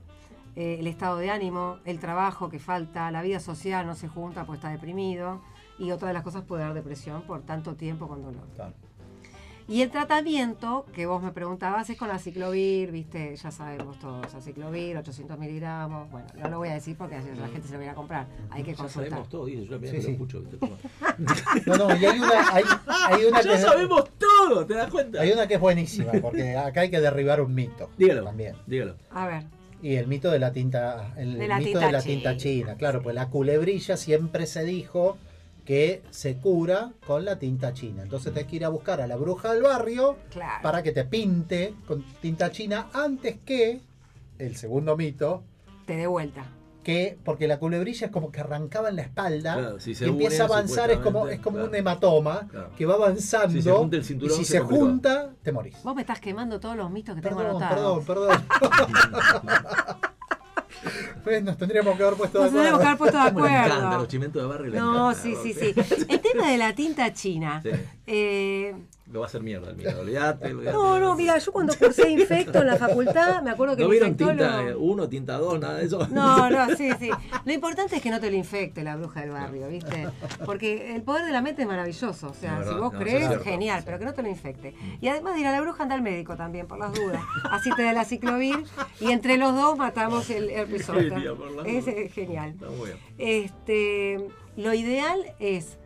eh, 0.56 0.76
el 0.80 0.86
estado 0.86 1.16
de 1.16 1.30
ánimo, 1.30 1.78
el 1.84 1.98
trabajo 1.98 2.50
que 2.50 2.58
falta, 2.58 3.10
la 3.10 3.22
vida 3.22 3.40
social 3.40 3.86
no 3.86 3.94
se 3.94 4.08
junta 4.08 4.44
porque 4.44 4.56
está 4.56 4.70
deprimido 4.70 5.40
y 5.78 5.92
otra 5.92 6.08
de 6.08 6.14
las 6.14 6.24
cosas 6.24 6.42
puede 6.42 6.62
dar 6.62 6.74
depresión 6.74 7.22
por 7.22 7.42
tanto 7.42 7.74
tiempo 7.76 8.06
con 8.08 8.22
dolor. 8.22 8.46
Claro. 8.54 8.74
Y 9.72 9.80
el 9.80 9.90
tratamiento 9.90 10.84
que 10.92 11.06
vos 11.06 11.22
me 11.22 11.32
preguntabas 11.32 11.88
es 11.88 11.96
con 11.96 12.10
aciclovir, 12.10 12.90
viste, 12.92 13.34
ya 13.36 13.50
sabemos 13.50 13.98
todos, 13.98 14.34
aciclovir, 14.34 14.98
800 14.98 15.38
miligramos, 15.38 16.10
bueno, 16.10 16.26
no 16.38 16.48
lo 16.50 16.58
voy 16.58 16.68
a 16.68 16.74
decir 16.74 16.94
porque 16.94 17.14
así 17.16 17.28
la 17.40 17.48
gente 17.48 17.66
se 17.68 17.72
lo 17.72 17.78
viene 17.78 17.92
a 17.92 17.94
comprar, 17.94 18.26
hay 18.50 18.62
que 18.62 18.72
Ya 18.72 18.76
consultar. 18.76 19.08
sabemos 19.10 19.28
todo, 19.30 19.46
dice, 19.46 19.64
yo 19.64 19.78
la 19.78 19.86
Sí, 19.86 19.92
que 19.92 20.00
sí. 20.02 20.06
lo 20.08 20.12
escucho. 20.12 20.42
No, 21.66 21.76
no, 21.76 21.96
y 21.96 22.04
hay 22.04 22.18
una, 22.18 22.54
hay, 22.54 22.64
hay 23.08 23.24
una 23.24 23.40
que 23.40 23.48
Ya 23.48 23.58
sabemos 23.58 24.04
todo, 24.18 24.66
¿te 24.66 24.74
das 24.74 24.90
cuenta? 24.90 25.20
hay 25.22 25.32
una 25.32 25.46
que 25.46 25.54
es 25.54 25.60
buenísima, 25.60 26.12
porque 26.20 26.54
acá 26.56 26.82
hay 26.82 26.90
que 26.90 27.00
derribar 27.00 27.40
un 27.40 27.54
mito. 27.54 27.88
Dígalo, 27.96 28.24
También. 28.24 28.54
dígalo. 28.66 28.96
A 29.10 29.26
ver, 29.26 29.44
Y 29.80 29.94
el 29.94 30.06
mito 30.06 30.30
de 30.30 30.38
la 30.38 30.52
tinta, 30.52 31.14
el 31.16 31.38
De 31.38 31.48
la 31.48 31.56
mito 31.58 31.70
tinta 31.70 31.86
de 31.86 31.92
la 31.92 32.02
china, 32.02 32.14
tinta 32.14 32.36
china, 32.36 32.74
claro, 32.76 32.98
sí. 32.98 33.04
pues 33.04 33.14
la 33.14 33.28
culebrilla 33.30 33.96
siempre 33.96 34.44
se 34.46 34.64
dijo 34.64 35.16
que 35.64 36.02
se 36.10 36.36
cura 36.38 36.92
con 37.06 37.24
la 37.24 37.38
tinta 37.38 37.72
china. 37.72 38.02
Entonces 38.02 38.32
tenés 38.32 38.48
que 38.50 38.56
ir 38.56 38.64
a 38.64 38.68
buscar 38.68 39.00
a 39.00 39.06
la 39.06 39.16
bruja 39.16 39.52
del 39.54 39.62
barrio 39.62 40.16
claro. 40.30 40.62
para 40.62 40.82
que 40.82 40.92
te 40.92 41.04
pinte 41.04 41.74
con 41.86 42.02
tinta 42.20 42.50
china 42.50 42.88
antes 42.92 43.36
que 43.44 43.80
el 44.38 44.56
segundo 44.56 44.96
mito, 44.96 45.44
Te 45.86 45.96
dé 45.96 46.06
vuelta. 46.08 46.46
que 46.82 47.16
porque 47.24 47.46
la 47.46 47.60
culebrilla 47.60 48.06
es 48.06 48.12
como 48.12 48.32
que 48.32 48.40
arrancaba 48.40 48.88
en 48.88 48.96
la 48.96 49.02
espalda 49.02 49.54
Claro, 49.54 49.78
si 49.78 49.94
se 49.94 50.06
y 50.06 50.08
empieza 50.08 50.42
a 50.42 50.46
avanzar, 50.46 50.90
es 50.90 50.98
como, 50.98 51.28
es 51.28 51.38
como 51.38 51.62
un 51.64 51.72
hematoma 51.72 52.48
Claro. 52.48 52.70
que 52.76 52.84
va 52.84 52.94
avanzando 52.94 53.50
Si 53.52 53.62
se 53.62 53.70
junta 53.70 53.96
el 53.96 54.04
cinturón, 54.04 54.34
y 54.34 54.38
si 54.38 54.44
se 54.44 54.58
junta, 54.58 55.30
te 55.44 55.52
morís. 55.52 55.80
Vos 55.84 55.94
me 55.94 56.00
estás 56.00 56.18
quemando 56.18 56.58
todos 56.58 56.74
los 56.76 56.90
mitos 56.90 57.14
que 57.14 57.20
tengo 57.22 57.36
Perdón, 57.36 57.62
anotados. 57.62 58.04
perdón, 58.04 58.44
perdón. 58.60 58.82
pues 61.24 61.42
nos 61.42 61.56
tendríamos 61.56 61.96
que 61.96 62.02
haber 62.02 62.16
puesto 62.16 62.38
de 62.38 62.44
Nos 62.44 62.52
tenemos 62.54 62.80
que 62.80 62.86
haber 62.86 62.94
acuerdo. 62.94 63.12
puesto 63.12 63.18
de 63.18 63.48
le 63.48 63.56
encanta, 63.56 63.74
acuerdo. 63.76 63.98
los 63.98 64.08
chimentos 64.08 64.42
de 64.42 64.48
barrio 64.48 64.72
No, 64.74 65.10
encanta, 65.10 65.22
sí, 65.22 65.36
sí, 65.42 65.54
sí. 65.54 66.06
El 66.08 66.20
tema 66.20 66.48
de 66.50 66.58
la 66.58 66.74
tinta 66.74 67.12
china. 67.12 67.62
Sí. 67.62 67.70
eh, 68.06 68.74
Lo 69.10 69.20
va 69.20 69.26
a 69.26 69.28
hacer 69.28 69.42
mierda 69.42 69.70
el 69.70 69.76
mío, 69.76 69.90
olvídate. 70.00 70.52
no, 70.54 70.98
no, 70.98 71.14
mira, 71.16 71.36
yo 71.38 71.52
cuando 71.52 71.74
cursé 71.76 72.10
infecto 72.10 72.60
en 72.60 72.66
la 72.66 72.76
facultad, 72.76 73.42
me 73.42 73.50
acuerdo 73.50 73.76
que 73.76 73.82
¿No 73.82 73.86
el 73.86 73.90
vieron 73.90 74.16
tinta 74.16 74.76
1, 74.76 75.08
tinta 75.08 75.38
2, 75.38 75.60
nada 75.60 75.78
de 75.78 75.86
eso? 75.86 76.06
No, 76.12 76.48
no, 76.50 76.76
sí, 76.76 76.90
sí. 76.98 77.10
Lo 77.44 77.52
importante 77.52 77.96
es 77.96 78.02
que 78.02 78.10
no 78.10 78.20
te 78.20 78.30
lo 78.30 78.36
infecte 78.36 78.84
la 78.84 78.96
bruja 78.96 79.20
del 79.20 79.30
barrio, 79.30 79.68
¿viste? 79.68 80.08
Porque 80.44 80.94
el 80.94 81.02
poder 81.02 81.24
de 81.24 81.32
la 81.32 81.42
mente 81.42 81.62
es 81.62 81.68
maravilloso. 81.68 82.28
O 82.28 82.34
sea, 82.34 82.62
si 82.62 82.70
vos 82.70 82.92
no, 82.92 82.98
crees, 82.98 83.42
genial, 83.42 83.82
pero 83.84 83.98
que 83.98 84.04
no 84.04 84.14
te 84.14 84.22
lo 84.22 84.28
infecte. 84.28 84.74
Y 85.00 85.08
además 85.08 85.34
de 85.34 85.40
ir 85.40 85.46
a 85.46 85.52
la 85.52 85.60
bruja, 85.60 85.82
anda 85.82 85.94
al 85.94 86.02
médico 86.02 86.36
también, 86.36 86.66
por 86.66 86.78
las 86.78 86.92
dudas. 86.92 87.22
Así 87.50 87.70
te 87.74 87.82
da 87.82 87.92
la 87.92 88.04
ciclovir 88.04 88.64
y 89.00 89.10
entre 89.10 89.36
los 89.36 89.54
dos 89.54 89.76
matamos 89.76 90.30
el 90.30 90.52
las 90.52 91.66
Es 91.66 91.86
eh, 91.88 92.10
genial. 92.12 92.50
Está 92.50 92.70
muy 92.70 92.86
bien. 92.86 92.98
Este, 93.18 94.28
lo 94.56 94.74
ideal 94.74 95.34
es, 95.38 95.78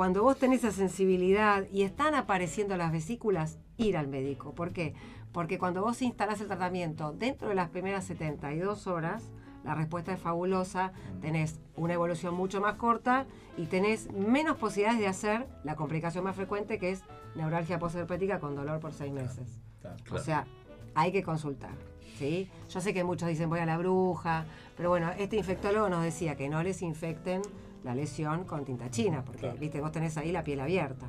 cuando 0.00 0.22
vos 0.22 0.38
tenés 0.38 0.64
esa 0.64 0.72
sensibilidad 0.74 1.66
y 1.70 1.82
están 1.82 2.14
apareciendo 2.14 2.74
las 2.78 2.90
vesículas, 2.90 3.58
ir 3.76 3.98
al 3.98 4.08
médico. 4.08 4.54
¿Por 4.54 4.72
qué? 4.72 4.94
Porque 5.30 5.58
cuando 5.58 5.82
vos 5.82 6.00
instalás 6.00 6.40
el 6.40 6.46
tratamiento 6.46 7.12
dentro 7.12 7.50
de 7.50 7.54
las 7.54 7.68
primeras 7.68 8.04
72 8.06 8.86
horas, 8.86 9.30
la 9.62 9.74
respuesta 9.74 10.14
es 10.14 10.18
fabulosa, 10.18 10.92
tenés 11.20 11.60
una 11.76 11.92
evolución 11.92 12.34
mucho 12.34 12.62
más 12.62 12.76
corta 12.76 13.26
y 13.58 13.66
tenés 13.66 14.10
menos 14.10 14.56
posibilidades 14.56 15.00
de 15.00 15.06
hacer 15.06 15.46
la 15.64 15.76
complicación 15.76 16.24
más 16.24 16.34
frecuente 16.34 16.78
que 16.78 16.92
es 16.92 17.02
neuralgia 17.34 17.78
postherpética 17.78 18.40
con 18.40 18.56
dolor 18.56 18.80
por 18.80 18.94
seis 18.94 19.12
meses. 19.12 19.60
Claro. 19.82 19.96
O 20.00 20.04
Claro. 20.04 20.24
sea, 20.24 20.46
hay 20.94 21.12
que 21.12 21.22
consultar. 21.22 21.74
¿sí? 22.18 22.48
Yo 22.70 22.80
sé 22.80 22.94
que 22.94 23.04
muchos 23.04 23.28
dicen 23.28 23.50
voy 23.50 23.60
a 23.60 23.66
la 23.66 23.76
bruja, 23.76 24.46
pero 24.78 24.88
bueno, 24.88 25.10
este 25.18 25.36
infectólogo 25.36 25.90
nos 25.90 26.02
decía 26.02 26.36
que 26.36 26.48
no 26.48 26.62
les 26.62 26.80
infecten 26.80 27.42
la 27.84 27.94
lesión 27.94 28.44
con 28.44 28.64
tinta 28.64 28.90
china, 28.90 29.22
porque 29.24 29.40
Claro. 29.42 29.58
viste, 29.58 29.80
vos 29.80 29.92
tenés 29.92 30.16
ahí 30.16 30.32
la 30.32 30.42
piel 30.44 30.60
abierta. 30.60 31.06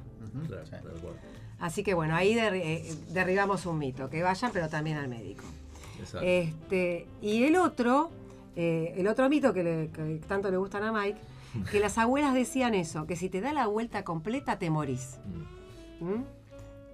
Claro, 0.48 0.66
sí. 0.66 0.76
Así 1.60 1.84
que 1.84 1.94
bueno, 1.94 2.16
ahí 2.16 2.34
derri- 2.34 2.62
eh, 2.64 2.96
derribamos 3.10 3.66
un 3.66 3.78
mito, 3.78 4.10
que 4.10 4.24
vayan, 4.24 4.52
pero 4.52 4.68
también 4.70 4.98
al 4.98 5.08
médico. 5.08 5.44
Exacto. 6.00 6.26
Este, 6.26 7.08
y 7.22 7.44
el 7.44 7.56
otro, 7.58 8.10
eh, 8.56 8.94
el 8.98 9.08
otro 9.08 9.30
mito 9.30 9.54
que, 9.54 9.64
le- 9.64 9.90
que 9.90 10.22
tanto 10.28 10.50
le 10.50 10.58
gustan 10.58 10.84
a 10.84 10.92
Mike, 10.92 11.20
que 11.70 11.80
las 11.80 11.98
abuelas 11.98 12.34
decían 12.34 12.74
eso, 12.74 13.06
que 13.06 13.16
si 13.16 13.30
te 13.30 13.42
da 13.42 13.52
la 13.54 13.68
vuelta 13.68 14.04
completa 14.04 14.58
te 14.58 14.70
morís. 14.70 15.20
Mm. 16.00 16.06
¿Mm? 16.06 16.26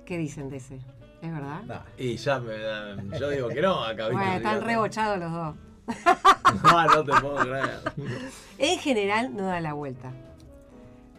¿Qué 0.06 0.18
dicen 0.18 0.49
de 0.49 0.58
ese? 0.58 0.80
¿Es 1.22 1.32
verdad? 1.32 1.64
Nah, 1.66 1.80
Y 1.98 2.16
ya 2.18 2.40
me 2.40 2.54
yo 3.20 3.30
digo 3.30 3.48
que 3.49 3.62
no 3.62 3.84
acá. 3.84 4.10
¿viste? 4.10 4.14
Bueno, 4.24 4.34
están 4.38 4.62
rebochados 4.64 5.20
los 5.20 5.32
dos. 5.32 5.56
No, 6.64 6.85
no 6.85 7.03
te 7.03 7.11
puedo 7.22 7.35
creer. 7.38 7.80
En 8.57 8.80
general 8.80 9.35
no 9.35 9.43
da 9.43 9.59
la 9.61 9.73
vuelta. 9.73 10.11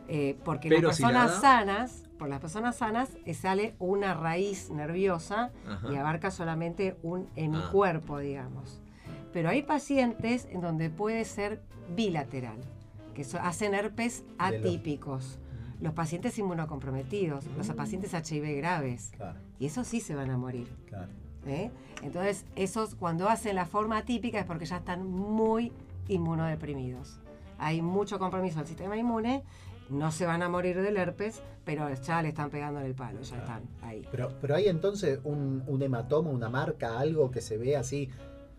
Eh, 0.09 0.37
porque 0.45 0.69
Pero 0.71 0.89
las 0.89 0.97
personas 0.99 1.41
sanas, 1.41 2.05
por 2.19 2.29
las 2.29 2.41
personas 2.41 2.77
sanas, 2.77 3.11
eh, 3.27 3.35
sale 3.35 3.75
una 3.79 4.15
raíz 4.15 4.71
nerviosa 4.71 5.51
Ajá. 5.69 5.93
y 5.93 5.97
abarca 5.97 6.31
solamente 6.31 6.97
un 7.03 7.29
hemicuerpo, 7.37 8.19
digamos. 8.19 8.81
Pero 9.33 9.51
hay 9.51 9.63
pacientes 9.63 10.49
en 10.51 10.63
donde 10.63 10.89
puede 10.89 11.25
ser 11.27 11.61
bilateral, 11.95 12.57
que 13.15 13.23
so- 13.25 13.39
hacen 13.41 13.75
herpes 13.75 14.25
los- 14.27 14.35
atípicos. 14.39 15.39
los 15.81 15.93
pacientes 15.93 16.37
inmunocomprometidos, 16.39 17.45
los 17.57 17.69
pacientes 17.69 18.13
HIV 18.15 18.57
graves. 18.57 19.13
Claro, 19.15 19.39
Y 19.61 19.67
esos 19.67 19.87
sí 19.87 20.01
se 20.01 20.15
van 20.15 20.31
a 20.31 20.37
morir. 20.39 20.67
claro. 20.87 21.09
¿Eh? 21.47 21.71
Entonces, 22.03 22.45
esos 22.57 22.95
cuando 22.95 23.29
hacen 23.29 23.57
la 23.57 23.67
forma 23.67 24.03
típica 24.05 24.39
es 24.39 24.45
porque 24.47 24.67
ya 24.67 24.77
están 24.79 25.07
muy 25.07 25.73
inmunodeprimidos. 26.09 27.19
Hay 27.59 27.83
mucho 27.83 28.19
compromiso 28.19 28.59
del 28.59 28.67
sistema 28.69 28.97
inmune, 28.97 29.43
no 29.91 30.13
se 30.13 30.27
van 30.27 30.43
a 30.43 30.49
morir 30.49 30.81
del 30.81 30.97
herpes, 30.97 31.43
pero 31.65 31.89
ya 31.93 32.23
le 32.23 32.29
están 32.29 32.51
pegando 32.51 32.81
en 32.81 32.87
el 32.87 32.95
palo, 32.95 33.21
ya 33.23 33.39
están 33.39 33.63
ahí. 33.83 34.07
Pero, 34.11 34.33
pero 34.41 34.55
hay 34.55 34.69
entonces 34.69 35.19
un, 35.25 35.63
un 35.67 35.83
hematoma, 35.83 36.31
una 36.31 36.49
marca, 36.49 36.99
algo 36.99 37.31
que 37.31 37.41
se 37.41 37.57
ve 37.59 37.77
así. 37.77 38.11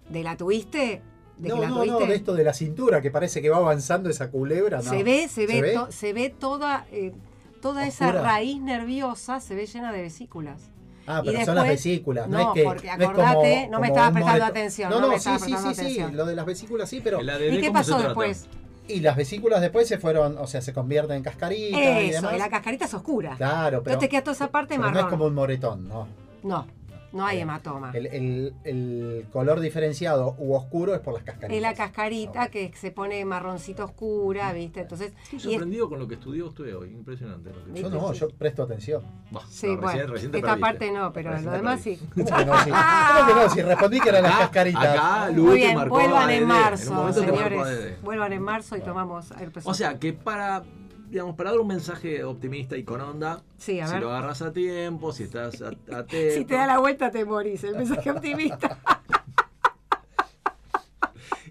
¿De 0.09 0.23
la 0.23 0.35
tuviste? 0.35 1.01
¿De 1.37 1.49
no, 1.49 1.57
la 1.61 1.69
no, 1.69 1.75
tuviste? 1.77 1.99
no, 1.99 2.05
de 2.07 2.15
esto 2.15 2.33
de 2.33 2.43
la 2.43 2.53
cintura, 2.53 3.01
que 3.01 3.11
parece 3.11 3.41
que 3.41 3.49
va 3.49 3.57
avanzando 3.57 4.09
esa 4.09 4.29
culebra. 4.31 4.77
no. 4.77 4.83
Se 4.89 5.03
ve, 5.03 5.27
se 5.29 5.45
ve, 5.47 5.53
¿Se 5.53 5.61
ve? 5.61 5.73
to- 5.73 5.91
se 5.91 6.13
ve 6.13 6.29
toda, 6.29 6.85
eh, 6.91 7.13
toda 7.61 7.87
esa 7.87 8.11
raíz 8.11 8.59
nerviosa, 8.61 9.39
se 9.39 9.55
ve 9.55 9.65
llena 9.65 9.93
de 9.93 10.01
vesículas. 10.01 10.71
Ah, 11.11 11.21
Y 11.23 11.31
pero 11.31 11.43
son 11.45 11.55
las 11.55 11.67
vesículas, 11.67 12.27
no, 12.29 12.37
no, 12.37 12.49
es 12.49 12.53
que. 12.53 12.63
porque 12.63 12.87
no 12.87 12.93
es 12.93 13.09
acordate, 13.09 13.59
como- 13.63 13.71
no 13.71 13.79
me 13.79 13.87
estabas 13.87 14.11
prestando 14.11 14.45
atención, 14.45 14.89
No, 14.91 14.99
no 15.01 15.07
no, 15.07 15.17
sí, 15.19 15.29
sí, 15.39 15.55
sí, 15.73 15.73
sí, 15.75 16.03
lo 16.11 16.25
de 16.25 16.35
las 16.35 16.45
vesículas 16.45 16.87
sí, 16.87 17.01
pero. 17.03 17.19
¿Y 17.21 17.25
qué 17.25 17.67
¿cómo 17.67 17.83
se 17.83 17.91
pasó 17.91 17.97
después? 18.03 18.45
Y 18.87 18.99
las 19.01 19.15
vesículas 19.15 19.59
después 19.61 19.87
se 19.87 19.97
fueron, 19.97 20.37
o 20.37 20.45
sea, 20.45 20.61
se 20.61 20.71
convierten 20.71 21.17
en 21.17 21.23
cascaritas 21.23 21.79
y 21.79 22.09
Eso, 22.09 22.21
demás. 22.21 22.35
y 22.35 22.37
la 22.39 22.49
cascarita 22.49 22.85
es 22.85 22.93
oscura. 22.93 23.35
Claro, 23.37 23.81
pero. 23.83 23.93
Entonces 23.95 23.99
te 24.01 24.09
queda 24.09 24.21
toda 24.23 24.33
esa 24.35 24.47
parte 24.51 24.69
pero 24.75 24.81
marrón. 24.81 24.93
no 24.93 24.99
es 25.01 25.05
como 25.11 25.25
un 25.25 25.33
moretón, 25.33 25.87
¿no? 25.87 26.07
No, 26.43 26.65
no 27.11 27.25
hay 27.25 27.37
Bien. 27.37 27.47
hematoma. 27.49 27.91
El, 27.93 28.05
el- 28.07 28.53
el 28.63 29.25
color 29.31 29.59
diferenciado 29.59 30.35
u 30.37 30.53
oscuro 30.53 30.93
es 30.93 30.99
por 31.01 31.13
las 31.13 31.23
cascaritas. 31.23 31.55
Es 31.55 31.61
la 31.61 31.73
cascarita 31.73 32.47
que 32.49 32.71
se 32.75 32.91
pone 32.91 33.23
marroncito 33.25 33.85
oscura, 33.85 34.53
¿viste? 34.53 34.81
Entonces, 34.81 35.13
Estoy 35.23 35.33
y 35.33 35.37
es- 35.37 35.43
sorprendido 35.53 35.89
con 35.89 35.99
lo 35.99 36.07
que 36.07 36.15
estudió 36.15 36.47
usted 36.47 36.75
hoy. 36.75 36.89
Impresionante. 36.91 37.49
Lo 37.51 37.73
que 37.73 37.81
Yo 37.81 37.89
no, 37.89 38.13
yo 38.13 38.29
presto 38.29 38.63
atención. 38.63 39.01
Bah, 39.31 39.41
sí, 39.49 39.67
no, 39.67 39.73
recién- 39.81 39.81
bueno, 39.81 40.13
recién 40.13 40.35
esta 40.35 40.47
perdiste. 40.47 40.61
parte 40.61 40.91
no, 40.91 41.13
pero 41.13 41.29
Recién 41.31 41.45
lo 41.45 41.51
demás 41.53 41.81
sí. 41.81 41.99
¿Cómo 42.13 42.25
que 42.25 42.45
no? 42.45 42.63
Si, 42.63 42.69
¿Cómo 42.69 43.27
que 43.27 43.33
no? 43.33 43.49
Si 43.49 43.61
respondí 43.61 43.99
que 43.99 44.09
eran 44.09 44.23
las 44.23 44.37
cascaritas. 44.37 44.83
Acá 44.97 45.31
Muy 45.33 45.55
bien, 45.57 45.75
marcó 45.75 45.95
vuelvan 45.95 46.29
en 46.29 46.43
ADD. 46.43 46.47
marzo, 46.47 47.13
señores. 47.13 48.01
Vuelvan 48.03 48.33
en 48.33 48.41
marzo 48.41 48.77
y 48.77 48.81
tomamos 48.81 49.31
el 49.39 49.51
O 49.63 49.73
sea, 49.73 49.97
que 49.99 50.13
para, 50.13 50.63
digamos, 51.09 51.35
para 51.35 51.51
dar 51.51 51.59
un 51.59 51.67
mensaje 51.67 52.23
optimista 52.23 52.77
y 52.77 52.83
con 52.83 53.01
onda, 53.01 53.43
Sí, 53.57 53.79
a 53.79 53.87
si 53.87 53.93
ver. 53.93 54.01
lo 54.03 54.09
agarras 54.11 54.41
a 54.41 54.53
tiempo, 54.53 55.11
si 55.11 55.23
estás 55.23 55.61
a- 55.61 55.67
atento. 55.97 56.35
Si 56.35 56.45
te 56.45 56.53
da 56.55 56.67
la 56.67 56.79
vuelta 56.79 57.11
te 57.11 57.25
morís, 57.25 57.63
el 57.63 57.75
mensaje 57.75 58.11
optimista. 58.11 58.77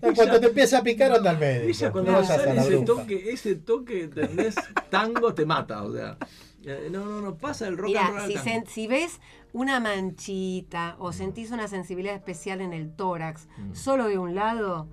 En 0.01 0.15
cuanto 0.15 0.39
te 0.39 0.47
empieza 0.47 0.79
a 0.79 0.83
picar, 0.85 1.11
anda 1.11 1.31
al 1.31 1.39
médico. 1.39 1.69
Ella 1.71 1.91
cuando 1.91 2.13
no 2.13 2.25
sale 2.25 2.57
ese 2.57 2.69
bruja. 2.71 2.85
toque, 2.85 3.31
ese 3.33 3.55
toque, 3.57 4.05
¿entendés? 4.05 4.55
Tango 4.91 5.35
te 5.35 5.45
mata, 5.45 5.83
o 5.83 5.93
sea. 5.93 6.17
eh, 6.65 6.89
No, 6.93 7.05
no, 7.05 7.21
no, 7.21 7.35
pasa 7.37 7.67
el 7.67 7.77
rock 7.77 7.97
and 7.97 8.17
roll 8.17 8.33
tango. 8.35 8.67
si 8.69 8.87
ves 8.87 9.21
una 9.53 9.81
manchita 9.81 10.95
o 11.01 11.13
sentís 11.13 11.51
una 11.51 11.67
sensibilidad 11.67 12.15
especial 12.15 12.61
en 12.61 12.73
el 12.75 12.95
tórax, 12.95 13.49
Mm. 13.59 13.75
solo 13.75 14.07
de 14.07 14.19
un 14.19 14.37
lado, 14.37 14.87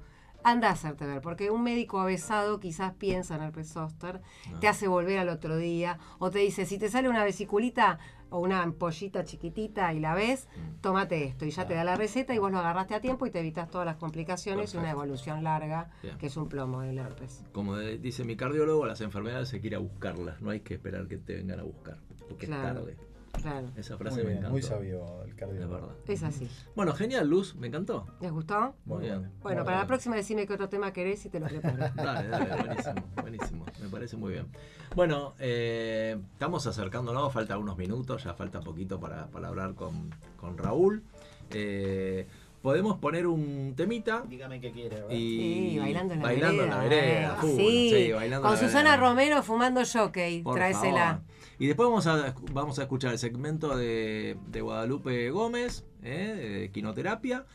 anda 0.45 0.69
a 0.69 0.72
hacerte 0.73 1.05
ver, 1.07 1.22
porque 1.22 1.49
un 1.49 1.63
médico 1.63 1.99
avesado 1.99 2.59
quizás 2.59 2.93
piensa 2.93 3.35
en 3.35 3.41
herpes 3.41 3.67
zóster, 3.73 4.22
Ah. 4.53 4.59
te 4.61 4.67
hace 4.67 4.88
volver 4.88 5.17
al 5.19 5.30
otro 5.30 5.57
día, 5.57 5.97
o 6.19 6.30
te 6.30 6.39
dice, 6.39 6.65
si 6.65 6.77
te 6.77 6.88
sale 6.89 7.09
una 7.09 7.23
vesiculita 7.23 7.97
o 8.30 8.39
una 8.39 8.61
ampollita 8.61 9.23
chiquitita 9.23 9.91
y 9.93 9.99
la 9.99 10.13
ves, 10.13 10.47
Mm. 10.55 10.81
tómate 10.81 11.23
esto, 11.23 11.45
y 11.45 11.49
ya 11.51 11.65
te 11.65 11.73
da 11.73 11.84
la 11.84 11.95
receta 11.95 12.34
y 12.34 12.38
vos 12.38 12.51
lo 12.51 12.59
agarraste 12.59 12.93
a 12.93 13.01
tiempo 13.01 13.26
y 13.26 13.31
te 13.31 13.39
evitas 13.39 13.69
todas 13.69 13.85
las 13.85 13.95
complicaciones 13.97 14.73
y 14.73 14.77
una 14.77 14.91
evolución 14.91 15.43
larga, 15.43 15.89
Bien. 16.03 16.17
que 16.19 16.27
es 16.27 16.38
un 16.38 16.47
plomo 16.47 16.81
del 16.81 16.97
herpes. 16.99 17.43
Como 17.51 17.77
dice 17.77 18.23
mi 18.23 18.35
cardiólogo, 18.35 18.85
las 18.85 19.01
enfermedades 19.01 19.51
hay 19.53 19.61
que 19.61 19.67
ir 19.67 19.76
a 19.76 19.80
buscarlas, 19.80 20.41
no 20.41 20.51
hay 20.51 20.59
que 20.59 20.76
esperar 20.76 21.07
que 21.07 21.17
te 21.17 21.35
vengan 21.35 21.59
a 21.59 21.63
buscar, 21.63 21.97
porque 22.30 22.45
Claro. 22.45 22.67
es 22.67 22.97
tarde. 22.97 22.97
Claro, 23.41 23.67
Esa 23.75 23.97
frase 23.97 24.15
Muy, 24.15 24.23
me 24.23 24.29
bien, 24.29 24.37
encantó. 24.39 24.51
muy 24.53 24.61
sabio 24.61 25.23
el 25.23 25.29
Es 25.29 25.35
cardiólogo. 25.35 25.73
verdad. 25.73 25.89
es 26.07 26.23
así. 26.23 26.49
Bueno, 26.75 26.93
genial, 26.93 27.27
Luz, 27.29 27.55
me 27.55 27.67
encantó. 27.67 28.07
¿Les 28.21 28.31
gustó? 28.31 28.75
Muy 28.85 29.03
bien. 29.03 29.31
Bueno, 29.41 29.61
Muy 29.61 29.65
para 29.65 29.79
la 29.81 29.87
próxima 29.87 30.15
decime 30.15 30.47
qué 30.47 30.53
otro 30.53 30.69
tema 30.69 30.91
querés 30.93 31.25
y 31.25 31.29
te 31.29 31.39
lo 31.39 31.47
preparo. 31.47 31.77
Dale, 31.95 32.27
dale, 32.29 32.55
buenísimo, 32.63 33.03
buenísimo. 33.21 33.65
Me 33.81 33.89
parece 33.89 34.17
muy 34.17 34.33
bien. 34.33 34.47
Bueno, 34.95 35.35
eh, 35.39 36.17
estamos 36.33 36.65
acercándonos, 36.67 37.31
falta 37.33 37.57
unos 37.57 37.77
minutos, 37.77 38.23
ya 38.23 38.33
falta 38.33 38.59
poquito 38.61 38.99
para, 38.99 39.27
para 39.27 39.47
hablar 39.49 39.75
con, 39.75 40.09
con 40.37 40.57
Raúl. 40.57 41.03
Eh, 41.51 42.27
podemos 42.61 42.97
poner 42.97 43.27
un 43.27 43.73
temita 43.77 44.23
Dígame 44.27 44.59
qué 44.59 44.71
quiere. 44.71 44.95
¿verdad? 44.95 45.09
y 45.11 45.69
Sí, 45.71 45.79
bailando 45.79 46.13
en 46.15 46.19
la 46.19 46.25
bailando 46.25 46.63
vereda. 46.63 46.63
en 46.63 46.69
la 46.89 46.95
vereda, 46.95 47.33
eh. 47.33 47.37
full, 47.41 47.49
sí, 47.57 47.89
sí, 47.89 48.11
bailando 48.11 48.35
en 48.37 48.41
con 48.41 48.51
la 48.51 48.57
Susana 48.57 48.89
vereda. 48.91 49.09
Romero 49.09 49.43
fumando 49.43 49.81
jockey, 49.85 50.41
Por 50.41 50.55
tráesela. 50.55 51.05
favor. 51.05 51.34
Y 51.57 51.68
después 51.68 51.88
vamos 51.88 52.07
a, 52.07 52.36
vamos 52.52 52.80
a 52.80 52.84
escuchar 52.84 53.14
el 53.14 53.19
segmento 53.19 53.77
de, 53.77 54.38
de 54.48 54.61
Guadalupe 54.61 55.30
Gómez, 55.30 55.86
eh, 56.03 56.60
de 56.61 56.72
quinoterapia. 56.72 57.45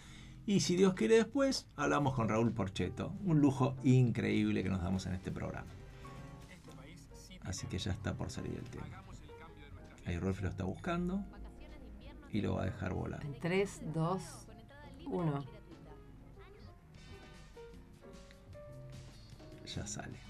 Y 0.46 0.60
si 0.60 0.76
Dios 0.76 0.94
quiere 0.94 1.16
después, 1.16 1.68
hablamos 1.76 2.14
con 2.14 2.28
Raúl 2.28 2.52
Porcheto. 2.52 3.12
Un 3.24 3.40
lujo 3.40 3.76
increíble 3.84 4.62
que 4.62 4.70
nos 4.70 4.82
damos 4.82 5.06
en 5.06 5.12
este 5.12 5.30
programa. 5.30 5.68
Así 7.42 7.66
que 7.66 7.78
ya 7.78 7.92
está 7.92 8.14
por 8.14 8.30
salir 8.30 8.54
el 8.56 8.68
tema. 8.70 9.02
Ahí 10.06 10.18
Rolf 10.18 10.40
lo 10.40 10.48
está 10.48 10.64
buscando 10.64 11.22
y 12.32 12.40
lo 12.40 12.54
va 12.54 12.62
a 12.62 12.64
dejar 12.66 12.94
volar. 12.94 13.24
En 13.24 13.38
3, 13.38 13.82
2, 13.94 14.22
1. 15.06 15.44
Ya 19.74 19.86
sale. 19.86 20.29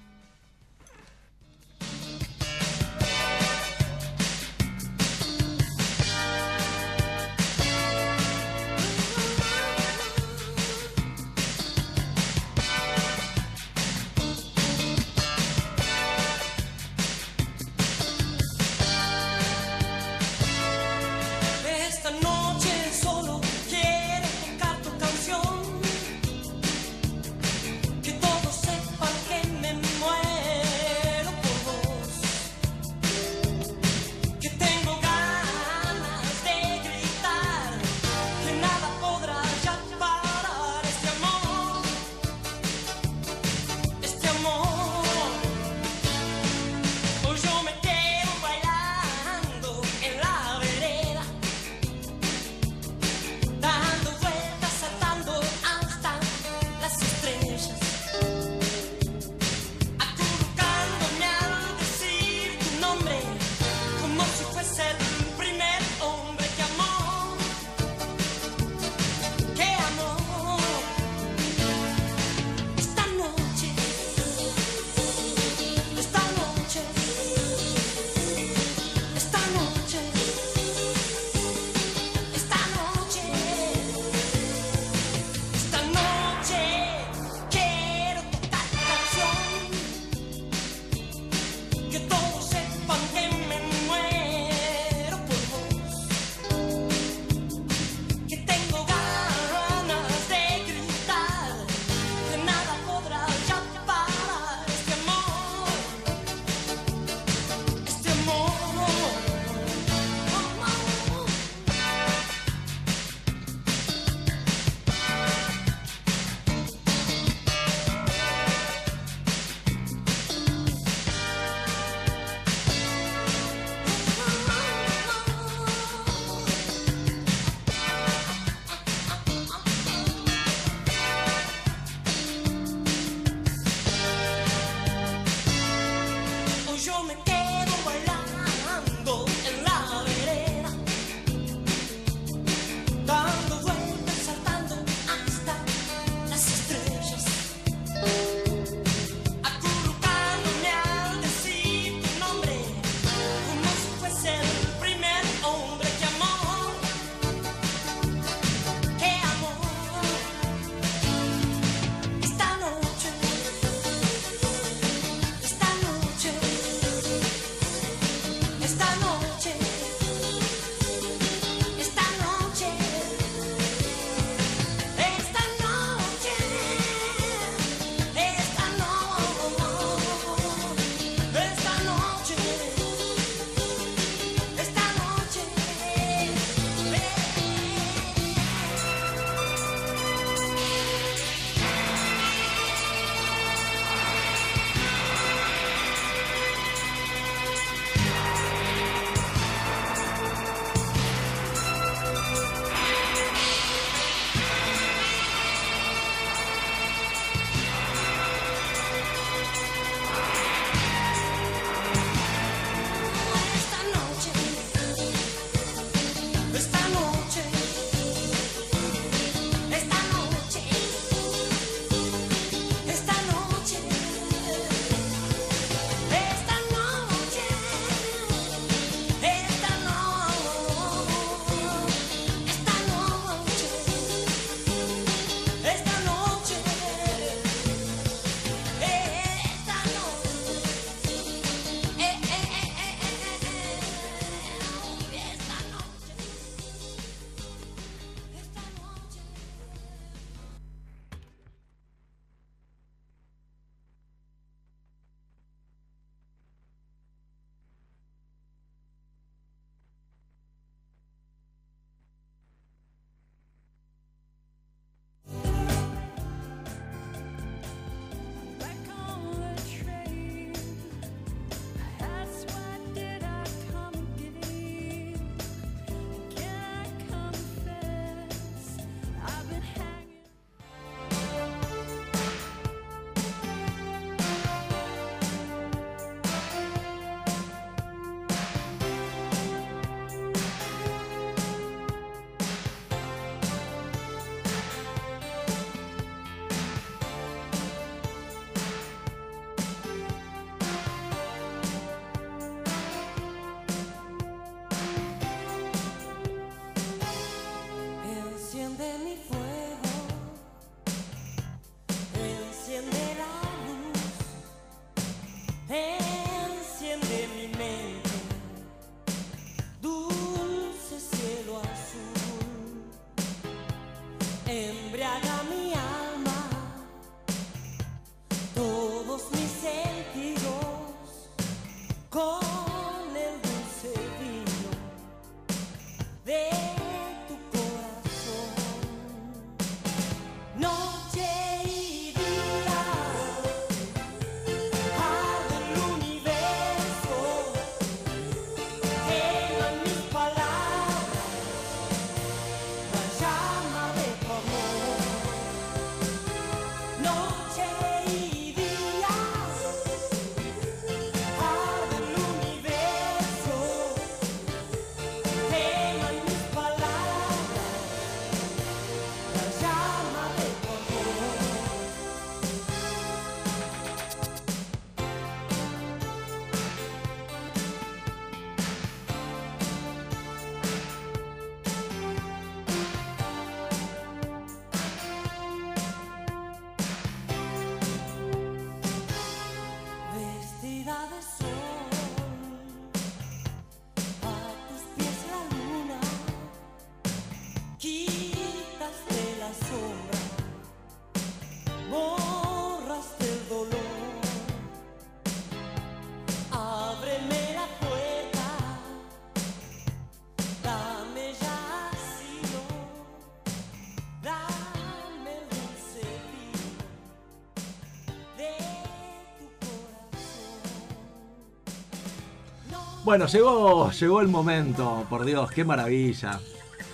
Bueno, 423.10 423.26
llegó, 423.26 423.90
llegó 423.90 424.20
el 424.20 424.28
momento, 424.28 425.04
por 425.10 425.24
Dios, 425.24 425.50
qué 425.50 425.64
maravilla. 425.64 426.38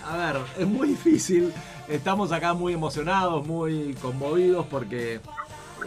A 0.03 0.17
ver, 0.17 0.37
es 0.59 0.67
muy 0.67 0.89
difícil. 0.89 1.53
Estamos 1.89 2.33
acá 2.33 2.55
muy 2.55 2.73
emocionados, 2.73 3.47
muy 3.47 3.93
conmovidos 4.01 4.65
porque 4.65 5.21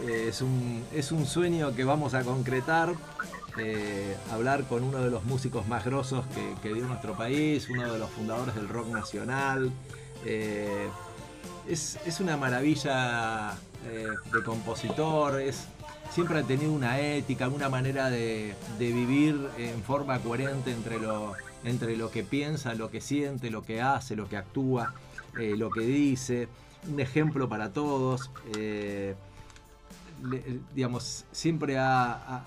eh, 0.00 0.26
es, 0.28 0.40
un, 0.40 0.84
es 0.94 1.10
un 1.10 1.26
sueño 1.26 1.74
que 1.74 1.82
vamos 1.82 2.14
a 2.14 2.22
concretar. 2.22 2.94
eh, 3.58 4.16
hablar 4.30 4.62
con 4.68 4.84
uno 4.84 4.98
de 4.98 5.10
los 5.10 5.24
músicos 5.24 5.66
más 5.66 5.84
grosos 5.84 6.24
que, 6.28 6.54
que 6.62 6.74
dio 6.74 6.86
nuestro 6.86 7.14
país, 7.14 7.68
uno 7.68 7.92
de 7.92 7.98
los 7.98 8.08
fundadores 8.10 8.54
del 8.54 8.68
rock 8.68 8.86
nacional. 8.86 9.72
Eh, 10.24 10.88
es, 11.68 11.98
es 12.06 12.20
una 12.20 12.36
maravilla 12.36 13.58
de 14.32 14.42
compositor, 14.44 15.40
es, 15.40 15.66
siempre 16.10 16.38
ha 16.38 16.42
tenido 16.42 16.72
una 16.72 16.98
ética, 17.00 17.48
una 17.48 17.68
manera 17.68 18.10
de, 18.10 18.54
vivir 18.78 19.48
en 19.58 19.82
forma 19.82 20.18
coherente 20.18 20.72
entre 20.72 20.98
lo, 20.98 21.32
entre 21.64 21.96
lo 21.96 22.10
que 22.10 22.22
piensa, 22.24 22.74
lo 22.74 22.90
que 22.90 23.00
siente, 23.00 23.50
lo 23.50 23.62
que 23.62 23.80
hace, 23.80 24.16
lo 24.16 24.28
que 24.28 24.36
actúa, 24.36 24.94
eh, 25.38 25.54
lo 25.56 25.70
que 25.70 25.80
dice. 25.82 26.48
Un 26.90 27.00
ejemplo 27.00 27.48
para 27.48 27.72
todos. 27.72 28.30
eh, 28.56 29.14
le- 30.24 30.42
digamos, 30.74 31.24
siempre 31.32 31.78
ha, 31.78 32.42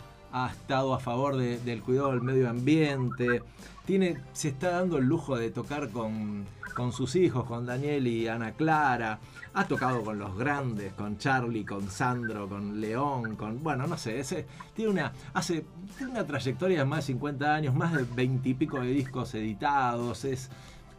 estado 0.51 0.93
a 0.95 0.99
favor 0.99 1.37
de- 1.37 1.59
del 1.59 1.81
cuidado 1.83 2.09
del 2.11 2.21
medio 2.21 2.49
ambiente. 2.49 3.41
Tiene, 3.85 4.17
se 4.31 4.49
está 4.49 4.71
dando 4.71 4.97
el 4.97 5.05
lujo 5.05 5.35
de 5.37 5.51
tocar 5.51 5.89
con, 5.89 6.45
con 6.75 6.93
sus 6.93 7.15
hijos, 7.17 7.43
con 7.45 7.65
Daniel 7.65 8.07
y 8.07 8.27
Ana 8.27 8.53
Clara. 8.53 9.19
Ha 9.55 9.67
tocado 9.67 10.03
con 10.03 10.17
los 10.17 10.37
grandes, 10.37 10.93
con 10.93 11.17
Charlie, 11.17 11.65
con 11.65 11.89
Sandro, 11.89 12.47
con 12.47 12.79
León, 12.79 13.35
con. 13.35 13.61
Bueno, 13.61 13.85
no 13.85 13.97
sé, 13.97 14.19
ese, 14.19 14.45
tiene 14.73 14.91
una. 14.91 15.11
Hace. 15.33 15.65
Tiene 15.97 16.13
una 16.13 16.25
trayectoria 16.25 16.79
de 16.79 16.85
más 16.85 16.99
de 16.99 17.13
50 17.13 17.53
años, 17.53 17.75
más 17.75 17.93
de 17.93 18.03
20 18.15 18.49
y 18.49 18.53
pico 18.53 18.79
de 18.79 18.87
discos 18.87 19.35
editados. 19.35 20.23
Es. 20.25 20.49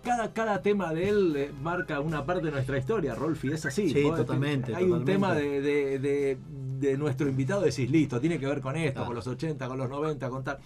Cada, 0.05 0.35
cada 0.35 0.61
tema 0.61 0.93
de 0.93 1.09
él 1.09 1.35
eh, 1.35 1.51
marca 1.63 1.99
una 2.01 2.27
parte 2.27 2.45
de 2.45 2.51
nuestra 2.53 2.77
historia, 2.77 3.15
Rolfi, 3.15 3.51
es 3.53 3.65
así. 3.65 3.89
Sí, 3.89 4.03
totalmente, 4.15 4.77
Hay 4.77 4.85
un 4.85 5.03
tema 5.07 5.35
de, 5.35 5.63
de- 5.63 5.99
de- 5.99 6.39
de 6.85 6.99
nuestro 6.99 7.29
invitado, 7.29 7.63
decís, 7.63 7.91
listo, 7.91 8.21
tiene 8.21 8.39
que 8.39 8.47
ver 8.47 8.61
con 8.61 8.77
esto, 8.77 8.93
Claro. 8.95 9.07
con 9.07 9.15
los 9.17 9.27
80, 9.27 9.67
con 9.69 9.79
los 9.79 9.89
90, 9.89 10.29
con 10.31 10.45
tal. 10.45 10.59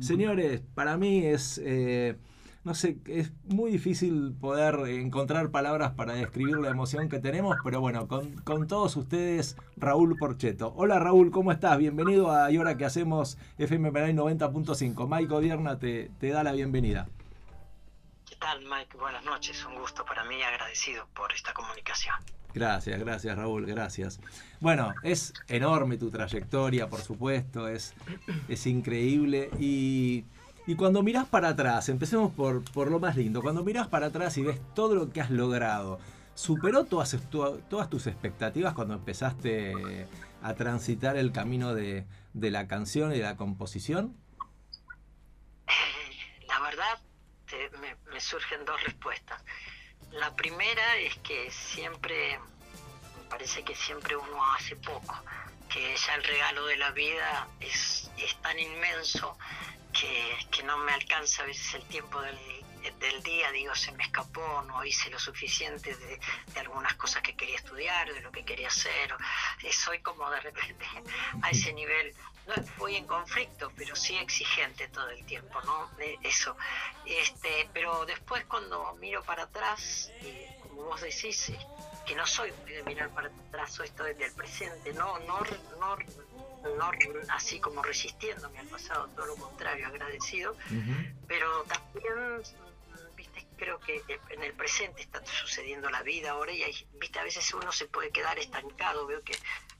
Señores, 0.00 0.62
para 0.74 0.96
mí 0.96 1.24
es, 1.24 1.60
eh, 1.64 2.16
no 2.64 2.74
sé, 2.74 2.96
es 3.06 3.32
muy 3.44 3.70
difícil 3.70 4.34
poder 4.40 4.74
encontrar 4.88 5.50
palabras 5.50 5.92
para 5.92 6.14
describir 6.14 6.56
la 6.58 6.70
emoción 6.70 7.08
que 7.08 7.20
tenemos, 7.20 7.56
pero 7.62 7.80
bueno, 7.80 8.08
con, 8.08 8.32
con 8.42 8.66
todos 8.66 8.96
ustedes, 8.96 9.56
Raúl 9.76 10.16
Porcheto. 10.18 10.72
Hola 10.76 10.98
Raúl, 10.98 11.30
¿cómo 11.30 11.52
estás? 11.52 11.78
Bienvenido 11.78 12.32
a 12.32 12.50
Y 12.50 12.58
Hora 12.58 12.76
que 12.76 12.84
hacemos 12.84 13.38
FM 13.58 13.92
Penal 13.92 14.14
90.5. 14.14 15.06
Mike 15.08 15.32
Odierna 15.32 15.78
te, 15.78 16.10
te 16.18 16.30
da 16.30 16.42
la 16.42 16.52
bienvenida. 16.52 17.06
¿Qué 18.28 18.34
tal, 18.40 18.60
Mike? 18.64 18.96
Buenas 18.98 19.24
noches. 19.24 19.64
Un 19.64 19.76
gusto 19.78 20.04
para 20.04 20.24
mí, 20.24 20.42
agradecido 20.42 21.06
por 21.14 21.32
esta 21.32 21.52
comunicación. 21.54 22.16
Gracias, 22.60 22.98
gracias 22.98 23.36
Raúl, 23.36 23.66
gracias. 23.66 24.18
Bueno, 24.60 24.94
es 25.02 25.34
enorme 25.46 25.98
tu 25.98 26.10
trayectoria, 26.10 26.88
por 26.88 27.02
supuesto, 27.02 27.68
es, 27.68 27.92
es 28.48 28.66
increíble. 28.66 29.50
Y, 29.60 30.24
y 30.66 30.74
cuando 30.74 31.02
mirás 31.02 31.26
para 31.26 31.48
atrás, 31.50 31.90
empecemos 31.90 32.32
por, 32.32 32.64
por 32.72 32.90
lo 32.90 32.98
más 32.98 33.14
lindo, 33.14 33.42
cuando 33.42 33.62
mirás 33.62 33.88
para 33.88 34.06
atrás 34.06 34.38
y 34.38 34.42
ves 34.42 34.58
todo 34.74 34.94
lo 34.94 35.10
que 35.10 35.20
has 35.20 35.30
logrado, 35.30 35.98
¿superó 36.34 36.84
todas, 36.84 37.14
tu- 37.28 37.58
todas 37.68 37.90
tus 37.90 38.06
expectativas 38.06 38.72
cuando 38.72 38.94
empezaste 38.94 40.06
a 40.40 40.54
transitar 40.54 41.18
el 41.18 41.32
camino 41.32 41.74
de, 41.74 42.06
de 42.32 42.50
la 42.50 42.66
canción 42.68 43.12
y 43.12 43.18
de 43.18 43.24
la 43.24 43.36
composición? 43.36 44.16
La 46.48 46.60
verdad, 46.60 46.98
me, 47.82 48.12
me 48.14 48.18
surgen 48.18 48.64
dos 48.64 48.82
respuestas. 48.82 49.42
La 50.18 50.34
primera 50.34 50.96
es 50.96 51.14
que 51.18 51.50
siempre, 51.50 52.38
me 53.18 53.28
parece 53.28 53.62
que 53.62 53.74
siempre 53.74 54.16
uno 54.16 54.54
hace 54.54 54.74
poco, 54.76 55.14
que 55.68 55.94
ya 55.94 56.14
el 56.14 56.24
regalo 56.24 56.64
de 56.66 56.76
la 56.76 56.90
vida 56.92 57.46
es, 57.60 58.10
tan 58.42 58.58
inmenso 58.58 59.36
que, 59.92 60.62
no 60.64 60.78
me 60.78 60.92
alcanza 60.92 61.42
a 61.42 61.46
veces 61.46 61.74
el 61.74 61.84
tiempo 61.84 62.20
del, 62.22 63.22
día, 63.22 63.50
digo, 63.52 63.74
se 63.74 63.92
me 63.92 64.04
escapó, 64.04 64.62
no 64.66 64.82
hice 64.84 65.10
lo 65.10 65.18
suficiente 65.18 65.94
de, 65.94 66.18
algunas 66.60 66.94
cosas 66.94 67.22
que 67.22 67.36
quería 67.36 67.56
estudiar, 67.56 68.12
de 68.12 68.20
lo 68.20 68.32
que 68.32 68.44
quería 68.44 68.68
hacer, 68.68 69.14
soy 69.70 70.00
como 70.00 70.30
de 70.30 70.40
repente 70.40 70.86
a 71.42 71.50
ese 71.50 71.74
nivel, 71.74 72.14
no 72.46 72.54
voy 72.78 72.96
en 72.96 73.06
conflicto, 73.06 73.72
pero 73.76 73.96
sí 73.96 74.16
exigente 74.16 74.88
todo 74.88 75.08
el 75.10 75.24
tiempo, 75.24 75.60
¿no? 75.62 75.90
De 75.96 76.18
eso. 76.22 76.56
Este, 77.04 77.68
pero 77.72 78.06
después 78.06 78.44
cuando 78.46 78.94
miro 79.00 79.22
para 79.24 79.44
atrás, 79.44 80.12
eh, 80.22 80.56
como 80.62 80.84
vos 80.84 81.00
decís, 81.00 81.50
eh, 81.50 81.58
que 82.06 82.14
no 82.14 82.26
soy 82.26 82.52
muy 82.62 82.72
de 82.72 82.82
mirar 82.84 83.10
para 83.10 83.28
atrás, 83.28 83.74
soy 83.74 83.86
estoy 83.86 84.14
del 84.14 84.32
presente, 84.32 84.92
no, 84.92 85.18
no, 85.20 85.40
no, 85.80 85.96
no 86.76 86.90
así 87.30 87.58
como 87.58 87.82
resistiéndome 87.82 88.60
al 88.60 88.68
pasado, 88.68 89.08
todo 89.08 89.26
lo 89.26 89.36
contrario, 89.36 89.86
agradecido, 89.88 90.56
pero 91.26 91.64
también 91.64 92.42
viste 93.16 93.46
creo 93.56 93.80
que 93.80 94.02
en 94.30 94.42
el 94.42 94.52
presente 94.52 95.02
está 95.02 95.24
sucediendo 95.26 95.88
la 95.90 96.02
vida 96.02 96.32
ahora 96.32 96.52
y 96.52 96.62
hay, 96.62 96.86
viste 97.00 97.18
a 97.18 97.24
veces 97.24 97.52
uno 97.54 97.72
se 97.72 97.86
puede 97.86 98.10
quedar 98.10 98.38
estancado 98.38 99.06
veo 99.06 99.22
que 99.22 99.36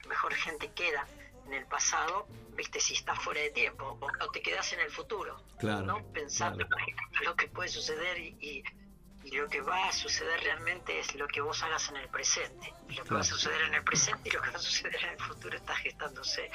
mejor 0.07 0.33
gente 0.33 0.71
queda 0.71 1.07
en 1.47 1.53
el 1.53 1.65
pasado 1.65 2.27
viste 2.55 2.79
si 2.79 2.93
está 2.93 3.15
fuera 3.15 3.41
de 3.41 3.51
tiempo 3.51 3.97
o, 3.99 4.05
o 4.05 4.31
te 4.31 4.41
quedas 4.41 4.71
en 4.73 4.79
el 4.81 4.91
futuro 4.91 5.41
Claro, 5.57 5.85
no 5.85 6.03
pensando 6.13 6.65
lo 7.23 7.35
que 7.35 7.47
puede 7.47 7.69
suceder 7.69 8.17
y, 8.19 8.35
y- 8.39 8.63
y 9.23 9.31
lo 9.31 9.49
que 9.49 9.59
va 9.61 9.87
a 9.89 9.91
suceder 9.91 10.39
realmente 10.41 10.99
es 10.99 11.13
lo 11.15 11.27
que 11.27 11.41
vos 11.41 11.61
hagas 11.63 11.89
en 11.89 11.97
el 11.97 12.07
presente. 12.07 12.73
Y 12.87 12.93
lo 12.93 13.03
que 13.03 13.13
va 13.15 13.19
a 13.19 13.23
suceder 13.23 13.61
en 13.63 13.73
el 13.73 13.83
presente 13.83 14.29
y 14.29 14.31
lo 14.31 14.41
que 14.41 14.51
va 14.51 14.55
a 14.55 14.59
suceder 14.59 15.03
en 15.03 15.09
el 15.09 15.19
futuro 15.19 15.57
está 15.57 15.75
gestándose 15.75 16.49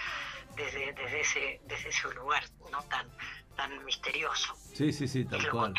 desde, 0.56 0.92
desde 0.94 1.20
ese 1.20 1.60
desde 1.64 1.88
ese 1.90 2.08
lugar 2.14 2.42
no 2.70 2.82
tan 2.84 3.10
tan 3.56 3.84
misterioso. 3.84 4.56
Sí, 4.72 4.90
sí, 4.92 5.06
sí, 5.06 5.24
tal 5.26 5.50
cual. 5.50 5.74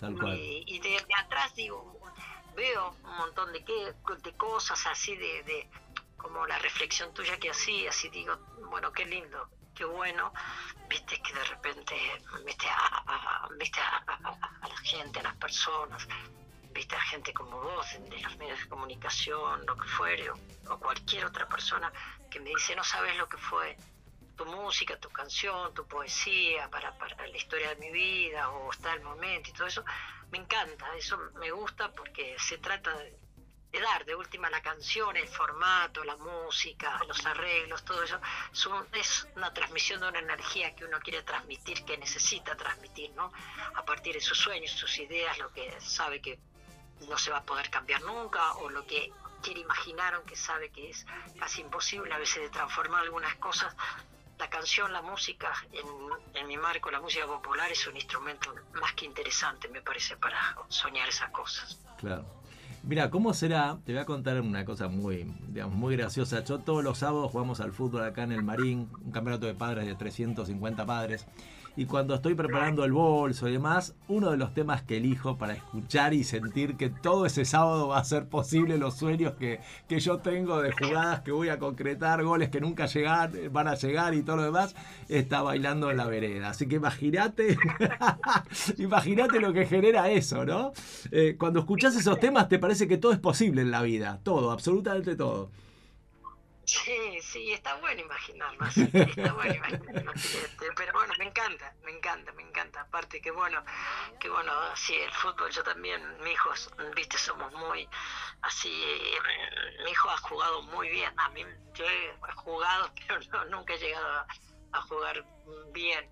Tal 0.00 0.16
cual. 0.18 0.38
Y, 0.38 0.64
y 0.66 0.78
de, 0.78 0.90
de 0.90 1.14
atrás 1.18 1.54
digo, 1.56 2.00
veo 2.56 2.96
un 3.04 3.16
montón 3.18 3.52
de, 3.52 3.62
que, 3.62 3.92
de 4.22 4.36
cosas 4.36 4.86
así 4.86 5.16
de, 5.16 5.42
de 5.42 5.68
como 6.24 6.46
la 6.46 6.58
reflexión 6.58 7.12
tuya 7.12 7.38
que 7.38 7.50
hacías 7.50 8.02
y 8.06 8.08
digo, 8.08 8.34
bueno, 8.70 8.90
qué 8.92 9.04
lindo, 9.04 9.46
qué 9.74 9.84
bueno, 9.84 10.32
viste 10.88 11.20
que 11.20 11.34
de 11.34 11.44
repente, 11.44 11.94
viste 12.46 12.66
a, 12.66 13.46
viste 13.58 13.78
a, 13.78 14.02
la 14.66 14.76
gente, 14.78 15.20
a 15.20 15.22
las 15.22 15.36
personas, 15.36 16.08
viste 16.72 16.96
a 16.96 17.00
gente 17.02 17.34
como 17.34 17.60
vos, 17.60 17.86
de 18.08 18.18
los 18.22 18.38
medios 18.38 18.58
de 18.58 18.68
comunicación, 18.70 19.66
lo 19.66 19.76
que 19.76 19.86
fuere, 19.86 20.30
o, 20.30 20.78
cualquier 20.80 21.26
otra 21.26 21.46
persona 21.46 21.92
que 22.30 22.40
me 22.40 22.48
dice, 22.48 22.74
no 22.74 22.84
sabes 22.84 23.14
lo 23.18 23.28
que 23.28 23.36
fue 23.36 23.76
tu 24.34 24.46
música, 24.46 24.98
tu 24.98 25.10
canción, 25.10 25.74
tu 25.74 25.86
poesía 25.86 26.70
para, 26.70 26.96
para 26.96 27.26
la 27.26 27.36
historia 27.36 27.68
de 27.74 27.76
mi 27.76 27.92
vida 27.92 28.48
o 28.48 28.70
está 28.70 28.94
el 28.94 29.02
momento 29.02 29.50
y 29.50 29.52
todo 29.52 29.66
eso, 29.66 29.84
me 30.30 30.38
encanta, 30.38 30.86
eso 30.96 31.18
me 31.34 31.50
gusta 31.50 31.92
porque 31.92 32.34
se 32.38 32.56
trata 32.56 32.96
de, 32.96 33.14
de 33.74 33.80
dar 33.80 34.04
de 34.04 34.14
última 34.14 34.48
la 34.50 34.62
canción, 34.62 35.16
el 35.16 35.26
formato, 35.26 36.04
la 36.04 36.16
música, 36.16 37.00
los 37.08 37.26
arreglos, 37.26 37.84
todo 37.84 38.02
eso, 38.04 38.20
es, 38.52 38.66
un- 38.66 38.86
es 38.92 39.26
una 39.34 39.52
transmisión 39.52 40.00
de 40.00 40.08
una 40.08 40.20
energía 40.20 40.74
que 40.76 40.84
uno 40.84 41.00
quiere 41.00 41.22
transmitir, 41.22 41.84
que 41.84 41.98
necesita 41.98 42.56
transmitir, 42.56 43.10
¿no? 43.12 43.32
A 43.74 43.84
partir 43.84 44.14
de 44.14 44.20
sus 44.20 44.38
sueños, 44.38 44.70
sus 44.70 44.96
ideas, 44.98 45.36
lo 45.38 45.52
que 45.52 45.74
sabe 45.80 46.20
que 46.20 46.38
no 47.08 47.18
se 47.18 47.32
va 47.32 47.38
a 47.38 47.44
poder 47.44 47.68
cambiar 47.68 48.00
nunca 48.02 48.52
o 48.54 48.70
lo 48.70 48.86
que 48.86 49.10
quiere 49.42 49.60
imaginar 49.60 50.14
aunque 50.14 50.36
sabe 50.36 50.70
que 50.70 50.90
es 50.90 51.04
casi 51.38 51.60
imposible 51.60 52.14
a 52.14 52.18
veces 52.18 52.42
de 52.44 52.50
transformar 52.50 53.02
algunas 53.02 53.34
cosas 53.36 53.74
la 54.38 54.48
canción, 54.50 54.92
la 54.92 55.00
música, 55.02 55.52
en, 55.72 55.86
en 56.34 56.46
mi 56.48 56.56
marco, 56.56 56.90
la 56.90 57.00
música 57.00 57.24
popular 57.26 57.70
es 57.70 57.86
un 57.86 57.94
instrumento 57.96 58.52
más 58.74 58.92
que 58.94 59.04
interesante, 59.04 59.68
me 59.68 59.80
parece, 59.80 60.16
para 60.16 60.56
soñar 60.68 61.08
esas 61.08 61.30
cosas. 61.30 61.78
Claro. 61.98 62.24
Mira, 62.86 63.08
¿cómo 63.08 63.32
será? 63.32 63.78
Te 63.86 63.92
voy 63.92 64.02
a 64.02 64.04
contar 64.04 64.38
una 64.42 64.66
cosa 64.66 64.88
muy, 64.88 65.32
digamos, 65.48 65.74
muy 65.74 65.96
graciosa. 65.96 66.44
Yo 66.44 66.58
todos 66.58 66.84
los 66.84 66.98
sábados 66.98 67.30
jugamos 67.30 67.60
al 67.60 67.72
fútbol 67.72 68.04
acá 68.04 68.24
en 68.24 68.32
el 68.32 68.42
Marín, 68.42 68.90
un 69.02 69.10
campeonato 69.10 69.46
de 69.46 69.54
padres 69.54 69.86
de 69.86 69.94
350 69.94 70.84
padres. 70.84 71.26
Y 71.76 71.86
cuando 71.86 72.14
estoy 72.14 72.34
preparando 72.34 72.84
el 72.84 72.92
bolso 72.92 73.48
y 73.48 73.52
demás, 73.52 73.94
uno 74.06 74.30
de 74.30 74.36
los 74.36 74.54
temas 74.54 74.82
que 74.82 74.98
elijo 74.98 75.36
para 75.36 75.54
escuchar 75.54 76.14
y 76.14 76.22
sentir 76.22 76.76
que 76.76 76.88
todo 76.88 77.26
ese 77.26 77.44
sábado 77.44 77.88
va 77.88 77.98
a 77.98 78.04
ser 78.04 78.28
posible 78.28 78.78
los 78.78 78.96
sueños 78.96 79.34
que, 79.34 79.60
que 79.88 79.98
yo 79.98 80.18
tengo 80.18 80.62
de 80.62 80.70
jugadas 80.70 81.20
que 81.20 81.32
voy 81.32 81.48
a 81.48 81.58
concretar, 81.58 82.22
goles 82.22 82.50
que 82.50 82.60
nunca 82.60 82.86
llegar, 82.86 83.32
van 83.50 83.66
a 83.66 83.74
llegar 83.74 84.14
y 84.14 84.22
todo 84.22 84.36
lo 84.36 84.44
demás, 84.44 84.76
está 85.08 85.42
bailando 85.42 85.90
en 85.90 85.96
la 85.96 86.06
vereda. 86.06 86.50
Así 86.50 86.66
que 86.68 86.76
imagínate, 86.76 87.56
imagínate 88.78 89.40
lo 89.40 89.52
que 89.52 89.66
genera 89.66 90.10
eso, 90.10 90.44
¿no? 90.44 90.72
Eh, 91.10 91.34
cuando 91.38 91.60
escuchás 91.60 91.96
esos 91.96 92.20
temas 92.20 92.48
te 92.48 92.58
parece 92.60 92.86
que 92.86 92.98
todo 92.98 93.12
es 93.12 93.18
posible 93.18 93.62
en 93.62 93.72
la 93.72 93.82
vida, 93.82 94.20
todo, 94.22 94.52
absolutamente 94.52 95.16
todo. 95.16 95.50
Sí, 96.66 97.20
sí, 97.20 97.52
está 97.52 97.74
bueno 97.76 98.00
imaginarlo 98.00 98.64
así, 98.64 98.88
está 98.92 99.32
bueno 99.34 99.54
imaginarlo 99.54 100.12
así, 100.12 100.38
pero 100.76 100.92
bueno, 100.94 101.12
me 101.18 101.26
encanta, 101.26 101.74
me 101.84 101.90
encanta, 101.90 102.32
me 102.32 102.42
encanta, 102.42 102.80
aparte 102.80 103.20
que 103.20 103.30
bueno, 103.30 103.62
que 104.18 104.30
bueno, 104.30 104.52
sí, 104.74 104.94
el 104.94 105.10
fútbol, 105.12 105.50
yo 105.50 105.62
también, 105.62 106.00
mi 106.22 106.30
hijo, 106.30 106.50
viste, 106.96 107.18
somos 107.18 107.52
muy, 107.52 107.86
así, 108.42 108.70
mi 109.84 109.90
hijo 109.90 110.08
ha 110.08 110.16
jugado 110.18 110.62
muy 110.62 110.88
bien, 110.88 111.12
a 111.18 111.28
mí, 111.30 111.44
yo 111.74 111.84
he 111.84 112.32
jugado, 112.34 112.90
pero 113.06 113.20
no, 113.32 113.44
nunca 113.56 113.74
he 113.74 113.78
llegado 113.78 114.26
a 114.72 114.80
jugar 114.82 115.24
bien, 115.72 116.10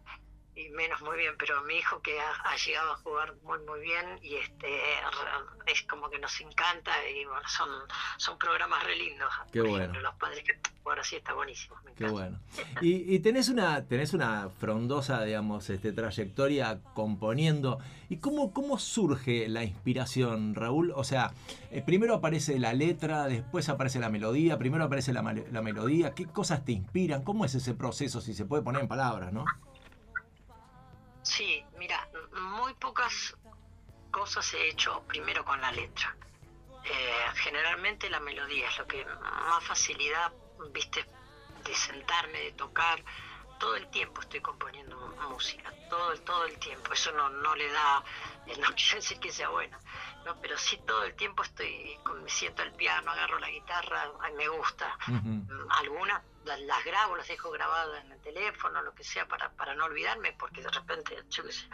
y 0.54 0.68
menos 0.70 1.00
muy 1.00 1.16
bien, 1.16 1.34
pero 1.38 1.62
mi 1.62 1.76
hijo 1.76 2.00
que 2.02 2.20
ha, 2.20 2.30
ha 2.44 2.56
llegado 2.56 2.92
a 2.92 2.96
jugar 2.96 3.34
muy 3.42 3.58
muy 3.60 3.80
bien 3.80 4.18
y 4.22 4.36
este 4.36 4.68
es 5.66 5.82
como 5.84 6.10
que 6.10 6.18
nos 6.18 6.38
encanta 6.40 6.92
y 7.08 7.24
bueno, 7.24 7.48
son 7.48 7.68
son 8.18 8.38
programas 8.38 8.84
re 8.84 8.96
lindos. 8.96 9.32
Qué 9.50 9.60
Por 9.60 9.68
bueno. 9.70 9.84
ejemplo, 9.84 10.02
los 10.02 10.14
padres 10.16 10.44
que 10.44 10.58
ahora 10.84 11.02
sí 11.04 11.16
está 11.16 11.32
buenísimo. 11.32 11.76
me 11.84 11.94
Qué 11.94 12.06
bueno. 12.06 12.38
Y, 12.80 13.14
y 13.14 13.18
tenés 13.20 13.48
una 13.48 13.86
tenés 13.86 14.12
una 14.12 14.50
frondosa, 14.60 15.22
digamos, 15.24 15.70
este, 15.70 15.92
trayectoria 15.92 16.80
componiendo. 16.94 17.78
¿Y 18.10 18.18
cómo, 18.18 18.52
cómo 18.52 18.78
surge 18.78 19.48
la 19.48 19.64
inspiración, 19.64 20.54
Raúl? 20.54 20.92
O 20.94 21.04
sea, 21.04 21.32
eh, 21.70 21.80
primero 21.80 22.14
aparece 22.14 22.58
la 22.58 22.74
letra, 22.74 23.26
después 23.26 23.70
aparece 23.70 24.00
la 24.00 24.10
melodía, 24.10 24.58
primero 24.58 24.84
aparece 24.84 25.14
la, 25.14 25.22
la 25.22 25.62
melodía. 25.62 26.14
¿Qué 26.14 26.26
cosas 26.26 26.62
te 26.64 26.72
inspiran? 26.72 27.22
¿Cómo 27.22 27.46
es 27.46 27.54
ese 27.54 27.72
proceso, 27.72 28.20
si 28.20 28.34
se 28.34 28.44
puede 28.44 28.62
poner 28.62 28.82
en 28.82 28.88
palabras, 28.88 29.32
no? 29.32 29.46
Sí, 31.34 31.64
mira, 31.78 32.06
muy 32.34 32.74
pocas 32.74 33.34
cosas 34.10 34.52
he 34.52 34.68
hecho 34.68 35.02
primero 35.08 35.42
con 35.46 35.58
la 35.62 35.72
letra. 35.72 36.14
Eh, 36.84 37.26
generalmente 37.36 38.10
la 38.10 38.20
melodía 38.20 38.68
es 38.68 38.76
lo 38.76 38.86
que 38.86 39.02
más 39.02 39.64
facilidad, 39.64 40.30
viste, 40.74 41.06
de 41.64 41.74
sentarme, 41.74 42.38
de 42.38 42.52
tocar. 42.52 43.02
Todo 43.58 43.76
el 43.76 43.88
tiempo 43.88 44.20
estoy 44.20 44.40
componiendo 44.40 44.94
música, 45.30 45.72
todo 45.88 46.14
todo 46.20 46.44
el 46.44 46.58
tiempo. 46.58 46.92
Eso 46.92 47.10
no, 47.12 47.30
no 47.30 47.54
le 47.56 47.72
da, 47.72 48.04
no 48.58 48.66
quiere 48.76 48.96
decir 48.96 49.18
que 49.18 49.32
sea 49.32 49.48
buena, 49.48 49.80
¿no? 50.24 50.38
pero 50.40 50.56
sí 50.58 50.78
todo 50.86 51.04
el 51.04 51.14
tiempo 51.14 51.42
estoy, 51.42 51.98
con- 52.04 52.22
me 52.22 52.30
siento 52.30 52.62
al 52.62 52.72
piano, 52.72 53.10
agarro 53.10 53.38
la 53.38 53.50
guitarra, 53.50 54.10
me 54.36 54.48
gusta. 54.48 54.96
Mm, 55.08 55.42
algunas 55.70 56.22
la- 56.44 56.56
las 56.58 56.84
grabo, 56.84 57.16
las 57.16 57.28
dejo 57.28 57.50
grabadas 57.50 58.04
en 58.04 58.12
el 58.12 58.20
teléfono, 58.20 58.82
lo 58.82 58.94
que 58.94 59.04
sea, 59.04 59.26
para, 59.28 59.50
para 59.52 59.74
no 59.74 59.84
olvidarme, 59.84 60.32
porque 60.32 60.60
de 60.62 60.70
repente, 60.70 61.16
yo 61.30 61.44
qué 61.44 61.52
sé. 61.52 61.68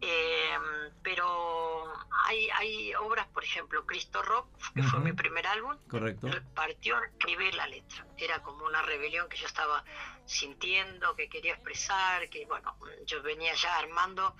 Eh, 0.00 0.58
pero 1.02 1.92
hay, 2.26 2.48
hay 2.50 2.94
obras, 2.96 3.26
por 3.28 3.42
ejemplo, 3.42 3.86
Cristo 3.86 4.22
Rock, 4.22 4.48
que 4.74 4.82
fue 4.82 5.00
mi 5.00 5.12
primer 5.12 5.46
álbum, 5.46 5.76
Correcto. 5.88 6.28
partió 6.54 6.96
a 6.96 7.04
escribir 7.06 7.54
la 7.54 7.66
letra. 7.66 8.06
Era 8.18 8.40
como 8.42 8.64
una 8.66 8.82
rebelión 8.82 9.28
que 9.28 9.36
yo 9.36 9.46
estaba 9.46 9.82
sintiendo, 10.26 11.14
que 11.16 11.28
quería 11.28 11.54
expresar, 11.54 12.28
que 12.28 12.44
bueno, 12.46 12.76
yo 13.06 13.22
venía 13.22 13.54
ya 13.54 13.78
armando, 13.78 14.36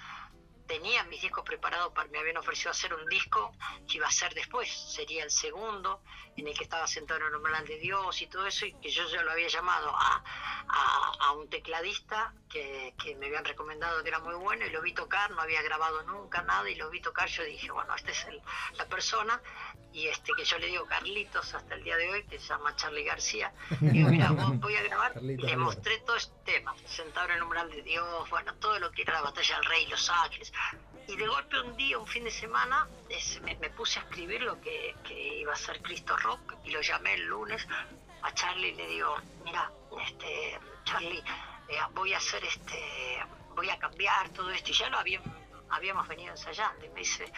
tenía 0.67 1.05
mis 1.05 1.21
discos 1.21 1.45
preparados, 1.45 1.93
para, 1.93 2.09
me 2.09 2.19
habían 2.19 2.37
ofrecido 2.37 2.71
hacer 2.71 2.95
un 2.95 3.07
disco 3.07 3.53
que 3.89 3.97
iba 3.99 4.07
a 4.07 4.11
ser 4.13 4.33
después, 4.35 4.69
sería 4.71 5.25
el 5.25 5.31
segundo, 5.31 6.03
en 6.37 6.49
el 6.49 6.57
que 6.57 6.65
estaba 6.65 6.87
sentado 6.87 7.21
en 7.21 7.27
el 7.27 7.35
umbral 7.37 7.67
de 7.67 7.79
Dios 7.79 8.21
y 8.23 8.27
todo 8.27 8.47
eso, 8.47 8.67
y 8.67 8.73
que 8.81 8.91
yo 8.91 9.07
ya 9.09 9.23
lo 9.23 9.31
había 9.33 9.49
llamado 9.49 9.91
a, 9.95 10.25
a, 10.69 11.13
a 11.21 11.33
un 11.33 11.49
tecladista 11.49 12.33
que, 12.49 12.95
que 13.03 13.15
me 13.17 13.27
habían 13.27 13.45
recomendado 13.45 14.03
que 14.03 14.09
era 14.09 14.19
muy 14.21 14.35
bueno 14.35 14.65
y 14.67 14.71
lo 14.71 14.81
vi 14.83 14.93
tocar, 14.93 15.31
no 15.33 15.41
había 15.43 15.63
grabado 15.63 16.03
nunca 16.05 16.43
nada 16.43 16.69
y 16.71 16.75
lo 16.77 16.91
vi 16.91 17.01
tocar, 17.01 17.29
yo 17.29 17.43
dije, 17.45 17.71
bueno, 17.71 17.95
esta 17.95 18.11
es 18.13 18.25
el- 18.27 18.43
la 18.77 18.87
persona 18.87 19.41
y 19.93 20.09
este 20.09 20.33
que 20.37 20.45
yo 20.45 20.59
le 20.59 20.67
digo 20.67 20.87
Carlitos 20.87 21.55
hasta 21.55 21.75
el 21.75 21.85
día 21.85 21.97
de 21.97 22.11
hoy, 22.11 22.25
que 22.25 22.39
se 22.41 22.47
llama 22.49 22.75
Charlie 22.75 23.05
García, 23.05 23.53
y 23.81 23.87
digo, 23.91 24.09
mira, 24.09 24.31
vos 24.33 24.59
voy 24.59 24.75
a 24.77 24.83
grabar, 24.83 25.13
y 25.23 25.37
le 25.37 25.57
mostré 25.57 25.99
todo 25.99 26.17
este 26.17 26.35
tema, 26.45 26.75
sentado 26.87 27.27
en 27.29 27.37
el 27.37 27.43
umbral 27.43 27.71
de 27.71 27.83
Dios, 27.83 28.29
bueno, 28.31 28.55
todo 28.57 28.79
lo 28.81 28.91
que 28.91 29.03
era 29.03 29.13
la 29.15 29.23
batalla 29.23 29.57
del 29.57 29.65
rey, 29.67 29.87
Los 29.87 30.09
Ángeles, 30.11 30.53
y 31.07 31.17
de 31.17 31.27
golpe 31.27 31.61
un 31.61 31.77
día, 31.77 31.99
un 31.99 32.07
fin 32.07 32.25
de 32.25 32.31
semana, 32.31 32.89
me, 33.43 33.71
puse 33.71 33.99
a 33.99 34.03
escribir 34.03 34.43
lo 34.43 34.61
que, 34.61 34.95
iba 35.41 35.53
a 35.53 35.57
ser 35.57 35.83
Cristo 35.83 36.17
Rock 36.17 36.55
y 36.65 36.71
lo 36.71 36.81
llamé 36.81 37.15
el 37.15 37.27
lunes 37.27 37.67
a 38.23 38.33
Charlie 38.33 38.69
y 38.69 38.75
le 38.75 38.87
digo, 38.87 39.17
mira, 39.45 39.71
este, 40.01 40.59
Charlie, 40.85 41.23
eh, 41.69 41.79
voy 41.93 42.15
a 42.15 42.17
hacer 42.17 42.43
este, 42.45 43.23
voy 43.55 43.69
a 43.69 43.79
cambiar 43.79 44.31
todo 44.31 44.51
esto 44.51 44.71
y 44.71 44.75
ya 44.75 44.89
lo 44.89 44.99
habíamos, 44.99 45.29
habíamos 45.71 46.09
venido 46.09 46.31
ensayando 46.33 46.85
y 46.87 46.89
me 46.89 47.01
dice, 47.01 47.31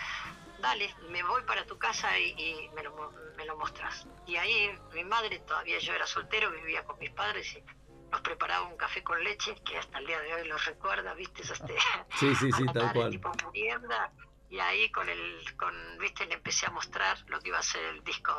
dale, 0.60 0.94
me 1.10 1.22
voy 1.24 1.42
para 1.42 1.66
tu 1.66 1.76
casa 1.76 2.16
y, 2.18 2.70
me, 2.74 2.82
lo, 2.82 3.12
me 3.36 3.44
lo 3.44 3.56
mostras. 3.56 4.06
Y 4.26 4.36
ahí 4.36 4.70
mi 4.92 5.04
madre, 5.04 5.40
todavía 5.40 5.78
yo 5.78 5.92
era 5.92 6.06
soltero, 6.06 6.50
vivía 6.52 6.84
con 6.84 6.98
mis 6.98 7.10
padres 7.10 7.52
y 7.54 7.85
nos 8.16 8.22
preparaba 8.22 8.64
un 8.66 8.76
café 8.78 9.02
con 9.02 9.22
leche, 9.22 9.54
que 9.62 9.76
hasta 9.76 9.98
el 9.98 10.06
día 10.06 10.18
de 10.20 10.34
hoy 10.34 10.48
lo 10.48 10.56
recuerda, 10.56 11.12
viste, 11.12 11.42
Es 11.42 11.50
este, 11.50 11.74
Sí, 12.18 12.34
sí, 12.34 12.50
sí, 12.52 12.64
tal 12.72 12.92
cual. 12.94 13.10
tipo 13.10 13.30
merienda, 13.52 14.10
y 14.48 14.58
ahí 14.58 14.90
con 14.90 15.06
el, 15.08 15.44
con, 15.58 15.74
viste, 15.98 16.24
le 16.24 16.34
empecé 16.34 16.64
a 16.66 16.70
mostrar 16.70 17.18
lo 17.28 17.38
que 17.40 17.48
iba 17.48 17.58
a 17.58 17.62
ser 17.62 17.84
el 17.84 18.02
disco 18.04 18.32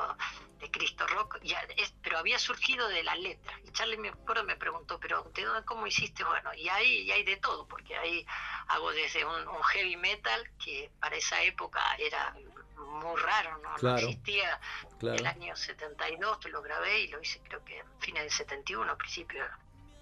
de 0.57 0.71
Cristo 0.71 1.05
Rock, 1.05 1.37
y 1.43 1.53
a- 1.53 1.61
es- 1.77 1.93
pero 2.01 2.17
había 2.17 2.39
surgido 2.39 2.87
de 2.87 3.03
la 3.03 3.13
letra. 3.15 3.53
Y 3.65 3.71
Charlie 3.71 3.97
me 3.97 4.09
acuerdo 4.09 4.43
me 4.45 4.55
preguntó, 4.55 4.99
pero 4.99 5.29
¿de 5.35 5.43
dónde, 5.45 5.63
cómo 5.65 5.85
hiciste? 5.85 6.23
Bueno, 6.23 6.51
y 6.55 6.67
ahí 6.69 7.01
y 7.03 7.11
hay 7.11 7.23
de 7.23 7.37
todo, 7.37 7.67
porque 7.67 7.95
ahí 7.97 8.25
hago 8.69 8.91
desde 8.93 9.25
un, 9.25 9.47
un 9.47 9.63
heavy 9.63 9.95
metal, 9.97 10.49
que 10.63 10.89
para 10.99 11.15
esa 11.17 11.39
época 11.43 11.79
era 11.99 12.33
muy 12.77 13.15
raro, 13.21 13.57
no, 13.59 13.69
No 13.69 13.75
Claro. 13.75 13.97
existía 14.07 14.59
Claro. 14.99 15.17
el 15.19 15.27
año 15.27 15.55
72, 15.55 16.39
que 16.39 16.49
lo 16.49 16.61
grabé 16.63 17.01
y 17.01 17.07
lo 17.09 17.21
hice 17.21 17.39
creo 17.41 17.63
que 17.63 17.79
a 17.81 17.85
fines 17.99 18.23
del 18.23 18.31
71, 18.31 18.97
principio 18.97 19.45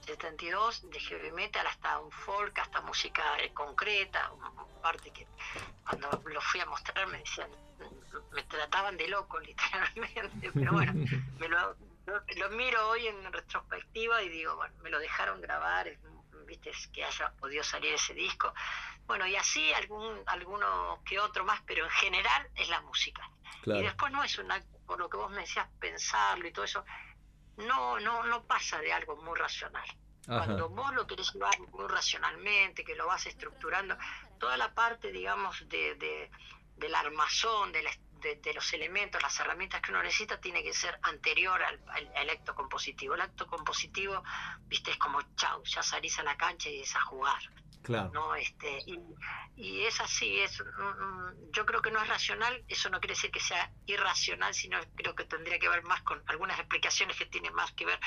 72, 0.06 0.90
de 0.90 1.00
heavy 1.00 1.32
metal 1.32 1.66
hasta 1.68 2.00
un 2.00 2.12
folk, 2.12 2.58
hasta 2.60 2.82
música 2.82 3.24
eh, 3.40 3.52
concreta, 3.54 4.32
parte 4.82 5.12
que 5.12 5.28
cuando 5.84 6.10
lo 6.26 6.42
fui 6.42 6.60
a 6.60 6.66
mostrar 6.66 7.08
me 7.08 7.18
decían, 7.20 7.50
me 8.32 8.44
trataban 8.44 8.98
de 8.98 9.08
loco 9.08 9.40
literalmente, 9.50 10.52
pero 10.54 10.74
bueno, 10.74 10.94
me 11.40 11.48
lo, 11.48 11.76
lo, 12.06 12.24
lo 12.38 12.50
miro 12.52 12.90
hoy 12.90 13.08
en 13.08 13.32
retrospectiva 13.34 14.22
y 14.22 14.30
digo, 14.30 14.56
bueno, 14.56 14.74
me 14.82 14.90
lo 14.90 15.00
dejaron 15.00 15.42
grabar, 15.42 15.88
es- 15.88 16.00
viste, 16.48 16.70
es 16.70 16.88
que 16.90 17.04
haya 17.04 17.32
podido 17.40 17.64
salir 17.64 17.94
ese 17.96 18.14
disco. 18.14 18.54
Bueno, 19.08 19.26
y 19.26 19.36
así 19.36 19.74
algún 19.74 20.22
alguno 20.28 21.02
que 21.04 21.20
otro 21.20 21.44
más, 21.44 21.60
pero 21.66 21.84
en 21.84 21.90
general 21.90 22.48
es 22.54 22.70
la 22.70 22.82
música. 22.82 23.28
Y 23.80 23.84
después 23.84 24.12
no 24.12 24.24
es 24.24 24.38
un 24.38 24.52
acto, 24.52 24.78
por 24.86 25.00
lo 25.00 25.10
que 25.10 25.18
vos 25.18 25.32
me 25.32 25.42
decías, 25.42 25.68
pensarlo 25.80 26.48
y 26.48 26.52
todo 26.52 26.66
eso, 26.66 26.86
no, 27.58 28.00
no, 28.00 28.24
no 28.24 28.44
pasa 28.46 28.80
de 28.80 28.92
algo 28.94 29.16
muy 29.18 29.38
racional. 29.38 29.88
Ajá. 30.28 30.46
Cuando 30.46 30.70
vos 30.70 30.94
lo 30.96 31.06
querés 31.06 31.32
llevar 31.34 31.60
muy 31.60 31.88
racionalmente, 31.88 32.84
que 32.84 32.96
lo 32.96 33.06
vas 33.08 33.26
estructurando, 33.28 33.96
toda 34.40 34.58
la 34.58 34.74
parte, 34.74 35.12
digamos, 35.12 35.68
de, 35.70 35.96
de- 35.96 36.32
del 36.78 36.96
armazón, 36.96 37.72
de, 37.72 37.84
la- 37.84 37.98
de- 38.22 38.36
de 38.38 38.54
los 38.54 38.74
elementos, 38.74 39.22
las 39.22 39.40
herramientas 39.40 39.82
que 39.82 39.92
uno 39.92 40.02
necesita, 40.02 40.42
tiene 40.42 40.64
que 40.64 40.74
ser 40.74 41.00
anterior 41.04 41.62
al, 41.62 41.80
al- 41.90 42.12
al 42.16 42.30
acto 42.32 42.56
compositivo. 42.56 43.14
El 43.14 43.22
acto 43.22 43.46
compositivo, 43.48 44.24
viste, 44.64 44.92
es 44.92 44.98
como 44.98 45.22
chau, 45.36 45.64
ya 45.64 45.84
salís 45.84 46.18
a 46.20 46.24
la 46.24 46.36
cancha 46.36 46.70
y 46.70 46.82
es 46.82 46.96
a 46.96 47.02
jugar. 47.02 47.40
Claro. 47.86 48.10
¿no? 48.14 48.36
Este, 48.36 48.80
y, 48.88 49.00
y 49.56 49.86
es 49.86 50.02
así, 50.02 50.40
es, 50.40 50.60
mm, 50.62 50.84
mm, 50.84 51.52
yo 51.52 51.66
creo 51.66 51.82
que 51.82 51.92
no 51.92 52.02
es 52.02 52.08
racional, 52.10 52.64
eso 52.68 52.90
no 52.90 53.00
quiere 53.00 53.14
decir 53.14 53.32
que 53.32 53.40
sea 53.40 53.72
irracional, 53.86 54.54
sino 54.54 54.80
creo 54.96 55.16
que 55.16 55.26
tendría 55.26 55.60
que 55.60 55.70
ver 55.70 55.84
más 55.84 56.02
con 56.04 56.22
algunas 56.28 56.60
explicaciones 56.60 57.16
que 57.18 57.28
tienen 57.28 57.54
más 57.54 57.72
que 57.74 57.86
ver 57.86 58.00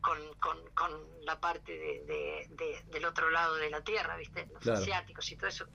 con, 0.00 0.18
con, 0.38 0.58
con 0.74 1.24
la 1.24 1.40
parte 1.40 1.72
de, 1.72 2.04
de- 2.04 2.46
de- 2.50 2.82
del 2.86 3.04
otro 3.06 3.30
lado 3.30 3.54
de 3.56 3.70
la 3.70 3.82
Tierra, 3.82 4.16
¿viste? 4.16 4.46
Los 4.52 4.62
Claro. 4.62 4.80
asiáticos 4.80 5.30
y 5.32 5.36
todo 5.36 5.48
eso 5.48 5.66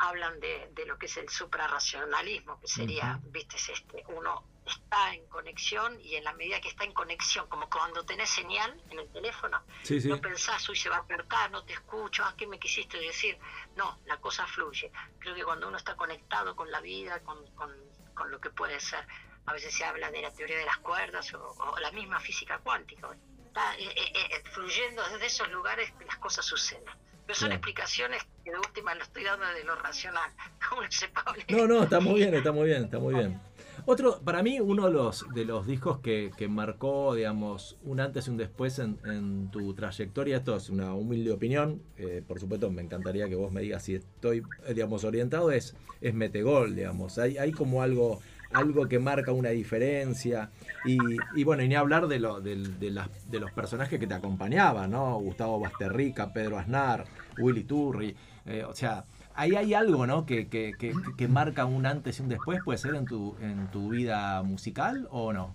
hablan 0.00 0.38
de, 0.40 0.68
de 0.72 0.86
lo 0.86 0.98
que 0.98 1.06
es 1.06 1.16
el 1.16 1.28
suprarracionalismo, 1.28 2.60
que 2.60 2.66
sería, 2.68 3.16
Ujú. 3.20 3.30
¿viste? 3.30 3.56
Es 3.56 3.68
este, 3.70 4.04
uno 4.08 4.53
está 4.70 5.14
en 5.14 5.26
conexión 5.28 6.00
y 6.00 6.16
en 6.16 6.24
la 6.24 6.32
medida 6.32 6.60
que 6.60 6.68
está 6.68 6.84
en 6.84 6.92
conexión, 6.92 7.46
como 7.48 7.68
cuando 7.68 8.04
tenés 8.04 8.30
señal 8.30 8.80
en 8.90 8.98
el 8.98 9.08
teléfono, 9.10 9.62
Sí, 9.82 10.00
sí. 10.00 10.08
no 10.08 10.20
pensás, 10.20 10.66
uy, 10.68 10.76
se 10.76 10.88
va 10.88 10.96
a 10.98 11.02
cortar, 11.02 11.50
no 11.50 11.64
te 11.64 11.72
escucho, 11.74 12.24
ah, 12.24 12.34
¿qué 12.36 12.46
me 12.46 12.58
quisiste 12.58 12.98
decir? 12.98 13.38
No, 13.76 14.00
la 14.06 14.16
cosa 14.18 14.46
fluye. 14.46 14.90
Creo 15.18 15.34
que 15.34 15.44
cuando 15.44 15.68
uno 15.68 15.76
está 15.76 15.94
conectado 15.96 16.54
con 16.56 16.70
la 16.70 16.80
vida, 16.80 17.20
con, 17.22 17.44
con, 17.54 17.70
con 18.14 18.30
lo 18.30 18.40
que 18.40 18.50
puede 18.50 18.80
ser, 18.80 19.06
a 19.46 19.52
veces 19.52 19.74
se 19.74 19.84
habla 19.84 20.10
de 20.10 20.22
la 20.22 20.32
teoría 20.32 20.56
de 20.58 20.64
las 20.64 20.78
cuerdas 20.78 21.32
o, 21.34 21.50
o 21.58 21.78
la 21.78 21.90
misma 21.92 22.18
física 22.20 22.58
cuántica, 22.60 23.10
está 23.46 23.76
eh, 23.76 23.84
eh, 23.94 24.12
eh, 24.14 24.42
fluyendo 24.52 25.02
desde 25.10 25.26
esos 25.26 25.48
lugares 25.50 25.92
que 25.98 26.04
las 26.06 26.16
cosas 26.16 26.44
suceden. 26.44 26.84
Pero 27.26 27.38
son 27.38 27.48
Claro. 27.48 27.54
explicaciones 27.54 28.22
que 28.44 28.50
de 28.50 28.58
última 28.58 28.94
lo 28.94 29.02
estoy 29.02 29.24
dando 29.24 29.46
de 29.46 29.64
lo 29.64 29.74
racional. 29.76 30.30
No, 31.48 31.66
no, 31.66 31.82
está 31.84 32.00
muy 32.00 32.20
bien, 32.20 32.34
está 32.34 32.52
muy 32.52 32.66
bien, 32.68 32.84
está 32.84 32.98
muy 32.98 33.14
bien. 33.14 33.40
Otro, 33.86 34.20
para 34.24 34.42
mí, 34.42 34.60
uno 34.60 34.86
de 34.86 34.92
los, 34.92 35.32
de 35.32 35.44
los 35.44 35.66
discos 35.66 35.98
que, 36.00 36.32
que 36.36 36.48
marcó, 36.48 37.14
digamos, 37.14 37.76
un 37.84 38.00
antes 38.00 38.26
y 38.26 38.30
un 38.30 38.36
después 38.36 38.78
en, 38.78 38.98
en 39.04 39.48
tu 39.50 39.74
trayectoria, 39.74 40.38
esto 40.38 40.56
es 40.56 40.70
una 40.70 40.94
humilde 40.94 41.32
opinión, 41.32 41.82
eh, 41.96 42.22
por 42.26 42.40
supuesto 42.40 42.70
me 42.70 42.82
encantaría 42.82 43.28
que 43.28 43.34
vos 43.34 43.52
me 43.52 43.60
digas 43.60 43.82
si 43.82 43.94
estoy, 43.96 44.44
eh, 44.66 44.74
digamos, 44.74 45.04
orientado, 45.04 45.50
es, 45.50 45.74
es 46.00 46.14
Metegol, 46.14 46.74
digamos. 46.74 47.18
Hay, 47.18 47.36
hay 47.38 47.52
como 47.52 47.82
algo 47.82 48.20
algo 48.50 48.86
que 48.88 49.00
marca 49.00 49.32
una 49.32 49.48
diferencia. 49.50 50.50
Y, 50.84 51.24
y 51.32 51.42
bueno, 51.44 51.64
y 51.64 51.68
ni 51.68 51.74
hablar 51.74 52.06
de, 52.06 52.20
lo, 52.20 52.40
de, 52.40 52.56
las- 52.90 53.28
de 53.30 53.40
los 53.40 53.50
personajes 53.50 53.98
que 53.98 54.06
te 54.06 54.14
acompañaban, 54.14 54.92
¿no? 54.92 55.18
Gustavo 55.18 55.58
Basterrica, 55.58 56.32
Pedro 56.32 56.58
Aznar, 56.58 57.04
Willy 57.36 57.64
Turri. 57.64 58.14
eh, 58.46 58.62
o 58.64 58.74
sea, 58.74 59.04
ahí 59.34 59.56
hay 59.56 59.74
algo, 59.74 60.06
¿no? 60.06 60.26
Que, 60.26 60.48
que, 60.48 60.72
que, 60.78 60.92
que 61.16 61.28
marca 61.28 61.64
un 61.64 61.86
antes 61.86 62.18
y 62.18 62.22
un 62.22 62.28
después, 62.28 62.60
puede 62.64 62.78
ser 62.78 62.94
en 62.94 63.06
tu, 63.06 63.36
en 63.40 63.70
tu 63.70 63.90
vida 63.90 64.42
musical 64.42 65.08
o 65.10 65.32
no. 65.32 65.54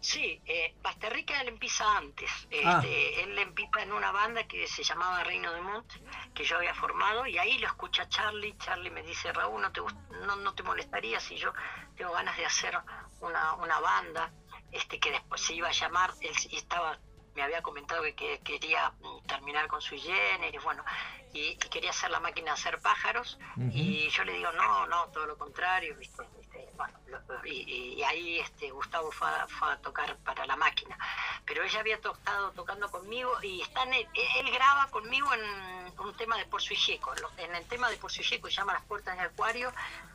Sí, 0.00 0.38
eh, 0.44 0.74
Basterrica 0.82 1.40
él 1.40 1.48
empieza 1.48 1.96
antes. 1.96 2.30
Este, 2.50 2.62
Ah. 2.66 2.82
Él 2.84 3.38
empieza 3.38 3.82
en 3.82 3.92
una 3.92 4.12
banda 4.12 4.46
que 4.46 4.66
se 4.68 4.82
llamaba 4.82 5.24
Reino 5.24 5.50
de 5.52 5.62
Mont, 5.62 5.90
que 6.34 6.44
yo 6.44 6.58
había 6.58 6.74
formado, 6.74 7.26
y 7.26 7.38
ahí 7.38 7.58
lo 7.58 7.66
escucha 7.66 8.06
Charlie. 8.08 8.54
Charlie 8.58 8.90
me 8.90 9.02
dice, 9.02 9.32
Raúl, 9.32 9.62
¿no 9.62 9.72
te, 9.72 9.80
no, 10.26 10.36
no 10.36 10.54
te 10.54 10.62
molestaría 10.62 11.18
si 11.20 11.36
yo 11.36 11.54
tengo 11.96 12.12
ganas 12.12 12.36
de 12.36 12.44
hacer 12.44 12.76
una, 13.20 13.54
una 13.54 13.80
banda 13.80 14.30
este 14.72 14.98
que 14.98 15.10
después 15.12 15.40
se 15.40 15.54
iba 15.54 15.68
a 15.68 15.72
llamar, 15.72 16.12
él 16.20 16.34
estaba 16.52 16.98
me 17.34 17.42
había 17.42 17.62
comentado 17.62 18.02
que, 18.02 18.14
que 18.14 18.40
quería 18.42 18.90
mm, 19.00 19.26
terminar 19.26 19.66
con 19.68 19.80
su 19.80 19.96
generis, 19.96 20.62
bueno, 20.62 20.84
y, 21.32 21.48
y 21.50 21.56
quería 21.56 21.90
hacer 21.90 22.10
la 22.10 22.20
máquina 22.20 22.46
de 22.52 22.60
hacer 22.60 22.80
pájaros, 22.80 23.38
y 23.72 24.08
yo 24.10 24.24
le 24.24 24.34
digo, 24.34 24.52
no, 24.52 24.86
no, 24.86 25.06
todo 25.08 25.26
lo 25.26 25.36
contrario, 25.36 25.96
¿viste? 25.96 26.22
Este, 26.40 26.68
bueno, 26.76 26.96
lo- 27.08 27.44
y, 27.46 28.02
ahí 28.04 28.38
este, 28.38 28.70
Gustavo 28.70 29.10
fue 29.10 29.26
a, 29.28 29.46
fue 29.48 29.72
a 29.72 29.76
tocar 29.78 30.16
para 30.18 30.46
la 30.46 30.56
máquina. 30.56 30.96
Pero 31.44 31.62
ella 31.64 31.80
había 31.80 32.00
to- 32.00 32.12
estado 32.12 32.52
tocando 32.52 32.88
conmigo 32.90 33.32
y 33.42 33.60
está 33.62 33.82
en 33.82 33.94
el- 33.94 34.08
él 34.38 34.50
graba 34.52 34.86
conmigo 34.90 35.32
en 35.34 35.94
un 35.98 36.16
tema 36.16 36.36
de 36.38 36.46
Por 36.46 36.60
Gieco. 36.60 37.12
En 37.38 37.54
el 37.54 37.66
tema 37.66 37.90
de 37.90 37.96
Por 37.96 38.10
Gieco, 38.12 38.48
se 38.48 38.54
llama 38.54 38.72
Las 38.74 38.84
Puertas 38.84 39.16
del 39.16 39.26
Acuario, 39.26 39.72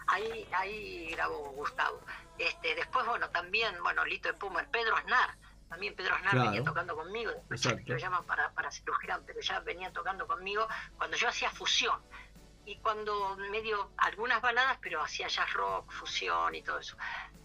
ahí, 0.08 0.48
ahí 0.54 1.08
grabó 1.12 1.52
Gustavo. 1.52 2.00
Este, 2.38 2.76
después, 2.76 3.06
bueno, 3.06 3.30
también, 3.30 3.76
bueno, 3.84 4.06
Lito 4.06 4.30
de 4.30 4.34
Puma, 4.36 4.66
Pedro 4.72 4.96
Aznar. 4.96 5.36
También 5.70 5.96
Pedro 5.96 6.16
Aznar 6.16 6.32
Claro. 6.34 6.50
venía 6.50 6.64
tocando 6.64 6.96
conmigo, 6.96 7.32
después 7.32 7.64
Exacto. 7.66 7.94
lo 7.94 7.98
llaman 7.98 8.26
para, 8.26 8.52
para 8.54 8.72
cirujano, 8.72 9.24
pero 9.26 9.40
ya 9.40 9.60
venía 9.60 9.94
tocando 9.94 10.26
conmigo 10.28 10.68
cuando 10.98 11.16
yo 11.16 11.28
hacía 11.30 11.50
fusión 11.52 12.02
y 12.66 12.80
cuando 12.80 13.38
medio 13.52 13.92
algunas 13.98 14.42
baladas, 14.42 14.78
pero 14.82 15.02
hacía 15.02 15.28
jazz 15.28 15.54
rock, 15.54 15.92
fusión 15.92 16.54
y 16.56 16.62
todo 16.64 16.80
eso. 16.80 16.98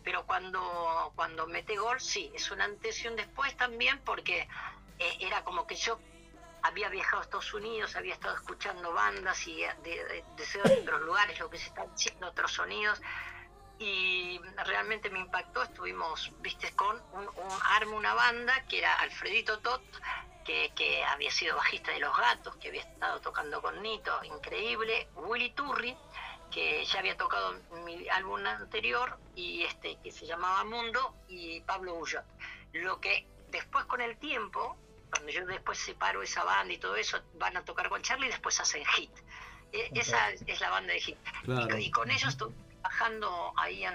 Pero 0.03 0.27
cuando 0.27 1.13
cuando 1.15 1.47
mete 1.47 1.77
gol, 1.77 2.01
sí, 2.01 2.31
es 2.35 2.51
un 2.51 2.61
antes 2.61 3.05
y 3.05 3.09
un 3.09 3.17
después 3.17 3.57
también, 3.57 4.01
porque 4.05 4.49
eh, 4.99 5.17
era 5.21 5.45
como 5.45 5.67
que 5.67 5.77
yo 5.77 5.99
había 6.63 6.89
viajado 6.89 7.21
a 7.21 7.25
Estados 7.25 7.53
Unidos, 7.55 7.95
había 7.95 8.15
estado 8.15 8.35
escuchando 8.37 8.93
bandas 8.93 9.47
y 9.47 9.63
eh, 9.63 9.75
de, 9.83 9.91
de, 10.05 10.25
de 10.37 10.81
otros 10.81 11.03
lugares, 11.03 11.39
lo 11.39 11.51
que 11.51 11.59
se 11.59 11.67
está 11.69 11.87
diciendo, 11.87 12.27
otros 12.29 12.53
sonidos, 12.53 13.01
y 13.79 14.41
realmente 14.65 15.11
me 15.11 15.21
impactó. 15.21 15.63
Estuvimos, 15.63 16.33
viste, 16.41 16.73
con 16.75 17.01
un, 17.13 17.23
un 17.29 17.59
arma, 17.71 17.93
una 17.97 18.15
banda 18.15 18.65
que 18.69 18.79
era 18.79 18.95
Alfredito 19.01 19.59
Tot, 19.61 19.83
que, 20.45 20.73
que 20.77 21.05
había 21.05 21.31
sido 21.31 21.57
bajista 21.57 21.91
de 21.93 22.01
Los 22.01 22.17
Gatos, 22.17 22.57
que 22.57 22.69
había 22.69 22.83
estado 22.83 23.21
tocando 23.21 23.61
con 23.63 23.83
Nito, 23.83 24.23
increíble. 24.25 25.09
Willy 25.15 25.51
Turri, 25.51 25.97
que 26.51 26.85
ya 26.85 26.99
había 27.01 27.17
tocado 27.17 27.55
mi 27.85 28.09
álbum 28.09 28.45
anterior, 28.47 29.19
y 29.35 29.65
este 29.65 29.99
que 30.03 30.13
se 30.13 30.27
llamaba 30.27 30.63
Mundo, 30.65 31.17
y 31.29 31.61
Pablo 31.63 31.95
Bullot. 31.95 32.25
Lo 32.73 33.01
que 33.01 33.27
después 33.49 33.85
con 33.87 34.01
el 34.01 34.17
tiempo, 34.19 34.77
cuando 35.11 35.33
yo 35.33 35.47
después 35.47 35.79
separo 35.79 36.23
esa 36.23 36.45
banda 36.45 36.73
y 36.75 36.79
todo 36.79 36.97
eso, 36.97 37.21
van 37.35 37.57
a 37.57 37.65
tocar 37.65 37.89
con 37.89 38.03
Charlie 38.03 38.27
y 38.27 38.31
después 38.31 38.59
hacen 38.61 38.85
hit. 38.85 39.11
E- 39.73 39.91
Esa 39.95 40.31
es 40.31 40.61
la 40.61 40.71
banda 40.71 40.93
de 40.93 41.01
hit. 41.01 41.19
Claro. 41.45 41.79
Y, 41.79 41.87
y 41.87 41.91
con 41.91 42.11
ellos 42.11 42.29
estuve 42.29 42.53
trabajando 42.89 43.53
ahí 43.57 43.83
en, 43.85 43.95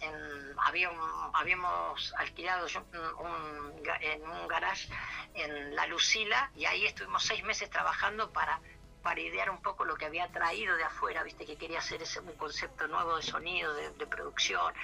en- 0.00 0.54
había 0.58 0.90
habíamos 1.32 2.12
alquilado 2.18 2.66
yo 2.66 2.82
un, 3.18 3.82
en 4.00 4.22
un 4.28 4.46
garage 4.48 4.88
en 5.34 5.74
La 5.74 5.86
Lucila 5.86 6.50
y 6.54 6.66
ahí 6.66 6.84
estuvimos 6.84 7.22
seis 7.24 7.42
meses 7.44 7.70
trabajando 7.70 8.30
para 8.32 8.60
para 9.02 9.20
idear 9.20 9.50
un 9.50 9.62
poco 9.62 9.84
lo 9.84 9.94
que 9.96 10.04
había 10.06 10.26
traído 10.32 10.76
de 10.76 10.82
afuera, 10.82 11.22
viste 11.22 11.46
que 11.46 11.56
quería 11.56 11.78
hacer 11.78 12.02
ese 12.02 12.18
un 12.20 12.32
concepto 12.34 12.88
nuevo 12.88 13.16
de 13.16 13.22
sonido, 13.22 13.72
de, 13.72 13.90
de 13.90 14.06
producción. 14.06 14.74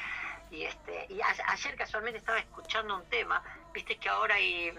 Y 0.51 0.63
este 0.63 1.07
y 1.09 1.21
a- 1.21 1.35
ayer 1.49 1.75
casualmente 1.77 2.19
estaba 2.21 2.39
escuchando 2.39 2.95
un 2.95 3.05
tema, 3.07 3.43
viste 3.75 3.97
que 3.99 4.09
ahora 4.09 4.37
hay, 4.37 4.73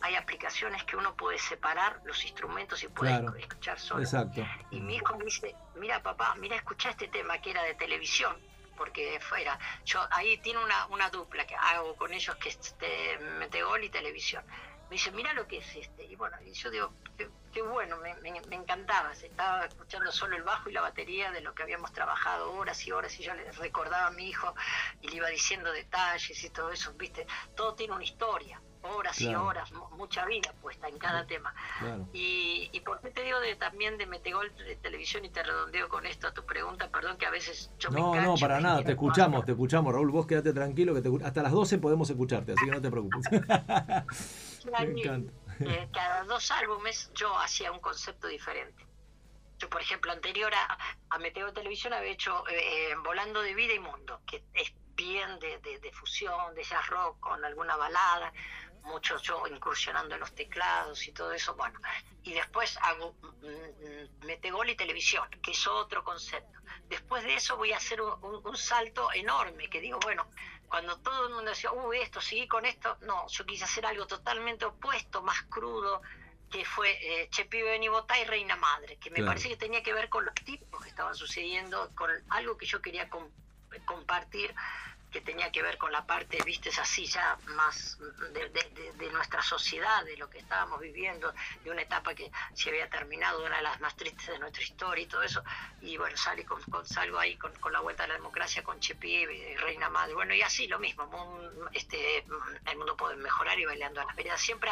hay 0.00 0.14
aplicaciones 0.14 0.84
que 0.84 0.96
uno 0.96 1.14
puede 1.16 1.38
separar 1.38 2.00
los 2.04 2.22
instrumentos 2.24 2.82
y 2.82 2.88
puede 2.88 3.18
Claro. 3.18 3.34
escuchar 3.36 3.78
solo. 3.78 4.00
Exacto. 4.02 4.46
Y 4.70 4.80
mi 4.80 4.96
hijo 4.96 5.16
me 5.16 5.24
dice, 5.24 5.54
mira 5.76 6.02
papá, 6.02 6.34
mira, 6.36 6.56
escucha 6.56 6.90
este 6.90 7.08
tema 7.08 7.38
que 7.40 7.50
era 7.50 7.62
de 7.64 7.74
televisión, 7.74 8.36
porque 8.76 9.18
fuera, 9.20 9.58
yo 9.84 10.00
ahí 10.12 10.38
tiene 10.38 10.62
una, 10.62 10.86
una 10.86 11.10
dupla 11.10 11.46
que 11.46 11.56
hago 11.56 11.96
con 11.96 12.12
ellos 12.12 12.36
que 12.36 12.50
es 12.50 12.58
este, 12.60 13.18
Metegol 13.18 13.82
y 13.84 13.90
televisión. 13.90 14.44
Me 14.88 14.94
dice, 14.94 15.10
mira 15.10 15.34
lo 15.34 15.46
que 15.46 15.58
es 15.58 15.76
este. 15.76 16.04
Y 16.06 16.16
bueno, 16.16 16.34
y 16.46 16.52
yo 16.54 16.70
digo, 16.70 16.94
qué, 17.18 17.28
qué 17.52 17.60
bueno, 17.60 17.98
me, 17.98 18.14
me- 18.22 18.40
me 18.48 18.56
encantaba. 18.56 19.14
Se 19.14 19.26
estaba 19.26 19.66
escuchando 19.66 20.10
solo 20.10 20.34
el 20.34 20.42
bajo 20.44 20.70
y 20.70 20.72
la 20.72 20.80
batería 20.80 21.30
de 21.30 21.42
lo 21.42 21.54
que 21.54 21.62
habíamos 21.62 21.92
trabajado 21.92 22.52
horas 22.54 22.86
y 22.86 22.92
horas 22.92 23.18
y 23.20 23.22
yo 23.24 23.34
le 23.34 23.50
recordaba 23.52 24.06
a 24.06 24.10
mi 24.12 24.28
hijo 24.30 24.54
y 25.02 25.08
le 25.08 25.16
iba 25.16 25.28
diciendo 25.28 25.70
detalles 25.72 26.42
y 26.42 26.48
todo 26.48 26.70
eso, 26.70 26.94
viste, 26.94 27.26
todo 27.54 27.74
tiene 27.74 27.92
una 27.92 28.04
historia, 28.04 28.62
horas 28.82 29.20
y 29.20 29.34
horas, 29.34 29.70
mu- 29.72 29.88
mucha 29.96 30.24
vida 30.26 30.52
puesta 30.60 30.88
en 30.88 30.98
cada 30.98 31.26
tema. 31.26 31.54
Claro. 31.80 32.08
Y, 32.12 32.68
y 32.72 32.80
por 32.80 33.00
qué 33.00 33.10
te 33.10 33.22
digo 33.22 33.40
de, 33.40 33.56
también 33.56 33.98
de 33.98 34.06
Metegol 34.06 34.54
de 34.56 34.76
televisión 34.76 35.24
y 35.24 35.30
te 35.30 35.42
redondeo 35.42 35.88
con 35.88 36.06
esto 36.06 36.28
a 36.28 36.34
tu 36.34 36.44
pregunta, 36.44 36.88
perdón 36.90 37.16
que 37.18 37.26
a 37.26 37.30
veces 37.30 37.70
yo 37.78 37.90
me 37.90 38.00
No, 38.00 38.14
no, 38.16 38.34
para 38.36 38.60
nada, 38.60 38.82
te 38.82 38.92
escuchamos, 38.92 39.44
te 39.44 39.52
escuchamos, 39.52 39.92
Raúl, 39.92 40.10
vos 40.10 40.26
quédate 40.26 40.52
tranquilo, 40.52 40.94
que 40.94 41.02
te- 41.02 41.24
hasta 41.24 41.42
las 41.42 41.52
12 41.52 41.78
podemos 41.78 42.08
escucharte, 42.10 42.52
así 42.52 42.64
que 42.64 42.70
no 42.70 42.80
te 42.80 42.90
preocupes. 42.90 43.22
Me 44.64 45.00
encanta. 45.00 45.32
Eh, 45.60 45.88
cada 45.92 46.24
dos 46.24 46.50
álbumes 46.50 47.10
yo 47.14 47.36
hacía 47.38 47.72
un 47.72 47.80
concepto 47.80 48.26
diferente. 48.28 48.86
Yo, 49.58 49.68
por 49.68 49.80
ejemplo, 49.80 50.12
anterior 50.12 50.52
a, 50.54 50.78
a 51.10 51.18
Meteor 51.18 51.52
Televisión 51.52 51.92
había 51.92 52.12
hecho 52.12 52.44
eh, 52.48 52.94
Volando 53.04 53.42
de 53.42 53.54
Vida 53.54 53.74
y 53.74 53.80
Mundo, 53.80 54.20
que 54.24 54.44
es 54.54 54.72
bien 54.94 55.38
de, 55.40 55.58
de- 55.58 55.78
de 55.80 55.92
fusión, 55.92 56.54
de 56.54 56.62
jazz 56.62 56.86
rock, 56.88 57.18
con 57.20 57.44
alguna 57.44 57.76
balada, 57.76 58.32
mucho 58.88 59.16
yo 59.18 59.46
incursionando 59.46 60.14
en 60.14 60.20
los 60.20 60.34
teclados 60.34 61.06
y 61.06 61.12
todo 61.12 61.32
eso, 61.32 61.54
bueno. 61.54 61.78
Y 62.22 62.32
después 62.34 62.76
hago 62.82 63.14
mm, 63.22 63.46
mm, 63.46 64.26
Metegol 64.26 64.68
y 64.70 64.74
Televisión, 64.76 65.28
que 65.42 65.52
es 65.52 65.66
otro 65.66 66.02
concepto. 66.02 66.58
Después 66.88 67.22
de 67.22 67.34
eso 67.34 67.56
voy 67.56 67.72
a 67.72 67.76
hacer 67.76 68.00
un, 68.00 68.12
un- 68.24 68.40
un 68.46 68.56
salto 68.56 69.12
enorme, 69.12 69.68
que 69.68 69.80
digo, 69.80 69.98
bueno, 70.00 70.26
cuando 70.68 70.98
todo 71.00 71.28
el 71.28 71.34
mundo 71.34 71.50
decía, 71.50 71.70
uy, 71.72 71.98
esto, 71.98 72.20
seguí 72.20 72.48
con 72.48 72.66
esto, 72.66 72.96
no, 73.02 73.26
yo 73.28 73.44
quise 73.46 73.64
hacer 73.64 73.86
algo 73.86 74.06
totalmente 74.06 74.64
opuesto, 74.64 75.22
más 75.22 75.40
crudo, 75.48 76.02
que 76.50 76.64
fue 76.64 76.90
eh, 77.02 77.28
Che 77.30 77.44
Pibe 77.44 77.70
Benibotá 77.70 78.18
y 78.18 78.24
Reina 78.24 78.56
Madre, 78.56 78.96
que 78.96 79.10
me 79.10 79.16
Claro. 79.16 79.30
parece 79.30 79.48
que 79.50 79.56
tenía 79.56 79.82
que 79.82 79.92
ver 79.92 80.08
con 80.08 80.24
los 80.24 80.34
tipos 80.34 80.82
que 80.82 80.88
estaban 80.88 81.14
sucediendo, 81.14 81.90
con 81.94 82.10
algo 82.30 82.56
que 82.56 82.64
yo 82.66 82.80
quería 82.80 83.08
com- 83.10 83.30
compartir, 83.84 84.54
que 85.10 85.20
tenía 85.22 85.50
que 85.50 85.62
ver 85.62 85.78
con 85.78 85.90
la 85.90 86.06
parte, 86.06 86.38
viste, 86.44 86.68
es 86.68 86.78
así 86.78 87.06
ya 87.06 87.38
más 87.46 87.98
de, 88.32 88.48
de- 88.50 89.08
nuestra 89.12 89.42
sociedad, 89.42 90.04
de 90.04 90.16
lo 90.16 90.28
que 90.30 90.38
estábamos 90.38 90.80
viviendo, 90.80 91.32
de 91.64 91.70
una 91.70 91.82
etapa 91.82 92.14
que 92.14 92.30
se 92.54 92.68
había 92.68 92.88
terminado, 92.90 93.44
una 93.44 93.56
de 93.56 93.62
las 93.62 93.80
más 93.80 93.96
tristes 93.96 94.26
de 94.28 94.38
nuestra 94.38 94.62
historia 94.62 95.02
y 95.02 95.06
todo 95.06 95.22
eso. 95.22 95.42
Y 95.80 95.96
bueno, 95.96 96.16
salí 96.16 96.44
con, 96.44 96.62
con- 96.64 96.86
salgo 96.86 97.18
ahí 97.18 97.36
con, 97.36 97.52
con 97.56 97.72
la 97.72 97.80
vuelta 97.80 98.04
a 98.04 98.06
la 98.06 98.14
democracia, 98.14 98.62
con 98.62 98.78
Che 98.80 98.94
Pibe 98.96 99.34
y 99.34 99.56
Reina 99.56 99.88
Madre. 99.88 100.14
Bueno, 100.14 100.34
y 100.34 100.42
así 100.42 100.68
lo 100.68 100.78
mismo, 100.78 101.06
mun- 101.06 101.68
este, 101.72 102.18
el 102.66 102.76
mundo 102.76 102.96
puede 102.96 103.16
mejorar 103.16 103.58
y 103.58 103.64
bailando 103.64 104.00
a 104.00 104.04
las 104.04 104.14
veredas. 104.14 104.40
Siempre 104.40 104.70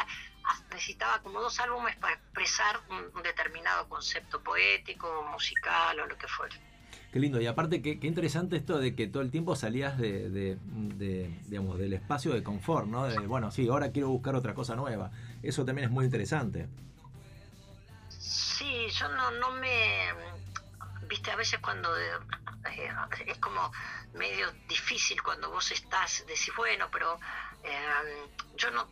necesitaba 0.69 1.21
como 1.21 1.41
dos 1.41 1.59
álbumes 1.59 1.95
para 1.97 2.13
expresar 2.13 2.79
un, 2.89 3.11
un 3.13 3.23
determinado 3.23 3.89
concepto 3.89 4.41
poético, 4.41 5.23
musical 5.23 5.99
o 5.99 6.05
lo 6.07 6.17
que 6.17 6.27
fuera. 6.27 6.55
Qué 7.11 7.19
lindo, 7.19 7.39
y 7.41 7.47
aparte, 7.47 7.81
qué, 7.81 7.99
qué 7.99 8.07
interesante 8.07 8.57
esto 8.57 8.79
de 8.79 8.93
que 8.95 9.07
todo 9.07 9.23
el 9.23 9.31
tiempo 9.31 9.55
salías 9.55 9.97
de, 9.97 10.29
de- 10.29 10.57
digamos, 11.47 11.77
del 11.79 11.93
espacio 11.93 12.33
de 12.33 12.43
confort, 12.43 12.87
¿no? 12.87 13.05
De, 13.07 13.17
bueno, 13.27 13.49
sí, 13.49 13.67
ahora 13.69 13.91
quiero 13.91 14.09
buscar 14.09 14.35
otra 14.35 14.53
cosa 14.53 14.75
nueva. 14.75 15.11
Eso 15.41 15.63
también 15.65 15.85
es 15.87 15.91
muy 15.91 16.05
interesante. 16.05 16.67
Sí, 18.09 18.87
yo 18.89 19.07
no, 19.09 19.31
no 19.31 19.51
me... 19.51 20.09
Viste, 21.07 21.31
a 21.31 21.37
veces 21.37 21.59
cuando... 21.59 21.89
eh, 21.97 22.11
eh, 22.77 22.91
es 23.27 23.37
como 23.37 23.71
medio 24.13 24.51
difícil 24.67 25.21
cuando 25.23 25.49
vos 25.49 25.71
estás, 25.71 26.25
decís, 26.27 26.51
bueno, 26.57 26.87
pero 26.91 27.17
eh, 27.63 28.27
yo 28.57 28.69
no... 28.71 28.89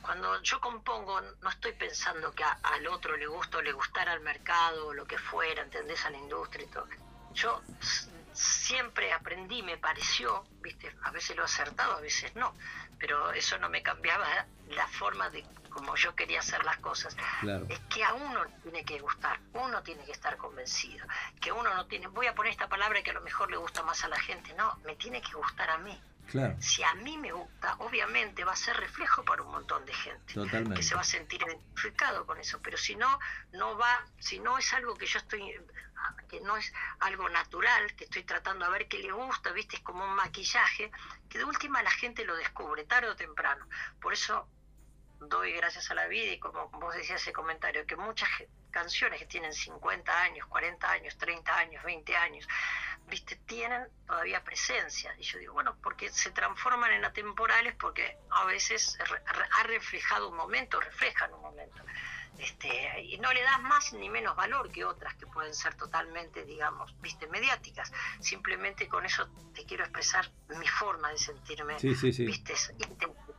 Cuando 0.00 0.40
yo 0.42 0.58
compongo, 0.60 1.20
no 1.42 1.50
estoy 1.50 1.72
pensando 1.72 2.32
que 2.32 2.44
a- 2.44 2.58
al 2.62 2.86
otro 2.86 3.14
le 3.16 3.26
gusta 3.26 3.58
o 3.58 3.62
le 3.62 3.72
gustara 3.72 4.12
al 4.12 4.20
mercado 4.20 4.86
o 4.88 4.94
lo 4.94 5.04
que 5.04 5.18
fuera, 5.18 5.62
¿entendés? 5.62 6.02
A 6.06 6.10
la 6.10 6.16
industria 6.16 6.64
y 6.64 6.68
todo. 6.70 6.86
Yo 7.34 7.62
siempre 8.32 9.12
aprendí, 9.12 9.62
me 9.62 9.76
pareció, 9.78 10.44
viste, 10.60 10.94
a 11.02 11.10
veces 11.10 11.36
lo 11.36 11.42
he 11.42 11.44
acertado, 11.46 11.94
a 11.94 12.00
veces 12.00 12.34
no, 12.36 12.54
pero 12.98 13.32
eso 13.32 13.58
no 13.58 13.68
me 13.68 13.82
cambiaba 13.82 14.26
la 14.68 14.86
forma 14.86 15.28
de 15.30 15.44
como 15.70 15.94
yo 15.96 16.14
quería 16.14 16.40
hacer 16.40 16.64
las 16.64 16.78
cosas 16.78 17.14
Claro. 17.40 17.66
es 17.68 17.78
que 17.90 18.02
a 18.02 18.14
uno 18.14 18.40
tiene 18.62 18.84
que 18.84 18.98
gustar, 18.98 19.38
uno 19.52 19.82
tiene 19.82 20.04
que 20.04 20.12
estar 20.12 20.36
convencido, 20.36 21.06
que 21.40 21.52
uno 21.52 21.72
no 21.74 21.86
tiene, 21.86 22.06
voy 22.08 22.26
a 22.26 22.34
poner 22.34 22.52
esta 22.52 22.68
palabra 22.68 23.02
que 23.02 23.10
a 23.10 23.14
lo 23.14 23.20
mejor 23.20 23.50
le 23.50 23.56
gusta 23.58 23.82
más 23.82 24.02
a 24.04 24.08
la 24.08 24.18
gente, 24.18 24.52
no, 24.54 24.76
me 24.84 24.96
tiene 24.96 25.20
que 25.20 25.32
gustar 25.34 25.70
a 25.70 25.78
mí. 25.78 26.00
Claro, 26.30 26.56
Si 26.60 26.82
a 26.82 26.92
mí 26.94 27.16
me 27.16 27.32
gusta, 27.32 27.76
obviamente 27.78 28.44
va 28.44 28.52
a 28.52 28.56
ser 28.56 28.76
reflejo 28.76 29.24
para 29.24 29.40
un 29.42 29.50
montón 29.50 29.86
de 29.86 29.94
gente 29.94 30.34
totalmente. 30.34 30.74
que 30.74 30.82
se 30.82 30.94
va 30.94 31.00
a 31.00 31.04
sentir 31.04 31.40
identificado 31.42 32.26
con 32.26 32.38
eso, 32.38 32.60
pero 32.60 32.76
si 32.76 32.96
no, 32.96 33.18
no 33.52 33.78
va, 33.78 34.04
si 34.18 34.38
no 34.38 34.58
es 34.58 34.70
algo 34.74 34.94
que 34.94 35.06
yo 35.06 35.18
estoy, 35.20 35.54
que 36.28 36.40
no 36.40 36.56
es 36.56 36.72
algo 37.00 37.28
natural, 37.28 37.94
que 37.96 38.04
estoy 38.04 38.24
tratando 38.24 38.64
a 38.64 38.68
ver 38.68 38.88
qué 38.88 38.98
le 38.98 39.12
gusta, 39.12 39.52
viste, 39.52 39.76
es 39.76 39.82
como 39.82 40.04
un 40.04 40.14
maquillaje, 40.14 40.90
que 41.28 41.38
de 41.38 41.44
última 41.44 41.82
la 41.82 41.90
gente 41.90 42.24
lo 42.24 42.36
descubre, 42.36 42.84
tarde 42.84 43.08
o 43.08 43.16
temprano. 43.16 43.66
Por 44.00 44.12
eso 44.12 44.48
doy 45.20 45.52
gracias 45.52 45.90
a 45.90 45.94
la 45.94 46.06
vida 46.06 46.32
y 46.32 46.38
como 46.38 46.68
vos 46.70 46.94
decías 46.94 47.20
ese 47.22 47.32
comentario, 47.32 47.86
que 47.86 47.96
muchas 47.96 48.28
canciones 48.70 49.18
que 49.18 49.26
tienen 49.26 49.52
50 49.52 50.22
años, 50.22 50.46
40 50.46 50.90
años, 50.90 51.16
30 51.18 51.56
años, 51.56 51.82
20 51.82 52.16
años, 52.16 52.46
viste, 53.06 53.36
tienen 53.36 53.88
todavía 54.06 54.44
presencia. 54.44 55.14
Y 55.18 55.22
yo 55.22 55.38
digo, 55.38 55.54
bueno, 55.54 55.76
porque 55.82 56.10
se 56.10 56.30
transforman 56.30 56.92
en 56.92 57.04
atemporales 57.04 57.74
porque 57.76 58.18
a 58.30 58.44
veces 58.44 58.98
ha 59.52 59.62
reflejado 59.64 60.28
un 60.28 60.36
momento, 60.36 60.80
reflejan 60.80 61.32
un 61.34 61.40
momento. 61.40 61.82
Este, 62.38 62.68
y 63.02 63.18
no 63.18 63.32
le 63.32 63.42
das 63.42 63.60
más 63.62 63.92
ni 63.94 64.08
menos 64.08 64.36
valor 64.36 64.70
que 64.70 64.84
otras 64.84 65.14
que 65.14 65.26
pueden 65.26 65.54
ser 65.54 65.74
totalmente, 65.74 66.44
digamos, 66.44 66.94
viste, 67.00 67.26
mediáticas. 67.26 67.92
Simplemente 68.20 68.86
con 68.88 69.04
eso 69.04 69.28
te 69.54 69.64
quiero 69.64 69.84
expresar 69.84 70.30
mi 70.58 70.66
forma 70.66 71.10
de 71.10 71.18
sentirme, 71.18 71.78
Sí, 71.78 71.94
sí, 71.94 72.12
sí. 72.12 72.26
viste, 72.26 72.54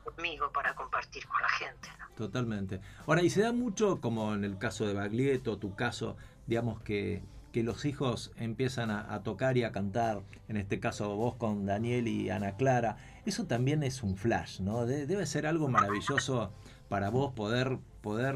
conmigo 0.04 0.52
para 0.52 0.76
compartir 0.76 1.26
con 1.28 1.42
la 1.42 1.50
gente. 1.50 1.90
¿no? 2.00 2.16
Totalmente. 2.16 2.82
Ahora, 3.08 3.22
y 3.22 3.30
se 3.30 3.42
da 3.42 3.54
mucho, 3.54 4.02
como 4.02 4.34
en 4.34 4.44
el 4.44 4.58
caso 4.58 4.86
de 4.86 4.94
Baglietto, 4.94 5.58
tu 5.58 5.76
caso, 5.76 6.18
digamos 6.48 6.82
que, 6.82 7.24
que 7.54 7.64
los 7.64 7.86
hijos 7.86 8.32
empiezan 8.36 8.92
a, 8.92 9.14
a 9.14 9.24
tocar 9.24 9.58
y 9.58 9.64
a 9.64 9.72
cantar, 9.72 10.22
en 10.48 10.58
este 10.58 10.80
caso 10.80 11.16
vos 11.16 11.36
con 11.36 11.66
Daniel 11.66 12.08
y 12.08 12.30
Ana 12.30 12.58
Clara, 12.58 12.98
eso 13.26 13.46
también 13.46 13.82
es 13.84 14.04
un 14.04 14.18
flash, 14.18 14.60
¿no? 14.60 14.86
De- 14.86 15.06
debe 15.08 15.26
ser 15.26 15.48
algo 15.48 15.68
maravilloso 15.70 16.54
para 16.90 17.10
vos 17.10 17.34
poder, 17.34 17.78
poder 18.02 18.36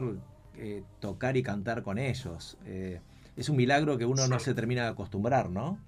eh, 0.58 0.84
tocar 1.00 1.38
y 1.38 1.44
cantar 1.44 1.84
con 1.84 1.98
ellos. 1.98 2.58
Eh, 2.66 3.02
es 3.36 3.50
un 3.50 3.56
milagro 3.56 3.98
que 3.98 4.06
uno 4.06 4.28
no 4.28 4.40
se 4.40 4.54
termina 4.54 4.84
de 4.84 4.90
acostumbrar, 4.90 5.50
¿no? 5.50 5.80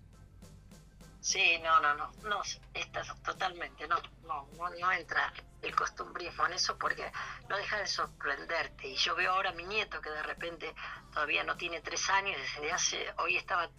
Sí, 1.19 1.59
no, 1.63 1.79
no, 1.79 1.95
no, 1.95 2.11
no, 2.29 2.41
está 2.73 3.01
totalmente, 3.23 3.87
no, 3.87 3.95
no, 4.27 4.47
no, 4.57 4.69
no 4.69 4.91
entra 4.91 5.33
el 5.63 5.75
costumbrismo 5.75 6.45
en 6.45 6.53
eso 6.53 6.77
porque 6.77 7.11
no 7.49 7.57
deja 7.57 7.77
de 7.79 7.87
sorprenderte. 7.87 8.87
Y 8.87 8.95
yo 8.95 9.15
veo 9.15 9.31
ahora 9.31 9.49
a 9.49 9.53
mi 9.53 9.63
nieto 9.63 9.99
que 10.01 10.11
de 10.11 10.21
repente 10.21 10.75
todavía 11.11 11.43
no 11.43 11.57
tiene 11.57 11.81
tres 11.81 12.09
años, 12.11 12.37
desde 12.37 12.71
hace, 12.71 12.97
hoy 13.17 13.37
estaba, 13.37 13.69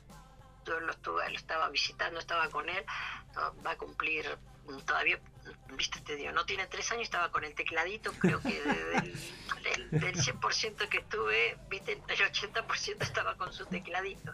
yo 0.64 0.80
lo, 0.80 0.90
estuve, 0.90 1.30
lo 1.30 1.36
estaba 1.36 1.68
visitando, 1.68 2.18
estaba 2.18 2.48
con 2.50 2.68
él, 2.68 2.84
va 3.64 3.70
a 3.70 3.76
cumplir 3.76 4.26
todavía, 4.84 5.18
viste, 5.76 6.00
te 6.00 6.16
digo, 6.16 6.32
no 6.32 6.44
tiene 6.44 6.66
tres 6.66 6.90
años, 6.92 7.04
estaba 7.04 7.30
con 7.30 7.44
el 7.44 7.54
tecladito, 7.54 8.12
creo 8.14 8.40
que 8.40 8.60
de- 8.60 9.00
del, 9.00 9.90
del, 9.90 9.90
del 10.00 10.14
100% 10.16 10.88
que 10.88 10.98
estuve, 10.98 11.58
viste, 11.68 11.92
el 11.92 12.02
80% 12.02 13.02
estaba 13.02 13.36
con 13.36 13.52
su 13.52 13.66
tecladito 13.66 14.32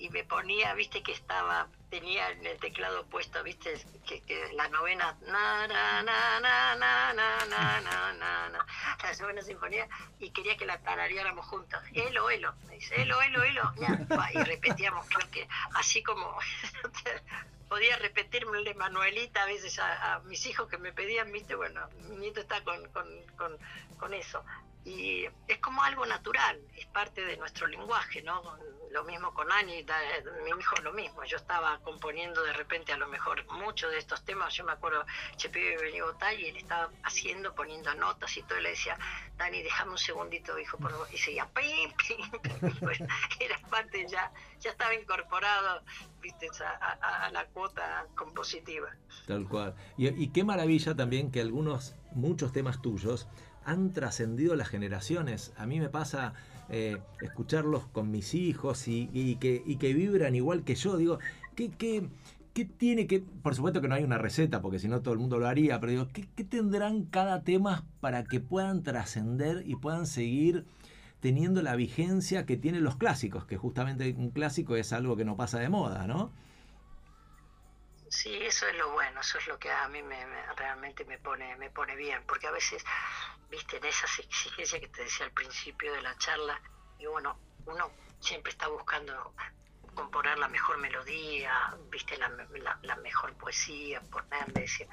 y 0.00 0.10
me 0.10 0.22
ponía, 0.22 0.74
viste 0.74 1.02
que 1.02 1.10
estaba, 1.10 1.66
tenía 1.90 2.30
en 2.30 2.46
el 2.46 2.56
teclado 2.60 3.04
puesto, 3.06 3.42
viste, 3.42 3.74
que, 4.06 4.20
que 4.22 4.52
la 4.52 4.68
novena, 4.68 5.16
na, 5.26 5.66
na, 5.66 6.02
na, 6.04 6.38
na, 6.38 6.74
na, 6.76 7.12
na, 7.14 7.44
na, 7.46 7.80
na, 8.12 8.48
na, 8.48 8.66
la 9.02 9.12
novena 9.20 9.42
sinfonía, 9.42 9.88
y 10.20 10.30
quería 10.30 10.56
que 10.56 10.66
la 10.66 10.78
tarareáramos 10.82 11.44
juntos. 11.46 11.82
Elo, 11.94 12.30
elo, 12.30 12.54
me 12.68 12.74
dice, 12.76 13.02
elo, 13.02 13.20
elo, 13.22 13.42
elo, 13.42 13.74
ya, 13.80 13.98
y 14.34 14.44
repetíamos, 14.44 15.04
creo 15.08 15.28
que 15.32 15.48
así 15.74 16.00
como 16.04 16.38
podía 17.68 17.96
repetirme 17.96 18.58
Manuelita 18.74 19.42
a 19.42 19.46
veces 19.46 19.78
a, 19.78 20.14
a 20.14 20.20
mis 20.20 20.44
hijos 20.46 20.68
que 20.68 20.78
me 20.78 20.92
pedían, 20.92 21.30
viste, 21.32 21.54
bueno, 21.54 21.88
mi 22.08 22.16
nieto 22.16 22.40
está 22.40 22.62
con, 22.64 22.88
con, 22.90 23.06
con, 23.36 23.58
con 23.98 24.14
eso. 24.14 24.44
Y 24.84 25.26
es 25.46 25.58
como 25.58 25.82
algo 25.82 26.06
natural, 26.06 26.60
es 26.76 26.86
parte 26.86 27.24
de 27.24 27.36
nuestro 27.36 27.66
lenguaje, 27.66 28.22
¿no? 28.22 28.58
Lo 28.92 29.04
mismo 29.04 29.32
con 29.34 29.50
Ani, 29.52 29.82
da- 29.82 30.00
mi 30.44 30.50
hijo 30.50 30.76
lo 30.82 30.92
mismo. 30.92 31.24
Yo 31.24 31.36
estaba 31.36 31.78
componiendo 31.80 32.42
de 32.42 32.52
repente 32.52 32.92
a 32.92 32.96
lo 32.96 33.08
mejor 33.08 33.44
muchos 33.52 33.90
de 33.90 33.98
estos 33.98 34.24
temas. 34.24 34.54
Yo 34.54 34.64
me 34.64 34.72
acuerdo, 34.72 35.04
Chepe 35.36 35.76
venía 35.78 36.04
y 36.38 36.46
él 36.46 36.56
estaba 36.56 36.90
haciendo, 37.04 37.54
poniendo 37.54 37.94
notas 37.94 38.36
y 38.36 38.42
todo. 38.42 38.58
Y 38.58 38.62
le 38.62 38.70
decía, 38.70 38.98
Dani, 39.36 39.62
déjame 39.62 39.92
un 39.92 39.98
segundito, 39.98 40.58
hijo, 40.58 40.78
por 40.78 40.90
favor. 40.90 41.08
Y 41.12 41.18
seguía, 41.18 41.48
pim, 41.48 41.92
pim, 41.96 42.30
pim. 42.40 43.06
Era 43.40 43.58
parte 43.70 44.06
ya, 44.08 44.32
ya 44.60 44.70
estaba 44.70 44.94
incorporado, 44.94 45.82
viste, 46.20 46.48
a, 46.64 47.30
la 47.30 47.46
cuota 47.46 48.06
compositiva. 48.14 48.88
Tal 49.26 49.46
cual. 49.48 49.74
Y 49.96 50.28
qué 50.28 50.44
maravilla 50.44 50.94
también 50.94 51.30
que 51.30 51.40
algunos, 51.40 51.94
muchos 52.12 52.52
temas 52.52 52.80
tuyos 52.82 53.28
han 53.64 53.92
trascendido 53.92 54.56
las 54.56 54.68
generaciones. 54.68 55.52
A 55.58 55.66
mí 55.66 55.78
me 55.78 55.88
pasa 55.88 56.32
eh, 56.70 56.98
escucharlos 57.22 57.86
con 57.86 58.10
mis 58.10 58.34
hijos 58.34 58.88
y, 58.88 59.08
y 59.12 59.36
que, 59.36 59.94
vibran 59.94 60.34
igual 60.34 60.64
que 60.64 60.74
yo. 60.74 60.96
Digo, 60.96 61.18
¿qué, 61.54 61.70
qué, 61.70 62.08
qué 62.52 62.64
tiene 62.64 63.06
que...? 63.06 63.20
Por 63.20 63.54
supuesto 63.54 63.80
que 63.80 63.88
no 63.88 63.94
hay 63.94 64.04
una 64.04 64.18
receta, 64.18 64.60
porque 64.60 64.78
si 64.78 64.88
no 64.88 65.00
todo 65.00 65.14
el 65.14 65.20
mundo 65.20 65.38
lo 65.38 65.46
haría, 65.46 65.80
pero 65.80 65.92
digo, 65.92 66.08
¿qué, 66.12 66.28
qué 66.34 66.44
tendrán 66.44 67.04
cada 67.04 67.42
tema 67.42 67.86
para 68.00 68.24
que 68.24 68.40
puedan 68.40 68.82
trascender 68.82 69.62
y 69.66 69.76
puedan 69.76 70.06
seguir 70.06 70.66
teniendo 71.20 71.62
la 71.62 71.74
vigencia 71.76 72.46
que 72.46 72.56
tienen 72.56 72.84
los 72.84 72.96
clásicos? 72.96 73.44
Que 73.46 73.56
justamente 73.56 74.14
un 74.16 74.30
clásico 74.30 74.76
es 74.76 74.92
algo 74.92 75.16
que 75.16 75.24
no 75.24 75.36
pasa 75.36 75.58
de 75.58 75.68
moda, 75.68 76.06
¿no? 76.06 76.32
Sí, 78.20 78.34
eso 78.44 78.66
es 78.66 78.74
lo 78.74 78.90
bueno, 78.90 79.20
eso 79.20 79.38
es 79.38 79.46
lo 79.46 79.58
que 79.60 79.70
a 79.70 79.86
mí 79.86 80.02
me, 80.02 80.26
me- 80.26 80.52
realmente 80.54 81.04
me 81.04 81.18
pone, 81.18 81.56
me 81.56 81.70
pone 81.70 81.94
bien, 81.94 82.24
porque 82.26 82.48
a 82.48 82.50
veces, 82.50 82.82
viste, 83.48 83.76
en 83.76 83.84
esas 83.84 84.18
exigencias 84.18 84.80
que 84.80 84.88
te 84.88 85.04
decía 85.04 85.26
al 85.26 85.32
principio 85.32 85.92
de 85.92 86.02
la 86.02 86.16
charla, 86.18 86.60
y 86.96 87.06
bueno, 87.06 87.38
uno 87.66 87.92
siempre 88.18 88.50
está 88.50 88.66
buscando 88.66 89.36
componer 89.94 90.36
la 90.36 90.48
mejor 90.48 90.78
melodía, 90.78 91.52
viste, 91.92 92.16
la, 92.18 92.28
la- 92.28 92.78
la 92.82 92.96
mejor 92.96 93.36
poesía, 93.36 94.02
ponerle, 94.10 94.62
decir, 94.62 94.88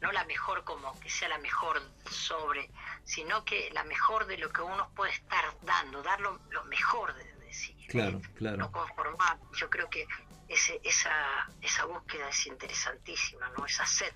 no 0.00 0.12
la 0.12 0.24
mejor 0.24 0.62
como 0.64 0.98
que 1.00 1.08
sea 1.08 1.28
la 1.30 1.38
mejor 1.38 1.80
sobre, 2.04 2.70
sino 3.04 3.42
que 3.44 3.70
la 3.72 3.84
mejor 3.84 4.26
de 4.26 4.36
lo 4.36 4.50
que 4.50 4.60
uno 4.60 4.92
puede 4.94 5.12
estar 5.12 5.44
dando, 5.62 6.02
dar 6.02 6.20
lo, 6.20 6.42
lo 6.50 6.64
mejor 6.64 7.14
de, 7.14 7.24
de 7.38 7.52
sí. 7.52 7.74
Claro, 7.88 8.20
claro. 8.34 8.58
no 8.58 8.70
conformar. 8.70 9.38
Yo 9.52 9.70
creo 9.70 9.88
que 9.88 10.06
ese, 10.48 10.80
esa, 10.84 11.48
esa 11.60 11.84
búsqueda 11.84 12.28
es 12.28 12.46
interesantísima, 12.46 13.48
¿no? 13.50 13.66
Esa 13.66 13.86
sed 13.86 14.14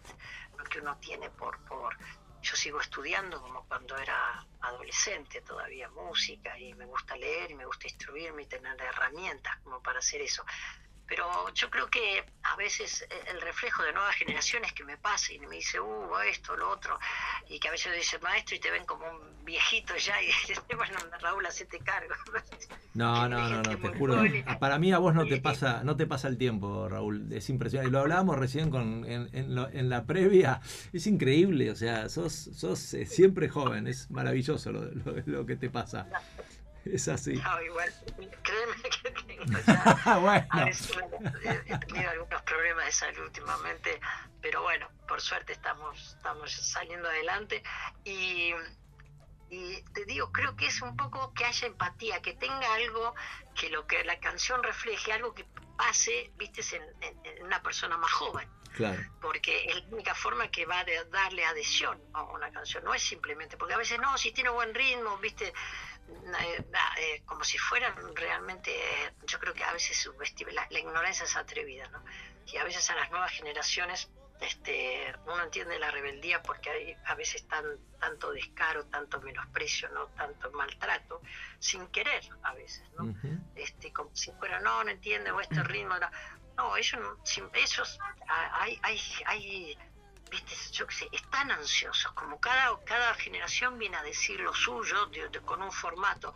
que 0.69 0.81
uno 0.81 0.97
tiene 0.99 1.31
por, 1.31 1.63
por... 1.65 1.97
Yo 2.43 2.57
sigo 2.57 2.81
estudiando 2.81 3.41
como 3.43 3.67
cuando 3.67 3.99
era 3.99 4.47
adolescente 4.61 5.43
todavía 5.43 5.91
música 5.91 6.59
y 6.59 6.73
me 6.73 6.87
gusta 6.87 7.15
leer 7.17 7.51
y 7.51 7.55
me 7.55 7.67
gusta 7.67 7.87
instruirme 7.87 8.45
y 8.45 8.47
tener 8.47 8.81
herramientas 8.81 9.59
como 9.63 9.83
para 9.83 9.99
hacer 9.99 10.23
eso. 10.23 10.43
Pero 11.11 11.27
yo 11.55 11.69
creo 11.71 11.89
que 11.91 12.25
a 12.45 12.55
veces 12.55 13.03
eh, 13.03 13.15
el 13.33 13.41
reflejo 13.41 13.83
de 13.83 13.93
nuevas 13.93 14.15
generaciones 14.15 14.73
que 14.73 14.85
me 14.85 14.97
pasa 14.97 15.33
y 15.33 15.41
me 15.41 15.49
dice, 15.57 15.81
uh, 15.81 16.09
esto, 16.31 16.57
lo 16.57 16.71
otro, 16.71 16.97
y 17.49 17.59
que 17.59 17.67
a 17.67 17.73
veces 17.73 17.93
dice 17.97 18.21
maestro 18.21 18.55
y 18.55 18.61
te 18.61 18.71
ven 18.71 18.87
como 18.87 19.05
un 19.11 19.45
viejito 19.45 19.97
ya 19.97 20.23
y 20.23 20.27
dices, 20.47 20.63
bueno, 20.77 20.97
Raúl, 21.21 21.45
hacete 21.45 21.79
cargo. 21.81 22.15
No, 22.93 23.29
no, 23.29 23.49
no, 23.49 23.63
no, 23.63 23.79
te 23.79 23.89
juro. 23.99 24.21
ah, 24.47 24.59
Para 24.59 24.79
mí 24.79 24.93
a 24.93 24.99
vos 24.99 25.15
no 25.15 25.25
te 25.25 25.41
pasa, 25.41 25.83
no 25.85 25.97
te 25.97 26.07
pasa 26.09 26.27
el 26.27 26.37
tiempo, 26.39 26.89
Raúl. 26.89 27.33
Es 27.33 27.49
impresionante. 27.49 27.89
Y 27.89 27.93
lo 27.93 28.01
hablábamos 28.01 28.37
recién 28.37 28.69
con, 28.69 29.05
en, 29.09 29.29
en 29.33 29.55
lo- 29.55 29.69
en 29.71 29.89
la 29.89 30.05
previa. 30.07 30.61
Es 30.93 31.07
increíble, 31.07 31.71
o 31.71 31.77
sea, 31.77 32.09
sos, 32.09 32.33
sos 32.33 32.93
eh, 32.95 33.07
siempre 33.07 33.49
joven. 33.49 33.87
Es 33.87 34.11
maravilloso 34.11 34.73
lo, 34.73 34.83
lo- 34.87 35.23
lo 35.25 35.47
que 35.47 35.55
te 35.57 35.71
pasa. 35.71 36.09
Es 36.85 37.09
así. 37.09 37.35
No, 37.35 37.63
igual, 37.63 37.93
créeme 38.43 38.83
que 39.03 39.11
tengo 39.11 39.45
ya. 39.67 40.47
A 40.51 40.65
veces 40.65 40.97
he 41.67 41.79
tenido 41.79 42.11
algunos 42.11 42.43
problemas 42.43 42.87
de 42.87 42.93
salud 42.93 43.25
últimamente, 43.25 44.01
pero 44.41 44.63
bueno, 44.63 44.89
por 45.07 45.21
suerte 45.21 45.53
estamos, 45.53 46.15
estamos 46.17 46.51
saliendo 46.53 47.09
adelante. 47.09 47.63
Y, 48.05 48.53
y 49.51 49.83
te 49.95 50.05
digo, 50.07 50.31
creo 50.33 50.57
que 50.57 50.67
es 50.67 50.81
un 50.81 50.97
poco 50.97 51.35
que 51.35 51.45
haya 51.45 51.67
empatía, 51.67 52.23
que 52.23 52.35
tenga 52.35 52.75
algo 52.75 53.15
que 53.55 53.69
lo 53.69 53.87
que 53.87 54.03
la 54.05 54.19
canción 54.21 54.63
refleje, 54.63 55.13
algo 55.13 55.35
que 55.35 55.45
pase, 55.77 56.33
viste, 56.37 56.63
en, 56.77 56.83
en- 57.03 57.27
en 57.27 57.43
una 57.45 57.63
persona 57.63 57.97
más 57.97 58.13
joven 58.13 58.49
claro. 58.75 59.01
porque 59.21 59.65
es 59.65 59.77
la 59.77 59.89
única 59.95 60.15
forma 60.15 60.49
que 60.51 60.67
va 60.67 60.81
a 60.81 60.85
de- 60.85 61.05
darle 61.07 61.45
adhesión 61.45 62.01
a 62.15 62.23
una 62.25 62.51
canción, 62.53 62.85
no 62.85 62.95
es 62.95 63.03
simplemente, 63.03 63.57
porque 63.57 63.75
a 63.75 63.79
veces 63.79 63.99
no, 63.99 64.17
si 64.19 64.31
tiene 64.33 64.51
buen 64.51 64.75
ritmo, 64.75 65.17
viste, 65.19 65.53
Eh, 66.11 66.65
eh, 66.99 67.23
como 67.25 67.45
si 67.45 67.59
fueran 67.59 67.95
realmente, 68.15 68.71
eh, 68.71 69.13
yo 69.27 69.39
creo 69.39 69.55
que 69.55 69.65
a 69.65 69.73
veces 69.73 70.09
la, 70.53 70.67
la 70.71 70.79
ignorancia 70.79 71.25
es 71.25 71.37
atrevida, 71.37 71.89
¿no? 71.89 72.05
Y 72.47 72.57
a 72.57 72.65
veces 72.65 72.89
a 72.91 72.97
las 72.97 73.11
nuevas 73.11 73.31
generaciones 73.33 74.11
este, 74.41 75.15
uno 75.27 75.43
entiende 75.45 75.79
la 75.79 75.91
rebeldía 75.91 76.43
porque 76.43 76.71
hay 76.71 76.97
a 77.05 77.15
veces 77.15 77.47
tan, 77.47 77.65
tanto 77.99 78.33
descaro, 78.33 78.87
tanto 78.87 79.21
menosprecio, 79.21 79.89
no 79.91 80.07
tanto 80.09 80.51
maltrato, 80.53 81.21
sin 81.59 81.87
querer 81.89 82.23
a 82.43 82.55
veces, 82.55 82.83
¿no? 82.99 83.05
Ujú. 83.05 83.39
este, 83.55 83.93
como 83.93 84.11
si 84.15 84.33
fuera, 84.33 84.59
no, 84.61 84.83
no 84.83 84.91
entiende, 84.91 85.31
o 85.31 85.41
este 85.41 85.63
ritmo, 85.63 85.95
no, 85.99 86.11
no 86.57 86.77
ellos, 86.77 87.01
ellos 87.55 87.99
hay, 88.29 88.79
hay, 88.83 89.01
hay, 89.27 89.79
viste, 90.31 90.55
yo 90.73 90.87
qué 90.87 90.95
sé, 90.95 91.09
están 91.13 91.51
ansiosos, 91.51 92.13
como 92.13 92.39
cada, 92.41 92.79
cada 92.85 93.15
generación 93.15 93.79
viene 93.79 93.97
a 93.97 94.03
decir 94.03 94.41
lo 94.41 94.55
suyo 94.55 95.07
de- 95.07 95.29
de- 95.29 95.41
con 95.41 95.61
un 95.63 95.73
formato, 95.73 96.33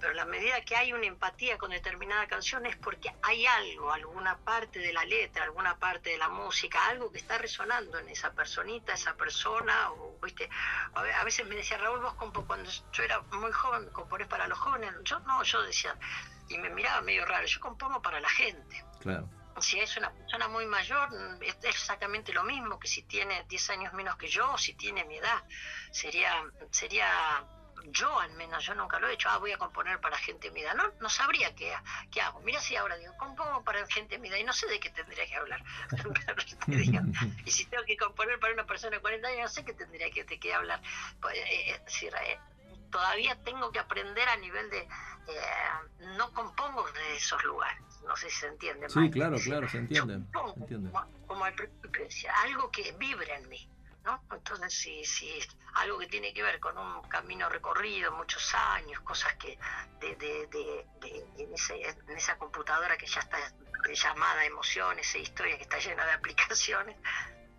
pero 0.00 0.12
la 0.14 0.24
medida 0.24 0.60
que 0.62 0.76
hay 0.76 0.92
una 0.92 1.06
empatía 1.06 1.56
con 1.58 1.70
determinada 1.70 2.26
canción 2.26 2.64
es 2.66 2.76
porque 2.76 3.14
hay 3.22 3.46
algo, 3.46 3.92
alguna 3.92 4.38
parte 4.38 4.78
de 4.78 4.92
la 4.92 5.04
letra, 5.04 5.44
alguna 5.44 5.78
parte 5.78 6.10
de 6.10 6.18
la 6.18 6.28
música, 6.28 6.86
algo 6.86 7.12
que 7.12 7.18
está 7.18 7.38
resonando 7.38 7.98
en 7.98 8.08
esa 8.08 8.32
personita, 8.32 8.94
esa 8.94 9.14
persona, 9.14 9.90
o 9.92 10.18
viste, 10.22 10.48
a 10.94 11.24
veces 11.24 11.46
me 11.46 11.54
decía 11.56 11.78
Raúl, 11.78 12.00
vos 12.00 12.14
compo- 12.14 12.46
cuando 12.46 12.70
yo 12.92 13.02
era 13.02 13.20
muy 13.32 13.52
joven, 13.52 13.88
componés 13.90 14.26
para 14.28 14.46
los 14.48 14.58
jóvenes, 14.58 14.92
yo 15.04 15.18
no, 15.20 15.42
yo 15.42 15.62
decía, 15.62 15.96
y 16.48 16.58
me 16.58 16.70
miraba 16.70 17.00
medio 17.02 17.24
raro, 17.26 17.46
yo 17.46 17.60
compongo 17.60 18.00
para 18.02 18.20
la 18.20 18.28
gente. 18.28 18.84
Claro. 19.00 19.28
Si 19.60 19.78
es 19.78 19.96
una 19.96 20.10
persona 20.12 20.48
muy 20.48 20.66
mayor, 20.66 21.08
es 21.40 21.56
exactamente 21.62 22.32
lo 22.32 22.44
mismo 22.44 22.78
que 22.78 22.88
si 22.88 23.02
tiene 23.04 23.44
10 23.48 23.70
años 23.70 23.92
menos 23.92 24.16
que 24.16 24.28
yo 24.28 24.52
o 24.52 24.58
si 24.58 24.74
tiene 24.74 25.04
mi 25.04 25.16
edad. 25.16 25.42
Sería, 25.90 26.44
sería 26.70 27.44
yo 27.90 28.18
al 28.18 28.32
menos, 28.32 28.64
yo 28.64 28.74
nunca 28.74 28.98
lo 28.98 29.08
he 29.08 29.14
hecho, 29.14 29.28
ah, 29.28 29.38
voy 29.38 29.52
a 29.52 29.58
componer 29.58 30.00
para 30.00 30.16
gente 30.16 30.48
de 30.48 30.54
mi 30.54 30.62
edad. 30.62 30.74
No, 30.74 30.84
no 31.00 31.08
sabría 31.08 31.54
qué, 31.54 31.74
qué 32.10 32.20
hago. 32.20 32.40
Mira 32.40 32.60
si 32.60 32.76
ahora 32.76 32.96
digo, 32.96 33.16
compongo 33.16 33.62
para 33.62 33.86
gente 33.86 34.14
de 34.14 34.18
mi 34.20 34.28
edad 34.28 34.38
y 34.38 34.44
no 34.44 34.52
sé 34.52 34.66
de 34.68 34.80
qué 34.80 34.90
tendría 34.90 35.26
que 35.26 35.36
hablar. 35.36 35.62
Y 37.44 37.50
si 37.50 37.66
tengo 37.66 37.84
que 37.84 37.96
componer 37.96 38.38
para 38.40 38.54
una 38.54 38.64
persona 38.64 38.96
de 38.96 39.02
40 39.02 39.28
años, 39.28 39.40
no 39.42 39.48
sé 39.48 39.64
qué 39.64 39.74
tendría 39.74 40.10
que, 40.10 40.24
de 40.24 40.38
qué 40.38 40.54
hablar. 40.54 40.80
Pues, 41.20 41.36
eh, 41.36 41.70
eh, 41.70 41.80
eh, 42.02 42.38
todavía 42.90 43.36
tengo 43.42 43.70
que 43.70 43.78
aprender 43.78 44.28
a 44.28 44.36
nivel 44.36 44.70
de... 44.70 44.88
no 46.16 46.32
compongo 46.32 46.90
de 46.90 47.16
esos 47.16 47.42
lugares. 47.44 47.82
No 48.04 48.16
sé 48.16 48.30
si 48.30 48.36
se 48.40 48.46
entiende. 48.48 48.88
Sí, 48.88 49.10
claro, 49.10 49.36
claro, 49.42 49.68
se 49.68 49.78
entiende. 49.78 50.18
yo 50.32 50.54
entiende. 50.56 50.90
Como, 50.90 51.26
como 51.26 51.44
al 51.44 51.54
algo 52.44 52.70
que 52.70 52.92
vibra 52.92 53.36
en 53.36 53.48
mí. 53.48 53.68
¿no? 54.04 54.22
Entonces, 54.32 54.74
si, 54.74 55.02
si 55.06 55.30
es 55.38 55.48
algo 55.76 55.98
que 55.98 56.06
tiene 56.06 56.34
que 56.34 56.42
ver 56.42 56.60
con 56.60 56.76
un 56.76 57.00
camino 57.08 57.48
recorrido, 57.48 58.12
muchos 58.12 58.54
años, 58.54 59.00
cosas 59.00 59.32
que 59.36 59.58
de, 60.00 60.14
de, 60.16 60.46
de- 60.48 60.86
de- 61.00 61.24
en, 61.42 61.54
ese- 61.54 61.80
en 62.06 62.16
esa 62.16 62.36
computadora 62.36 62.98
que 62.98 63.06
ya 63.06 63.20
está 63.20 63.38
llamada 63.94 64.44
emociones 64.44 65.14
e 65.14 65.20
historia 65.20 65.56
que 65.56 65.62
está 65.62 65.78
llena 65.78 66.04
de 66.04 66.12
aplicaciones, 66.20 66.96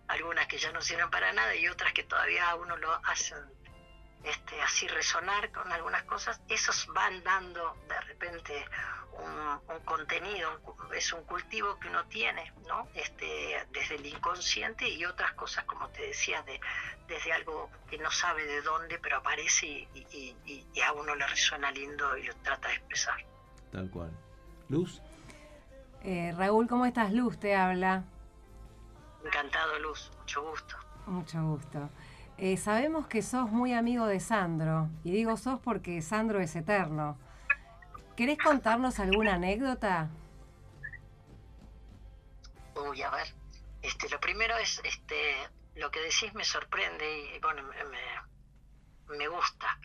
algunas 0.06 0.46
que 0.46 0.56
ya 0.58 0.70
no 0.70 0.80
sirven 0.80 1.10
para 1.10 1.32
nada 1.32 1.52
y 1.56 1.66
otras 1.68 1.92
que 1.92 2.04
todavía 2.04 2.48
a 2.50 2.54
uno 2.54 2.76
lo 2.76 2.92
hacen 3.06 3.38
este, 4.26 4.60
así 4.62 4.86
resonar 4.88 5.50
con 5.52 5.70
algunas 5.72 6.02
cosas, 6.04 6.40
esos 6.48 6.86
van 6.88 7.22
dando 7.22 7.76
de 7.88 8.00
repente 8.02 8.64
un, 9.18 9.74
un 9.74 9.80
contenido, 9.84 10.60
es 10.94 11.12
un 11.12 11.22
cultivo 11.24 11.78
que 11.78 11.88
uno 11.88 12.04
tiene, 12.06 12.52
¿no? 12.68 12.86
Este, 12.94 13.64
desde 13.70 13.94
el 13.94 14.04
inconsciente 14.06 14.88
y 14.88 15.04
otras 15.04 15.32
cosas, 15.32 15.64
como 15.64 15.88
te 15.90 16.02
decía, 16.02 16.42
de, 16.42 16.60
desde 17.08 17.32
algo 17.32 17.70
que 17.88 17.98
no 17.98 18.10
sabe 18.10 18.44
de 18.44 18.60
dónde, 18.62 18.98
pero 18.98 19.18
aparece 19.18 19.66
y, 19.66 19.88
y- 19.94 20.36
y- 20.44 20.66
y 20.74 20.80
a 20.82 20.92
uno 20.92 21.14
le 21.14 21.26
resuena 21.26 21.70
lindo 21.70 22.16
y 22.18 22.24
lo 22.24 22.34
trata 22.42 22.68
de 22.68 22.74
expresar. 22.74 23.24
Tal 23.72 23.90
cual. 23.90 24.10
Luz. 24.68 25.00
Eh, 26.02 26.34
Raúl, 26.36 26.68
¿cómo 26.68 26.84
estás? 26.84 27.12
Luz 27.12 27.38
te 27.38 27.56
habla. 27.56 28.04
Encantado, 29.24 29.78
Luz, 29.78 30.10
mucho 30.18 30.42
gusto. 30.42 30.76
Mucho 31.06 31.42
gusto. 31.42 31.90
Eh, 32.38 32.56
sabemos 32.58 33.06
que 33.06 33.22
sos 33.22 33.50
muy 33.50 33.72
amigo 33.72 34.06
de 34.06 34.20
Sandro, 34.20 34.90
y 35.04 35.10
digo 35.10 35.36
sos 35.36 35.58
porque 35.60 36.02
Sandro 36.02 36.40
es 36.40 36.54
eterno. 36.54 37.18
¿Querés 38.14 38.38
contarnos 38.38 38.98
alguna 38.98 39.34
anécdota? 39.34 40.10
Uy, 42.74 43.02
a 43.02 43.10
ver, 43.10 43.26
este, 43.82 44.08
lo 44.10 44.20
primero 44.20 44.56
es, 44.58 44.80
este, 44.84 45.48
lo 45.74 45.90
que 45.90 46.00
decís 46.00 46.32
me 46.34 46.44
sorprende 46.44 47.34
y 47.34 47.38
bueno, 47.40 47.62
me, 47.64 47.84
me, 47.84 49.16
me 49.18 49.28
gusta, 49.28 49.78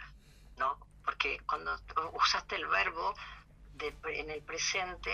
¿no? 0.57 0.77
Porque 1.03 1.39
cuando 1.45 1.71
usaste 2.13 2.55
el 2.57 2.67
verbo 2.67 3.13
de, 3.75 3.95
en 4.13 4.29
el 4.29 4.41
presente, 4.43 5.09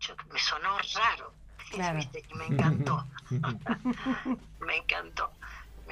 yo, 0.00 0.14
me 0.32 0.38
sonó 0.38 0.76
raro, 0.94 1.34
Claro. 1.70 1.98
¿viste? 1.98 2.22
Y 2.28 2.34
me 2.34 2.46
encantó, 2.46 3.06
me 4.60 4.76
encantó, 4.76 5.32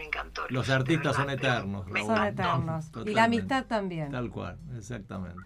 me 0.01 0.07
encantó. 0.07 0.47
Los 0.49 0.71
artistas 0.71 1.17
verdad, 1.17 1.23
son 1.23 1.31
eternos, 1.31 1.87
me 1.87 2.05
Son 2.05 2.25
eternos. 2.25 2.91
Y 3.05 3.15
la 3.15 3.25
amistad 3.25 3.67
también. 3.67 4.11
Tal 4.11 4.31
cual, 4.31 4.59
exactamente. 4.77 5.39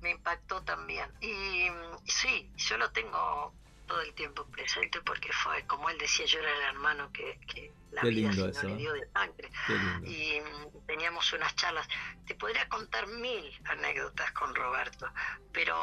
me 0.00 0.10
impactó 0.10 0.60
también. 0.62 1.08
Y 1.20 1.70
mm, 1.70 1.98
sí, 2.04 2.50
yo 2.56 2.76
lo 2.78 2.90
tengo 2.90 3.54
todo 3.86 4.00
el 4.00 4.12
tiempo 4.14 4.44
presente 4.46 5.00
porque 5.02 5.30
fue, 5.32 5.64
como 5.66 5.88
él 5.90 5.98
decía, 5.98 6.26
yo 6.26 6.40
era 6.40 6.50
el 6.50 6.62
hermano 6.74 7.12
que, 7.12 7.38
que 7.46 7.72
la 7.92 8.00
Qué 8.00 8.08
vida 8.08 8.30
lindo 8.30 8.48
eso, 8.48 8.62
no 8.64 8.68
¿eh? 8.70 8.72
le 8.72 8.78
dio 8.78 8.92
de 8.92 9.08
sangre. 9.12 9.50
Qué 9.66 9.72
lindo. 9.74 10.10
Y 10.10 10.40
mm, 10.40 10.86
teníamos 10.86 11.32
unas 11.32 11.54
charlas. 11.54 11.86
Te 12.26 12.34
podría 12.34 12.68
contar 12.68 13.06
mil 13.06 13.44
anécdotas 13.66 14.32
con 14.32 14.52
Roberto, 14.52 15.06
pero 15.52 15.76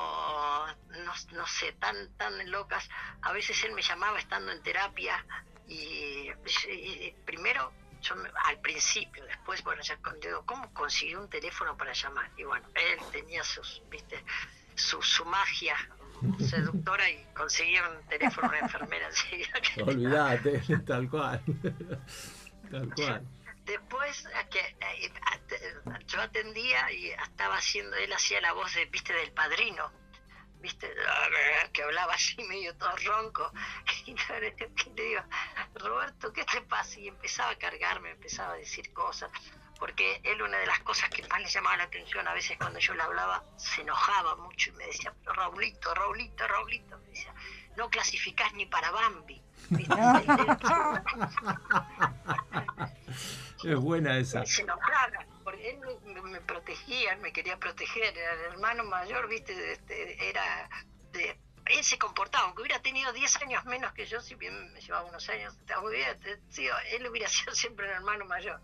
no, 1.05 1.13
no 1.31 1.47
sé, 1.47 1.71
tan, 1.79 1.95
tan 2.17 2.51
locas. 2.51 2.89
A 3.21 3.31
veces 3.31 3.63
él 3.63 3.71
me 3.73 3.81
llamaba 3.81 4.19
estando 4.19 4.51
en 4.51 4.61
terapia 4.61 5.23
y, 5.69 6.29
y 6.29 7.15
primero 7.25 7.71
yo 8.01 8.15
me- 8.15 8.29
al 8.45 8.59
principio, 8.61 9.23
después, 9.25 9.61
bueno, 9.63 9.81
ya 9.81 9.97
digo, 10.21 10.43
¿cómo 10.45 10.73
consiguió 10.73 11.19
un 11.21 11.29
teléfono 11.29 11.75
para 11.77 11.93
llamar? 11.93 12.29
Y 12.37 12.43
bueno, 12.43 12.67
él 12.75 12.97
tenía 13.11 13.43
sus, 13.43 13.81
viste, 13.89 14.23
su, 14.75 15.01
su 15.01 15.25
magia 15.25 15.75
seductora 16.49 17.09
y 17.09 17.23
conseguía 17.35 17.87
un 17.89 18.05
teléfono 18.07 18.47
una 18.49 18.59
enfermera 18.59 19.07
enseguida. 19.09 19.53
que- 19.61 19.83
Olvídate, 19.83 20.61
tal 20.87 21.09
cual. 21.09 21.41
Tal 22.71 22.93
cual. 22.93 23.27
Después 23.65 24.23
que 24.49 24.59
eh, 24.59 25.11
yo 26.07 26.21
atendía 26.21 26.91
y 26.91 27.09
estaba 27.11 27.57
haciendo, 27.57 27.95
él 27.97 28.11
hacía 28.13 28.41
la 28.41 28.53
voz 28.53 28.73
de, 28.73 28.85
viste, 28.85 29.13
del 29.13 29.31
padrino, 29.31 29.91
viste, 30.59 30.91
que 31.73 31.83
hablaba 31.83 32.13
así 32.13 32.41
medio 32.43 32.75
todo 32.75 32.95
ronco. 33.05 33.51
Y 34.05 34.15
le 34.15 35.03
digo, 35.03 35.21
Roberto, 35.75 36.33
¿qué 36.33 36.43
te 36.45 36.61
pasa? 36.61 36.99
Y 36.99 37.07
empezaba 37.07 37.51
a 37.51 37.55
cargarme, 37.57 38.11
empezaba 38.11 38.53
a 38.53 38.57
decir 38.57 38.91
cosas. 38.93 39.29
Porque 39.77 40.19
él 40.23 40.41
una 40.41 40.57
de 40.57 40.65
las 40.65 40.79
cosas 40.79 41.09
que 41.09 41.25
más 41.27 41.39
le 41.41 41.47
llamaba 41.47 41.77
la 41.77 41.83
atención 41.83 42.27
a 42.27 42.33
veces 42.33 42.57
cuando 42.57 42.79
yo 42.79 42.93
le 42.95 43.03
hablaba, 43.03 43.43
se 43.57 43.81
enojaba 43.81 44.35
mucho 44.35 44.71
y 44.71 44.73
me 44.73 44.85
decía, 44.85 45.13
pero 45.21 45.33
Raulito, 45.33 45.93
Raulito, 45.93 46.47
Raulito, 46.47 46.97
me 46.97 47.09
decía, 47.09 47.33
no 47.77 47.89
clasificás 47.89 48.51
ni 48.53 48.65
para 48.65 48.91
Bambi. 48.91 49.41
¿viste? 49.69 49.95
Es 53.63 53.75
buena 53.75 54.17
esa. 54.17 54.45
se 54.45 54.61
enojaba, 54.61 55.25
él 55.55 55.79
me, 56.03 56.21
me- 56.21 56.41
protegía, 56.41 57.15
me 57.17 57.31
quería 57.33 57.57
proteger, 57.57 58.17
era 58.17 58.33
el 58.33 58.41
hermano 58.53 58.83
mayor, 58.85 59.27
viste, 59.27 59.71
este, 59.73 60.29
era 60.29 60.69
de, 61.11 61.37
él 61.67 61.83
se 61.83 61.97
comportaba, 61.97 62.45
aunque 62.45 62.61
hubiera 62.63 62.81
tenido 62.81 63.11
10 63.13 63.35
años 63.43 63.63
menos 63.65 63.93
que 63.93 64.05
yo, 64.05 64.19
si 64.21 64.35
bien 64.35 64.73
me 64.73 64.81
llevaba 64.81 65.05
unos 65.07 65.27
años, 65.29 65.55
hubiera 65.83 66.15
sido- 66.49 66.75
él 66.91 67.07
hubiera 67.07 67.27
sido 67.29 67.53
siempre 67.53 67.85
el 67.87 67.93
hermano 67.93 68.25
mayor, 68.25 68.59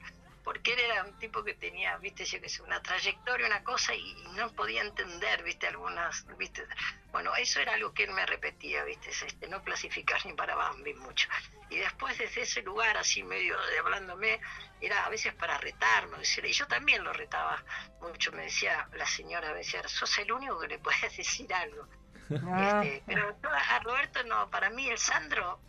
porque 0.46 0.74
él 0.74 0.80
era 0.80 1.04
un 1.04 1.18
tipo 1.18 1.44
que 1.44 1.56
tenía, 1.56 1.98
viste, 1.98 2.24
yo 2.24 2.40
que 2.40 2.48
sé, 2.48 2.62
una 2.62 2.80
trayectoria, 2.80 3.48
una 3.48 3.64
cosa, 3.64 3.96
y, 3.96 4.14
no 4.36 4.54
podía 4.54 4.84
entender, 4.84 5.42
viste, 5.44 5.68
algunas, 5.68 6.24
viste, 6.38 6.64
bueno, 7.12 7.36
eso 7.36 7.60
era 7.60 7.74
algo 7.74 7.94
que 7.96 8.04
él 8.04 8.12
me 8.12 8.26
repetía, 8.28 8.84
viste, 8.84 9.10
es 9.10 9.24
este, 9.24 9.48
no 9.48 9.64
clasificar 9.64 10.24
ni 10.24 10.34
para 10.34 10.56
Bambi 10.56 10.94
mucho. 10.94 11.28
Y 11.72 11.78
después 11.78 12.16
desde 12.20 12.42
ese 12.42 12.62
lugar, 12.62 12.96
así 12.96 13.24
medio 13.24 13.60
de 13.60 13.80
hablándome, 13.80 14.40
era 14.80 15.06
a 15.06 15.10
veces 15.10 15.34
para 15.34 15.58
retarme, 15.58 16.20
decirle, 16.20 16.52
y 16.52 16.54
yo 16.54 16.68
también 16.68 17.04
lo 17.04 17.12
retaba 17.12 17.64
mucho, 18.00 18.32
me 18.32 18.44
decía 18.44 18.88
la 18.94 19.08
señora, 19.08 19.50
me 19.50 19.58
decía, 19.58 19.86
sos 19.88 20.16
el 20.20 20.32
único 20.32 20.60
que 20.60 20.68
le 20.68 20.78
puedes 20.78 21.02
decir 21.18 21.52
algo. 21.54 21.88
Este, 22.28 23.04
pero 23.06 23.38
a 23.44 23.80
Roberto 23.80 24.24
no, 24.24 24.50
para 24.50 24.72
mí 24.72 24.90
el 24.90 24.98
Sandro, 24.98 25.60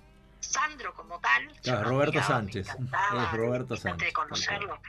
Sandro 0.46 0.94
como 0.94 1.20
tal, 1.20 1.52
lo 1.64 1.84
Roberto 1.84 2.22
Sánchez, 2.22 2.68
es 2.68 3.32
Roberto 3.32 3.74
antes 3.74 3.80
Sánchez, 3.80 4.08
de 4.08 4.12
conocerlo, 4.12 4.80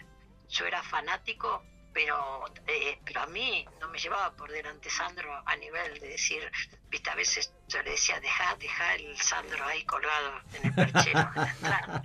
yo 0.49 0.65
era 0.65 0.81
fanático, 0.83 1.63
pero 1.93 2.45
eh, 2.67 2.99
pero 3.03 3.21
a 3.21 3.27
mí 3.27 3.65
no 3.81 3.89
me 3.89 3.97
llevaba 3.97 4.31
por 4.35 4.51
delante 4.51 4.89
Sandro 4.89 5.31
a 5.45 5.55
nivel 5.55 5.99
de 5.99 6.09
decir, 6.09 6.51
viste, 6.89 7.09
a 7.09 7.15
veces 7.15 7.53
yo 7.67 7.81
le 7.83 7.91
decía, 7.91 8.19
deja, 8.19 8.55
deja 8.55 8.95
el 8.95 9.17
Sandro 9.17 9.65
ahí 9.65 9.83
colgado 9.85 10.41
en 10.53 10.67
el 10.67 10.73
perchero, 10.73 11.19
en 11.19 11.35
la 11.35 11.51
entrada. 11.51 12.03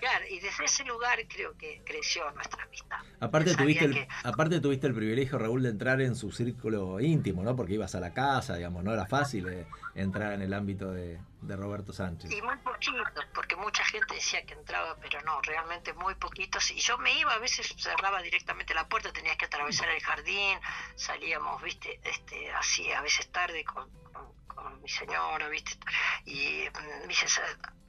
Claro, 0.00 0.24
y 0.30 0.40
desde 0.40 0.64
ese 0.64 0.84
lugar 0.84 1.18
creo 1.28 1.56
que 1.56 1.82
creció 1.84 2.30
nuestra 2.32 2.64
amistad. 2.64 2.98
Aparte 3.20 3.54
tuviste, 3.54 3.84
el, 3.84 3.92
que- 3.94 4.08
aparte 4.24 4.60
tuviste 4.60 4.86
el 4.86 4.94
privilegio, 4.94 5.38
Raúl, 5.38 5.62
de 5.62 5.68
entrar 5.68 6.00
en 6.00 6.16
su 6.16 6.32
círculo 6.32 6.98
íntimo, 7.00 7.42
¿no? 7.42 7.54
Porque 7.54 7.74
ibas 7.74 7.94
a 7.94 8.00
la 8.00 8.12
casa, 8.14 8.56
digamos, 8.56 8.82
no 8.82 8.92
era 8.92 9.06
fácil 9.06 9.46
eh, 9.48 9.66
entrar 9.94 10.32
en 10.32 10.42
el 10.42 10.54
ámbito 10.54 10.90
de, 10.90 11.20
de 11.42 11.56
Roberto 11.56 11.92
Sánchez. 11.92 12.30
Y 12.32 12.40
muy 12.40 12.56
poquitos, 12.58 13.24
porque 13.34 13.56
mucha 13.56 13.84
gente 13.84 14.14
decía 14.14 14.44
que 14.46 14.54
entraba, 14.54 14.96
pero 15.00 15.20
no, 15.22 15.40
realmente 15.42 15.92
muy 15.92 16.14
poquitos. 16.14 16.70
Y 16.70 16.78
yo 16.80 16.96
me 16.98 17.18
iba, 17.18 17.34
a 17.34 17.38
veces 17.38 17.74
cerraba 17.76 18.22
directamente 18.22 18.72
la 18.74 18.88
puerta, 18.88 19.12
tenías 19.12 19.36
que 19.36 19.44
atravesar 19.44 19.90
el 19.90 20.00
jardín, 20.00 20.58
salíamos, 20.96 21.62
viste, 21.62 22.00
este, 22.04 22.50
así 22.52 22.90
a 22.92 23.02
veces 23.02 23.30
tarde 23.30 23.64
con, 23.64 23.88
con- 24.12 24.39
con 24.62 24.80
mi 24.82 24.88
señora, 24.88 25.48
viste. 25.48 25.78
Y 26.24 26.64
mm, 26.68 27.08
dice, 27.08 27.26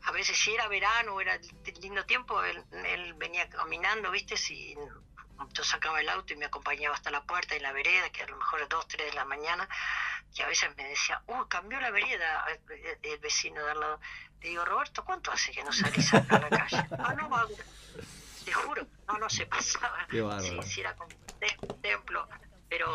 a 0.04 0.12
veces 0.12 0.38
si 0.38 0.54
era 0.54 0.68
verano 0.68 1.20
era 1.22 1.40
lindo 1.82 2.06
tiempo, 2.06 2.44
él, 2.44 2.64
él 2.72 3.14
venía 3.16 3.50
caminando, 3.50 4.12
viste, 4.12 4.38
si 4.38 4.76
yo 5.54 5.64
sacaba 5.64 6.00
el 6.00 6.10
auto 6.10 6.34
y 6.34 6.38
me 6.38 6.46
acompañaba 6.46 6.96
hasta 6.96 7.12
la 7.12 7.24
puerta 7.24 7.56
en 7.56 7.64
la 7.64 7.72
vereda, 7.72 8.10
que 8.10 8.24
a 8.24 8.28
lo 8.28 8.38
mejor 8.38 8.62
a 8.62 8.68
dos, 8.68 8.88
tres 8.88 9.08
de 9.08 9.14
la 9.14 9.26
mañana, 9.26 9.68
y 10.34 10.42
a 10.42 10.48
veces 10.48 10.70
me 10.78 10.88
decía, 10.88 11.22
uh, 11.28 11.46
cambió 11.48 11.80
la 11.80 11.92
vereda 11.92 12.46
el, 12.48 12.98
el 13.02 13.20
vecino 13.20 13.64
de 13.64 13.72
al 13.72 13.80
lado. 13.80 14.00
Le 14.40 14.50
digo, 14.50 14.66
Roberto, 14.66 15.04
¿cuánto 15.04 15.32
hace 15.32 15.52
que 15.52 15.64
no 15.64 15.72
salís 15.72 16.14
a 16.14 16.22
la 16.22 16.50
calle? 16.50 16.88
Ah, 16.98 17.14
no, 17.18 17.30
va, 17.30 17.48
te 18.46 18.54
juro, 18.54 18.88
no, 19.08 19.18
no 19.18 19.30
se 19.30 19.46
pasaba. 19.46 20.08
Qué. 20.10 20.24
Sí, 20.42 20.60
sí, 20.64 20.82
era 20.82 20.96
como 20.96 21.10
un 21.62 21.82
templo, 21.82 22.28
pero 22.72 22.88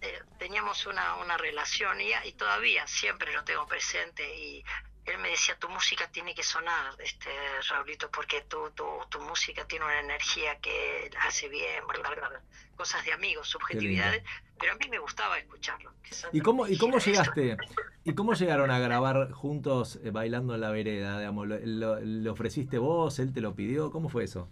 eh, 0.00 0.20
teníamos 0.38 0.86
una, 0.86 1.16
una 1.16 1.36
relación 1.36 2.00
y, 2.00 2.08
y 2.24 2.32
todavía 2.32 2.86
siempre 2.86 3.30
lo 3.34 3.44
tengo 3.44 3.66
presente 3.66 4.22
y 4.38 4.64
él 5.04 5.18
me 5.18 5.28
decía, 5.28 5.54
tu 5.58 5.68
música 5.68 6.08
tiene 6.10 6.34
que 6.34 6.42
sonar, 6.42 6.94
este 6.98 7.28
Raulito, 7.68 8.10
porque 8.10 8.40
tu, 8.42 8.70
tu, 8.70 8.84
tu 9.10 9.20
música 9.20 9.66
tiene 9.66 9.84
una 9.84 10.00
energía 10.00 10.58
que 10.60 11.10
hace 11.26 11.48
bien, 11.50 11.86
bla, 11.86 11.98
bla, 12.08 12.28
bla, 12.30 12.40
cosas 12.74 13.04
de 13.04 13.12
amigos, 13.12 13.48
subjetividades, 13.48 14.22
pero 14.58 14.72
a 14.72 14.76
mí 14.76 14.88
me 14.88 14.98
gustaba 14.98 15.38
escucharlo. 15.38 15.92
¿Y 16.32 16.40
cómo, 16.40 16.66
¿Y 16.66 16.78
cómo 16.78 16.98
llegaste? 16.98 17.58
¿Y 18.04 18.14
cómo 18.14 18.32
llegaron 18.32 18.70
a 18.70 18.78
grabar 18.78 19.30
juntos 19.32 19.98
eh, 20.04 20.10
bailando 20.10 20.54
en 20.54 20.62
la 20.62 20.70
vereda? 20.70 21.18
Digamos, 21.18 21.48
¿lo, 21.48 21.58
lo- 21.62 22.00
le 22.00 22.30
ofreciste 22.30 22.78
vos? 22.78 23.18
¿Él 23.18 23.34
te 23.34 23.42
lo 23.42 23.54
pidió? 23.54 23.90
¿Cómo 23.90 24.08
fue 24.08 24.24
eso? 24.24 24.48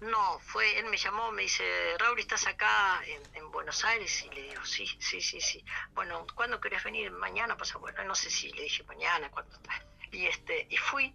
No, 0.00 0.38
fue, 0.38 0.78
él 0.78 0.86
me 0.86 0.96
llamó, 0.96 1.32
me 1.32 1.42
dice, 1.42 1.64
Raúl, 1.98 2.20
¿estás 2.20 2.46
acá 2.46 3.02
en, 3.04 3.20
en 3.34 3.50
Buenos 3.50 3.84
Aires? 3.84 4.24
Y 4.24 4.30
le 4.30 4.42
digo, 4.42 4.64
sí, 4.64 4.86
sí, 5.00 5.20
sí, 5.20 5.40
sí. 5.40 5.64
Bueno, 5.92 6.24
¿cuándo 6.36 6.60
querés 6.60 6.84
venir? 6.84 7.10
Mañana 7.10 7.56
pasa, 7.56 7.78
bueno, 7.78 8.04
no 8.04 8.14
sé 8.14 8.30
si 8.30 8.52
le 8.52 8.62
dije 8.62 8.84
mañana, 8.84 9.28
cuándo. 9.30 9.58
Y 10.12 10.26
este, 10.26 10.68
y 10.70 10.76
fui, 10.76 11.12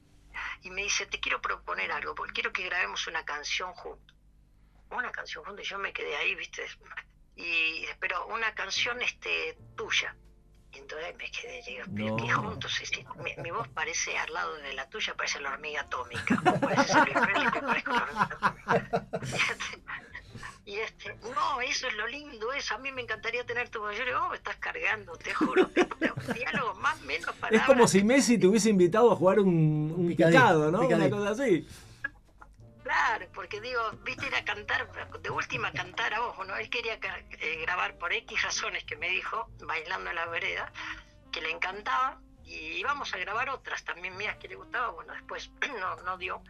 y 0.64 0.70
me 0.70 0.84
dice, 0.84 1.06
te 1.06 1.20
quiero 1.20 1.42
proponer 1.42 1.92
algo, 1.94 2.14
porque 2.14 2.34
quiero 2.34 2.52
que 2.52 2.64
grabemos 2.64 3.08
una 3.08 3.24
canción 3.24 3.74
juntos. 3.74 4.18
Una 4.90 5.12
canción 5.12 5.46
juntos, 5.46 5.66
y 5.66 5.70
yo 5.70 5.80
me 5.80 5.94
quedé 5.94 6.16
ahí, 6.18 6.36
viste, 6.36 6.68
y 7.36 7.86
pero 8.00 8.28
una 8.28 8.54
canción 8.54 9.02
este 9.02 9.58
tuya. 9.76 10.16
Y 10.74 10.80
entonces 10.80 11.16
me 11.18 11.30
quedé, 11.30 11.62
digo, 11.68 11.84
pero 11.96 12.16
que 12.16 12.28
No. 12.28 12.42
juntos, 12.44 12.74
es 12.82 12.90
decir, 12.90 13.06
mi, 13.24 13.32
mi 13.44 13.52
voz 13.52 13.68
parece 13.70 14.18
al 14.18 14.34
lado 14.34 14.56
de 14.56 14.74
la 14.74 14.90
tuya, 14.90 15.14
parece 15.16 15.40
la 15.40 15.52
hormiga 15.52 15.82
atómica. 15.82 16.42
Parece 16.60 16.98
Elvis 16.98 17.14
Presley, 17.14 17.46
me 17.54 17.62
parezco 17.62 17.92
la 17.92 18.04
hormiga 18.04 18.30
atómica. 18.32 19.06
Y 20.66 20.76
este, 20.78 21.14
no, 21.36 21.60
eso 21.60 21.88
es 21.88 21.94
lo 21.96 22.08
lindo, 22.08 22.54
eso. 22.54 22.76
A 22.76 22.78
mí 22.78 22.90
me 22.94 23.02
encantaría 23.02 23.46
tener 23.46 23.68
tu 23.68 23.80
voz. 23.82 23.98
Yo 23.98 24.06
le 24.06 24.12
digo, 24.12 24.22
oh, 24.26 24.30
me 24.30 24.38
estás 24.38 24.56
cargando, 24.56 25.12
te 25.18 25.34
juro. 25.34 25.70
Diálogo 26.34 26.74
más, 26.76 27.02
menos 27.02 27.28
Es 27.28 27.36
palabras. 27.36 27.68
como 27.68 27.86
si 27.86 28.02
Messi 28.02 28.38
te 28.38 28.48
hubiese 28.48 28.70
invitado 28.70 29.12
a 29.12 29.16
jugar 29.18 29.42
un, 29.42 29.94
un 29.96 30.08
picado, 30.08 30.72
¿no? 30.72 30.80
Una 30.80 30.88
picadillo. 30.88 31.18
cosa 31.18 31.32
así. 31.32 31.68
Claro, 32.84 33.26
porque 33.34 33.62
digo, 33.62 33.92
viste, 34.04 34.28
ir 34.28 34.36
a 34.36 34.44
cantar, 34.44 34.90
de 35.22 35.30
última 35.30 35.72
cantar 35.72 36.14
a 36.14 36.22
ojo, 36.22 36.44
¿no? 36.44 36.56
Él 36.58 36.70
quería 36.70 37.00
eh, 37.40 37.58
grabar 37.62 37.98
por 37.98 38.12
X 38.14 38.42
razones 38.44 38.84
que 38.84 38.98
me 38.98 39.10
dijo, 39.10 39.50
bailando 39.66 40.10
en 40.10 40.16
la 40.18 40.26
vereda, 40.26 40.72
que 41.32 41.42
le 41.42 41.52
encantaba, 41.52 42.20
y 42.44 42.56
íbamos 42.80 43.14
a 43.14 43.18
grabar 43.18 43.50
otras 43.50 43.84
también 43.86 44.18
mías 44.18 44.36
que 44.38 44.50
le 44.50 44.56
gustaba, 44.56 44.90
bueno, 44.90 45.14
después 45.14 45.50
no, 45.80 45.96
no 46.04 46.18
dio. 46.18 46.44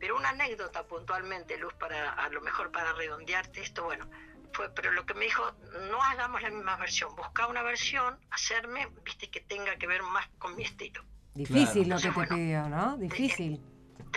Pero 0.00 0.16
una 0.16 0.30
anécdota 0.30 0.86
puntualmente, 0.86 1.56
Luz, 1.58 1.74
para 1.74 2.12
a 2.12 2.28
lo 2.30 2.40
mejor 2.40 2.72
para 2.72 2.92
redondearte 2.94 3.60
esto, 3.60 3.84
bueno, 3.84 4.08
fue, 4.52 4.70
pero 4.70 4.90
lo 4.92 5.04
que 5.04 5.14
me 5.14 5.26
dijo, 5.26 5.52
no 5.90 6.02
hagamos 6.02 6.40
la 6.42 6.50
misma 6.50 6.76
versión, 6.76 7.14
busca 7.14 7.46
una 7.46 7.62
versión, 7.62 8.18
hacerme, 8.30 8.88
viste, 9.04 9.30
que 9.30 9.40
tenga 9.40 9.76
que 9.76 9.86
ver 9.86 10.02
más 10.02 10.26
con 10.38 10.56
mi 10.56 10.64
estilo. 10.64 11.04
Difícil 11.34 11.84
Claro. 11.84 11.96
lo 11.96 11.96
que 11.96 12.08
te 12.08 12.10
Bueno. 12.10 12.34
pidió, 12.36 12.68
¿no? 12.68 12.96
Difícil. 12.96 13.60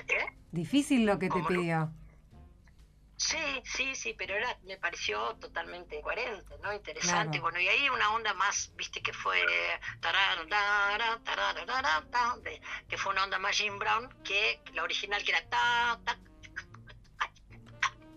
¿Eh? 0.07 0.36
Difícil 0.51 1.05
lo 1.05 1.19
que 1.19 1.29
te 1.29 1.41
pidió. 1.43 1.91
Sí, 3.19 3.37
sí, 3.65 3.95
sí, 3.95 4.13
pero 4.15 4.35
era, 4.35 4.57
me 4.63 4.77
pareció 4.77 5.35
totalmente 5.37 5.99
coherente, 6.01 6.53
¿no? 6.61 6.71
Interesante. 6.71 7.39
Claro. 7.39 7.41
Bueno, 7.41 7.59
y 7.59 7.67
ahí 7.67 7.89
una 7.89 8.13
onda 8.13 8.33
más, 8.35 8.71
viste, 8.75 9.01
que 9.01 9.11
fue 9.11 9.39
tararara, 9.99 11.19
tararara, 11.23 12.05
ta, 12.11 12.37
de- 12.43 12.61
que 12.87 12.95
fue 12.97 13.11
una 13.13 13.23
onda 13.23 13.39
más 13.39 13.57
Jim 13.57 13.79
Brown 13.79 14.07
que 14.23 14.61
la 14.73 14.83
original 14.83 15.23
que 15.23 15.31
era 15.31 15.41
ta, 15.49 15.99
ta, 16.05 16.15
ta, 17.17 17.31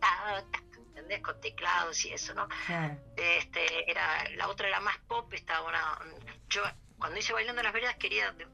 ta, 0.01 0.45
ta, 0.53 0.61
¿entendés? 0.89 1.23
Con 1.23 1.41
teclados 1.41 2.05
y 2.05 2.13
eso, 2.13 2.35
¿no? 2.35 2.47
Claro. 2.67 2.99
este 3.17 3.91
era 3.91 4.29
la 4.37 4.49
otra 4.49 4.69
era 4.69 4.81
más 4.81 4.99
pop 5.09 5.33
estaba 5.33 5.67
una 5.67 5.99
yo 6.49 6.63
cuando 6.99 7.19
hice 7.19 7.33
bailando 7.33 7.61
en 7.61 7.65
las 7.65 7.73
veredas 7.73 7.97
quería 7.97 8.33
de- 8.33 8.47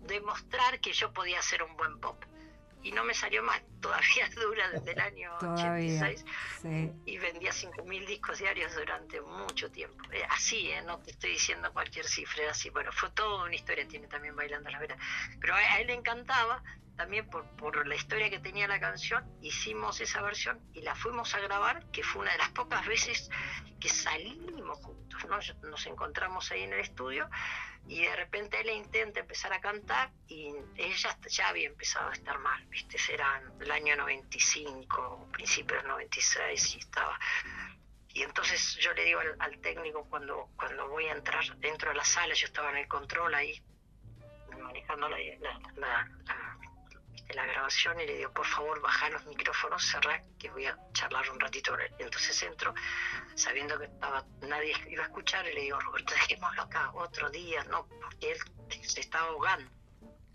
demostrar 0.00 0.80
que 0.80 0.92
yo 0.94 1.12
podía 1.12 1.38
hacer 1.38 1.62
un 1.62 1.76
buen 1.76 2.00
pop 2.00 2.24
y 2.82 2.92
no 2.92 3.04
me 3.04 3.14
salió 3.14 3.42
mal 3.42 3.62
todavía 3.80 4.28
dura 4.34 4.68
desde 4.70 4.92
el 4.92 5.00
año 5.00 5.30
Todavía. 5.38 5.74
86 5.74 6.24
Sí. 6.62 6.92
y 7.06 7.18
vendía 7.18 7.50
5.000 7.50 8.06
discos 8.06 8.38
diarios 8.38 8.74
durante 8.74 9.20
mucho 9.20 9.70
tiempo. 9.70 9.96
Eh, 10.12 10.22
así, 10.30 10.70
eh, 10.70 10.82
no 10.82 10.98
te 11.00 11.10
estoy 11.10 11.30
diciendo 11.32 11.72
cualquier 11.72 12.06
cifra, 12.06 12.50
así. 12.50 12.70
Bueno, 12.70 12.92
fue 12.92 13.10
toda 13.10 13.44
una 13.44 13.54
historia, 13.54 13.86
tiene 13.88 14.06
también 14.06 14.36
Bailando 14.36 14.70
las 14.70 14.80
Veras. 14.80 14.98
Pero 15.40 15.54
a, 15.54 15.58
a 15.58 15.80
él 15.80 15.88
le 15.88 15.94
encantaba, 15.94 16.62
también 17.02 17.28
por, 17.28 17.44
por 17.56 17.84
la 17.86 17.96
historia 17.96 18.30
que 18.30 18.38
tenía 18.38 18.68
la 18.68 18.78
canción, 18.78 19.24
hicimos 19.42 20.00
esa 20.00 20.22
versión 20.22 20.60
y 20.72 20.82
la 20.82 20.94
fuimos 20.94 21.34
a 21.34 21.40
grabar, 21.40 21.84
que 21.90 22.04
fue 22.04 22.22
una 22.22 22.30
de 22.30 22.38
las 22.38 22.50
pocas 22.50 22.86
veces 22.86 23.28
que 23.80 23.88
salimos 23.88 24.78
juntos, 24.78 25.24
¿no? 25.28 25.38
Nos 25.68 25.86
encontramos 25.86 26.48
ahí 26.52 26.62
en 26.62 26.72
el 26.74 26.78
estudio 26.78 27.28
y 27.88 28.02
de 28.02 28.14
repente 28.14 28.60
él 28.60 28.70
intenta 28.70 29.18
empezar 29.18 29.52
a 29.52 29.60
cantar 29.60 30.12
y 30.28 30.54
ella 30.76 31.18
ya 31.28 31.48
había 31.48 31.66
empezado 31.66 32.08
a 32.08 32.12
estar 32.12 32.38
mal, 32.38 32.64
¿viste? 32.68 32.96
Era 33.12 33.42
el 33.60 33.70
año 33.72 33.96
95, 33.96 35.28
principios 35.32 35.82
del 35.82 35.88
96 35.88 36.76
y 36.76 36.78
estaba... 36.78 37.18
Y 38.14 38.22
entonces 38.22 38.76
yo 38.80 38.92
le 38.92 39.04
digo 39.04 39.18
al, 39.18 39.34
al 39.40 39.58
técnico 39.60 40.04
cuando, 40.08 40.50
cuando 40.54 40.86
voy 40.88 41.06
a 41.06 41.12
entrar 41.12 41.42
dentro 41.58 41.88
de 41.90 41.96
la 41.96 42.04
sala, 42.04 42.32
yo 42.34 42.46
estaba 42.46 42.70
en 42.70 42.76
el 42.76 42.86
control 42.86 43.34
ahí, 43.34 43.60
manejando 44.62 45.08
la, 45.08 45.16
la, 45.40 45.58
la- 45.76 46.08
la- 46.26 46.51
la 47.34 47.46
grabación 47.46 48.00
y 48.00 48.06
le 48.06 48.16
digo, 48.18 48.32
por 48.32 48.46
favor, 48.46 48.80
baja 48.80 49.10
los 49.10 49.24
micrófonos, 49.26 49.84
cerrá, 49.84 50.22
que 50.38 50.50
voy 50.50 50.66
a 50.66 50.78
charlar 50.92 51.28
un 51.30 51.40
ratito 51.40 51.72
con 51.72 51.80
él. 51.80 51.92
Y 51.98 52.02
entonces 52.02 52.42
entro, 52.42 52.74
sabiendo 53.34 53.78
que 53.78 53.86
estaba, 53.86 54.24
nadie 54.42 54.74
iba 54.88 55.04
a 55.04 55.06
escuchar, 55.06 55.46
y 55.48 55.54
le 55.54 55.60
digo, 55.62 55.80
Roberto, 55.80 56.14
dejémoslo 56.14 56.62
acá 56.62 56.90
otro 56.94 57.30
día, 57.30 57.64
¿no? 57.64 57.86
Porque 57.86 58.32
él 58.32 58.38
se 58.82 59.00
estaba 59.00 59.28
ahogando. 59.28 59.70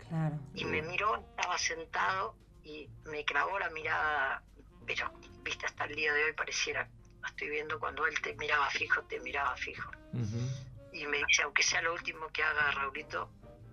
Claro. 0.08 0.38
Y 0.54 0.64
me 0.64 0.82
miró, 0.82 1.16
estaba 1.16 1.58
sentado 1.58 2.36
y 2.62 2.88
me 3.04 3.24
clavó 3.24 3.58
la 3.58 3.70
mirada, 3.70 4.42
pero, 4.86 5.12
viste, 5.42 5.66
hasta 5.66 5.84
el 5.84 5.94
día 5.94 6.12
de 6.12 6.24
hoy 6.24 6.32
pareciera, 6.32 6.88
lo 7.20 7.26
estoy 7.28 7.50
viendo 7.50 7.78
cuando 7.78 8.06
él 8.06 8.20
te 8.20 8.34
miraba 8.34 8.68
fijo, 8.70 9.02
te 9.04 9.20
miraba 9.20 9.56
fijo. 9.56 9.90
Ujú. 10.12 10.68
Y 10.92 11.06
me 11.06 11.18
dice, 11.18 11.42
aunque 11.42 11.62
sea 11.62 11.82
lo 11.82 11.92
último 11.92 12.28
que 12.28 12.42
haga 12.42 12.70
Raulito, 12.70 13.30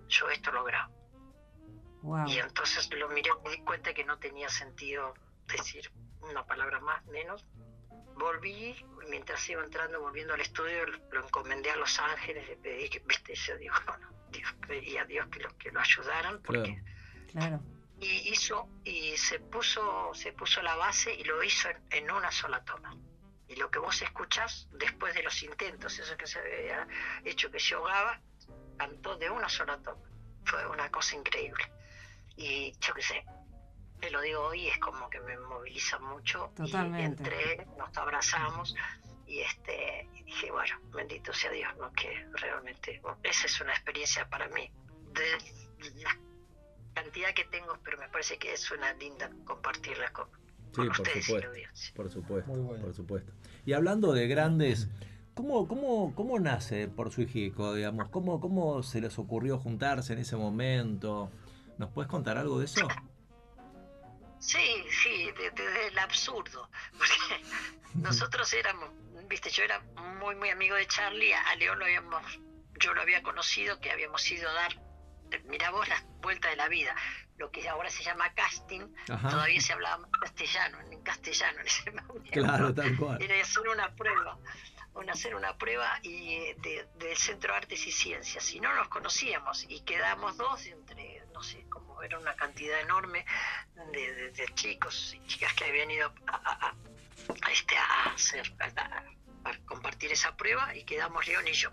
yo 0.07 0.29
esto 0.29 0.51
lo 0.51 0.63
grabo. 0.63 0.93
Wow. 2.05 2.27
Y 2.27 2.37
entonces 2.37 2.89
lo 2.93 3.09
miré, 3.09 3.31
me 3.43 3.49
di 3.49 3.61
cuenta 3.61 3.93
que 3.93 4.05
no 4.05 4.17
tenía 4.19 4.47
sentido 4.49 5.15
decir 5.47 5.91
una 6.21 6.45
palabra 6.45 6.79
más, 6.79 7.03
menos. 7.07 7.43
Volví, 8.15 8.75
mientras 9.09 9.49
iba 9.49 9.63
entrando, 9.63 9.99
volviendo 9.99 10.33
al 10.33 10.41
estudio, 10.41 10.85
lo, 10.85 10.97
lo 11.11 11.25
encomendé 11.25 11.71
a 11.71 11.75
Los 11.75 11.99
Ángeles, 11.99 12.47
le 12.47 12.55
pedí 12.57 12.89
que, 12.89 12.99
viste, 12.99 13.33
yo 13.35 13.57
digo, 13.57 13.73
bueno, 13.87 14.07
Dios, 14.29 14.53
pedí 14.67 14.97
a 14.97 15.05
Dios 15.05 15.27
que 15.27 15.39
lo, 15.39 15.57
que 15.57 15.71
lo 15.71 15.79
ayudaran, 15.79 16.41
porque 16.41 16.81
Claro. 17.31 17.59
Claro. 17.59 17.61
y 17.99 18.29
hizo 18.29 18.69
y 18.85 19.17
se 19.17 19.39
puso 19.39 20.13
se 20.13 20.31
puso 20.31 20.61
la 20.61 20.75
base 20.75 21.13
y 21.13 21.23
lo 21.25 21.43
hizo 21.43 21.69
en, 21.69 21.77
en 21.91 22.11
una 22.11 22.31
sola 22.31 22.63
toma 22.63 22.95
y 23.47 23.55
lo 23.57 23.69
que 23.69 23.79
vos 23.79 24.01
escuchás 24.01 24.69
después 24.71 25.13
de 25.13 25.23
los 25.23 25.43
intentos 25.43 25.99
eso 25.99 26.15
que 26.15 26.27
se 26.27 26.39
había 26.39 26.87
hecho 27.25 27.51
que 27.51 27.59
se 27.59 27.75
ahogaba 27.75 28.21
cantó 28.77 29.17
de 29.17 29.29
una 29.29 29.49
sola 29.49 29.77
toma 29.83 30.09
fue 30.45 30.65
una 30.67 30.89
cosa 30.89 31.15
increíble 31.17 31.65
y 32.37 32.71
yo 32.81 32.93
qué 32.93 33.01
sé 33.01 33.25
te 33.99 34.11
lo 34.11 34.21
digo 34.21 34.41
hoy 34.41 34.67
es 34.67 34.77
como 34.79 35.09
que 35.09 35.19
me 35.21 35.37
moviliza 35.37 35.97
mucho 35.99 36.51
Totalmente. 36.55 37.01
y 37.01 37.05
entré 37.05 37.67
nos 37.77 37.97
abrazamos 37.97 38.75
y 39.25 39.39
este 39.39 40.07
y 40.13 40.23
dije 40.23 40.51
bueno 40.51 40.75
bendito 40.93 41.33
sea 41.33 41.51
Dios 41.51 41.71
no 41.79 41.91
que 41.93 42.27
realmente 42.33 42.99
bueno, 43.01 43.17
esa 43.23 43.45
es 43.47 43.61
una 43.61 43.71
experiencia 43.73 44.27
para 44.29 44.47
mí 44.49 44.69
de 45.13 45.31
las 46.03 46.15
cantidad 46.93 47.33
que 47.33 47.43
tengo, 47.45 47.77
pero 47.83 47.97
me 47.97 48.07
parece 48.07 48.37
que 48.37 48.53
es 48.53 48.71
una 48.71 48.93
linda 48.93 49.29
compartirlas 49.43 50.11
con, 50.11 50.27
Sí, 50.29 50.75
con 50.75 50.87
por 50.87 50.99
ustedes 51.01 51.15
y 51.15 51.19
la 51.19 51.23
supuesto. 51.25 51.49
audiencia. 51.49 51.93
Por 51.93 52.09
supuesto, 52.09 52.51
Muy 52.51 52.61
bueno. 52.61 52.83
por 52.85 52.93
supuesto. 52.95 53.33
Y 53.65 53.73
hablando 53.73 54.13
de 54.13 54.27
grandes, 54.29 54.87
¿cómo, 55.33 55.67
cómo, 55.67 56.13
cómo 56.15 56.39
nace 56.39 56.87
por 56.87 57.11
su 57.11 57.21
hijico, 57.23 57.73
digamos? 57.73 58.07
¿Cómo, 58.11 58.39
¿Cómo 58.39 58.81
se 58.81 59.01
les 59.01 59.19
ocurrió 59.19 59.57
juntarse 59.59 60.13
en 60.13 60.19
ese 60.19 60.37
momento? 60.37 61.29
¿Nos 61.77 61.89
puedes 61.91 62.09
contar 62.09 62.37
algo 62.37 62.59
de 62.59 62.65
eso? 62.65 62.87
Sí, 64.39 64.83
sí, 65.03 65.31
de- 65.31 65.51
desde 65.51 65.87
el 65.87 65.99
absurdo. 65.99 66.69
Porque 66.97 67.43
nosotros 67.95 68.51
éramos, 68.53 68.89
viste, 69.27 69.49
yo 69.49 69.63
era 69.63 69.79
muy, 70.19 70.35
muy 70.35 70.49
amigo 70.49 70.75
de 70.75 70.85
Charlie, 70.87 71.33
a 71.33 71.55
León 71.55 71.79
lo 71.79 71.85
habíamos, 71.85 72.23
yo 72.79 72.93
lo 72.93 73.01
había 73.01 73.23
conocido, 73.23 73.79
que 73.79 73.91
habíamos 73.91 74.29
ido 74.31 74.49
a 74.49 74.53
dar, 74.53 74.73
eh, 75.31 75.41
mira 75.45 75.71
vos, 75.71 75.87
la 75.87 76.01
vuelta 76.21 76.49
de 76.49 76.55
la 76.57 76.67
vida, 76.67 76.95
lo 77.37 77.49
que 77.51 77.67
ahora 77.67 77.89
se 77.89 78.03
llama 78.03 78.33
casting, 78.33 78.81
Ajá. 79.09 79.29
todavía 79.29 79.59
se 79.61 79.73
hablaba 79.73 80.07
castellano, 80.21 80.79
en 80.91 81.01
castellano 81.01 81.59
en 81.61 81.67
ese 81.67 81.91
momento. 81.91 82.31
Claro, 82.31 82.73
tal 82.73 82.95
cual. 82.97 83.21
Era 83.21 83.41
hacer 83.41 83.67
una 83.67 83.93
prueba, 83.95 84.37
una, 84.93 85.11
hacer 85.13 85.35
una 85.35 85.57
prueba 85.57 85.99
y 86.03 86.33
eh, 86.35 86.55
de- 86.61 86.87
del 86.95 87.17
Centro 87.17 87.51
de 87.51 87.57
Artes 87.57 87.85
y 87.87 87.91
Ciencias. 87.91 88.53
Y 88.53 88.59
no 88.61 88.73
nos 88.75 88.87
conocíamos 88.89 89.65
y 89.69 89.81
quedamos 89.81 90.37
dos 90.37 90.65
entre, 90.67 91.14
no 91.35 91.43
sé, 91.43 91.65
como 91.69 92.01
era 92.01 92.17
una 92.17 92.33
cantidad 92.33 92.79
enorme 92.79 93.25
de, 93.91 94.45
chicos 94.53 95.13
y 95.13 95.27
chicas 95.27 95.53
que 95.53 95.65
habían 95.65 95.91
ido 95.91 96.13
a, 96.27 96.73
este, 97.51 97.75
a 97.75 98.13
hacer, 98.13 98.53
a, 98.61 99.57
compartir 99.65 100.13
esa 100.13 100.35
prueba 100.37 100.73
y 100.73 100.85
quedamos 100.85 101.27
León 101.27 101.45
y 101.47 101.51
yo. 101.51 101.71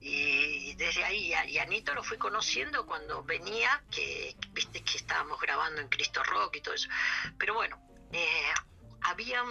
Y 0.00 0.74
desde 0.76 1.04
ahí, 1.04 1.34
y 1.48 1.58
Anito 1.58 1.92
lo 1.94 2.02
fui 2.02 2.16
conociendo 2.16 2.86
cuando 2.86 3.22
venía, 3.22 3.82
que 3.90 4.34
viste 4.52 4.82
que 4.82 4.96
estábamos 4.96 5.38
grabando 5.40 5.82
en 5.82 5.88
Cristo 5.88 6.22
Rock 6.22 6.56
y 6.56 6.60
todo 6.62 6.74
eso. 6.74 6.88
Pero 7.38 7.54
bueno, 7.54 7.78
eh, 8.12 8.52
había 9.02 9.44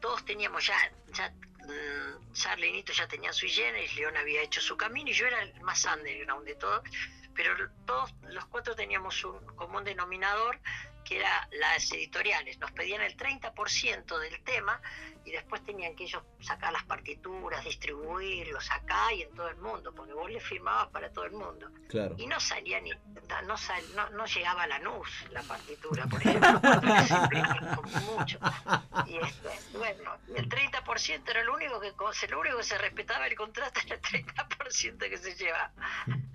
todos 0.00 0.24
teníamos 0.24 0.64
ya, 0.66 0.76
ya 1.12 1.30
mm, 1.30 2.32
Charlie 2.32 2.68
y 2.68 2.72
Nito 2.72 2.92
ya 2.92 3.08
tenían 3.08 3.34
su 3.34 3.46
y 3.46 3.96
León 3.96 4.16
había 4.16 4.42
hecho 4.42 4.60
su 4.60 4.76
camino 4.76 5.10
y 5.10 5.14
yo 5.14 5.26
era 5.26 5.42
el 5.42 5.60
más 5.62 5.84
underground 5.84 6.46
de 6.46 6.54
todos, 6.54 6.82
pero 7.36 7.54
todos 7.84 8.14
los 8.30 8.44
cuatro 8.46 8.74
teníamos 8.74 9.22
un 9.24 9.38
común 9.56 9.84
denominador 9.84 10.58
que 11.06 11.18
era 11.18 11.48
las 11.52 11.90
editoriales, 11.92 12.58
nos 12.58 12.72
pedían 12.72 13.00
el 13.00 13.16
30% 13.16 14.18
del 14.18 14.42
tema 14.42 14.80
y 15.24 15.30
después 15.32 15.64
tenían 15.64 15.94
que 15.96 16.04
ellos 16.04 16.22
sacar 16.40 16.72
las 16.72 16.84
partituras, 16.84 17.64
distribuirlos 17.64 18.70
acá 18.70 19.12
y 19.12 19.22
en 19.22 19.34
todo 19.34 19.48
el 19.48 19.56
mundo, 19.56 19.92
porque 19.94 20.12
vos 20.12 20.30
le 20.30 20.40
firmabas 20.40 20.88
para 20.88 21.10
todo 21.12 21.24
el 21.24 21.32
mundo. 21.32 21.70
Claro. 21.88 22.16
y 22.18 22.26
no 22.26 22.40
salía 22.40 22.80
ni 22.80 22.90
no, 23.46 23.56
sal- 23.56 23.94
no, 23.94 24.10
no 24.10 24.26
llegaba 24.26 24.64
a 24.64 24.66
la 24.66 24.78
NUS 24.80 25.08
la 25.30 25.42
partitura 25.44 26.04
por 26.06 26.20
ejemplo 26.26 26.60
como 27.76 28.00
mucho. 28.18 28.38
Y 29.06 29.16
este, 29.18 29.50
bueno 29.78 30.16
el 30.34 30.48
30% 30.48 31.30
era 31.30 31.44
lo 31.44 31.54
único 31.54 31.80
que 31.80 31.92
lo 32.28 32.40
único 32.40 32.56
que 32.58 32.62
se 32.64 32.76
respetaba 32.78 33.26
el 33.28 33.36
contrato 33.36 33.80
era 33.86 33.94
el 33.94 34.02
30% 34.02 34.98
que 35.08 35.16
se 35.16 35.34
llevaba 35.36 35.70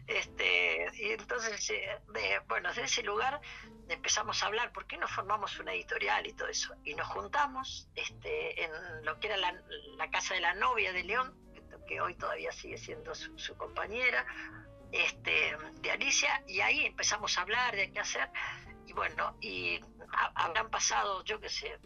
este 0.08 0.88
y 0.96 1.12
entonces 1.12 1.70
eh, 1.70 2.00
de- 2.14 2.40
bueno 2.48 2.74
de 2.74 2.84
ese 2.84 3.04
lugar 3.04 3.40
empezamos 3.90 4.42
a 4.42 4.46
hablar 4.48 4.61
por 4.72 4.86
qué 4.86 4.98
no 4.98 5.08
formamos 5.08 5.58
una 5.60 5.74
editorial 5.74 6.28
y 6.28 6.34
todo 6.34 6.48
eso 6.48 6.76
y 6.84 6.94
nos 6.94 7.08
juntamos 7.08 7.88
este 7.96 8.64
en 8.64 8.72
lo 9.06 9.20
que 9.20 9.28
era 9.28 9.38
la, 9.38 9.54
casa 10.12 10.34
de 10.36 10.42
la 10.42 10.54
novia 10.54 10.94
de 10.94 11.04
León 11.04 11.36
que- 11.88 12.00
hoy 12.02 12.16
todavía 12.16 12.52
sigue 12.52 12.78
siendo 12.78 13.14
su, 13.16 13.56
compañera 13.58 14.26
este, 14.92 15.58
de 15.82 15.92
Alicia 15.92 16.44
y 16.48 16.62
ahí 16.62 16.86
empezamos 16.86 17.38
a 17.38 17.42
hablar 17.42 17.76
de 17.76 17.92
qué 17.92 18.00
hacer 18.00 18.30
y 18.86 18.94
bueno, 18.94 19.38
y 19.42 19.80
ha- 20.14 20.32
habrán 20.36 20.70
pasado, 20.70 21.24
yo 21.24 21.40
qué 21.40 21.50
sé, 21.50 21.80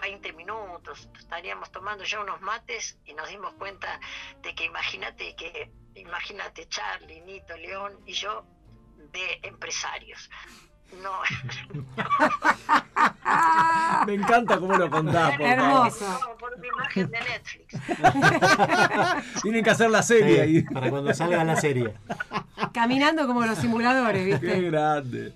20 0.00 0.32
minutos, 0.32 1.08
estaríamos 1.18 1.70
tomando 1.70 2.04
ya 2.04 2.20
unos 2.20 2.40
mates 2.40 2.98
y 3.04 3.14
nos 3.14 3.28
dimos 3.28 3.52
cuenta 3.54 3.98
de 4.42 4.54
que 4.54 4.64
imagínate 4.64 5.34
que, 5.36 5.70
imagínate 5.94 6.68
Charlie, 6.68 7.20
Nito, 7.22 7.56
León 7.56 8.00
y 8.06 8.12
yo 8.12 8.44
de 9.12 9.40
empresarios. 9.42 10.28
No, 11.02 11.20
Me 14.06 14.14
encanta 14.14 14.58
cómo 14.58 14.76
lo 14.76 14.88
contás, 14.90 15.36
por. 15.36 15.46
Hermoso. 15.46 16.20
por 16.38 16.54
una 16.54 16.66
imagen 16.66 17.10
de 17.10 17.18
Netflix. 17.20 17.74
Tienen 19.42 19.64
que 19.64 19.70
hacer 19.70 19.90
la 19.90 20.02
serie 20.02 20.40
ahí. 20.42 20.60
Sí, 20.60 20.66
para 20.72 20.90
cuando 20.90 21.12
salga 21.12 21.42
la 21.44 21.56
serie. 21.56 21.92
Caminando 22.72 23.26
como 23.26 23.44
los 23.44 23.58
simuladores, 23.58 24.24
Qué 24.24 24.46
¿viste? 24.46 24.60
grande. 24.70 25.32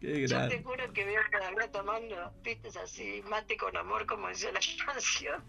Qué 0.00 0.20
Yo 0.22 0.28
te 0.28 0.34
grande. 0.34 0.62
juro 0.64 0.92
que 0.92 1.04
veo 1.04 1.20
todavía 1.30 1.70
tomando, 1.72 2.32
viste, 2.42 2.68
así, 2.82 3.22
mate 3.30 3.56
con 3.56 3.74
amor, 3.76 4.04
como 4.06 4.28
decía 4.28 4.50
la 4.52 4.60
canción, 4.86 5.42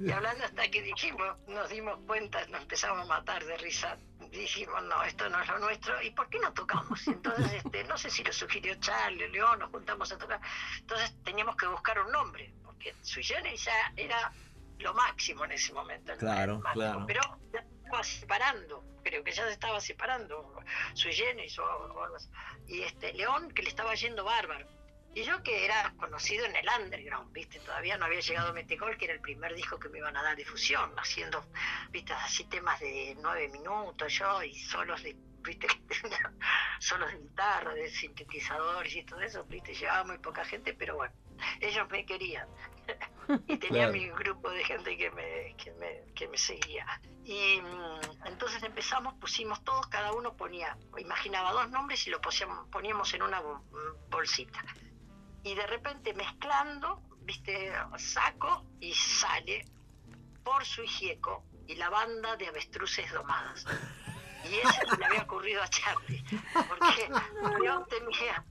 y 0.00 0.10
hablando 0.10 0.44
hasta 0.44 0.68
que 0.70 0.82
dijimos, 0.82 1.26
nos 1.48 1.68
dimos 1.70 1.98
cuenta, 2.06 2.46
nos 2.48 2.60
empezamos 2.62 3.02
a 3.02 3.04
matar 3.06 3.42
de 3.44 3.56
risa, 3.58 3.96
dijimos, 4.30 4.82
no, 4.84 5.02
esto 5.04 5.28
no 5.28 5.40
es 5.40 5.48
lo 5.48 5.58
nuestro, 5.58 6.00
¿y 6.02 6.10
por 6.10 6.28
qué 6.28 6.38
no 6.38 6.52
tocamos? 6.52 7.06
Entonces, 7.06 7.52
este, 7.64 7.84
no 7.84 7.96
sé 7.96 8.10
si 8.10 8.22
lo 8.24 8.32
sugirió 8.32 8.74
Charlie 8.76 9.24
o 9.24 9.28
León, 9.28 9.58
nos 9.58 9.70
juntamos 9.70 10.10
a 10.12 10.18
tocar, 10.18 10.40
entonces 10.78 11.14
teníamos 11.24 11.56
que 11.56 11.66
buscar 11.66 11.98
un 12.00 12.12
nombre, 12.12 12.52
porque 12.64 12.94
Sui 13.02 13.22
Generis 13.22 13.64
ya 13.64 13.92
era 13.96 14.32
lo 14.78 14.94
máximo 14.94 15.44
en 15.44 15.52
ese 15.52 15.72
momento. 15.72 16.12
Claro, 16.18 16.58
máximo, 16.60 16.84
claro. 16.84 17.06
Pero 17.06 17.20
ya 17.52 17.62
se 17.62 17.74
estaba 17.84 18.04
separando, 18.04 18.84
creo 19.02 19.24
que 19.24 19.32
ya 19.32 19.46
se 19.46 19.52
estaba 19.52 19.80
separando 19.80 20.60
Sui 20.94 21.12
Generis 21.12 21.58
o, 21.58 22.18
y 22.66 22.82
este 22.82 23.12
León 23.14 23.50
que 23.52 23.62
le 23.62 23.68
estaba 23.68 23.94
yendo 23.94 24.24
bárbaro. 24.24 24.75
Y 25.16 25.22
yo 25.24 25.42
que 25.42 25.64
era 25.64 25.94
conocido 25.96 26.44
en 26.44 26.54
el 26.56 26.66
underground, 26.78 27.32
¿viste? 27.32 27.58
Todavía 27.60 27.96
no 27.96 28.04
había 28.04 28.20
llegado 28.20 28.52
Metegol, 28.52 28.98
que 28.98 29.06
era 29.06 29.14
el 29.14 29.20
primer 29.22 29.54
disco 29.54 29.78
que 29.78 29.88
me 29.88 29.96
iban 29.96 30.14
a 30.14 30.22
dar 30.22 30.36
difusión, 30.36 30.92
haciendo, 30.98 31.42
¿viste? 31.90 32.12
Así 32.12 32.44
temas 32.44 32.78
de 32.80 33.16
nueve 33.22 33.48
minutos 33.48 34.12
yo 34.12 34.42
y 34.42 34.54
solos 34.54 35.02
de, 35.02 35.16
¿viste? 35.42 35.68
solos 36.80 37.10
de 37.12 37.18
guitarra, 37.18 37.72
de 37.72 37.88
sintetizadores 37.88 38.94
y 38.94 39.04
todo 39.04 39.20
eso, 39.22 39.42
¿viste? 39.44 39.72
Llevaba 39.72 40.04
muy 40.04 40.18
poca 40.18 40.44
gente, 40.44 40.74
pero 40.74 40.96
bueno, 40.96 41.14
ellos 41.60 41.88
me 41.88 42.04
querían. 42.04 42.46
y 43.48 43.56
tenía 43.56 43.88
Claro. 43.88 43.92
mi 43.94 44.10
grupo 44.10 44.50
de 44.50 44.64
gente 44.64 44.98
que 44.98 45.10
me, 45.12 45.56
que 45.56 45.72
me, 45.72 46.12
que 46.14 46.28
me 46.28 46.36
seguía. 46.36 46.86
Y 47.24 47.58
mm, 47.62 48.26
entonces 48.26 48.62
empezamos, 48.62 49.14
pusimos 49.14 49.64
todos, 49.64 49.86
cada 49.86 50.12
uno 50.12 50.36
ponía, 50.36 50.76
imaginaba 50.98 51.52
dos 51.52 51.70
nombres 51.70 52.06
y 52.06 52.10
lo 52.10 52.20
poníamos, 52.20 52.68
poníamos 52.68 53.14
en 53.14 53.22
una 53.22 53.40
bol- 53.40 53.62
bolsita. 54.10 54.62
Y 55.46 55.54
de 55.54 55.64
repente 55.68 56.12
mezclando, 56.12 57.00
viste, 57.20 57.72
saco 57.98 58.66
y 58.80 58.92
sale 58.92 59.64
por 60.42 60.64
su 60.64 60.82
hijieco 60.82 61.44
y 61.68 61.76
la 61.76 61.88
banda 61.88 62.36
de 62.36 62.48
avestruces 62.48 63.12
domadas. 63.12 63.64
Y 64.42 64.56
eso 64.56 64.96
le 64.98 65.04
había 65.04 65.22
ocurrido 65.22 65.62
a 65.62 65.68
Charlie, 65.68 66.24
porque 66.52 67.08
León 67.62 67.86
tenía, 67.88 68.44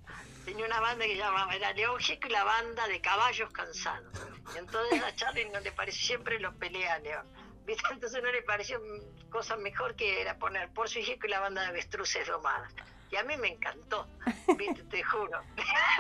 tenía 0.46 0.66
una 0.66 0.80
banda 0.80 1.04
que 1.04 1.12
se 1.12 1.18
llamaba, 1.18 1.54
era 1.54 1.74
León 1.74 2.00
Gieco 2.00 2.30
y 2.30 2.32
la 2.32 2.46
banda 2.46 2.88
de 2.88 3.02
caballos 3.02 3.52
cansados. 3.52 4.18
Entonces 4.56 5.04
a 5.04 5.14
Charlie 5.16 5.50
no 5.50 5.60
le 5.60 5.74
pareció, 5.74 6.08
siempre 6.08 6.40
lo 6.40 6.58
pelea 6.58 6.94
a 6.94 7.00
León. 7.00 7.28
Entonces 7.92 8.24
no 8.24 8.32
le 8.32 8.42
pareció 8.44 8.80
cosa 9.30 9.58
mejor 9.58 9.98
que 9.98 10.22
era 10.22 10.38
poner 10.38 10.72
por 10.72 10.88
su 10.88 11.00
hijieco 11.00 11.28
y 11.28 11.30
la 11.30 11.42
banda 11.42 11.62
de 11.64 11.68
avestruces 11.68 12.26
domadas. 12.26 12.74
Y 13.12 13.16
a 13.18 13.24
mí 13.24 13.38
me 13.38 13.50
encantó, 13.50 14.08
¿viste? 14.58 14.84
te 14.84 15.04
juro. 15.04 15.40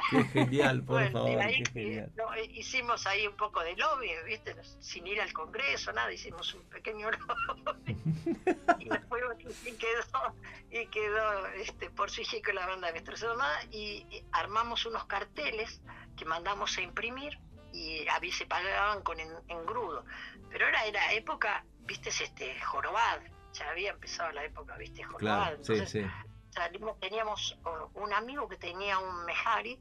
Qué 0.09 0.23
genial, 0.25 0.83
por 0.83 0.95
Bueno, 1.01 1.09
y 1.09 1.11
favor. 1.13 1.41
ahí, 1.41 1.63
Qué 1.63 1.71
genial. 1.71 2.09
eh, 2.09 2.11
no, 2.17 2.35
hicimos 2.53 3.05
ahí 3.07 3.27
un 3.27 3.35
poco 3.37 3.61
de 3.63 3.75
lobby, 3.75 4.09
¿viste? 4.25 4.55
Sin 4.79 5.05
ir 5.07 5.21
al 5.21 5.31
Congreso, 5.33 5.91
nada, 5.93 6.11
hicimos 6.11 6.53
un 6.53 6.63
pequeño 6.69 7.09
lobby. 7.11 7.95
y 8.79 8.89
después 8.89 9.23
y 9.65 9.73
quedó, 9.77 10.35
y 10.71 10.87
quedó 10.87 11.47
este, 11.47 11.89
por 11.91 12.09
su 12.09 12.21
hija 12.21 12.37
con 12.43 12.55
la 12.55 12.65
banda 12.67 12.87
de 12.87 12.93
Nuestra 12.93 13.15
Sonada 13.17 13.59
y, 13.71 14.05
y 14.09 14.25
armamos 14.31 14.85
unos 14.85 15.05
carteles 15.05 15.81
que 16.17 16.25
mandamos 16.25 16.77
a 16.77 16.81
imprimir 16.81 17.37
y 17.71 18.07
a 18.07 18.19
mí 18.19 18.31
se 18.31 18.45
pagaban 18.45 19.01
con 19.03 19.19
en- 19.19 19.29
engrudo. 19.47 20.05
Pero 20.49 20.67
era, 20.67 20.85
era 20.85 21.13
época, 21.13 21.65
viste, 21.81 22.09
este, 22.09 22.59
jorobad. 22.61 23.19
Ya 23.53 23.69
había 23.69 23.91
empezado 23.91 24.31
la 24.33 24.43
época, 24.43 24.75
viste, 24.77 25.03
jorobad. 25.03 25.19
Claro, 25.19 25.63
sí, 25.63 25.85
sí. 25.85 26.05
Salimos, 26.59 26.99
teníamos 26.99 27.57
un 27.95 28.13
amigo 28.13 28.47
que 28.47 28.57
tenía 28.57 28.97
un 28.99 29.25
Mejari, 29.25 29.79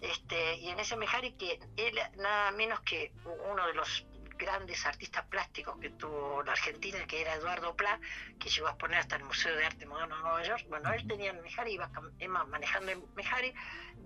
este, 0.00 0.56
y 0.58 0.68
en 0.68 0.80
ese 0.80 0.96
Mejari 0.96 1.32
que 1.32 1.58
él 1.76 1.98
nada 2.18 2.50
menos 2.50 2.80
que 2.80 3.12
uno 3.50 3.66
de 3.66 3.74
los 3.74 4.06
grandes 4.38 4.84
artistas 4.84 5.24
plásticos 5.26 5.78
que 5.80 5.88
tuvo 5.90 6.42
la 6.42 6.52
Argentina, 6.52 6.98
que 7.06 7.22
era 7.22 7.34
Eduardo 7.36 7.74
Pla, 7.74 7.98
que 8.38 8.50
llegó 8.50 8.66
a 8.66 8.70
exponer 8.72 8.98
hasta 8.98 9.16
el 9.16 9.24
Museo 9.24 9.56
de 9.56 9.64
Arte 9.64 9.86
Moderno 9.86 10.16
de 10.16 10.22
Nueva 10.22 10.42
York. 10.42 10.66
Bueno, 10.68 10.92
él 10.92 11.06
tenía 11.06 11.30
el 11.30 11.40
Mejari, 11.40 11.72
iba 12.18 12.44
manejando 12.44 12.92
el 12.92 13.02
Mejari, 13.14 13.54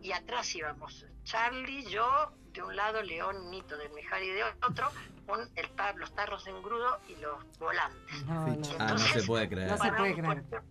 y 0.03 0.13
atrás 0.13 0.55
íbamos 0.55 1.05
Charlie, 1.25 1.85
yo, 1.87 2.33
de 2.53 2.63
un 2.63 2.77
lado 2.77 3.03
León 3.03 3.51
Nito 3.51 3.77
del 3.77 3.91
Mejari 3.93 4.29
de 4.29 4.45
otro, 4.45 4.89
con 5.27 5.41
el 5.57 5.69
tar- 5.77 5.97
los 5.97 6.15
tarros 6.15 6.45
de 6.45 6.51
engrudo 6.53 7.01
y 7.09 7.17
los 7.17 7.45
volantes. 7.59 8.25
No, 8.27 8.47
no. 8.47 8.69
Ah, 8.79 8.87
no 8.93 8.99
se 8.99 9.23
puede 9.25 9.49
creer. 9.49 9.69
No 9.71 9.79
se 9.79 9.93
puede 9.93 10.15
creer. 10.15 10.43
por- 10.45 10.63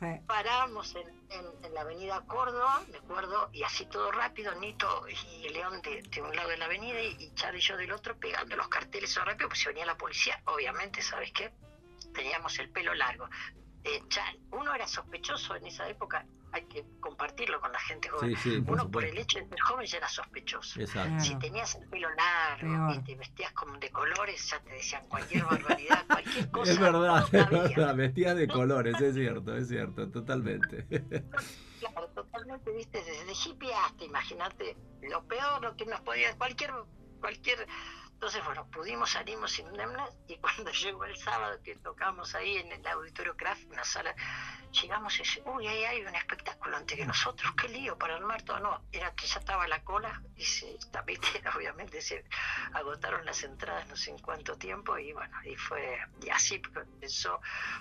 Sí. 0.00 0.06
Paramos 0.26 0.96
en, 0.96 1.74
la 1.74 1.82
avenida 1.82 2.22
Córdoba, 2.26 2.82
me 2.90 2.96
acuerdo, 2.96 3.50
y 3.52 3.62
así 3.62 3.84
todo 3.84 4.10
rápido, 4.10 4.54
Nito 4.54 5.04
y 5.08 5.48
León 5.50 5.82
de, 5.82 6.22
un 6.22 6.34
lado 6.34 6.48
de 6.48 6.56
la 6.56 6.64
avenida 6.64 7.02
y, 7.02 7.34
Chad 7.34 7.52
y 7.52 7.60
yo 7.60 7.76
del 7.76 7.92
otro 7.92 8.16
pegando 8.16 8.56
los 8.56 8.68
carteles 8.68 9.12
todo 9.12 9.26
rápido, 9.26 9.48
pues 9.48 9.60
si 9.60 9.68
venía 9.68 9.84
la 9.84 9.98
policía, 9.98 10.40
obviamente, 10.46 11.02
¿sabes 11.02 11.32
qué? 11.32 11.52
Teníamos 12.14 12.58
el 12.58 12.70
pelo 12.70 12.94
largo. 12.94 13.28
Eh, 13.84 14.02
uno 14.52 14.74
era 14.74 14.86
sospechoso 14.88 15.54
en 15.56 15.66
esa 15.66 15.86
época, 15.86 16.24
hay 16.52 16.62
que 16.64 16.84
compartirlo 17.00 17.60
con 17.60 17.72
la 17.72 17.80
gente 17.80 18.08
joven. 18.08 18.36
Sí, 18.36 18.50
sí, 18.50 18.60
por 18.60 18.74
uno 18.74 18.90
por 18.90 19.04
el 19.04 19.16
hecho 19.16 19.38
de 19.38 19.48
ser 19.48 19.60
joven 19.60 19.86
ya 19.86 19.98
era 19.98 20.08
sospechoso. 20.08 20.80
Exacto. 20.80 21.24
Si 21.24 21.38
tenías 21.38 21.74
el 21.76 21.88
pelo 21.88 22.08
largo 22.14 22.94
y 22.94 23.02
te 23.04 23.14
vestías 23.14 23.52
como 23.52 23.78
de 23.78 23.90
colores, 23.90 24.50
ya 24.50 24.60
te 24.60 24.70
decían 24.70 25.06
cualquier 25.08 25.44
barbaridad, 25.44 26.06
cualquier 26.06 26.50
cosa. 26.50 26.72
Es 26.72 26.78
verdad, 26.78 27.24
es 27.32 27.48
verdad, 27.76 27.94
vestías 27.94 28.36
de 28.36 28.48
colores, 28.48 29.00
es 29.00 29.14
cierto, 29.14 29.56
es 29.56 29.68
cierto, 29.68 30.10
totalmente. 30.10 30.86
Claro, 31.80 32.08
totalmente, 32.08 32.70
viste, 32.72 32.98
desde 33.02 33.32
hippie 33.32 33.72
hasta, 33.72 34.04
imagínate, 34.04 34.76
lo 35.00 35.24
peor, 35.24 35.62
lo 35.62 35.74
que 35.76 35.86
nos 35.86 35.98
podía, 36.02 36.36
cualquier, 36.36 36.72
cualquier, 37.20 37.66
entonces, 38.20 38.44
bueno, 38.44 38.68
pudimos, 38.70 39.12
salimos 39.12 39.58
indemnes 39.58 40.10
y 40.28 40.36
cuando 40.36 40.70
llegó 40.72 41.06
el 41.06 41.16
sábado 41.16 41.58
que 41.64 41.74
tocamos 41.76 42.34
ahí 42.34 42.58
en 42.58 42.70
el 42.70 42.86
Auditorio 42.86 43.34
Craft, 43.34 43.64
una 43.70 43.82
sala, 43.82 44.14
llegamos 44.82 45.14
y 45.14 45.22
dice, 45.22 45.42
uy, 45.46 45.66
ahí 45.66 45.84
hay 45.84 46.04
un 46.04 46.14
espectáculo 46.14 46.76
antes 46.76 46.98
que 46.98 47.06
nosotros, 47.06 47.50
qué 47.58 47.68
lío 47.70 47.96
para 47.96 48.16
armar 48.16 48.42
todo, 48.42 48.60
no, 48.60 48.84
era 48.92 49.14
que 49.14 49.26
ya 49.26 49.38
estaba 49.40 49.66
la 49.66 49.82
cola 49.84 50.22
y 50.36 50.44
se, 50.44 50.76
también, 50.92 51.18
obviamente 51.56 52.02
se 52.02 52.22
agotaron 52.74 53.24
las 53.24 53.42
entradas 53.42 53.88
no 53.88 53.96
sé 53.96 54.10
en 54.10 54.18
cuánto 54.18 54.54
tiempo 54.58 54.98
y 54.98 55.14
bueno, 55.14 55.34
y 55.44 55.56
fue, 55.56 55.98
y 56.22 56.28
así 56.28 56.60
empezó 56.76 57.40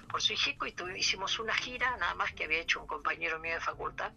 por 0.10 0.22
su 0.22 0.32
hijico 0.32 0.66
y 0.68 0.72
tuvi- 0.74 0.98
hicimos 1.00 1.38
una 1.40 1.54
gira, 1.54 1.98
nada 1.98 2.16
más 2.16 2.32
que 2.32 2.46
había 2.46 2.60
hecho 2.62 2.80
un 2.80 2.88
compañero 2.88 3.40
mío 3.40 3.56
de 3.56 3.60
facultad, 3.60 4.14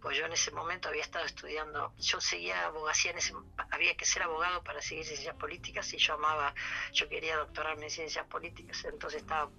pues 0.00 0.16
yo 0.16 0.26
en 0.26 0.32
ese 0.32 0.50
momento 0.50 0.88
había 0.88 1.02
estado 1.02 1.24
estudiando, 1.24 1.94
yo 1.98 2.20
seguía 2.20 2.66
abogacía, 2.66 3.12
en 3.12 3.18
ese, 3.18 3.34
había 3.70 3.96
que 3.96 4.04
ser 4.04 4.22
abogado 4.22 4.62
para 4.62 4.80
seguir 4.80 5.04
ciencias 5.04 5.34
políticas 5.36 5.92
y 5.94 5.98
yo 5.98 6.14
amaba, 6.14 6.54
yo 6.92 7.08
quería 7.08 7.36
doctorarme 7.36 7.84
en 7.84 7.90
ciencias 7.90 8.26
políticas, 8.26 8.84
entonces 8.84 9.22
estaba, 9.22 9.50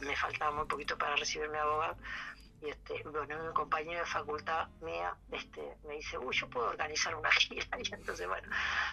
me 0.00 0.16
faltaba 0.16 0.50
muy 0.52 0.66
poquito 0.66 0.96
para 0.96 1.16
recibirme 1.16 1.58
abogado. 1.58 1.96
Y 2.64 2.70
este, 2.70 3.02
bueno, 3.10 3.44
un 3.44 3.52
compañero 3.52 4.00
de 4.00 4.06
facultad 4.06 4.68
mía 4.80 5.14
este, 5.32 5.60
me 5.86 5.96
dice, 5.96 6.16
uy, 6.16 6.34
yo 6.34 6.48
puedo 6.48 6.68
organizar 6.68 7.14
una 7.14 7.30
gira. 7.38 7.66
Y 7.78 7.92
entonces, 7.92 8.26
bueno, 8.26 8.48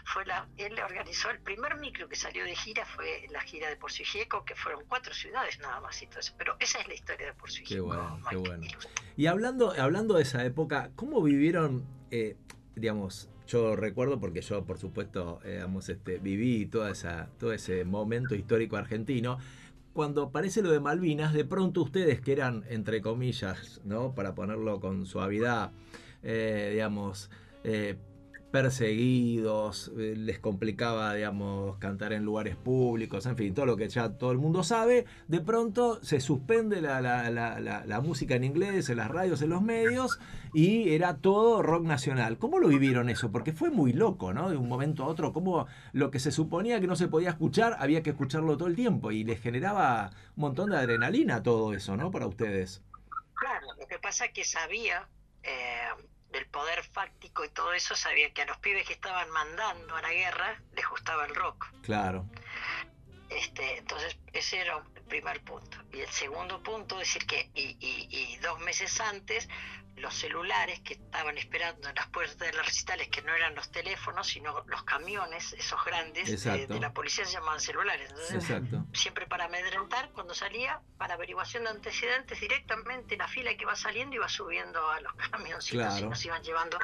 fue 0.06 0.26
la, 0.26 0.48
él 0.57 0.77
organizó 0.80 1.30
el 1.30 1.39
primer 1.39 1.77
micro 1.77 2.10
que 2.10 2.15
salió 2.15 2.43
de 2.43 2.56
gira, 2.56 2.85
fue 2.85 3.27
la 3.30 3.39
gira 3.41 3.69
de 3.69 3.77
Porcigieco, 3.77 4.43
que 4.43 4.56
fueron 4.56 4.84
cuatro 4.88 5.14
ciudades 5.14 5.60
nada 5.60 5.80
más 5.80 6.02
y 6.02 6.07
todo 6.07 6.19
eso. 6.19 6.34
Pero 6.38 6.56
esa 6.60 6.80
es 6.80 6.88
la 6.88 6.93
historia 6.93 7.27
de 7.27 7.34
Porcigieco. 7.34 7.73
Qué 7.73 7.80
bueno, 7.80 8.19
qué 8.30 8.35
bueno. 8.35 8.68
Y 9.15 9.27
hablando, 9.27 9.73
hablando 9.80 10.15
de 10.15 10.23
esa 10.23 10.43
época, 10.43 10.91
¿cómo 10.95 11.22
vivieron, 11.22 11.85
eh, 12.10 12.35
digamos, 12.76 13.30
yo 13.48 13.76
recuerdo 13.76 14.19
porque 14.19 14.41
yo, 14.41 14.65
por 14.65 14.80
supuesto, 14.80 15.39
eh, 15.43 15.56
digamos, 15.56 15.88
este, 15.89 16.18
viví 16.18 16.65
toda 16.65 16.91
esa, 16.91 17.30
todo 17.39 17.53
ese 17.53 17.85
momento 17.85 18.35
histórico 18.35 18.76
argentino. 18.77 19.39
Cuando 19.93 20.23
aparece 20.23 20.61
lo 20.61 20.72
de 20.72 20.80
Malvinas, 20.80 21.34
de 21.34 21.43
pronto 21.43 21.81
ustedes 21.81 22.22
que 22.22 22.31
eran, 22.31 22.63
entre 22.69 23.01
comillas, 23.01 23.81
¿no? 23.84 24.15
Para 24.15 24.34
ponerlo 24.35 24.80
con 24.80 25.05
suavidad, 25.05 25.72
eh, 26.23 26.69
digamos, 26.72 27.30
eh, 27.63 27.97
perseguidos, 28.52 29.91
eh, 29.98 30.14
les 30.18 30.40
complicaba, 30.40 31.14
digamos, 31.14 31.78
cantar 31.78 32.14
en 32.14 32.23
lugares 32.23 32.56
públicos, 32.56 33.26
en 33.26 33.38
fin, 33.38 33.53
todo 33.53 33.65
lo 33.65 33.78
que 33.78 33.88
ya 33.90 34.10
todo 34.18 34.32
el 34.32 34.38
mundo 34.38 34.64
sabe, 34.64 35.06
de 35.28 35.40
pronto 35.41 36.03
se 36.03 36.19
suspende 36.19 36.82
la, 36.82 37.02
la- 37.02 37.30
la- 37.30 38.02
música 38.02 38.36
en 38.36 38.44
inglés, 38.44 38.90
en 38.90 38.98
las 38.98 39.10
radios, 39.10 39.41
en 39.41 39.49
los 39.49 39.61
medios, 39.61 40.19
y 40.53 40.90
era 40.90 41.18
todo 41.18 41.61
rock 41.61 41.84
nacional. 41.86 42.38
¿Cómo 42.40 42.60
lo 42.60 42.68
vivieron 42.68 43.10
eso? 43.10 43.32
Porque 43.32 43.53
fue 43.53 43.69
muy 43.69 43.94
loco, 43.94 44.34
¿no? 44.34 44.49
De 44.49 44.57
un 44.57 44.68
momento 44.68 45.03
a 45.03 45.07
otro, 45.07 45.34
como 45.34 45.68
lo 45.94 46.10
que 46.11 46.19
se 46.19 46.32
suponía 46.32 46.80
que 46.82 46.88
no 46.88 46.95
se 46.95 47.07
podía 47.07 47.30
escuchar, 47.30 47.76
había 47.80 48.02
que 48.03 48.10
escucharlo 48.10 48.57
todo 48.57 48.68
el 48.68 48.76
tiempo, 48.76 49.11
y 49.11 49.23
les 49.23 49.40
generaba 49.40 50.10
un 50.36 50.41
montón 50.41 50.72
de 50.72 50.78
adrenalina 50.78 51.44
todo 51.44 51.73
eso, 51.73 51.95
¿no? 51.95 52.10
Para 52.11 52.26
ustedes. 52.28 52.82
Claro, 53.36 53.68
lo 53.80 53.88
que 53.88 53.98
pasa 53.99 54.26
es 54.26 54.32
que 54.34 54.44
sabía 54.44 55.07
eh, 55.44 55.49
del 56.32 56.45
poder 56.48 56.84
fáctico 56.84 57.44
y 57.44 57.49
todo 57.49 57.74
eso, 57.74 57.95
sabía 57.95 58.34
que 58.34 58.41
a 58.41 58.45
los 58.45 58.58
pibes 58.58 58.88
que 58.88 58.94
estaban 58.94 59.30
mandando 59.32 59.95
a 59.95 60.02
la 60.02 60.12
guerra 60.12 60.62
les 60.76 60.88
gustaba 60.88 61.26
el 61.26 61.36
rock. 61.36 61.68
Claro. 61.84 62.26
Este, 63.32 63.78
entonces, 63.78 64.18
ese 64.34 64.60
era 64.60 64.78
el 64.95 65.03
primer 65.03 65.41
punto. 65.44 65.78
Y 65.94 66.02
el 66.02 66.10
segundo 66.10 66.62
punto, 66.62 66.98
decir 66.98 67.26
que, 67.26 67.49
y, 67.56 67.78
y- 67.80 68.08
y 68.34 68.38
dos 68.38 68.60
meses 68.60 68.99
antes, 68.99 69.48
los 69.98 70.14
celulares 70.16 70.80
que 70.82 70.94
estaban 70.94 71.38
esperando 71.38 71.88
en 71.90 71.95
las 71.95 72.08
puertas 72.08 72.38
de 72.40 72.53
los 72.53 72.66
recitales, 72.66 73.08
que 73.10 73.22
no 73.22 73.36
eran 73.36 73.53
los 73.56 73.70
teléfonos, 73.72 74.26
sino 74.28 74.64
los 74.68 74.84
camiones, 74.84 75.53
esos 75.53 75.84
grandes, 75.86 76.30
de, 76.44 76.68
de 76.68 76.80
la 76.80 76.94
policía 76.94 77.26
se 77.26 77.34
llamaban 77.34 77.60
celulares. 77.60 78.10
Entonces, 78.10 78.36
Exacto. 78.49 78.86
siempre 78.94 79.28
para 79.28 79.45
amedrentar, 79.45 80.10
cuando 80.12 80.34
salía, 80.34 80.82
para 80.98 81.14
averiguación 81.16 81.64
de 81.66 81.70
antecedentes, 81.72 82.40
directamente 82.40 83.16
la 83.18 83.28
fila 83.28 83.53
que 83.56 83.64
iba 83.64 83.76
saliendo 83.76 84.16
iba 84.16 84.28
subiendo 84.30 84.90
a 84.90 84.99
los 85.02 85.14
camioncitos 85.14 85.99
y 85.99 86.03
nos 86.10 86.26
iban 86.26 86.41
llevando, 86.41 86.80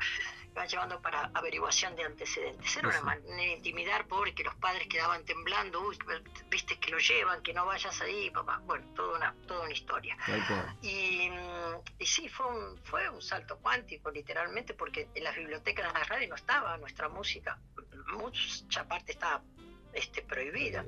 iban 0.57 0.67
llevando 0.67 1.01
para 1.01 1.29
averiguación 1.35 1.95
de 1.95 2.03
antecedentes. 2.03 2.77
Era 2.77 2.87
una 2.87 3.01
manera 3.01 3.35
de 3.35 3.53
intimidar, 3.57 4.07
pobre, 4.07 4.33
que 4.33 4.43
los 4.43 4.55
padres 4.55 4.87
quedaban 4.87 5.23
temblando, 5.23 5.81
uy, 5.81 5.97
viste 6.49 6.79
que 6.79 6.89
lo 6.89 6.97
llevan, 6.97 7.43
que 7.43 7.53
no 7.53 7.65
vayas 7.65 8.01
ahí, 8.01 8.31
papá. 8.31 8.59
Bueno, 8.65 8.83
toda 8.95 9.17
una, 9.17 9.35
toda 9.45 9.65
una 9.65 9.73
historia. 9.73 10.17
Y, 10.81 11.29
mm, 11.29 11.81
y 11.99 12.05
sí, 12.07 12.27
fue 12.27 12.47
un, 12.47 12.77
fue 12.83 13.07
un 13.07 13.21
salto 13.21 13.59
cuántico, 13.59 14.09
literalmente, 14.09 14.73
porque 14.73 15.09
en 15.13 15.23
las 15.23 15.35
bibliotecas, 15.35 15.87
en 15.87 15.93
las 15.93 16.09
radios 16.09 16.29
no 16.29 16.35
estaba 16.35 16.75
nuestra 16.77 17.07
música. 17.07 17.59
Mucha 18.13 18.87
parte 18.87 19.11
estaba 19.11 19.43
este, 19.93 20.23
prohibida. 20.23 20.85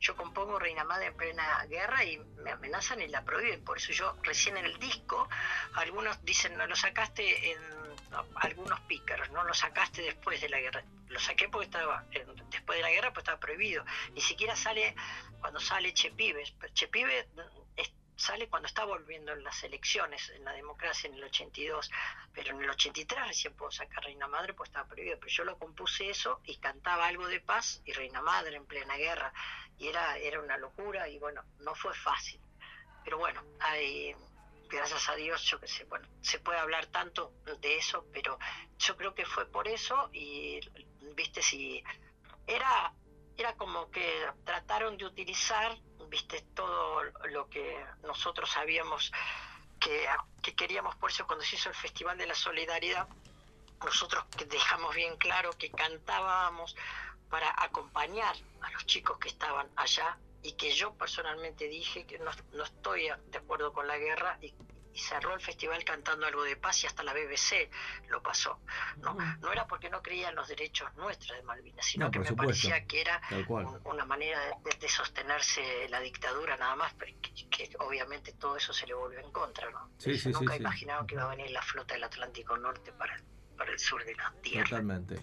Yo 0.00 0.16
compongo 0.16 0.58
Reina 0.58 0.84
Madre 0.84 1.08
en 1.08 1.16
plena 1.16 1.66
guerra 1.66 2.04
y 2.04 2.18
me 2.42 2.52
amenazan 2.52 3.02
y 3.02 3.08
la 3.08 3.22
prohíben. 3.22 3.62
Por 3.64 3.76
eso 3.76 3.92
yo 3.92 4.16
recién 4.22 4.56
en 4.56 4.64
el 4.64 4.78
disco, 4.78 5.28
algunos 5.74 6.24
dicen, 6.24 6.56
no 6.56 6.66
lo 6.66 6.74
sacaste 6.74 7.52
en 7.52 7.80
no, 8.10 8.26
algunos 8.36 8.80
pícaros, 8.82 9.30
no 9.30 9.44
lo 9.44 9.54
sacaste 9.54 10.02
después 10.02 10.40
de 10.40 10.48
la 10.48 10.60
guerra. 10.60 10.82
Lo 11.08 11.18
saqué 11.20 11.48
porque 11.48 11.66
estaba, 11.66 12.04
después 12.50 12.78
de 12.78 12.82
la 12.82 12.90
guerra, 12.90 13.12
pues 13.12 13.22
estaba 13.24 13.40
prohibido. 13.40 13.84
Ni 14.12 14.20
siquiera 14.20 14.54
sale 14.56 14.94
cuando 15.40 15.58
sale 15.60 15.92
Chepibes. 15.92 16.52
Pero 16.52 16.72
Chepibe 16.74 17.28
es- 17.76 17.92
sale 18.16 18.48
cuando 18.50 18.66
está 18.66 18.84
volviendo 18.84 19.32
en 19.32 19.42
las 19.42 19.64
elecciones, 19.64 20.28
en 20.30 20.44
la 20.44 20.52
democracia 20.52 21.08
en 21.08 21.14
el 21.14 21.24
82, 21.24 21.90
pero 22.34 22.50
en 22.54 22.62
el 22.62 22.68
83 22.68 23.26
recién 23.28 23.54
puedo 23.54 23.70
sacar 23.70 24.04
Reina 24.04 24.28
Madre, 24.28 24.52
pues 24.52 24.68
estaba 24.68 24.86
prohibido, 24.86 25.18
pero 25.18 25.32
yo 25.32 25.44
lo 25.44 25.58
compuse 25.58 26.10
eso 26.10 26.38
y 26.44 26.58
cantaba 26.58 27.06
algo 27.06 27.26
de 27.28 27.40
paz 27.40 27.80
y 27.86 27.92
Reina 27.94 28.20
Madre 28.20 28.56
en 28.56 28.66
plena 28.66 28.94
guerra, 28.98 29.32
y 29.78 29.88
era, 29.88 30.18
era 30.18 30.38
una 30.38 30.58
locura 30.58 31.08
y 31.08 31.18
bueno, 31.18 31.42
no 31.60 31.74
fue 31.74 31.94
fácil, 31.94 32.38
pero 33.02 33.16
bueno, 33.16 33.42
hay, 33.58 34.14
gracias 34.70 35.08
a 35.08 35.14
Dios, 35.14 35.42
yo 35.42 35.60
que 35.60 35.68
sé, 35.68 35.84
bueno, 35.84 36.08
se 36.22 36.38
puede 36.38 36.58
hablar 36.58 36.86
tanto 36.86 37.32
de 37.60 37.76
eso, 37.76 38.06
pero 38.12 38.38
yo 38.78 38.96
creo 38.96 39.14
que 39.14 39.26
fue 39.26 39.46
por 39.46 39.68
eso 39.68 40.08
y, 40.12 40.60
viste, 41.14 41.42
si 41.42 41.82
era 42.46 42.92
era 43.36 43.54
como 43.56 43.90
que 43.90 44.26
trataron 44.44 44.98
de 44.98 45.06
utilizar, 45.06 45.74
viste, 46.10 46.42
todo 46.54 47.02
lo 47.30 47.48
que 47.48 47.82
nosotros 48.02 48.50
sabíamos 48.50 49.10
que, 49.80 50.06
que 50.42 50.54
queríamos, 50.54 50.94
por 50.96 51.10
eso 51.10 51.26
cuando 51.26 51.42
se 51.44 51.56
hizo 51.56 51.70
el 51.70 51.74
Festival 51.74 52.18
de 52.18 52.26
la 52.26 52.34
Solidaridad, 52.34 53.08
nosotros 53.82 54.24
dejamos 54.46 54.94
bien 54.94 55.16
claro 55.16 55.52
que 55.52 55.70
cantábamos 55.70 56.76
para 57.30 57.50
acompañar 57.56 58.36
a 58.60 58.70
los 58.72 58.84
chicos 58.84 59.18
que 59.18 59.28
estaban 59.28 59.70
allá 59.74 60.18
y 60.42 60.52
que 60.52 60.70
yo 60.72 60.94
personalmente 60.96 61.68
dije 61.68 62.06
que 62.06 62.18
no, 62.18 62.30
no 62.52 62.64
estoy 62.64 63.08
de 63.26 63.38
acuerdo 63.38 63.72
con 63.72 63.86
la 63.86 63.98
guerra 63.98 64.38
y, 64.40 64.54
y 64.92 64.98
cerró 64.98 65.34
el 65.34 65.40
festival 65.40 65.84
cantando 65.84 66.26
algo 66.26 66.42
de 66.42 66.56
paz 66.56 66.82
y 66.82 66.86
hasta 66.86 67.02
la 67.02 67.12
BBC 67.12 67.70
lo 68.08 68.22
pasó. 68.22 68.60
No, 68.98 69.14
no 69.40 69.52
era 69.52 69.66
porque 69.66 69.88
no 69.90 70.02
creía 70.02 70.30
en 70.30 70.34
los 70.34 70.48
derechos 70.48 70.92
nuestros 70.96 71.36
de 71.38 71.44
Malvinas, 71.44 71.84
sino 71.86 72.06
No, 72.06 72.10
que 72.10 72.18
me 72.20 72.26
supuesto. 72.26 72.68
parecía 72.68 72.86
que 72.86 73.00
era 73.02 73.20
un- 73.68 73.80
una 73.84 74.04
manera 74.04 74.40
de, 74.40 74.76
de 74.78 74.88
sostenerse 74.88 75.88
la 75.90 76.00
dictadura 76.00 76.56
nada 76.56 76.74
más, 76.74 76.94
pero 76.94 77.12
que, 77.20 77.48
que 77.48 77.70
obviamente 77.78 78.32
todo 78.32 78.56
eso 78.56 78.72
se 78.72 78.86
le 78.86 78.94
volvió 78.94 79.20
en 79.20 79.30
contra, 79.30 79.70
¿no? 79.70 79.92
Sí, 79.98 80.16
sí, 80.18 80.30
nunca 80.30 80.54
sí. 80.54 80.60
imaginaron 80.60 81.06
que 81.06 81.14
iba 81.14 81.24
a 81.24 81.36
venir 81.36 81.50
la 81.50 81.62
flota 81.62 81.94
del 81.94 82.04
Atlántico 82.04 82.56
Norte 82.56 82.92
para, 82.92 83.16
para 83.60 83.72
el 83.72 83.78
sur 83.78 84.02
de 84.06 84.14
la 84.14 84.32
Tierra. 84.40 84.64
Totalmente. 84.64 85.16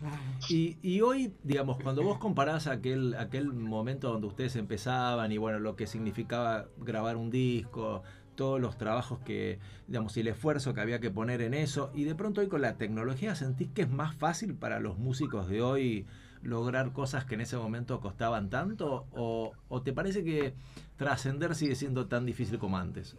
Y, 0.48 0.78
y 0.84 1.02
hoy, 1.02 1.34
digamos, 1.42 1.78
cuando 1.82 2.04
vos 2.04 2.20
comparás 2.20 2.68
aquel, 2.68 3.16
aquel 3.16 3.52
momento 3.52 4.12
donde 4.12 4.28
ustedes 4.28 4.56
empezaban 4.58 5.32
y 5.32 5.40
bueno, 5.40 5.58
lo 5.58 5.76
que 5.76 5.88
significaba 5.88 6.68
grabar 6.78 7.18
un 7.18 7.32
disco, 7.32 8.04
todos 8.36 8.62
los 8.62 8.78
trabajos 8.78 9.18
que, 9.26 9.58
digamos, 9.88 10.16
y 10.18 10.20
el 10.20 10.28
esfuerzo 10.28 10.76
que 10.76 10.82
había 10.82 11.00
que 11.00 11.10
poner 11.10 11.42
en 11.42 11.56
eso, 11.56 11.90
y 11.96 12.04
de 12.04 12.14
pronto 12.14 12.42
hoy 12.42 12.48
con 12.48 12.62
la 12.62 12.78
tecnología 12.78 13.34
sentís 13.34 13.70
que 13.74 13.82
es 13.82 13.90
más 13.90 14.16
fácil 14.16 14.54
para 14.54 14.80
los 14.80 15.00
músicos 15.00 15.50
de 15.50 15.64
hoy 15.64 16.06
lograr 16.44 16.94
cosas 16.94 17.26
que 17.26 17.34
en 17.34 17.42
ese 17.42 17.58
momento 17.58 18.00
costaban 18.00 18.52
tanto, 18.52 19.08
o, 19.14 19.54
o 19.68 19.82
te 19.82 19.94
parece 19.94 20.24
que 20.24 20.54
trascender 20.96 21.56
sigue 21.56 21.74
siendo 21.74 22.08
tan 22.08 22.28
difícil 22.28 22.60
como 22.60 22.78
antes? 22.78 23.18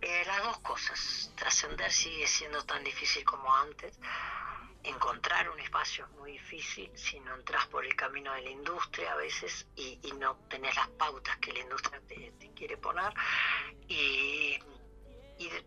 Eh, 0.00 0.22
las 0.26 0.42
dos 0.42 0.58
cosas. 0.60 1.13
Trascender 1.44 1.92
sigue 1.92 2.26
siendo 2.26 2.62
tan 2.64 2.82
difícil 2.82 3.22
como 3.22 3.54
antes. 3.54 4.00
Encontrar 4.82 5.50
un 5.50 5.60
espacio 5.60 6.06
es 6.06 6.10
muy 6.12 6.32
difícil 6.32 6.90
si 6.94 7.20
no 7.20 7.34
entras 7.34 7.66
por 7.66 7.84
el 7.84 7.94
camino 7.94 8.32
de 8.32 8.40
la 8.40 8.48
industria 8.48 9.12
a 9.12 9.16
veces 9.16 9.66
y, 9.76 10.00
no 10.18 10.36
tenés 10.48 10.74
las 10.74 10.88
pautas 10.88 11.36
que 11.36 11.52
la 11.52 11.58
industria 11.60 12.00
te, 12.08 12.32
te 12.40 12.50
quiere 12.54 12.78
poner. 12.78 13.12
Y, 13.88 14.58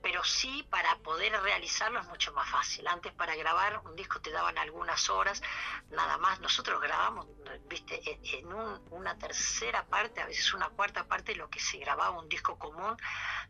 pero 0.02 0.24
sí 0.24 0.66
para 0.70 0.96
poder 1.00 1.32
realizarlo 1.42 2.00
es 2.00 2.08
mucho 2.08 2.34
más 2.34 2.50
fácil. 2.50 2.88
Antes 2.88 3.14
para 3.14 3.36
grabar 3.36 3.82
un 3.86 3.96
disco 3.96 4.20
te 4.22 4.32
daban 4.32 4.58
algunas 4.58 5.10
horas, 5.10 5.42
nada 5.90 6.18
más. 6.18 6.40
Nosotros 6.40 6.82
grabamos, 6.82 7.28
viste, 7.70 8.00
en, 8.12 8.46
en 8.46 8.54
un- 8.54 8.82
una 8.92 9.18
tercera 9.18 9.86
parte, 9.86 10.22
a 10.22 10.26
veces 10.26 10.54
una 10.54 10.70
cuarta 10.70 11.06
parte 11.06 11.36
lo 11.36 11.50
que 11.50 11.60
se 11.60 11.78
grababa 11.78 12.20
un 12.20 12.30
disco 12.30 12.58
común 12.58 12.96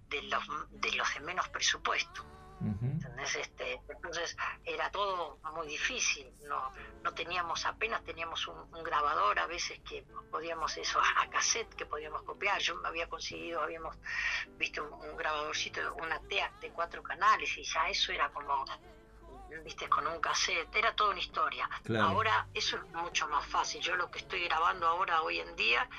de 0.09 0.21
los 0.23 0.43
de 0.69 0.91
los 0.93 1.13
de 1.13 1.19
menos 1.21 1.47
presupuesto. 1.49 2.23
Ujú. 2.61 2.99
¿Entendés? 3.17 3.35
Este, 3.35 3.81
entonces 3.89 4.37
era 4.63 4.91
todo 4.91 5.39
muy 5.53 5.67
difícil, 5.67 6.31
no, 6.43 6.71
no 7.03 7.13
teníamos 7.13 7.65
apenas 7.65 8.03
teníamos 8.03 8.47
un, 8.47 8.57
un 8.73 8.83
grabador 8.83 9.39
a 9.39 9.47
veces 9.47 9.79
que 9.81 10.03
podíamos 10.31 10.77
eso 10.77 10.99
a, 10.99 11.27
cassette 11.29 11.73
que 11.75 11.85
podíamos 11.85 12.23
copiar, 12.23 12.59
yo 12.61 12.75
me 12.75 12.87
había 12.87 13.07
conseguido, 13.09 13.61
habíamos 13.61 13.95
visto 14.57 14.83
un, 14.83 15.09
un 15.09 15.17
grabadorcito, 15.17 15.95
una 15.95 16.19
TEA 16.21 16.51
de 16.61 16.69
cuatro 16.71 17.01
canales 17.01 17.57
y 17.57 17.63
ya 17.63 17.89
eso 17.89 18.11
era 18.11 18.29
como 18.29 18.65
viste 19.63 19.87
con 19.89 20.05
un 20.05 20.19
cassette, 20.19 20.75
era 20.75 20.93
toda 20.93 21.11
una 21.11 21.19
historia. 21.19 21.69
Claro. 21.83 22.07
Ahora 22.07 22.47
eso 22.53 22.77
es 22.77 22.83
mucho 22.93 23.27
más 23.29 23.45
fácil, 23.45 23.81
yo 23.81 23.95
lo 23.95 24.11
que 24.11 24.19
estoy 24.19 24.43
grabando 24.43 24.87
ahora 24.87 25.21
hoy 25.21 25.39
en 25.39 25.55
día 25.55 25.89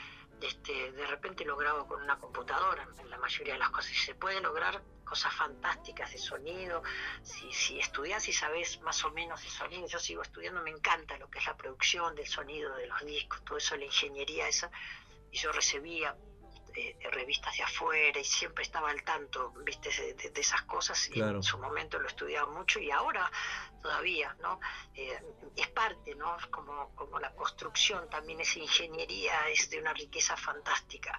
este, 0.40 0.92
de 0.92 1.06
repente 1.06 1.44
lo 1.44 1.56
grabo 1.56 1.86
con 1.86 2.00
una 2.02 2.16
computadora 2.18 2.86
en 2.98 3.10
la 3.10 3.18
mayoría 3.18 3.54
de 3.54 3.58
las 3.58 3.70
cosas 3.70 3.92
y 3.92 3.96
se 3.96 4.14
puede 4.14 4.40
lograr 4.40 4.80
cosas 5.08 5.34
fantásticas 5.34 6.12
de 6.12 6.18
sonido. 6.18 6.82
Si, 7.22 7.52
si 7.52 7.78
estudias 7.78 8.28
y 8.28 8.32
sabes 8.32 8.80
más 8.82 9.04
o 9.04 9.10
menos 9.10 9.42
de 9.42 9.48
sonido 9.48 9.86
yo 9.86 9.98
sigo 9.98 10.22
estudiando 10.22 10.62
me 10.62 10.70
encanta 10.70 11.16
lo 11.18 11.28
que 11.28 11.38
es 11.38 11.46
la 11.46 11.56
producción 11.56 12.14
del 12.14 12.26
sonido 12.26 12.74
de 12.76 12.86
los 12.86 13.00
discos 13.04 13.42
todo 13.44 13.58
eso 13.58 13.76
la 13.76 13.86
ingeniería 13.86 14.48
esa 14.48 14.70
y 15.30 15.38
yo 15.38 15.52
recibía 15.52 16.14
revistas 17.12 17.56
de 17.56 17.62
afuera 17.62 18.18
y 18.20 18.24
siempre 18.24 18.62
estaba 18.64 18.90
al 18.90 19.02
tanto 19.02 19.52
viste 19.64 19.88
de, 19.90 20.40
esas 20.40 20.62
cosas 20.62 21.08
y 21.08 21.12
Claro. 21.12 21.36
en 21.38 21.42
su 21.42 21.58
momento 21.58 21.98
lo 21.98 22.06
estudiaba 22.08 22.50
mucho 22.52 22.78
y 22.80 22.90
ahora 22.90 23.30
todavía 23.82 24.36
no 24.40 24.60
Eh, 24.94 25.16
es 25.56 25.68
parte 25.68 26.14
no 26.16 26.36
como 26.50 26.90
como 26.94 27.18
la 27.20 27.30
construcción 27.34 28.08
también 28.10 28.40
esa 28.40 28.58
ingeniería 28.58 29.32
es 29.48 29.70
de 29.70 29.78
una 29.80 29.92
riqueza 29.94 30.36
fantástica 30.36 31.12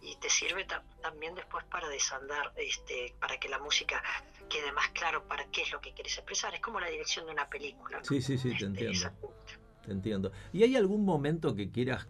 y 0.00 0.16
te 0.16 0.30
sirve 0.30 0.64
ta- 0.64 0.82
también 1.02 1.34
después 1.34 1.64
para 1.66 1.88
desandar 1.88 2.52
este 2.56 3.14
para 3.20 3.38
que 3.38 3.48
la 3.48 3.58
música 3.58 4.02
quede 4.48 4.72
más 4.72 4.88
claro 4.90 5.26
para 5.28 5.44
qué 5.50 5.62
es 5.62 5.70
lo 5.72 5.80
que 5.80 5.92
quieres 5.92 6.16
expresar 6.16 6.54
es 6.54 6.60
como 6.60 6.80
la 6.80 6.88
dirección 6.88 7.26
de 7.26 7.32
una 7.32 7.48
película 7.48 7.98
¿no? 7.98 8.04
Sí, 8.04 8.20
sí, 8.22 8.38
sí, 8.38 8.48
te 8.50 8.54
Este, 8.54 8.66
entiendo. 8.66 8.92
esa- 8.98 9.14
Te 9.84 9.92
entiendo. 9.92 10.32
¿Y 10.52 10.62
hay 10.64 10.74
algún 10.76 11.04
momento 11.04 11.54
que 11.54 11.70
quieras 11.70 12.08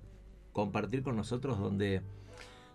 compartir 0.52 1.02
con 1.02 1.14
nosotros 1.16 1.58
donde 1.58 2.02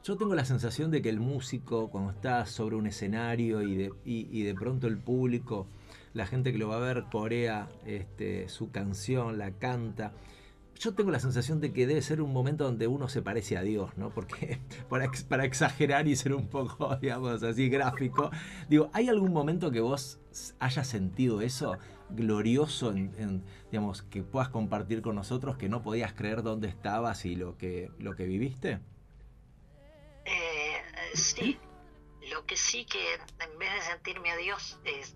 yo 0.03 0.17
tengo 0.17 0.33
la 0.35 0.45
sensación 0.45 0.89
de 0.91 1.01
que 1.01 1.09
el 1.09 1.19
músico 1.19 1.89
cuando 1.89 2.11
está 2.11 2.45
sobre 2.45 2.75
un 2.75 2.87
escenario 2.87 3.61
y 3.61 4.43
de, 4.43 4.55
pronto 4.55 4.87
el 4.87 4.97
público, 4.97 5.67
la 6.13 6.25
gente 6.25 6.51
que 6.51 6.57
lo 6.57 6.67
va 6.69 6.77
a 6.77 6.79
ver 6.79 7.05
corea 7.11 7.69
este, 7.85 8.49
su 8.49 8.71
canción, 8.71 9.37
la 9.37 9.51
canta, 9.51 10.13
yo 10.79 10.95
tengo 10.95 11.11
la 11.11 11.19
sensación 11.19 11.61
de 11.61 11.71
que 11.73 11.85
debe 11.85 12.01
ser 12.01 12.21
un 12.21 12.33
momento 12.33 12.63
donde 12.63 12.87
uno 12.87 13.07
se 13.07 13.21
parece 13.21 13.55
a 13.57 13.61
Dios, 13.61 13.91
¿no? 13.97 14.09
Porque 14.09 14.59
para, 14.89 15.05
ex- 15.05 15.23
para 15.23 15.45
exagerar 15.45 16.07
y 16.07 16.15
ser 16.15 16.33
un 16.33 16.47
poco, 16.47 16.95
digamos, 17.01 17.43
así 17.43 17.69
gráfico, 17.69 18.31
digo, 18.69 18.89
¿hay 18.93 19.07
algún 19.09 19.31
momento 19.31 19.69
que 19.71 19.81
vos 19.81 20.19
hayas 20.59 20.87
sentido 20.87 21.41
eso 21.41 21.77
glorioso, 22.09 22.91
en, 22.91 23.43
digamos, 23.71 24.01
que 24.01 24.23
puedas 24.23 24.49
compartir 24.49 25.01
con 25.03 25.15
nosotros, 25.15 25.57
que 25.57 25.69
no 25.69 25.83
podías 25.83 26.13
creer 26.13 26.41
dónde 26.41 26.67
estabas 26.67 27.25
y 27.25 27.35
lo 27.35 27.57
que, 27.57 27.91
lo 27.99 28.15
que 28.15 28.25
viviste? 28.25 28.79
Sí, 31.13 31.59
lo 32.29 32.45
que 32.45 32.55
sí 32.57 32.85
que 32.85 33.13
en 33.15 33.57
vez 33.59 33.73
de 33.73 33.81
sentirme 33.81 34.31
a 34.31 34.37
Dios, 34.37 34.79
es, 34.85 35.15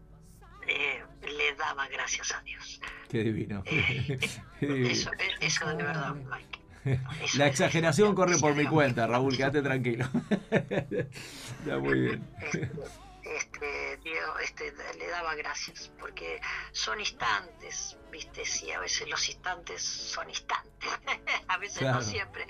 eh, 0.68 1.04
le 1.22 1.56
daba 1.56 1.88
gracias 1.88 2.32
a 2.34 2.42
Dios. 2.42 2.80
Qué 3.10 3.20
divino. 3.24 3.64
Eh, 3.66 4.20
Qué 4.60 4.66
divino. 4.68 4.90
Eso, 4.90 5.12
eh, 5.20 5.30
eso 5.42 5.66
de 5.68 5.84
verdad, 5.84 6.16
Mike. 6.16 6.60
Eso 7.24 7.38
La 7.40 7.46
es- 7.48 7.52
exageración 7.54 8.14
corre 8.14 8.38
por 8.38 8.54
mi 8.56 8.66
cuenta, 8.68 9.08
Raúl, 9.08 9.36
quédate 9.36 9.62
tranquilo. 9.62 10.08
Está 10.52 11.78
muy 11.80 12.00
bien. 12.00 12.30
Este, 12.42 12.70
este, 13.24 13.98
Diego, 14.04 14.38
este, 14.40 14.72
le 15.00 15.08
daba 15.08 15.34
gracias, 15.36 15.92
porque 16.00 16.40
son 16.72 17.00
instantes, 17.00 17.98
viste, 18.12 18.46
sí, 18.46 18.72
a 18.72 18.80
veces 18.80 19.10
los 19.10 19.28
instantes 19.28 19.82
son 19.82 20.30
instantes, 20.30 20.90
a 21.48 21.58
veces 21.58 21.80
Claro. 21.80 21.96
no 21.96 22.02
siempre, 22.04 22.46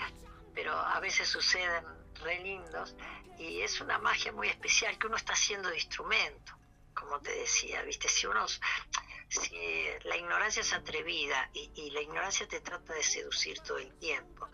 pero 0.53 0.73
a 0.73 0.99
veces 0.99 1.29
suceden 1.29 1.83
re 2.21 2.39
lindos 2.39 2.95
y 3.37 3.61
es 3.61 3.81
una 3.81 3.97
magia 3.99 4.31
muy 4.31 4.47
especial 4.47 4.97
que 4.97 5.07
uno 5.07 5.17
está 5.17 5.33
haciendo 5.33 5.69
de 5.69 5.75
instrumento, 5.75 6.57
como 6.93 7.19
te 7.19 7.31
decía, 7.31 7.81
viste, 7.83 8.07
si 8.07 8.27
uno, 8.27 8.45
si 8.47 9.87
la 10.03 10.15
ignorancia 10.15 10.61
es 10.61 10.73
atrevida 10.73 11.49
y, 11.53 11.71
y 11.75 11.91
la 11.91 12.01
ignorancia 12.01 12.47
te 12.47 12.61
trata 12.61 12.93
de 12.93 13.03
seducir 13.03 13.59
todo 13.59 13.77
el 13.77 13.93
tiempo, 13.99 14.49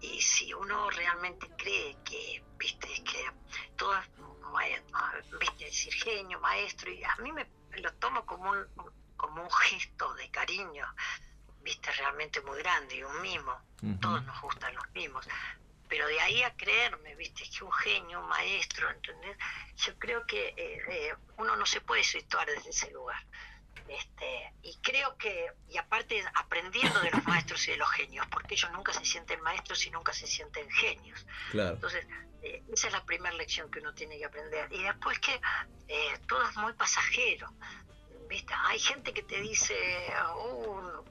y 0.00 0.20
si 0.20 0.52
uno 0.52 0.90
realmente 0.90 1.48
cree 1.56 1.96
que, 2.04 2.42
viste, 2.58 2.88
que 3.04 3.30
todo 3.76 3.94
es, 3.98 4.82
viste, 5.40 5.64
decir 5.64 5.92
genio, 5.94 6.38
maestro, 6.40 6.90
y 6.90 7.02
a 7.02 7.16
mí 7.16 7.32
me 7.32 7.46
lo 7.80 7.92
tomo 7.94 8.24
como 8.24 8.50
un, 8.50 8.66
como 9.16 9.42
un 9.42 9.50
gesto 9.50 10.14
de 10.14 10.30
cariño, 10.30 10.86
viste, 11.62 11.90
realmente 11.92 12.40
muy 12.42 12.58
grande 12.58 12.96
y 12.96 13.02
un 13.02 13.22
mimo. 13.22 13.60
Todos 14.00 14.24
nos 14.24 14.40
gustan 14.40 14.74
los 14.74 14.90
mimos. 14.92 15.26
Pero 15.94 16.08
de 16.08 16.20
ahí 16.20 16.42
a 16.42 16.50
creerme, 16.56 17.14
viste, 17.14 17.44
que 17.48 17.62
un 17.62 17.70
genio, 17.70 18.18
un 18.18 18.26
maestro, 18.26 18.90
¿entendés? 18.90 19.36
Yo 19.76 19.96
creo 19.96 20.26
que 20.26 20.48
eh, 20.48 20.82
eh, 20.88 21.14
uno 21.36 21.54
no 21.54 21.64
se 21.64 21.80
puede 21.82 22.02
situar 22.02 22.48
desde 22.48 22.70
ese 22.70 22.90
lugar. 22.90 23.24
Este, 23.86 24.54
y 24.62 24.76
creo 24.82 25.16
que, 25.16 25.52
y 25.68 25.76
aparte 25.76 26.24
aprendiendo 26.34 26.98
de 26.98 27.12
los 27.12 27.24
maestros 27.28 27.68
y 27.68 27.70
de 27.70 27.76
los 27.76 27.88
genios, 27.92 28.26
porque 28.26 28.54
ellos 28.54 28.72
nunca 28.72 28.92
se 28.92 29.04
sienten 29.04 29.40
maestros 29.42 29.86
y 29.86 29.92
nunca 29.92 30.12
se 30.12 30.26
sienten 30.26 30.68
genios. 30.68 31.24
Claro. 31.52 31.74
Entonces, 31.74 32.04
eh, 32.42 32.64
esa 32.72 32.88
es 32.88 32.92
la 32.92 33.04
primera 33.04 33.36
lección 33.36 33.70
que 33.70 33.78
uno 33.78 33.94
tiene 33.94 34.18
que 34.18 34.24
aprender. 34.24 34.66
Y 34.72 34.82
después 34.82 35.20
que 35.20 35.40
todo 36.26 36.42
es 36.48 36.56
muy 36.56 36.72
pasajero. 36.72 37.54
¿viste? 38.28 38.52
Hay 38.64 38.80
gente 38.80 39.12
que 39.12 39.22
te 39.22 39.40
dice 39.40 39.76
"Oh, 40.34 41.04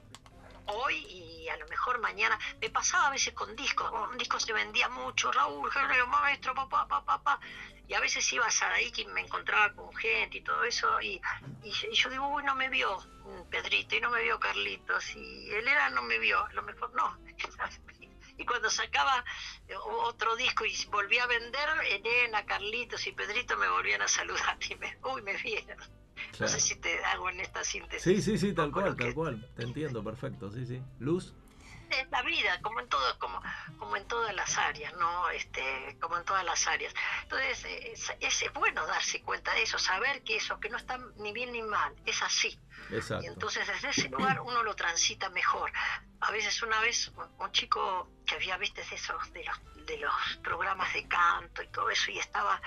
hoy 0.66 0.96
y 1.08 1.48
a 1.48 1.56
lo 1.56 1.66
mejor 1.68 2.00
mañana. 2.00 2.38
Me 2.60 2.70
pasaba 2.70 3.08
a 3.08 3.10
veces 3.10 3.34
con 3.34 3.54
discos. 3.56 3.90
un 4.10 4.18
disco 4.18 4.38
se 4.40 4.52
vendía 4.52 4.88
mucho, 4.88 5.30
Raúl, 5.32 5.70
genio, 5.70 6.06
maestro, 6.06 6.54
papá, 6.54 6.86
papá, 6.88 7.04
papá. 7.18 7.40
Y 7.86 7.94
a 7.94 8.00
veces 8.00 8.32
iba 8.32 8.46
a 8.46 8.50
Saraiki 8.50 9.02
y 9.02 9.06
me 9.06 9.20
encontraba 9.20 9.74
con 9.74 9.94
gente 9.96 10.38
y 10.38 10.40
todo 10.42 10.64
eso. 10.64 11.00
Y, 11.02 11.20
y, 11.62 11.70
yo- 11.94 12.08
digo, 12.10 12.26
uy, 12.28 12.42
no 12.44 12.54
me 12.54 12.68
vio 12.70 12.96
mm, 12.98 13.50
Pedrito 13.50 13.96
y 13.96 14.00
no 14.00 14.10
me 14.10 14.22
vio 14.22 14.40
Carlitos. 14.40 15.14
Y 15.16 15.50
él 15.50 15.68
era, 15.68 15.90
no 15.90 16.02
me 16.02 16.18
vio. 16.18 16.44
A 16.46 16.52
lo 16.54 16.62
mejor 16.62 16.92
no. 16.94 17.18
Y 18.36 18.44
cuando 18.44 18.68
sacaba 18.68 19.24
eh, 19.68 19.76
otro 19.76 20.34
disco 20.34 20.64
y 20.64 20.74
volvía 20.86 21.22
a 21.22 21.26
vender, 21.28 21.68
Elena, 21.88 22.44
Carlitos 22.44 23.06
y 23.06 23.12
Pedrito 23.12 23.56
me 23.56 23.68
volvían 23.68 24.02
a 24.02 24.08
saludar 24.08 24.58
y 24.68 24.74
me, 24.74 24.98
uy, 25.04 25.22
me 25.22 25.34
vieron. 25.36 25.78
No 26.40 26.48
sé 26.48 26.60
si 26.60 26.76
te 26.76 27.04
hago 27.04 27.28
en 27.30 27.40
esta 27.40 27.62
síntesis. 27.64 28.02
Sí, 28.02 28.20
sí, 28.22 28.38
sí, 28.38 28.52
tal 28.54 28.70
cual, 28.72 28.96
que- 28.96 29.04
tal 29.04 29.14
cual. 29.14 29.50
Te 29.56 29.62
entiendo, 29.62 30.02
perfecto, 30.02 30.50
sí, 30.50 30.66
sí. 30.66 30.82
Luz. 30.98 31.34
es 31.90 32.10
la 32.10 32.22
vida, 32.22 32.60
como 32.62 32.80
en 32.80 32.88
todo, 32.88 33.18
como, 33.20 33.40
como 33.78 33.96
en 33.96 34.08
todas 34.08 34.34
las 34.34 34.56
áreas, 34.58 34.92
¿no? 34.94 35.28
Este, 35.30 35.96
como 36.00 36.16
en 36.16 36.24
todas 36.24 36.44
las 36.44 36.66
áreas. 36.66 36.92
Entonces, 37.22 37.64
es, 37.64 38.12
es- 38.20 38.42
es 38.42 38.52
bueno 38.54 38.84
darse 38.86 39.22
cuenta 39.22 39.52
de 39.54 39.62
eso, 39.62 39.78
saber 39.78 40.24
que 40.24 40.36
eso, 40.36 40.58
que 40.58 40.68
no 40.70 40.76
está 40.76 40.98
ni 41.18 41.32
bien 41.32 41.52
ni 41.52 41.62
mal, 41.62 41.94
es 42.04 42.20
así. 42.22 42.58
Y 42.90 42.96
Exacto. 42.96 43.26
entonces 43.26 43.66
desde 43.68 43.90
ese 43.90 44.08
lugar 44.08 44.40
uno 44.40 44.62
lo 44.64 44.74
transita 44.74 45.28
mejor. 45.30 45.70
A 46.20 46.30
veces 46.32 46.60
una 46.62 46.80
vez 46.80 47.08
un, 47.16 47.28
un 47.38 47.52
chico 47.52 48.10
que 48.26 48.34
había, 48.34 48.56
viste, 48.56 48.82
de 48.82 48.96
esos, 48.96 49.32
de 49.32 49.44
los, 49.44 49.86
de 49.86 49.98
los 49.98 50.12
programas 50.42 50.92
de 50.94 51.06
canto 51.06 51.62
y 51.62 51.68
todo 51.68 51.90
eso, 51.90 52.10
y 52.10 52.18
estaba, 52.18 52.60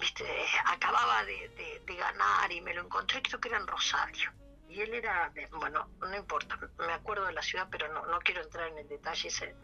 viste, 0.00 0.24
acababa 0.66 1.24
de, 1.24 1.48
de- 1.50 1.82
de 1.86 1.96
ganar 1.96 2.50
y 2.52 2.60
me 2.60 2.74
lo 2.74 2.82
encontré, 2.82 3.22
creo 3.22 3.40
que 3.40 3.48
era 3.48 3.58
en 3.58 3.66
Rosario. 3.66 4.32
Y 4.68 4.80
él 4.80 4.94
era, 4.94 5.32
bueno, 5.52 5.88
no 6.00 6.16
importa, 6.16 6.58
me 6.78 6.92
acuerdo 6.92 7.26
de 7.26 7.32
la 7.32 7.42
ciudad, 7.42 7.68
pero 7.70 7.92
no, 7.92 8.04
no 8.06 8.18
quiero 8.20 8.42
entrar 8.42 8.68
en 8.68 8.78
el 8.78 8.88
detalle, 8.88 9.28
ese, 9.28 9.54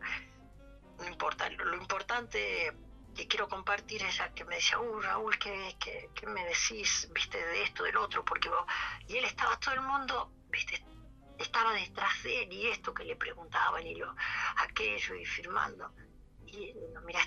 no 0.99 1.09
importa. 1.09 1.49
Lo, 1.51 1.65
lo 1.65 1.77
importante 1.77 2.73
que 3.17 3.27
quiero 3.27 3.49
compartir 3.49 4.03
es 4.05 4.21
que 4.35 4.45
me 4.45 4.57
decía, 4.57 4.79
uh, 4.79 5.01
Raúl, 5.01 5.37
¿qué, 5.39 5.77
qué, 5.81 6.11
qué 6.15 6.27
me 6.27 6.45
decís, 6.45 7.09
viste, 7.13 7.45
de 7.45 7.63
esto, 7.63 7.83
del 7.83 7.97
otro? 7.97 8.25
Porque 8.25 8.49
vos... 8.49 8.65
Y 9.09 9.17
él 9.17 9.25
estaba, 9.25 9.59
todo 9.59 9.75
el 9.75 9.81
mundo, 9.81 10.33
viste, 10.49 10.85
estaba 11.39 11.73
detrás 11.73 12.23
de 12.23 12.43
él 12.45 12.53
y 12.53 12.69
esto 12.69 12.95
que 12.95 13.05
le 13.05 13.17
preguntaban 13.17 13.85
y 13.85 13.95
lo 13.97 14.15
aquello 14.59 15.15
y 15.17 15.25
firmando. 15.25 15.93
Y 16.47 16.71
él, 16.71 16.77
mira, 17.05 17.21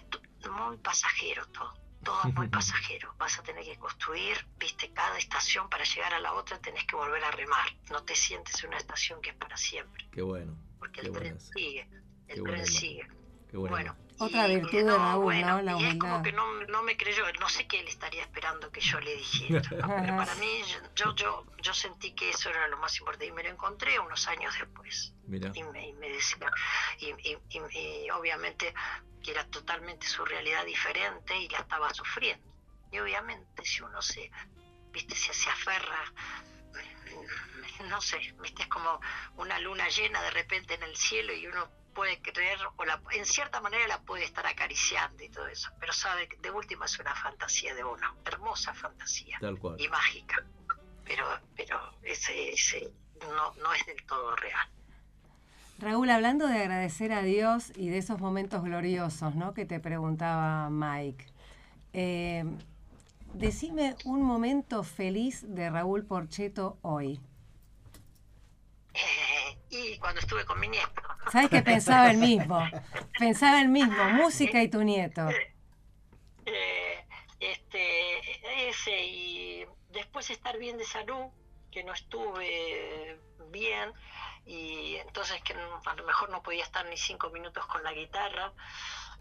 muy 0.52 0.78
pasajero 0.78 1.46
todo. 1.48 1.74
Todo 2.04 2.20
es 2.28 2.34
muy 2.34 2.48
pasajero. 2.48 3.14
Vas 3.18 3.40
a 3.40 3.44
tener 3.44 3.64
que 3.64 3.78
construir, 3.78 4.38
viste, 4.60 4.92
cada 4.94 5.18
estación 5.18 5.70
para 5.70 5.84
llegar 5.84 6.14
a 6.14 6.20
la 6.20 6.34
otra 6.34 6.60
tenés 6.60 6.86
que 6.86 6.96
volver 6.96 7.24
a 7.24 7.32
remar. 7.32 7.68
No 7.92 8.04
te 8.04 8.16
sientes 8.16 8.62
en 8.64 8.70
una 8.70 8.78
estación 8.78 9.22
que 9.22 9.32
es 9.32 9.36
para 9.36 9.58
siempre, 9.58 10.08
Qué 10.12 10.22
bueno. 10.22 10.56
porque 10.80 11.02
Qué 11.02 11.08
el 11.08 11.14
tren 11.14 11.40
sigue, 11.40 11.88
el 12.28 12.44
tren 12.44 12.68
sigue. 12.68 13.08
Qué 13.54 13.58
buena 13.58 13.76
Bueno, 13.76 13.96
Otra 14.18 14.48
y- 14.48 14.56
virtud 14.56 14.90
Raúl, 14.90 15.24
bueno, 15.26 15.48
¿no? 15.58 15.62
La 15.62 15.80
y 15.80 15.86
es 15.86 15.96
como 16.00 16.24
que 16.24 16.32
no, 16.32 16.54
no 16.70 16.82
me 16.82 16.98
creyó, 16.98 17.24
no 17.40 17.48
sé 17.48 17.68
qué 17.68 17.82
él 17.82 17.88
estaría 17.88 18.24
esperando 18.24 18.72
que 18.72 18.82
yo 18.82 19.00
le 19.00 19.14
dijera. 19.16 19.62
¿no? 19.78 19.96
Pero 20.02 20.18
para 20.18 20.34
mí, 20.36 20.64
yo, 20.96 21.14
yo, 21.14 21.46
yo 21.62 21.72
sentí 21.76 22.16
que 22.16 22.32
eso 22.32 22.50
era 22.50 22.68
lo 22.68 22.78
más 22.78 22.98
importante 22.98 23.28
y 23.28 23.32
me 23.32 23.44
lo 23.44 23.50
encontré 23.50 24.00
unos 24.00 24.28
años 24.28 24.56
después. 24.58 25.14
Mira. 25.28 25.52
Y 25.54 25.62
me, 25.66 25.88
y 25.90 25.94
me 25.94 26.10
decía, 26.10 26.50
y, 26.98 27.10
y- 27.30 27.38
y- 27.52 28.06
y 28.06 28.10
obviamente 28.10 28.74
que 29.22 29.30
era 29.30 29.46
totalmente 29.46 30.08
su 30.08 30.26
realidad 30.26 30.66
diferente 30.66 31.38
y 31.38 31.48
la 31.50 31.60
estaba 31.60 31.94
sufriendo. 31.94 32.44
Y 32.92 32.98
obviamente 32.98 33.64
si 33.64 33.84
uno 33.84 34.02
se, 34.02 34.32
viste, 34.92 35.14
se, 35.16 35.32
se 35.32 35.50
aferra, 35.52 36.12
mm, 37.84 37.88
no 37.88 38.02
sé, 38.02 38.18
viste, 38.42 38.64
es 38.64 38.68
como 38.68 39.00
una 39.36 39.60
luna 39.60 39.88
llena 39.90 40.24
de 40.24 40.32
repente 40.32 40.74
en 40.74 40.82
el 40.82 40.96
cielo 40.98 41.34
y 41.34 41.46
uno 41.46 41.70
puede 41.94 42.20
creer, 42.22 42.58
o 42.78 42.86
la, 42.86 43.02
en 43.12 43.26
cierta 43.26 43.62
manera 43.62 43.88
la 43.88 44.02
puede 44.02 44.24
estar 44.26 44.46
acariciando 44.46 45.24
y 45.24 45.30
todo 45.30 45.48
eso, 45.48 45.70
pero 45.80 45.94
sabe 45.94 46.28
que 46.28 46.38
de 46.38 46.52
última 46.52 46.86
es 46.86 46.98
una 47.00 47.16
fantasía 47.16 47.74
de 47.76 47.84
uno, 47.84 48.16
hermosa 48.26 48.74
fantasía 48.74 49.38
Tal 49.40 49.58
cual. 49.60 49.80
y 49.80 49.88
mágica, 49.88 50.44
pero, 51.06 51.26
pero 51.56 51.80
ese, 52.04 52.52
ese 52.52 52.92
no, 53.22 53.54
no 53.56 53.74
es 53.74 53.86
del 53.86 54.04
todo 54.06 54.36
real. 54.36 54.68
Raúl, 55.80 56.10
hablando 56.12 56.48
de 56.48 56.60
agradecer 56.60 57.12
a 57.12 57.24
Dios 57.24 57.72
y 57.76 57.90
de 57.90 57.98
esos 57.98 58.20
momentos 58.20 58.64
gloriosos, 58.64 59.36
¿no? 59.36 59.54
Que 59.54 59.66
te 59.66 59.80
preguntaba 59.80 60.70
Mike. 60.70 61.26
eh, 61.94 62.46
decime 63.34 63.96
un 64.06 64.22
momento 64.22 64.84
feliz 64.84 65.44
de 65.48 65.70
Raúl 65.70 66.06
Porcheto 66.06 66.78
hoy. 66.84 67.20
Eh, 68.94 69.43
y 69.74 69.98
cuando 69.98 70.20
estuve 70.20 70.46
con 70.46 70.60
mi 70.60 70.68
nieto, 70.68 71.02
¿Sabes 71.32 71.50
que 71.50 71.62
pensaba 71.62 72.12
el 72.12 72.18
mismo? 72.18 72.60
Pensaba 73.18 73.62
el 73.62 73.70
mismo, 73.70 74.04
música 74.10 74.62
y 74.62 74.70
tu 74.70 74.84
nieto. 74.84 75.30
eh, 76.46 77.06
este, 77.40 78.70
ese 78.70 79.06
y 79.06 79.66
después 79.90 80.30
estar 80.30 80.58
bien 80.58 80.78
de 80.78 80.86
salud, 80.86 81.28
que 81.72 81.84
no 81.84 81.94
estuve 81.94 83.20
bien 83.50 83.92
y 84.46 84.96
entonces 84.96 85.42
que 85.44 85.54
a 85.54 85.96
lo 85.96 86.06
mejor 86.06 86.30
no 86.30 86.44
podía 86.44 86.64
estar 86.64 86.86
ni 86.88 86.98
cinco 86.98 87.30
minutos 87.30 87.66
con 87.68 87.82
la 87.84 87.94
guitarra 87.94 88.52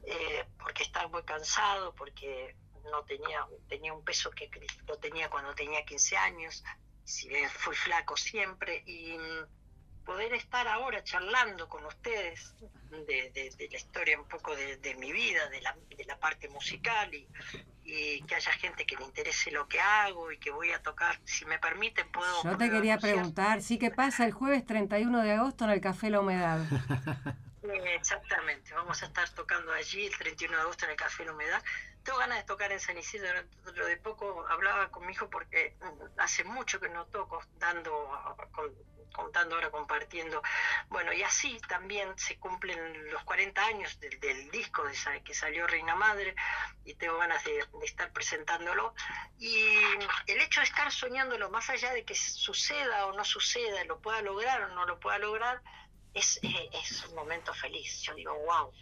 eh, 0.05 0.45
porque 0.59 0.83
estaba 0.83 1.09
muy 1.09 1.23
cansado, 1.23 1.95
porque 1.95 2.57
no 2.91 3.05
tenía, 3.05 3.47
tenía 3.69 3.93
un 3.93 4.05
peso 4.05 4.31
que 4.31 4.51
lo 4.87 4.99
tenía 4.99 5.31
cuando 5.31 5.55
tenía 5.55 5.85
15 5.85 6.17
años, 6.17 6.65
si 7.05 7.29
bien 7.29 7.49
fui 7.49 7.77
flaco 7.77 8.17
siempre 8.17 8.83
y 8.87 9.17
poder 10.05 10.33
estar 10.35 10.67
ahora 10.69 11.03
charlando 11.05 11.69
con 11.69 11.85
ustedes 11.87 12.55
de, 12.91 13.31
de- 13.31 13.53
de 13.57 13.69
la 13.71 13.77
historia 13.77 14.19
un 14.19 14.27
poco 14.27 14.55
de, 14.57 14.77
de 14.79 14.95
mi 14.97 15.13
vida, 15.13 15.49
de 15.49 15.61
la, 15.61 15.77
de 15.97 16.05
la 16.05 16.19
parte 16.19 16.49
musical 16.49 17.13
y, 17.15 17.29
y 17.85 18.23
que 18.23 18.35
haya 18.35 18.53
gente 18.53 18.85
que 18.85 18.97
le 18.97 19.05
interese 19.05 19.51
lo 19.51 19.67
que 19.69 19.81
hago 19.81 20.31
y 20.33 20.39
que 20.39 20.51
voy 20.51 20.71
a 20.73 20.83
tocar, 20.83 21.19
si 21.25 21.45
me 21.45 21.59
permiten 21.59 22.11
puedo... 22.11 22.43
Yo 22.43 22.57
te 22.57 22.71
quería 22.71 22.99
preguntar, 22.99 23.63
¿sí 23.63 23.79
que 23.79 23.91
pasa 23.91 24.25
el 24.25 24.33
jueves 24.33 24.65
31 24.67 25.23
de 25.23 25.33
agosto 25.33 25.65
en 25.65 25.71
el 25.71 25.81
Café 25.81 26.11
La 26.11 26.21
Humedad? 26.21 26.61
Eh, 27.65 27.95
Exactamente, 27.95 28.75
vamos 28.75 29.01
a 29.05 29.07
estar 29.07 29.29
tocando 29.31 29.73
allí 29.73 30.07
el 30.07 30.19
31 30.19 30.57
de 30.57 30.63
agosto 30.63 30.85
en 30.85 30.91
el 30.91 30.97
Café 30.97 31.25
La 31.25 31.33
Humedad. 31.33 31.63
Tengo 32.03 32.19
ganas 32.19 32.39
de 32.39 32.45
tocar 32.45 32.73
en 32.73 32.81
San 32.81 32.99
Isidro, 32.99 33.29
dentro 33.65 33.87
de 33.87 33.97
poco 33.99 34.45
hablaba 34.49 34.91
con 34.91 35.07
mi 35.07 35.13
hijo 35.13 35.31
porque 35.31 35.77
mm, 35.81 36.19
hace 36.21 36.43
mucho 36.43 36.81
que 36.81 36.89
no 36.89 37.07
toco, 37.07 37.41
dando, 37.59 37.93
con- 38.51 38.75
contando 39.13 39.55
ahora, 39.55 39.71
compartiendo. 39.71 40.43
Bueno, 40.89 41.13
y 41.13 41.23
así 41.23 41.59
también 41.69 42.17
se 42.19 42.39
cumplen 42.39 43.11
los 43.11 43.23
40 43.25 43.65
años 43.65 44.01
del, 44.01 44.19
del 44.21 44.51
disco 44.51 44.85
de, 44.85 45.23
que 45.23 45.35
salió 45.35 45.67
Reina 45.67 45.95
Madre 45.95 46.35
y 46.85 46.95
tengo 46.95 47.19
ganas 47.19 47.45
de, 47.45 47.53
de 47.53 47.87
estar 47.87 48.13
presentándolo. 48.13 48.95
Y 49.39 49.55
el 50.27 50.41
hecho 50.41 50.61
de 50.61 50.67
estar 50.67 50.91
soñándolo, 50.91 51.51
más 51.51 51.69
allá 51.71 51.93
de 51.93 52.05
que 52.05 52.15
suceda 52.15 53.07
o 53.07 53.13
no 53.13 53.25
suceda, 53.25 53.85
lo 53.85 54.01
pueda 54.01 54.23
lograr 54.23 54.63
o 54.63 54.69
no 54.75 54.87
lo 54.87 54.99
pueda 54.99 55.19
lograr, 55.19 55.63
es, 56.15 56.41
es 56.43 57.05
un 57.07 57.15
momento 57.15 57.55
feliz. 57.55 58.03
Yo 58.03 58.15
digo, 58.15 58.35
wow, 58.35 58.73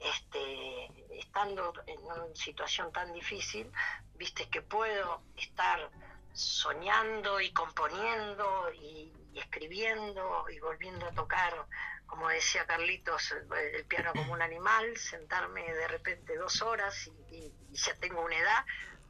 este, 0.00 1.18
estando 1.18 1.72
en 1.86 1.98
una 2.00 2.34
situación 2.34 2.92
tan 2.92 3.12
difícil, 3.12 3.70
viste 4.14 4.48
que 4.48 4.62
puedo 4.62 5.22
estar 5.36 5.90
soñando 6.32 7.40
y 7.40 7.52
componiendo 7.52 8.72
y, 8.74 9.12
y 9.38 9.40
escribiendo 9.40 10.44
y 10.50 10.58
volviendo 10.60 11.06
a 11.06 11.12
tocar, 11.12 11.66
como 12.06 12.28
decía 12.28 12.66
Carlitos, 12.66 13.32
el, 13.32 13.52
el 13.74 13.84
piano 13.86 14.12
como 14.12 14.32
un 14.32 14.42
animal, 14.42 14.96
sentarme 14.96 15.62
de 15.74 15.88
repente 15.88 16.36
dos 16.36 16.60
horas 16.62 17.06
y, 17.06 17.10
y- 17.36 17.54
y 17.70 17.76
ya 17.76 17.94
tengo 18.00 18.22
una 18.24 18.36
edad, 18.36 18.64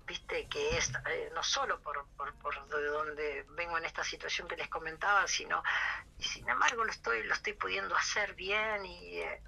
viste 0.07 0.47
que 0.49 0.77
es 0.77 0.91
eh, 1.11 1.31
no 1.35 1.43
solo 1.43 1.81
por, 1.81 2.07
por, 2.17 2.35
por 2.39 2.69
de 2.69 2.85
donde 2.87 3.45
vengo 3.51 3.79
en 3.79 3.85
esta 3.85 4.05
situación 4.05 4.49
que 4.49 4.57
les 4.57 4.69
comentaba, 4.69 5.27
sino 5.27 5.63
y 6.19 6.25
sin 6.25 6.49
embargo 6.49 6.85
lo 6.85 6.91
estoy 6.91 7.23
lo 7.25 7.35
estoy 7.35 7.55
pudiendo 7.55 7.95
hacer 7.97 8.35
bien 8.35 8.85
y 8.85 9.19
eh, 9.19 9.43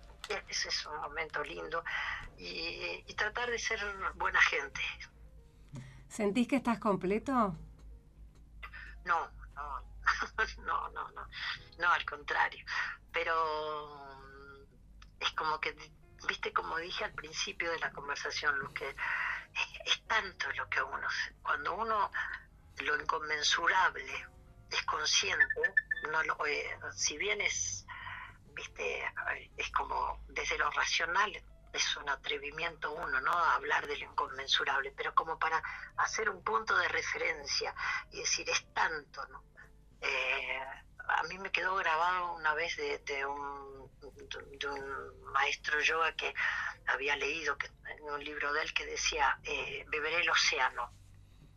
ese 0.48 0.69
es 0.69 0.86
un 0.86 0.97
momento 1.01 1.43
lindo. 1.43 1.82
Y, 2.36 3.05
y 3.07 3.15
tratar 3.15 3.51
de 3.51 3.59
ser 3.59 3.81
buena 4.15 4.40
gente. 4.40 4.81
¿Sentís 6.09 6.48
que 6.48 6.57
estás 6.57 6.78
completo? 6.78 7.55
no 9.05 9.31
no 10.59 10.89
no 10.91 11.11
no. 11.11 11.28
No 11.78 11.93
al 11.93 12.05
contrario. 12.05 12.65
Pero 13.12 14.12
mm, 14.20 15.23
es 15.23 15.32
como 15.32 15.61
que 15.61 15.74
viste 16.27 16.53
como 16.53 16.77
dije 16.78 17.05
al 17.05 17.12
principio 17.12 17.70
de 17.70 17.78
la 17.78 17.93
conversación 17.93 18.59
Luz, 18.59 18.73
que 18.74 18.95
es, 19.85 20.07
tanto 20.07 20.51
lo 20.53 20.69
que 20.69 20.82
uno 20.82 21.09
cuando 21.43 21.74
uno 21.74 22.11
lo 22.78 23.01
inconmensurable 23.01 24.27
es 24.70 24.82
consciente 24.85 25.74
no 26.11 26.23
lo, 26.24 26.47
eh, 26.47 26.78
si 26.95 27.16
bien 27.16 27.41
es 27.41 27.87
viste 28.55 29.05
es 29.57 29.70
como 29.70 30.24
desde 30.28 30.59
lo 30.59 30.70
racional 30.70 31.32
es 31.73 31.97
un 31.97 32.09
atrevimiento 32.09 32.93
uno 32.93 33.20
no 33.20 33.32
hablar 33.32 33.87
de 33.87 33.97
lo 33.99 34.11
inconmensurable 34.11 34.93
pero 34.97 35.15
como 35.15 35.39
para 35.39 35.62
hacer 35.97 36.28
un 36.28 36.43
punto 36.43 36.77
de 36.77 36.89
referencia 36.89 37.74
y 38.11 38.20
decir 38.20 38.49
es 38.49 38.73
tanto 38.74 39.27
no 39.28 39.49
Eh, 40.01 40.60
a 41.09 41.22
mí 41.24 41.39
me 41.39 41.51
quedó 41.51 41.77
grabado 41.77 42.35
una 42.35 42.55
vez 42.55 42.77
de, 42.77 42.98
de 42.98 43.27
un, 43.27 43.90
de 44.59 44.68
un 44.68 45.22
maestro 45.32 45.81
yoga 45.81 46.14
que 46.14 46.32
había 46.86 47.16
leído 47.16 47.56
que, 47.59 47.66
en 47.66 48.02
un 48.05 48.24
libro 48.24 48.52
de 48.52 48.62
él 48.62 48.72
que 48.72 48.86
decía 48.86 49.39
eh, 49.43 49.85
beberé 49.89 50.20
el 50.20 50.31
océano 50.31 50.93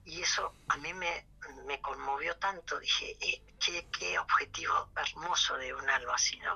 y 0.06 0.22
eso 0.22 0.56
a 0.68 0.78
mí 0.78 0.94
me, 0.94 1.28
me 1.66 1.80
conmovió 1.80 2.38
tanto. 2.38 2.80
Dije 2.80 3.16
eh, 3.22 3.44
qué, 3.60 3.88
qué 3.98 4.20
objetivo 4.20 4.92
hermoso 4.96 5.58
de 5.58 5.74
un 5.74 5.90
algo 5.90 6.12
así 6.12 6.38
no 6.40 6.56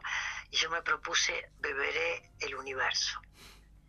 y 0.52 0.58
yo 0.58 0.70
me 0.70 0.82
propuse 0.82 1.52
beberé 1.60 2.32
el 2.40 2.56
universo 2.56 3.22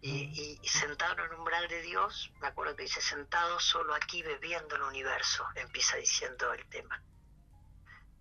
y, 0.00 0.60
sentado 0.64 1.14
en 1.14 1.32
el 1.32 1.38
umbral 1.38 1.66
de 1.68 1.82
Dios, 1.82 2.30
me 2.40 2.48
acuerdo 2.48 2.76
que 2.76 2.84
dice, 2.84 3.00
sentado 3.00 3.58
solo 3.58 3.94
aquí 3.94 4.22
bebiendo 4.22 4.76
el 4.76 4.82
universo, 4.82 5.46
empieza 5.56 5.96
diciendo 5.96 6.52
el 6.52 6.64
tema. 6.68 7.02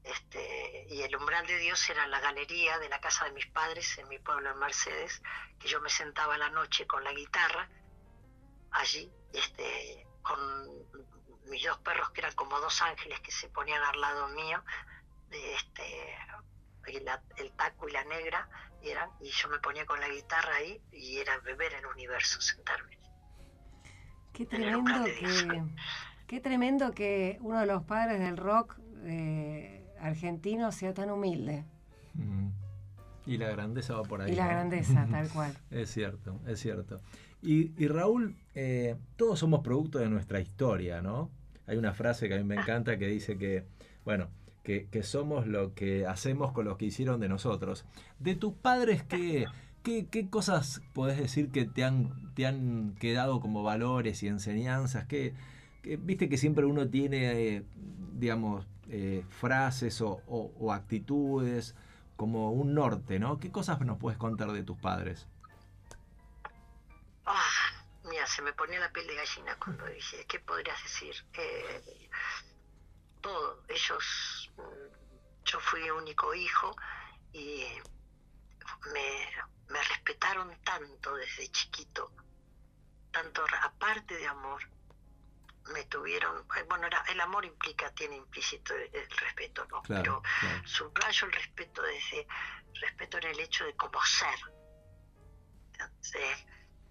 Este, 0.08 0.86
y 0.90 1.02
el 1.02 1.16
umbral 1.18 1.46
de 1.48 1.58
Dios 1.58 1.90
era 1.90 2.08
la 2.08 2.20
galería 2.22 2.80
de 2.80 2.88
la 2.88 3.00
casa 3.02 3.26
de 3.26 3.32
mis 3.32 3.46
padres 3.48 3.98
en 3.98 4.08
mi 4.08 4.20
pueblo 4.20 4.52
en 4.52 4.58
Mercedes, 4.60 5.22
que 5.60 5.68
yo 5.68 5.82
me 5.82 5.90
sentaba 5.90 6.36
a 6.36 6.38
la 6.38 6.50
noche 6.50 6.88
con 6.88 7.04
la 7.04 7.12
guitarra 7.12 7.68
allí, 8.72 9.12
este, 9.34 10.08
con 10.22 10.40
mis 11.50 11.64
dos 11.66 11.78
perros 11.80 12.10
que 12.12 12.22
eran 12.22 12.34
como 12.36 12.60
dos 12.60 12.82
ángeles 12.82 13.20
que 13.22 13.32
se 13.32 13.50
ponían 13.50 13.84
al 13.84 14.00
lado 14.00 14.28
mío, 14.30 14.64
este, 15.32 16.16
y 16.88 17.00
la- 17.02 17.22
el 17.36 17.52
taco 17.54 17.90
y 17.90 17.92
la 17.92 18.04
negra 18.06 18.48
eran, 18.82 19.10
y 19.20 19.30
yo 19.30 19.50
me 19.50 19.60
ponía 19.60 19.86
con 19.86 20.00
la 20.00 20.08
guitarra 20.08 20.56
ahí 20.56 20.80
y 20.92 21.18
era 21.18 21.38
beber 21.40 21.74
el 21.74 21.86
universo, 21.86 22.40
sentarme. 22.40 22.98
Qué 24.34 24.46
tremendo 24.46 25.04
que, 25.04 25.64
qué 26.28 26.40
tremendo 26.40 26.92
que 26.94 27.38
uno 27.42 27.60
de 27.60 27.66
los 27.66 27.84
padres 27.84 28.20
del 28.20 28.38
rock 28.38 28.76
eh, 29.06 29.77
argentino 30.02 30.72
sea 30.72 30.94
tan 30.94 31.10
humilde. 31.10 31.66
Mm. 32.14 32.50
Y 33.26 33.38
la 33.38 33.50
grandeza 33.50 33.96
va 33.96 34.04
por 34.04 34.22
ahí. 34.22 34.32
Y 34.32 34.36
la 34.36 34.46
¿no? 34.46 34.52
grandeza, 34.52 35.08
tal 35.12 35.30
cual. 35.30 35.54
Es 35.70 35.92
cierto, 35.92 36.40
es 36.48 36.60
cierto. 36.60 37.02
Y, 37.42 37.72
y 37.82 37.88
Raúl, 37.88 38.36
eh, 38.56 38.96
todos 39.16 39.40
somos 39.40 39.62
producto 39.62 40.00
de 40.00 40.10
nuestra 40.10 40.40
historia, 40.40 41.02
¿no? 41.02 41.30
Hay 41.68 41.78
una 41.78 41.94
frase 41.94 42.28
que 42.28 42.36
a 42.36 42.38
mí 42.38 42.44
me 42.44 42.56
encanta 42.56 42.98
que 42.98 43.08
dice 43.08 43.38
que, 43.38 43.66
bueno, 44.06 44.30
que, 44.64 44.88
que 44.88 45.04
somos 45.04 45.48
lo 45.48 45.74
que 45.74 46.06
hacemos 46.06 46.52
con 46.54 46.66
lo 46.66 46.78
que 46.78 46.86
hicieron 46.86 47.20
de 47.20 47.28
nosotros. 47.28 47.86
De 48.20 48.36
tus 48.36 48.54
padres, 48.54 49.04
¿qué, 49.04 49.46
¿qué, 49.84 50.08
qué 50.08 50.30
cosas 50.30 50.82
podés 50.94 51.18
decir 51.18 51.50
que 51.50 51.66
te 51.66 51.84
han, 51.84 52.34
te 52.34 52.46
han 52.46 52.96
quedado 53.00 53.42
como 53.42 53.64
valores 53.64 54.24
y 54.24 54.28
enseñanzas? 54.28 55.06
que 55.06 55.34
Viste 55.96 56.28
que 56.28 56.38
siempre 56.38 56.66
uno 56.66 56.90
tiene, 56.90 57.56
eh, 57.56 57.64
digamos, 58.14 58.68
eh, 58.90 59.26
frases 59.30 60.02
o, 60.02 60.72
actitudes 60.72 61.76
como 62.16 62.52
un 62.52 62.74
norte, 62.74 63.20
¿no? 63.20 63.40
¿Qué 63.40 63.52
cosas 63.52 63.80
nos 63.82 63.98
puedes 64.00 64.18
contar 64.18 64.52
de 64.52 64.64
tus 64.64 64.78
padres? 64.78 65.28
Ah, 67.26 67.72
mira, 68.06 68.26
se 68.26 68.42
me 68.42 68.54
ponía 68.54 68.80
la 68.80 68.92
piel 68.92 69.06
de 69.08 69.16
gallina 69.16 69.56
cuando 69.64 69.86
dije, 69.86 70.26
¿qué 70.28 70.40
podrías 70.40 70.82
decir? 70.82 71.16
Eh, 71.34 72.10
todo, 73.22 73.64
ellos, 73.68 74.52
mm, 74.58 75.46
yo 75.46 75.60
fui 75.60 75.90
único 75.90 76.34
hijo 76.34 76.76
y 77.34 77.64
me, 78.94 79.80
respetaron 79.90 80.56
tanto 80.64 81.16
desde 81.16 81.50
chiquito, 81.50 82.12
tanto 83.12 83.44
aparte 83.62 84.16
de 84.16 84.28
amor, 84.28 84.62
me 85.74 85.84
tuvieron, 85.86 86.46
eh, 86.58 86.64
bueno, 86.70 86.88
era- 86.88 87.04
el 87.10 87.20
amor 87.22 87.46
implica, 87.46 87.92
tiene 87.94 88.16
implícito 88.18 88.74
el, 88.76 88.90
el 88.94 89.10
respeto, 89.10 89.66
¿no? 89.70 89.82
Claro, 89.84 90.04
Pero 90.04 90.24
claro. 90.40 90.68
subrayo 90.68 91.28
el 91.28 91.34
respeto 91.34 91.82
desde 91.82 92.28
respeto 92.82 93.18
en 93.18 93.24
el 93.28 93.40
hecho 93.40 93.66
de 93.66 93.76
como 93.76 94.02
ser. 94.04 94.40
Entonces, 95.74 96.46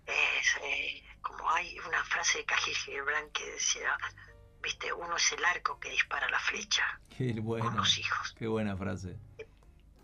es, 0.06 0.56
eh, 0.62 1.02
como 1.22 1.48
hay 1.50 1.78
una 1.80 2.04
frase 2.04 2.38
de 2.38 2.44
Khalil 2.44 2.76
Gibran 2.76 3.30
que 3.30 3.44
decía, 3.52 3.96
viste, 4.62 4.92
uno 4.92 5.16
es 5.16 5.32
el 5.32 5.44
arco 5.44 5.78
que 5.80 5.90
dispara 5.90 6.28
la 6.30 6.38
flecha 6.38 7.00
Qué 7.16 7.34
con 7.42 7.76
los 7.76 7.98
hijos. 7.98 8.34
qué 8.38 8.46
buena 8.46 8.76
frase. 8.76 9.16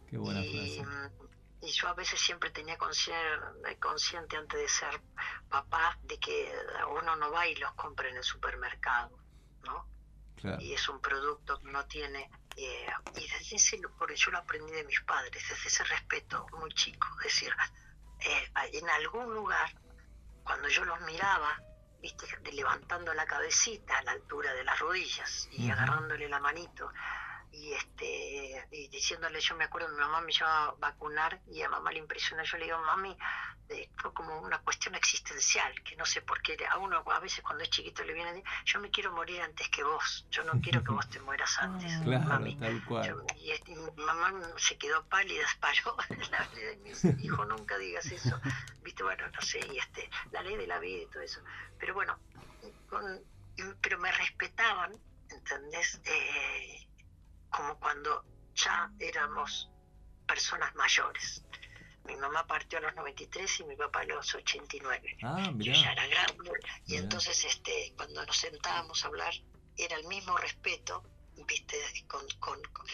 Qué 0.09 0.19
buena 0.19 0.41
Y, 0.45 0.53
frase. 0.53 1.13
Y 1.63 1.71
yo 1.71 1.89
a 1.89 1.95
veces 1.95 2.21
siempre 2.21 2.51
tenía 2.51 2.77
consciente, 2.77 3.79
consciente 3.79 4.37
antes 4.37 4.61
de 4.61 4.69
ser 4.69 5.01
papá 5.49 5.97
de 6.03 6.19
que 6.19 6.53
uno 7.01 7.15
no 7.17 7.31
va 7.31 7.47
y 7.47 7.55
los 7.55 7.73
compra 7.75 8.09
en 8.09 8.17
el 8.17 8.25
supermercado, 8.25 9.17
¿no? 9.63 9.89
Claro. 10.37 10.61
y 10.61 10.73
es 10.73 10.89
un 10.89 11.01
producto 11.01 11.61
que 11.61 11.71
no 11.71 11.87
tiene 11.87 12.29
eh, 12.57 12.87
y 13.15 13.29
desde 13.29 13.55
ese 13.55 13.81
porque 13.97 14.17
yo 14.17 14.33
lo 14.33 14.39
aprendí 14.39 14.73
de 14.73 14.83
mis 14.83 15.01
padres 15.03 15.31
desde 15.49 15.69
ese 15.69 15.85
respeto 15.85 16.49
muy 16.59 16.73
chico 16.75 17.07
es 17.21 17.27
decir 17.27 17.55
eh, 18.19 18.51
en 18.73 18.91
algún 18.91 19.33
lugar 19.33 19.71
cuando 20.43 20.67
yo 20.69 20.85
los 20.85 21.01
miraba 21.03 21.63
viste 22.01 22.27
levantando 22.51 23.15
la 23.15 23.25
cabecita 23.25 23.99
a 23.99 24.03
la 24.03 24.13
altura 24.13 24.53
de 24.53 24.65
las 24.65 24.81
rodillas 24.81 25.49
y 25.53 25.71
agarrándole 25.71 26.29
la 26.29 26.41
manito 26.41 26.91
y 27.53 27.73
este 27.75 28.67
y 28.71 28.89
diciéndole 28.89 29.39
yo 29.41 29.55
me 29.57 29.65
acuerdo 29.65 29.89
mi 29.91 29.99
mamá 30.01 30.21
me 30.23 30.33
llevaba 30.33 30.69
a 30.71 30.75
vacunar 30.79 31.41
y 31.47 31.61
a 31.63 31.69
mamá 31.69 31.93
le 31.93 31.99
impresionó 31.99 32.43
yo 32.45 32.57
le 32.57 32.65
digo 32.65 32.79
mami 32.79 33.17
eh, 33.69 33.91
fue 33.97 34.13
como 34.15 34.41
una 34.41 34.59
cuestión 34.63 34.95
existencial 34.95 35.73
que 35.85 35.95
no 35.97 36.05
sé 36.07 36.23
por 36.23 36.41
qué 36.43 36.57
a 36.69 36.79
uno 36.79 37.05
a 37.07 37.21
veces 37.21 37.43
cuando 37.45 37.63
es 37.63 37.71
chiquito 37.71 38.03
le 38.05 38.15
viene 38.15 38.43
yo 38.65 38.81
me 38.81 38.91
quiero 38.91 39.13
morir 39.13 39.43
antes 39.43 39.69
que 39.69 39.85
vos 39.85 40.27
yo 40.31 40.43
no 40.45 40.61
quiero 40.63 40.83
que 40.83 40.93
vos 40.93 41.09
te 41.11 41.21
mueras 41.29 41.59
antes 41.59 41.93
Claro, 42.03 42.27
mami 42.27 42.57
tal 42.57 42.83
cual. 42.85 43.07
yo- 43.09 43.27
y, 43.37 43.51
este, 43.51 43.75
mi 43.77 43.91
mamá 44.05 44.33
se 44.57 44.79
quedó 44.79 45.07
pálida, 45.09 45.47
paró 45.61 45.97
la 46.31 46.49
ley 46.55 46.65
de 46.65 46.77
mis 46.77 47.05
hijo 47.05 47.45
nunca 47.45 47.77
digas 47.77 48.07
eso, 48.11 48.41
viste, 48.83 49.03
bueno, 49.03 49.29
no 49.29 49.41
sé, 49.43 49.61
y 49.61 49.79
este, 49.79 50.09
la 50.31 50.43
ley 50.43 50.57
de 50.57 50.67
la 50.67 50.79
vida 50.79 51.03
y 51.03 51.07
todo 51.09 51.23
eso. 51.23 51.41
Pero 51.79 51.93
bueno, 51.95 52.19
con- 52.89 53.25
pero 53.81 53.99
me 53.99 54.11
respetaban, 54.13 54.93
¿entendés? 55.29 56.01
Eh, 56.05 56.89
como 57.53 57.79
cuando 57.79 58.25
ya 58.55 58.91
éramos 58.99 59.69
personas 60.27 60.75
mayores. 60.75 61.45
Mi 62.05 62.17
mamá 62.17 62.45
partió 62.47 62.79
a 62.79 62.83
los 62.83 62.95
93 62.97 63.61
y 63.61 63.65
mi 63.65 63.77
papá 63.77 64.01
a 64.01 64.05
los 64.05 64.35
89 64.35 65.17
Ah, 65.23 65.51
yo 65.57 65.73
ya 65.73 65.93
era 65.93 66.07
grande 66.09 66.51
y 66.87 66.93
Mirá. 66.93 67.03
entonces 67.05 67.45
este 67.45 67.93
cuando 67.97 68.27
nos 68.27 68.37
sentábamos 68.37 69.05
a 69.05 69.07
hablar 69.07 69.33
era 69.77 69.97
el 69.97 70.05
mismo 70.09 70.37
respeto 70.37 71.05
viste 71.47 71.77
con, 72.09 72.27
con- 72.41 72.63
con- 72.73 72.87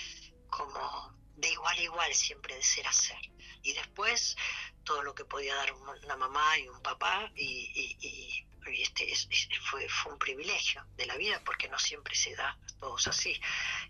como 0.51 1.12
de 1.36 1.51
igual 1.51 1.78
a 1.78 1.82
igual 1.82 2.14
siempre 2.14 2.55
de 2.55 2.62
ser 2.62 2.86
a 2.86 2.93
ser 2.93 3.18
y 3.62 3.72
después 3.72 4.36
todo 4.85 5.02
lo 5.02 5.14
que 5.14 5.24
podía 5.24 5.55
dar 5.55 5.72
un- 5.72 5.89
una 6.05 6.16
mamá 6.16 6.59
y 6.59 6.68
un 6.68 6.80
papá 6.82 7.30
y, 7.35 7.44
y- 7.74 7.97
y- 8.06 8.48
y 8.66 8.82
este 8.82 9.10
es- 9.10 9.28
fue, 9.70 9.89
fue 9.89 10.12
un 10.12 10.18
privilegio 10.18 10.85
de 10.97 11.06
la 11.06 11.16
vida 11.16 11.40
porque 11.44 11.68
no 11.68 11.78
siempre 11.78 12.14
se 12.14 12.35
da 12.36 12.51
a 12.51 12.78
todos 12.78 13.06
así 13.06 13.39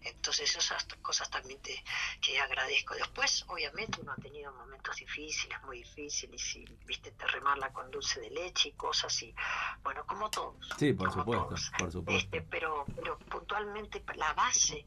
entonces 0.03 0.55
esas 0.57 0.85
cosas 1.03 1.31
también 1.31 1.61
te, 1.61 1.83
que 2.21 2.39
agradezco. 2.41 2.95
Después, 2.95 3.45
obviamente, 3.49 4.01
uno 4.01 4.13
ha 4.13 4.17
tenido 4.17 4.53
momentos 4.53 4.97
difíciles, 4.97 5.61
muy 5.63 5.79
difíciles, 5.79 6.57
y 6.57 6.65
viste, 6.85 7.13
te 7.13 7.27
remarla 7.27 7.73
con 7.73 7.91
dulce 7.91 8.21
de 8.21 8.31
leche 8.31 8.71
y 8.71 8.73
cosas, 8.73 9.23
y 9.23 9.35
bueno, 9.83 10.05
como 10.07 10.31
todos. 10.31 10.69
Sí, 10.79 10.93
por 10.93 11.13
supuesto, 11.13 11.47
todos. 11.47 11.71
por 11.79 11.93
supuesto. 11.93 12.27
Este, 12.27 12.43
pero, 12.43 12.87
pero 12.97 13.19
puntualmente, 13.19 14.05
la 14.15 14.33
base 14.35 14.87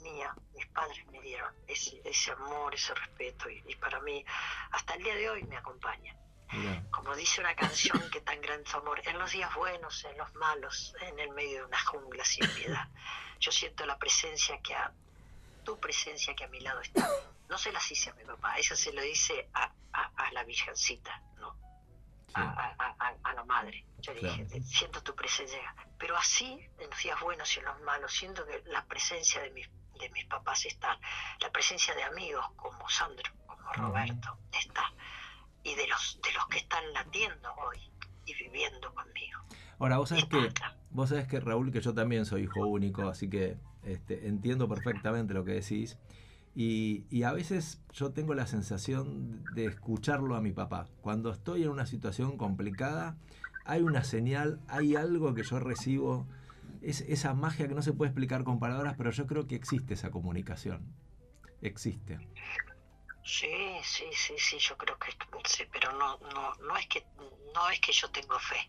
mía, 0.00 0.34
mis 0.54 0.66
padres 0.66 1.06
me 1.08 1.20
dieron 1.20 1.54
ese, 1.66 2.00
ese 2.04 2.32
amor, 2.32 2.74
ese 2.74 2.94
respeto, 2.94 3.48
y, 3.48 3.62
y 3.66 3.76
para 3.76 4.00
mí, 4.00 4.24
hasta 4.72 4.94
el 4.94 5.02
día 5.04 5.14
de 5.14 5.30
hoy 5.30 5.44
me 5.44 5.56
acompaña. 5.56 6.14
Como 6.90 7.14
dice 7.16 7.40
una 7.40 7.54
canción 7.56 8.10
que 8.10 8.20
tan 8.20 8.40
grande 8.40 8.68
su 8.70 8.76
amor, 8.76 9.00
en 9.06 9.18
los 9.18 9.30
días 9.32 9.54
buenos, 9.54 10.04
en 10.04 10.16
los 10.18 10.34
malos, 10.34 10.94
en 11.00 11.18
el 11.18 11.30
medio 11.30 11.58
de 11.60 11.64
una 11.64 11.80
jungla 11.80 12.24
sin 12.24 12.46
piedad. 12.54 12.86
Yo 13.40 13.50
siento 13.50 13.86
la 13.86 13.96
presencia 13.98 14.60
que 14.62 14.74
a 14.74 14.92
tu 15.64 15.78
presencia 15.80 16.34
que 16.34 16.44
a 16.44 16.48
mi 16.48 16.60
lado 16.60 16.80
está. 16.80 17.08
No 17.48 17.56
se 17.58 17.72
las 17.72 17.90
hice 17.90 18.10
a 18.10 18.14
mi 18.14 18.24
papá, 18.24 18.58
eso 18.58 18.76
se 18.76 18.92
lo 18.92 19.00
dice 19.02 19.48
a, 19.54 19.72
a- 19.92 20.12
a 20.16 20.32
la 20.32 20.44
virgencita, 20.44 21.22
¿no? 21.36 21.54
Sí. 22.28 22.32
A, 22.34 23.32
la 23.34 23.44
madre. 23.44 23.84
Yo 23.98 24.12
le 24.14 24.20
Claro. 24.20 24.36
dije, 24.44 24.62
siento 24.62 25.02
tu 25.02 25.14
presencia. 25.14 25.74
Pero 25.98 26.16
así, 26.16 26.52
en 26.78 26.90
los 26.90 26.98
días 27.02 27.18
buenos 27.20 27.54
y 27.56 27.60
en 27.60 27.64
los 27.66 27.80
malos, 27.80 28.12
siento 28.12 28.46
que 28.46 28.62
la 28.66 28.84
presencia 28.84 29.40
de 29.40 29.50
mis, 29.50 29.68
de 29.98 30.08
mis 30.10 30.24
papás 30.26 30.64
está. 30.66 30.98
La 31.40 31.50
presencia 31.50 31.94
de 31.94 32.02
amigos 32.04 32.46
como 32.56 32.88
Sandro, 32.90 33.32
como 33.46 33.72
Roberto, 33.72 34.38
está. 34.52 34.92
Y 35.64 35.74
de 35.74 35.86
los, 35.86 36.20
de 36.22 36.32
los 36.32 36.46
que 36.48 36.58
están 36.58 36.92
latiendo 36.92 37.48
hoy 37.54 37.78
y 38.26 38.34
viviendo 38.34 38.92
conmigo. 38.94 39.40
Ahora, 39.78 39.98
vos 39.98 40.08
sabés 40.08 40.26
que, 40.26 40.48
vos 40.90 41.08
sabés 41.08 41.26
que 41.26 41.40
Raúl, 41.40 41.72
que 41.72 41.80
yo 41.80 41.94
también 41.94 42.24
soy 42.24 42.42
hijo 42.42 42.66
único, 42.66 43.08
así 43.08 43.28
que 43.28 43.56
este, 43.84 44.28
entiendo 44.28 44.68
perfectamente 44.68 45.34
lo 45.34 45.44
que 45.44 45.52
decís. 45.52 45.98
Y, 46.54 47.06
y 47.10 47.22
a 47.22 47.32
veces 47.32 47.82
yo 47.92 48.12
tengo 48.12 48.34
la 48.34 48.46
sensación 48.46 49.44
de 49.54 49.66
escucharlo 49.66 50.36
a 50.36 50.40
mi 50.40 50.52
papá. 50.52 50.86
Cuando 51.00 51.30
estoy 51.30 51.62
en 51.62 51.70
una 51.70 51.86
situación 51.86 52.36
complicada, 52.36 53.16
hay 53.64 53.82
una 53.82 54.04
señal, 54.04 54.60
hay 54.68 54.96
algo 54.96 55.34
que 55.34 55.42
yo 55.42 55.60
recibo, 55.60 56.26
es 56.82 57.00
esa 57.02 57.34
magia 57.34 57.68
que 57.68 57.74
no 57.74 57.82
se 57.82 57.92
puede 57.92 58.10
explicar 58.10 58.44
con 58.44 58.58
palabras, 58.58 58.94
pero 58.98 59.10
yo 59.10 59.26
creo 59.26 59.46
que 59.46 59.54
existe 59.54 59.94
esa 59.94 60.10
comunicación. 60.10 60.82
Existe. 61.60 62.18
Sí, 63.24 63.78
sí, 63.84 64.04
sí, 64.12 64.34
sí, 64.38 64.58
yo 64.58 64.76
creo 64.76 64.98
que 64.98 65.12
sí, 65.44 65.64
pero 65.72 65.92
no, 65.92 66.18
no, 66.18 66.54
no 66.56 66.76
es 66.76 66.86
que, 66.88 67.06
no 67.54 67.70
es 67.70 67.80
que 67.80 67.92
yo 67.92 68.10
tengo 68.10 68.38
fe, 68.38 68.68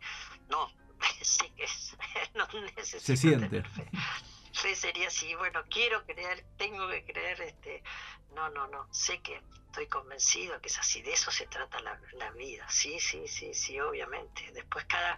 no, 0.50 0.72
sí 1.22 1.50
que 1.56 1.64
es, 1.64 1.98
no 2.36 2.48
necesito 2.76 3.02
Se 3.02 3.18
siente. 3.18 3.48
tener 3.50 3.68
fe. 3.70 3.90
Fe 4.54 4.76
sería 4.76 5.08
así, 5.08 5.34
bueno, 5.36 5.64
quiero 5.70 6.06
creer, 6.06 6.46
tengo 6.58 6.88
que 6.88 7.04
creer, 7.04 7.42
este, 7.42 7.84
no, 8.36 8.50
no, 8.50 8.68
no, 8.68 8.88
sé 8.92 9.20
que 9.22 9.42
estoy 9.66 9.88
convencido 9.88 10.62
que 10.62 10.68
es 10.68 10.78
así, 10.78 11.02
de 11.02 11.14
eso 11.14 11.32
se 11.32 11.48
trata 11.48 11.80
la, 11.80 12.00
la 12.14 12.30
vida, 12.32 12.70
sí, 12.70 13.00
sí, 13.00 13.28
sí, 13.28 13.54
sí, 13.56 13.80
obviamente. 13.80 14.52
Después 14.54 14.86
cada, 14.86 15.18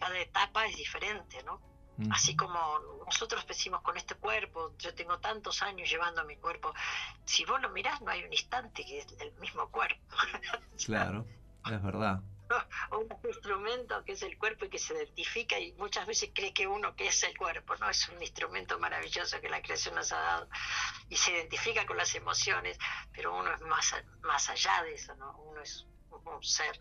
cada 0.00 0.18
etapa 0.18 0.66
es 0.66 0.76
diferente, 0.76 1.40
¿no? 1.44 1.60
Así 2.10 2.36
como 2.36 2.58
nosotros 3.06 3.46
decimos 3.46 3.80
con 3.80 3.96
este 3.96 4.14
cuerpo, 4.14 4.74
yo 4.78 4.94
tengo 4.94 5.18
tantos 5.18 5.62
años 5.62 5.88
llevando 5.88 6.24
mi 6.24 6.36
cuerpo, 6.36 6.74
si 7.24 7.44
vos 7.44 7.60
lo 7.62 7.70
mirás 7.70 8.02
no 8.02 8.10
hay 8.10 8.22
un 8.22 8.32
instante 8.32 8.84
que 8.84 8.98
es 8.98 9.06
el 9.20 9.32
mismo 9.40 9.70
cuerpo. 9.70 10.16
Claro, 10.84 11.26
es 11.64 11.82
verdad. 11.82 12.20
Un 12.92 13.08
instrumento 13.28 14.04
que 14.04 14.12
es 14.12 14.22
el 14.22 14.38
cuerpo 14.38 14.66
y 14.66 14.68
que 14.68 14.78
se 14.78 14.94
identifica 14.94 15.58
y 15.58 15.72
muchas 15.72 16.06
veces 16.06 16.30
cree 16.32 16.52
que 16.52 16.66
uno 16.66 16.94
que 16.94 17.08
es 17.08 17.22
el 17.24 17.36
cuerpo, 17.36 17.74
¿no? 17.76 17.90
Es 17.90 18.08
un 18.08 18.22
instrumento 18.22 18.78
maravilloso 18.78 19.40
que 19.40 19.48
la 19.48 19.62
creación 19.62 19.96
nos 19.96 20.12
ha 20.12 20.18
dado 20.18 20.48
y 21.08 21.16
se 21.16 21.32
identifica 21.32 21.86
con 21.86 21.96
las 21.96 22.14
emociones, 22.14 22.78
pero 23.12 23.36
uno 23.36 23.52
es 23.52 23.60
más, 23.62 23.94
más 24.20 24.48
allá 24.48 24.82
de 24.84 24.94
eso, 24.94 25.16
¿no? 25.16 25.36
Uno 25.38 25.60
es 25.60 25.86
un 26.34 26.42
ser 26.42 26.80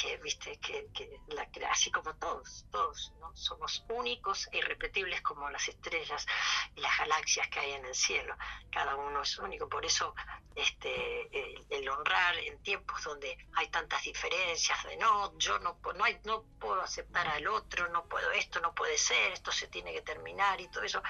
que, 0.00 0.16
viste, 0.18 0.58
que, 0.58 0.88
que 0.92 1.20
la 1.28 1.48
así 1.70 1.90
como 1.90 2.14
todos, 2.16 2.66
todos, 2.70 3.12
¿no? 3.20 3.34
Somos 3.36 3.84
únicos 3.88 4.48
e 4.52 4.58
irrepetibles 4.58 5.20
como 5.22 5.50
las 5.50 5.68
estrellas 5.68 6.26
y 6.74 6.80
las 6.80 6.96
galaxias 6.98 7.48
que 7.48 7.60
hay 7.60 7.72
en 7.72 7.84
el 7.84 7.94
cielo. 7.94 8.36
Cada 8.70 8.96
uno 8.96 9.22
es 9.22 9.38
único, 9.38 9.68
por 9.68 9.84
eso 9.84 10.14
este, 10.54 11.22
el, 11.38 11.66
el 11.70 11.88
honrar 11.88 12.36
en 12.38 12.62
tiempos 12.62 13.02
donde 13.04 13.36
hay 13.54 13.68
tantas 13.68 14.02
diferencias, 14.02 14.82
de 14.84 14.96
no, 14.96 15.36
yo 15.38 15.58
no, 15.58 15.78
no, 15.94 16.04
hay, 16.04 16.20
no 16.24 16.42
puedo 16.58 16.80
aceptar 16.80 17.26
al 17.28 17.46
otro, 17.48 17.88
no 17.88 18.04
puedo 18.06 18.30
esto, 18.32 18.60
no 18.60 18.74
puede 18.74 18.98
ser, 18.98 19.32
esto 19.32 19.52
se 19.52 19.68
tiene 19.68 19.92
que 19.92 20.02
terminar 20.02 20.60
y 20.60 20.68
todo 20.68 20.84
eso. 20.84 21.02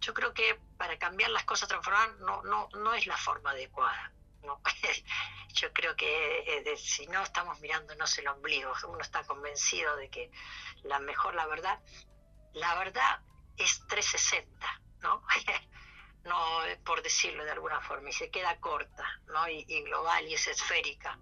Yo 0.00 0.12
creo 0.14 0.34
que 0.34 0.60
para 0.76 0.98
cambiar 0.98 1.30
las 1.30 1.44
cosas, 1.44 1.68
transformar, 1.68 2.16
no, 2.16 2.42
no, 2.42 2.68
no 2.74 2.94
es 2.94 3.06
la 3.06 3.16
forma 3.16 3.50
adecuada. 3.50 4.12
Yo 5.54 5.72
creo 5.72 5.96
que 5.96 6.40
eh, 6.58 6.62
de- 6.62 6.76
si 6.76 7.06
no 7.06 7.22
estamos 7.22 7.60
mirándonos 7.60 8.16
el 8.18 8.28
ombligo, 8.28 8.72
uno 8.88 9.00
está 9.00 9.24
convencido 9.24 9.96
de 9.96 10.10
que 10.10 10.30
la 10.82 10.98
mejor, 11.00 11.34
la 11.34 11.46
verdad, 11.46 11.80
la 12.52 12.74
verdad 12.78 13.20
es 13.56 13.86
360, 13.88 14.68
¿no? 15.00 15.22
no 16.24 16.64
eh, 16.66 16.76
por 16.84 17.02
decirlo 17.02 17.44
de 17.44 17.52
alguna 17.52 17.80
forma, 17.80 18.10
y 18.10 18.12
se 18.12 18.30
queda 18.30 18.58
corta, 18.60 19.04
¿no? 19.28 19.48
Y, 19.48 19.64
y 19.68 19.82
global 19.82 20.26
y 20.28 20.34
es 20.34 20.46
esférica. 20.48 21.18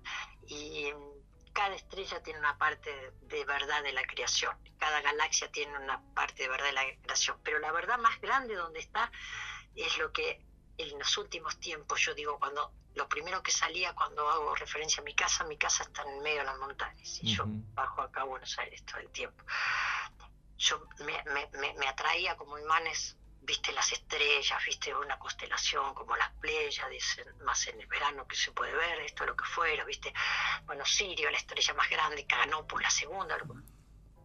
Y 0.47 0.93
mm, 0.93 1.53
cada 1.53 1.75
estrella 1.75 2.23
tiene 2.23 2.39
una 2.41 2.57
parte 2.59 2.91
de 3.23 3.45
verdad 3.45 3.83
de 3.83 3.93
la 3.93 4.03
creación, 4.05 4.57
cada 4.79 5.01
galaxia 5.03 5.51
tiene 5.53 5.77
una 5.79 6.03
parte 6.15 6.43
de 6.45 6.49
verdad 6.49 6.67
de 6.67 6.73
la 6.73 6.85
creación, 7.03 7.39
pero 7.45 7.59
la 7.61 7.73
verdad 7.73 7.99
más 7.99 8.21
grande 8.21 8.55
donde 8.55 8.81
está 8.81 9.11
es 9.75 9.99
lo 9.99 10.13
que 10.13 10.41
en 10.79 10.99
los 10.99 11.17
últimos 11.19 11.59
tiempos, 11.61 12.01
yo 12.01 12.15
digo, 12.15 12.39
cuando 12.39 12.73
lo 12.95 13.09
primero 13.09 13.43
que 13.43 13.51
salía 13.51 13.93
cuando 13.95 14.29
hago 14.31 14.55
referencia 14.55 15.01
a 15.01 15.05
mi 15.05 15.15
casa, 15.15 15.45
mi 15.45 15.57
casa 15.57 15.83
está 15.85 16.03
en 16.03 16.21
medio 16.21 16.39
de 16.41 16.45
las 16.45 16.59
montañas 16.59 17.19
y 17.23 17.35
yo 17.35 17.45
Ujú. 17.45 17.63
bajo 17.75 18.03
acá 18.03 18.21
a 18.23 18.25
Buenos 18.25 18.57
Aires 18.59 18.85
todo 18.85 18.99
el 18.99 19.11
tiempo. 19.11 19.45
Yo 20.59 20.87
me, 21.01 21.23
me- 21.33 21.49
me- 21.59 21.75
me 21.75 21.89
atraía 21.89 22.37
como 22.37 22.59
imanes, 22.59 23.17
viste 23.41 23.73
las 23.73 23.91
estrellas, 23.93 24.63
viste 24.65 24.95
una 24.95 25.19
constelación 25.19 25.93
como 25.95 26.17
las 26.17 26.31
Pléyades, 26.41 27.19
en- 27.19 27.45
más 27.45 27.67
en 27.67 27.81
el 27.81 27.87
verano 27.89 28.27
que 28.29 28.37
se 28.37 28.53
puede 28.53 28.75
ver, 28.75 29.01
esto 29.01 29.27
lo 29.27 29.37
que 29.37 29.45
fuera, 29.45 29.85
viste, 29.85 30.13
bueno, 30.67 30.85
Sirio, 30.87 31.31
la 31.31 31.39
estrella 31.39 31.75
más 31.75 31.91
grande, 31.91 32.25
Canopus, 32.27 32.81
la 32.81 32.91
segunda, 32.91 33.37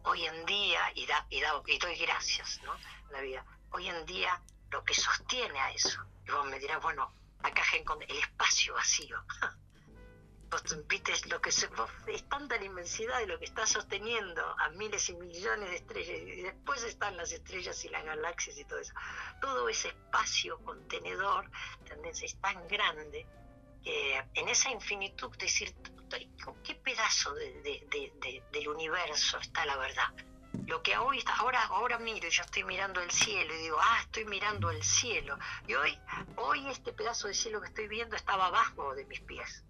hoy 0.04 0.24
en 0.26 0.46
día, 0.46 0.80
y, 0.94 1.06
da, 1.06 1.26
y, 1.28 1.40
da- 1.40 1.62
y 1.66 1.78
doy 1.78 1.96
gracias, 1.96 2.60
¿no? 2.64 2.74
La 3.10 3.20
vida, 3.20 3.44
hoy 3.72 3.88
en 3.88 4.06
día 4.06 4.40
lo 4.70 4.84
que 4.84 4.94
sostiene 4.94 5.58
a 5.58 5.72
eso, 5.72 6.00
y 6.30 6.32
vos 6.32 6.46
me 6.46 6.58
dirás, 6.58 6.80
bueno, 6.82 7.12
acá 7.42 7.62
con 7.84 8.00
el 8.02 8.16
espacio 8.18 8.74
vacío. 8.74 9.16
Vos 10.50 10.62
viste 10.88 11.12
lo 11.28 11.40
que 11.40 11.50
es 11.50 12.28
tanta 12.28 12.56
la 12.56 12.64
inmensidad 12.64 13.20
de 13.20 13.28
lo 13.28 13.38
que 13.38 13.44
está 13.44 13.68
sosteniendo 13.68 14.44
a 14.58 14.68
miles 14.70 15.08
y 15.08 15.14
millones 15.14 15.70
de 15.70 15.76
estrellas, 15.76 16.16
y 16.26 16.42
después 16.42 16.82
están 16.82 17.16
las 17.16 17.30
estrellas 17.30 17.84
y 17.84 17.88
las 17.88 18.04
galaxias 18.04 18.58
y 18.58 18.64
todo 18.64 18.80
eso. 18.80 18.92
Todo 19.40 19.68
ese 19.68 19.88
espacio 19.90 20.58
contenedor, 20.64 21.48
¿entendés? 21.78 22.20
Es 22.24 22.40
tan 22.40 22.66
grande 22.66 23.28
que 23.84 24.16
en 24.34 24.48
esa 24.48 24.70
infinitud 24.72 25.30
decir 25.36 25.72
¿con 26.44 26.60
qué 26.64 26.74
pedazo 26.74 27.32
de- 27.34 27.62
de- 27.62 28.12
de- 28.20 28.42
del 28.50 28.68
universo 28.68 29.38
está 29.38 29.64
la 29.64 29.76
verdad 29.76 30.08
lo 30.66 30.82
que 30.82 30.96
hoy 30.98 31.18
está, 31.18 31.34
ahora 31.36 31.62
ahora 31.64 31.98
miro 31.98 32.26
y 32.26 32.30
yo 32.30 32.42
estoy 32.42 32.64
mirando 32.64 33.00
el 33.00 33.10
cielo 33.10 33.52
y 33.54 33.58
digo 33.58 33.78
ah 33.80 33.98
estoy 34.02 34.24
mirando 34.24 34.70
el 34.70 34.82
cielo 34.82 35.38
y 35.66 35.74
hoy 35.74 35.98
hoy 36.36 36.68
este 36.68 36.92
pedazo 36.92 37.28
de 37.28 37.34
cielo 37.34 37.60
que 37.60 37.68
estoy 37.68 37.88
viendo 37.88 38.16
estaba 38.16 38.46
abajo 38.46 38.94
de 38.94 39.04
mis 39.06 39.20
pies 39.20 39.64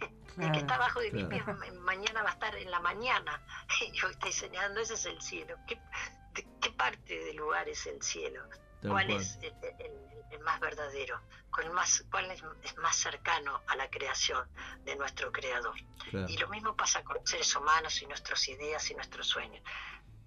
el 0.38 0.52
que 0.52 0.58
está 0.58 0.74
abajo 0.76 1.00
de 1.00 1.12
mis 1.12 1.26
Claro. 1.26 1.44
pies 1.58 1.72
ma- 1.74 1.80
mañana 1.82 2.22
va 2.22 2.30
a 2.30 2.32
estar 2.32 2.54
en 2.56 2.70
la 2.70 2.80
mañana 2.80 3.42
y 3.80 4.02
hoy 4.04 4.10
estoy 4.12 4.32
señalando 4.32 4.80
ese 4.80 4.94
es 4.94 5.04
el 5.06 5.20
cielo 5.20 5.56
¿Qué, 5.66 5.76
de 6.34 6.46
qué 6.60 6.70
parte 6.72 7.18
del 7.18 7.36
lugar 7.36 7.68
es 7.68 7.86
el 7.86 8.02
cielo 8.02 8.42
Tal 8.82 8.90
cuál 8.90 9.06
cual. 9.06 9.20
es 9.20 9.36
el, 9.42 9.54
el- 9.78 10.10
el 10.30 10.38
más 10.42 10.60
verdadero, 10.60 11.20
cuál, 11.52 11.70
más, 11.72 12.04
cuál 12.08 12.30
es, 12.30 12.40
es 12.62 12.76
más 12.76 12.94
cercano 12.94 13.60
a 13.66 13.74
la 13.74 13.90
creación 13.90 14.48
de 14.84 14.94
nuestro 14.94 15.32
creador. 15.32 15.74
Claro. 16.08 16.28
Y 16.28 16.36
lo 16.38 16.46
mismo 16.46 16.76
pasa 16.76 17.02
con 17.02 17.16
los 17.16 17.28
seres 17.28 17.52
humanos 17.56 18.00
y 18.00 18.06
nuestras 18.06 18.46
ideas 18.46 18.88
y 18.92 18.94
nuestros 18.94 19.26
sueños. 19.26 19.60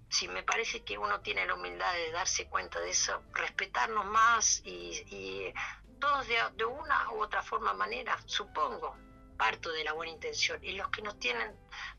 Si 0.08 0.28
me 0.28 0.42
parece 0.42 0.84
que 0.84 0.96
uno 0.98 1.20
tiene 1.20 1.46
la 1.46 1.54
humildad 1.54 1.92
de 1.94 2.12
darse 2.12 2.46
cuenta 2.46 2.80
de 2.80 2.90
eso, 2.90 3.22
respetarnos 3.32 4.06
más 4.06 4.62
y, 4.64 5.04
y 5.10 5.52
todos 5.98 6.26
de, 6.28 6.36
de 6.56 6.64
una 6.64 7.10
u 7.12 7.22
otra 7.22 7.42
forma, 7.42 7.74
manera, 7.74 8.16
supongo, 8.26 8.96
parto 9.36 9.72
de 9.72 9.84
la 9.84 9.92
buena 9.92 10.12
intención. 10.12 10.62
Y 10.62 10.72
los 10.72 10.88
que 10.88 11.02
no 11.02 11.14
tienen 11.16 11.52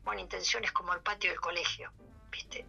buena 0.04 0.20
intención 0.20 0.64
es 0.64 0.72
como 0.72 0.94
el 0.94 1.00
patio 1.00 1.30
del 1.30 1.40
colegio, 1.40 1.92
¿viste? 2.30 2.64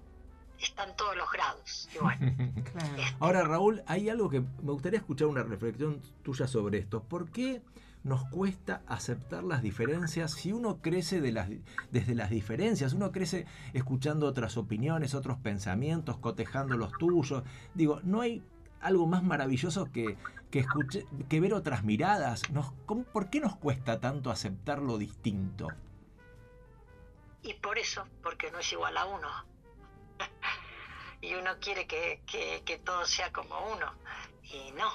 Están 0.59 0.95
todos 0.95 1.15
los 1.15 1.31
grados. 1.31 1.88
Y 1.93 1.99
bueno, 1.99 2.35
Claro. 2.72 3.03
Ahora, 3.19 3.43
Raúl, 3.43 3.84
hay 3.88 4.09
algo 4.09 4.30
que 4.30 4.41
me 4.41 4.72
gustaría 4.72 4.99
escuchar 4.99 5.27
una 5.27 5.43
reflexión 5.43 6.01
tuya 6.23 6.47
sobre 6.47 6.80
esto. 6.80 7.01
¿Por 7.03 7.31
qué 7.31 7.61
nos 8.07 8.23
cuesta 8.29 8.81
aceptar 8.88 9.43
las 9.43 9.61
diferencias 9.61 10.31
si 10.31 10.51
uno 10.53 10.77
crece 10.81 11.19
de 11.21 11.31
las, 11.31 11.49
desde 11.91 12.15
las 12.15 12.29
diferencias? 12.29 12.93
Uno 12.93 13.11
crece 13.11 13.45
escuchando 13.73 14.25
otras 14.27 14.55
opiniones, 14.57 15.13
otros 15.13 15.38
pensamientos, 15.38 16.17
cotejando 16.17 16.77
los 16.77 16.91
tuyos. 16.93 17.43
Digo, 17.73 17.99
¿no 18.03 18.21
hay 18.21 18.41
algo 18.81 19.07
más 19.07 19.23
maravilloso 19.23 19.91
que, 19.91 20.17
que, 20.51 20.63
escuche- 20.65 21.05
que 21.27 21.39
ver 21.41 21.53
otras 21.53 21.84
miradas? 21.84 22.49
Nos, 22.51 22.71
¿cómo- 22.85 23.03
¿Por 23.03 23.29
qué 23.29 23.39
nos 23.41 23.55
cuesta 23.57 23.99
tanto 23.99 24.31
aceptar 24.31 24.81
lo 24.81 24.97
distinto? 24.97 25.67
Y 27.43 27.53
por 27.55 27.77
eso, 27.77 28.05
porque 28.23 28.51
no 28.51 28.59
es 28.59 28.71
igual 28.71 28.95
a 28.97 29.05
uno. 29.05 29.27
y 31.21 31.34
uno 31.35 31.51
quiere 31.59 31.88
que- 31.88 32.21
que 32.65 32.77
todo 32.79 33.05
sea 33.05 33.31
como 33.34 33.55
uno. 33.73 33.91
Y 34.43 34.71
no. 34.71 34.88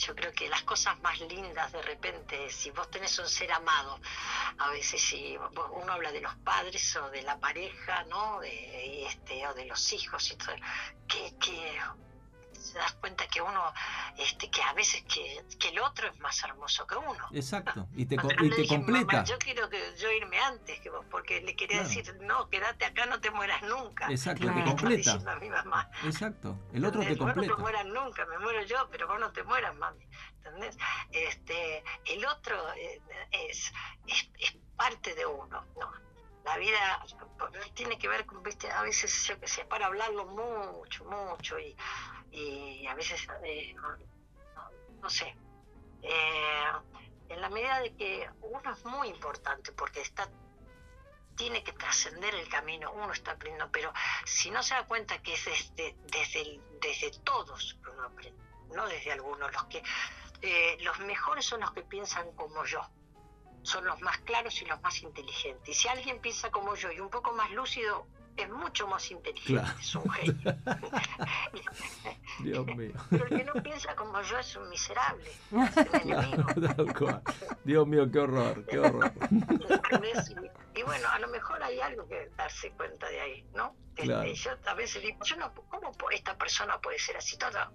Yo 0.00 0.14
creo 0.14 0.32
que 0.32 0.48
las 0.48 0.62
cosas 0.62 0.98
más 1.02 1.20
lindas 1.20 1.70
de 1.72 1.82
repente, 1.82 2.48
si 2.48 2.70
vos 2.70 2.90
tenés 2.90 3.18
un 3.18 3.28
ser 3.28 3.52
amado, 3.52 4.00
a 4.56 4.70
veces 4.70 4.98
si 5.00 5.36
uno 5.36 5.92
habla 5.92 6.10
de 6.10 6.22
los 6.22 6.34
padres 6.36 6.96
o 6.96 7.10
de 7.10 7.20
la 7.20 7.38
pareja, 7.38 8.04
¿no? 8.04 8.40
De, 8.40 9.04
este, 9.04 9.46
o 9.46 9.52
de 9.52 9.66
los 9.66 9.92
hijos 9.92 10.30
y 10.30 10.36
todo, 10.36 10.56
que, 11.06 11.36
que 11.38 11.78
se 12.60 12.78
das 12.78 12.92
cuenta 12.94 13.26
que 13.28 13.40
uno, 13.40 13.72
este, 14.18 14.50
que 14.50 14.62
a 14.62 14.72
veces 14.74 15.02
que, 15.04 15.44
que 15.58 15.68
el 15.70 15.78
otro 15.80 16.08
es 16.08 16.18
más 16.20 16.42
hermoso 16.44 16.86
que 16.86 16.96
uno. 16.96 17.28
Exacto. 17.32 17.88
Y 17.96 18.06
te, 18.06 18.16
Cuando 18.16 18.44
y 18.44 18.48
le 18.50 18.54
te 18.56 18.62
dije, 18.62 18.76
completa. 18.76 19.12
"Mamá, 19.12 19.24
yo 19.24 19.38
quiero 19.38 19.68
que 19.70 19.96
yo 19.98 20.10
irme 20.10 20.38
antes 20.38 20.80
que 20.80 20.90
vos, 20.90 21.04
porque 21.10 21.40
le 21.40 21.56
quería 21.56 21.78
Claro. 21.82 21.88
decir, 21.88 22.14
no, 22.22 22.48
quédate 22.48 22.84
acá, 22.84 23.06
no 23.06 23.20
te 23.20 23.30
mueras 23.30 23.62
nunca. 23.62 24.08
Exacto, 24.10 24.42
Claro. 24.42 24.58
te 24.62 24.64
completa. 24.70 25.12
a 25.32 25.36
mi 25.36 25.48
mamá. 25.50 25.90
Exacto. 26.04 26.58
El 26.72 26.84
otro 26.84 27.00
te. 27.00 27.08
Vos 27.10 27.18
no 27.18 27.24
completa. 27.26 27.54
te 27.56 27.60
mueras 27.62 27.86
nunca, 27.86 28.26
me 28.26 28.38
muero 28.38 28.62
yo, 28.64 28.88
pero 28.90 29.06
vos 29.08 29.18
no 29.18 29.32
te 29.32 29.42
mueras, 29.42 29.74
mami. 29.76 30.06
¿Entendés? 30.36 30.76
Este, 31.10 31.82
el 32.06 32.24
otro 32.26 32.56
eh, 32.74 33.00
es, 33.30 33.72
es, 34.06 34.28
es 34.38 34.56
parte 34.76 35.14
de 35.14 35.26
uno, 35.26 35.64
¿no? 35.78 35.92
La 36.44 36.56
vida 36.56 37.04
tiene 37.74 37.98
que 37.98 38.08
ver 38.08 38.24
con, 38.24 38.42
viste, 38.42 38.70
a 38.70 38.80
veces, 38.82 39.26
yo 39.28 39.38
que 39.38 39.46
sé, 39.46 39.64
para 39.66 39.86
hablarlo 39.86 40.24
mucho, 40.26 41.04
mucho, 41.04 41.58
y, 41.58 41.76
y 42.32 42.86
a 42.86 42.94
veces, 42.94 43.26
eh, 43.44 43.74
no, 45.00 45.10
sé, 45.10 45.34
eh, 46.02 46.64
en 47.28 47.40
la 47.40 47.48
medida 47.48 47.80
de 47.80 47.94
que 47.94 48.28
uno 48.42 48.72
es 48.72 48.84
muy 48.84 49.08
importante 49.08 49.72
porque 49.72 50.00
está 50.00 50.28
tiene 51.36 51.64
que 51.64 51.72
trascender 51.72 52.34
el 52.34 52.46
camino, 52.50 52.92
uno 52.92 53.10
está 53.14 53.30
aprendiendo, 53.30 53.72
pero 53.72 53.90
si 54.26 54.50
no 54.50 54.62
se 54.62 54.74
da 54.74 54.84
cuenta 54.84 55.22
que 55.22 55.32
es 55.32 55.44
desde, 55.46 55.96
desde, 56.08 56.60
desde 56.82 57.18
todos 57.20 57.78
que 57.82 57.88
uno 57.88 58.02
aprende, 58.04 58.44
no 58.74 58.86
desde 58.86 59.12
algunos, 59.12 59.50
los 59.50 59.64
que 59.64 59.82
eh, 60.42 60.76
los 60.82 60.98
mejores 60.98 61.46
son 61.46 61.60
los 61.60 61.72
que 61.72 61.80
piensan 61.80 62.30
como 62.32 62.62
yo, 62.66 62.86
son 63.62 63.86
los 63.86 63.98
más 64.02 64.18
claros 64.18 64.60
y 64.60 64.66
los 64.66 64.82
más 64.82 65.00
inteligentes. 65.00 65.66
Y 65.66 65.72
si 65.72 65.88
alguien 65.88 66.20
piensa 66.20 66.50
como 66.50 66.74
yo 66.74 66.92
y 66.92 67.00
un 67.00 67.08
poco 67.08 67.32
más 67.32 67.50
lúcido, 67.52 68.06
es 68.36 68.48
mucho 68.50 68.86
más 68.86 69.10
inteligente, 69.10 69.60
Claro. 69.60 69.78
es 69.78 69.94
un 69.94 70.10
genio. 70.10 70.34
Dios 72.42 72.66
mío. 72.66 72.92
Pero 73.10 73.26
el 73.26 73.38
que 73.38 73.44
no 73.44 73.52
piensa 73.62 73.94
como 73.96 74.20
yo 74.22 74.38
es 74.38 74.56
un 74.56 74.68
miserable, 74.68 75.30
es. 75.50 76.76
Tal 76.76 76.94
cual. 76.94 77.22
Dios 77.64 77.86
mío, 77.86 78.10
qué 78.10 78.18
horror, 78.20 78.64
qué 78.66 78.78
horror. 78.78 79.12
Y, 80.74 80.82
bueno, 80.82 81.08
a 81.10 81.18
lo 81.18 81.28
mejor 81.28 81.62
hay 81.62 81.80
algo 81.80 82.06
que 82.08 82.30
darse 82.36 82.70
cuenta 82.72 83.08
de 83.08 83.20
ahí, 83.20 83.46
¿no? 83.54 83.74
Este, 83.96 84.02
Claro. 84.04 84.32
Yo 84.32 84.50
a 84.66 84.74
veces 84.74 85.02
digo, 85.02 85.18
yo 85.24 85.36
no, 85.36 85.52
¿cómo 85.68 85.92
esta 86.10 86.36
persona 86.38 86.78
puede 86.80 86.98
ser 86.98 87.16
así? 87.16 87.36
Toda? 87.36 87.70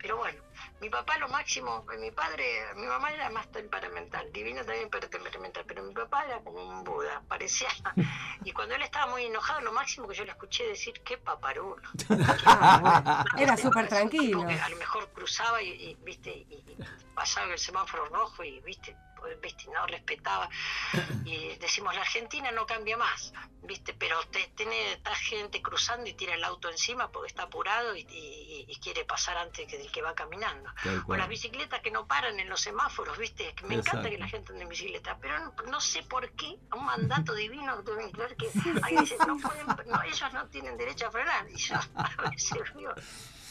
Pero 0.00 0.16
bueno, 0.16 0.42
mi 0.80 0.88
papá 0.88 1.18
lo 1.18 1.28
máximo, 1.28 1.84
mi 1.98 2.10
padre, 2.10 2.44
mi 2.76 2.86
mamá 2.86 3.12
era 3.12 3.28
más 3.30 3.50
temperamental, 3.52 4.32
divino 4.32 4.64
también, 4.64 4.88
pero 4.90 5.08
temperamental, 5.08 5.64
pero 5.66 5.82
mi 5.82 5.92
papá 5.92 6.24
era 6.24 6.40
como 6.40 6.62
un 6.62 6.84
Buda, 6.84 7.22
parecía. 7.28 7.68
Y 8.42 8.52
cuando 8.52 8.74
él 8.74 8.80
estaba 8.80 9.06
muy 9.08 9.24
enojado, 9.24 9.60
lo 9.60 9.72
máximo 9.72 10.08
que 10.08 10.14
yo 10.14 10.24
le 10.24 10.30
escuché 10.30 10.66
decir, 10.66 10.94
qué 11.04 11.18
paparulo. 11.18 11.82
Ah, 12.46 13.24
bueno. 13.34 13.44
Era 13.44 13.56
súper 13.56 13.88
tranquilo. 13.88 14.40
a 14.42 14.68
lo 14.68 14.76
mejor 14.76 15.08
cruzaba 15.12 15.62
y, 15.62 15.68
y, 15.68 15.94
viste 16.02 16.30
y, 16.30 16.54
y 16.54 16.76
pasaba 17.14 17.52
el 17.52 17.58
semáforo 17.58 18.06
rojo 18.06 18.42
y 18.42 18.60
viste 18.60 18.96
pues, 19.20 19.40
viste 19.40 19.64
no 19.70 19.86
respetaba. 19.86 20.48
Y 21.24 21.56
decimos 21.56 21.94
la 21.94 22.00
Argentina 22.00 22.50
no 22.50 22.66
cambia 22.66 22.96
más 22.96 23.32
viste 23.62 23.92
pero 23.94 24.20
te, 24.30 24.48
tiene 24.56 24.92
esta 24.94 25.14
gente 25.14 25.60
cruzando 25.60 26.08
y 26.08 26.14
tira 26.14 26.34
el 26.34 26.42
auto 26.42 26.70
encima 26.70 27.10
porque 27.12 27.28
está 27.28 27.42
apurado 27.44 27.94
y, 27.94 28.00
y- 28.10 28.64
y 28.66 28.76
quiere 28.80 29.04
pasar 29.04 29.36
antes 29.36 29.66
que 29.68 29.76
del 29.78 29.90
que 29.92 30.00
va 30.02 30.14
caminando. 30.14 30.70
O 31.06 31.14
las 31.14 31.28
bicicletas 31.28 31.80
que 31.80 31.90
no 31.90 32.06
paran 32.06 32.40
en 32.40 32.48
los 32.48 32.60
semáforos 32.60 33.16
viste 33.18 33.54
me 33.64 33.74
Exacto. 33.76 33.98
encanta 33.98 34.10
que 34.10 34.18
la 34.18 34.28
gente 34.28 34.52
ande 34.52 34.62
en 34.64 34.68
bicicleta 34.70 35.18
pero 35.20 35.38
no, 35.38 35.54
no 35.70 35.80
sé 35.80 36.02
por 36.04 36.30
qué 36.32 36.56
un 36.74 36.84
mandato 36.84 37.34
divino 37.34 37.82
deben 37.82 38.10
creer 38.10 38.36
que 38.36 38.48
ahí 38.82 38.96
dicen, 38.96 39.18
no 39.26 39.36
pueden 39.38 39.66
no, 39.86 40.02
ellos 40.02 40.32
no 40.32 40.48
tienen 40.48 40.76
derecho 40.76 41.06
a 41.08 41.10
frenar 41.10 41.48
y 41.50 41.56
yo 41.56 41.74
a 41.96 42.30
veces 42.30 42.62
digo 42.74 42.92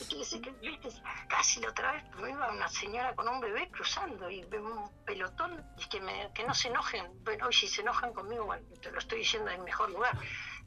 Fíjese 0.06 0.42
que 0.42 0.52
viste, 0.52 0.90
casi 1.28 1.60
la 1.62 1.70
otra 1.70 1.92
vez 1.94 2.04
me 2.16 2.30
iba 2.32 2.52
una 2.52 2.68
señora 2.68 3.14
con 3.16 3.28
un 3.28 3.40
bebé 3.40 3.70
cruzando 3.70 4.30
y 4.30 4.44
veo 4.46 4.64
un 4.66 5.06
pelotón 5.06 5.64
y 5.78 5.88
que, 5.90 6.00
me, 6.02 6.32
que 6.34 6.46
no 6.46 6.54
se 6.54 6.70
enojen. 6.70 7.06
Bueno, 7.24 7.48
hoy 7.48 7.54
si 7.54 7.68
se 7.68 7.82
enojan 7.82 8.14
conmigo, 8.14 8.46
bueno, 8.46 8.66
te 8.82 8.92
lo 8.92 9.00
estoy 9.00 9.20
diciendo 9.20 9.50
en 9.52 9.64
mejor 9.64 9.90
lugar. 9.92 10.18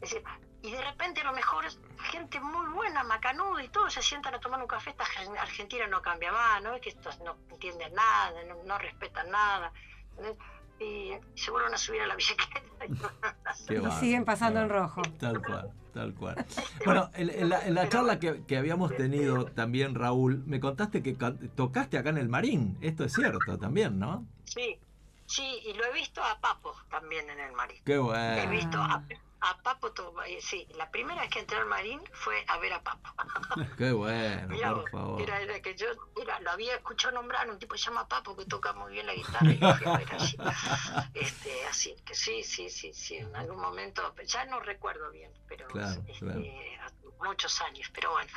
Es 0.00 0.10
decir, 0.10 0.22
y 0.62 0.70
de 0.70 0.82
repente 0.82 1.20
a 1.20 1.24
lo 1.24 1.32
mejor 1.32 1.64
es 1.64 1.78
gente 2.10 2.38
muy 2.40 2.66
buena, 2.72 3.02
macanuda 3.04 3.62
y 3.62 3.68
todos 3.68 3.92
se 3.92 4.02
sientan 4.02 4.34
a 4.34 4.40
tomar 4.40 4.60
un 4.60 4.66
café. 4.68 4.90
Esta 4.90 5.04
gen- 5.06 5.36
Argentina 5.38 5.86
no 5.86 6.02
cambia 6.02 6.30
más, 6.32 6.62
no 6.62 6.74
es 6.74 6.80
que 6.82 6.90
estos 6.90 7.18
no 7.20 7.36
entienden 7.50 7.94
nada, 7.94 8.32
no, 8.44 8.62
no 8.64 8.78
respetan 8.78 9.30
nada. 9.30 9.72
¿entendés? 10.10 10.36
Y 10.78 11.12
se 11.36 11.50
vuelven 11.50 11.74
a 11.74 11.78
subir 11.78 12.02
a 12.02 12.06
la 12.06 12.16
bicicleta. 12.16 12.60
y 12.86 12.92
Y 13.88 13.90
siguen 13.92 14.24
pasando 14.24 14.60
en 14.60 14.68
rojo. 14.68 15.02
Tal 15.18 15.40
cual, 15.40 15.72
tal 15.92 16.14
cual. 16.14 16.44
Bueno, 16.84 17.10
en, 17.14 17.30
en 17.30 17.48
la, 17.48 17.66
en 17.66 17.74
la 17.74 17.88
charla 17.88 18.18
que, 18.18 18.42
que 18.46 18.56
habíamos 18.56 18.96
tenido 18.96 19.44
también, 19.46 19.94
Raúl, 19.94 20.42
me 20.46 20.60
contaste 20.60 21.02
que 21.02 21.16
tocaste 21.54 21.98
acá 21.98 22.10
en 22.10 22.18
el 22.18 22.28
Marín. 22.28 22.76
Esto 22.80 23.04
es 23.04 23.12
cierto 23.12 23.58
también, 23.58 23.98
¿no? 23.98 24.26
Sí, 24.44 24.78
sí, 25.26 25.44
y 25.66 25.72
lo 25.74 25.84
he 25.84 25.92
visto 25.92 26.22
a 26.22 26.38
Papo 26.40 26.74
también 26.90 27.28
en 27.30 27.40
el 27.40 27.52
marín. 27.52 27.78
Qué 27.84 27.94
He 27.94 27.98
bueno. 27.98 28.50
visto 28.50 28.78
a, 28.78 29.02
a 29.44 29.60
Papo, 29.62 29.92
to- 29.92 30.14
eh, 30.24 30.38
sí, 30.40 30.66
la 30.76 30.90
primera 30.90 31.20
vez 31.22 31.30
que 31.30 31.40
entré 31.40 31.58
al 31.58 31.66
marín 31.66 32.00
fue 32.12 32.44
a 32.48 32.58
ver 32.58 32.72
a 32.72 32.82
Papo. 32.82 33.10
Qué 33.76 33.92
bueno, 33.92 34.48
Mirá 34.48 34.74
por 34.74 34.90
favor. 34.90 35.20
Era, 35.20 35.40
era 35.40 35.60
que 35.60 35.74
yo 35.74 35.86
era, 36.20 36.38
lo 36.40 36.50
había 36.52 36.76
escuchado 36.76 37.14
nombrar, 37.14 37.48
un 37.50 37.58
tipo 37.58 37.74
que 37.74 37.78
se 37.78 37.86
llama 37.86 38.06
Papo 38.08 38.36
que 38.36 38.44
toca 38.46 38.72
muy 38.72 38.92
bien 38.92 39.06
la 39.06 39.14
guitarra 39.14 39.50
y 39.52 39.58
lo 39.58 39.74
fui 39.74 39.86
a 39.86 39.98
ver 39.98 40.14
así. 40.14 40.36
Este, 41.14 41.64
así 41.66 41.94
que 42.06 42.14
sí, 42.14 42.42
sí, 42.42 42.70
sí, 42.70 42.92
sí, 42.94 43.16
en 43.16 43.34
algún 43.36 43.60
momento, 43.60 44.14
ya 44.26 44.44
no 44.46 44.60
recuerdo 44.60 45.10
bien, 45.10 45.30
pero 45.46 45.66
Claro, 45.68 46.02
este, 46.08 46.18
claro. 46.24 46.40
muchos 47.22 47.60
años, 47.60 47.90
pero 47.94 48.12
bueno. 48.12 48.30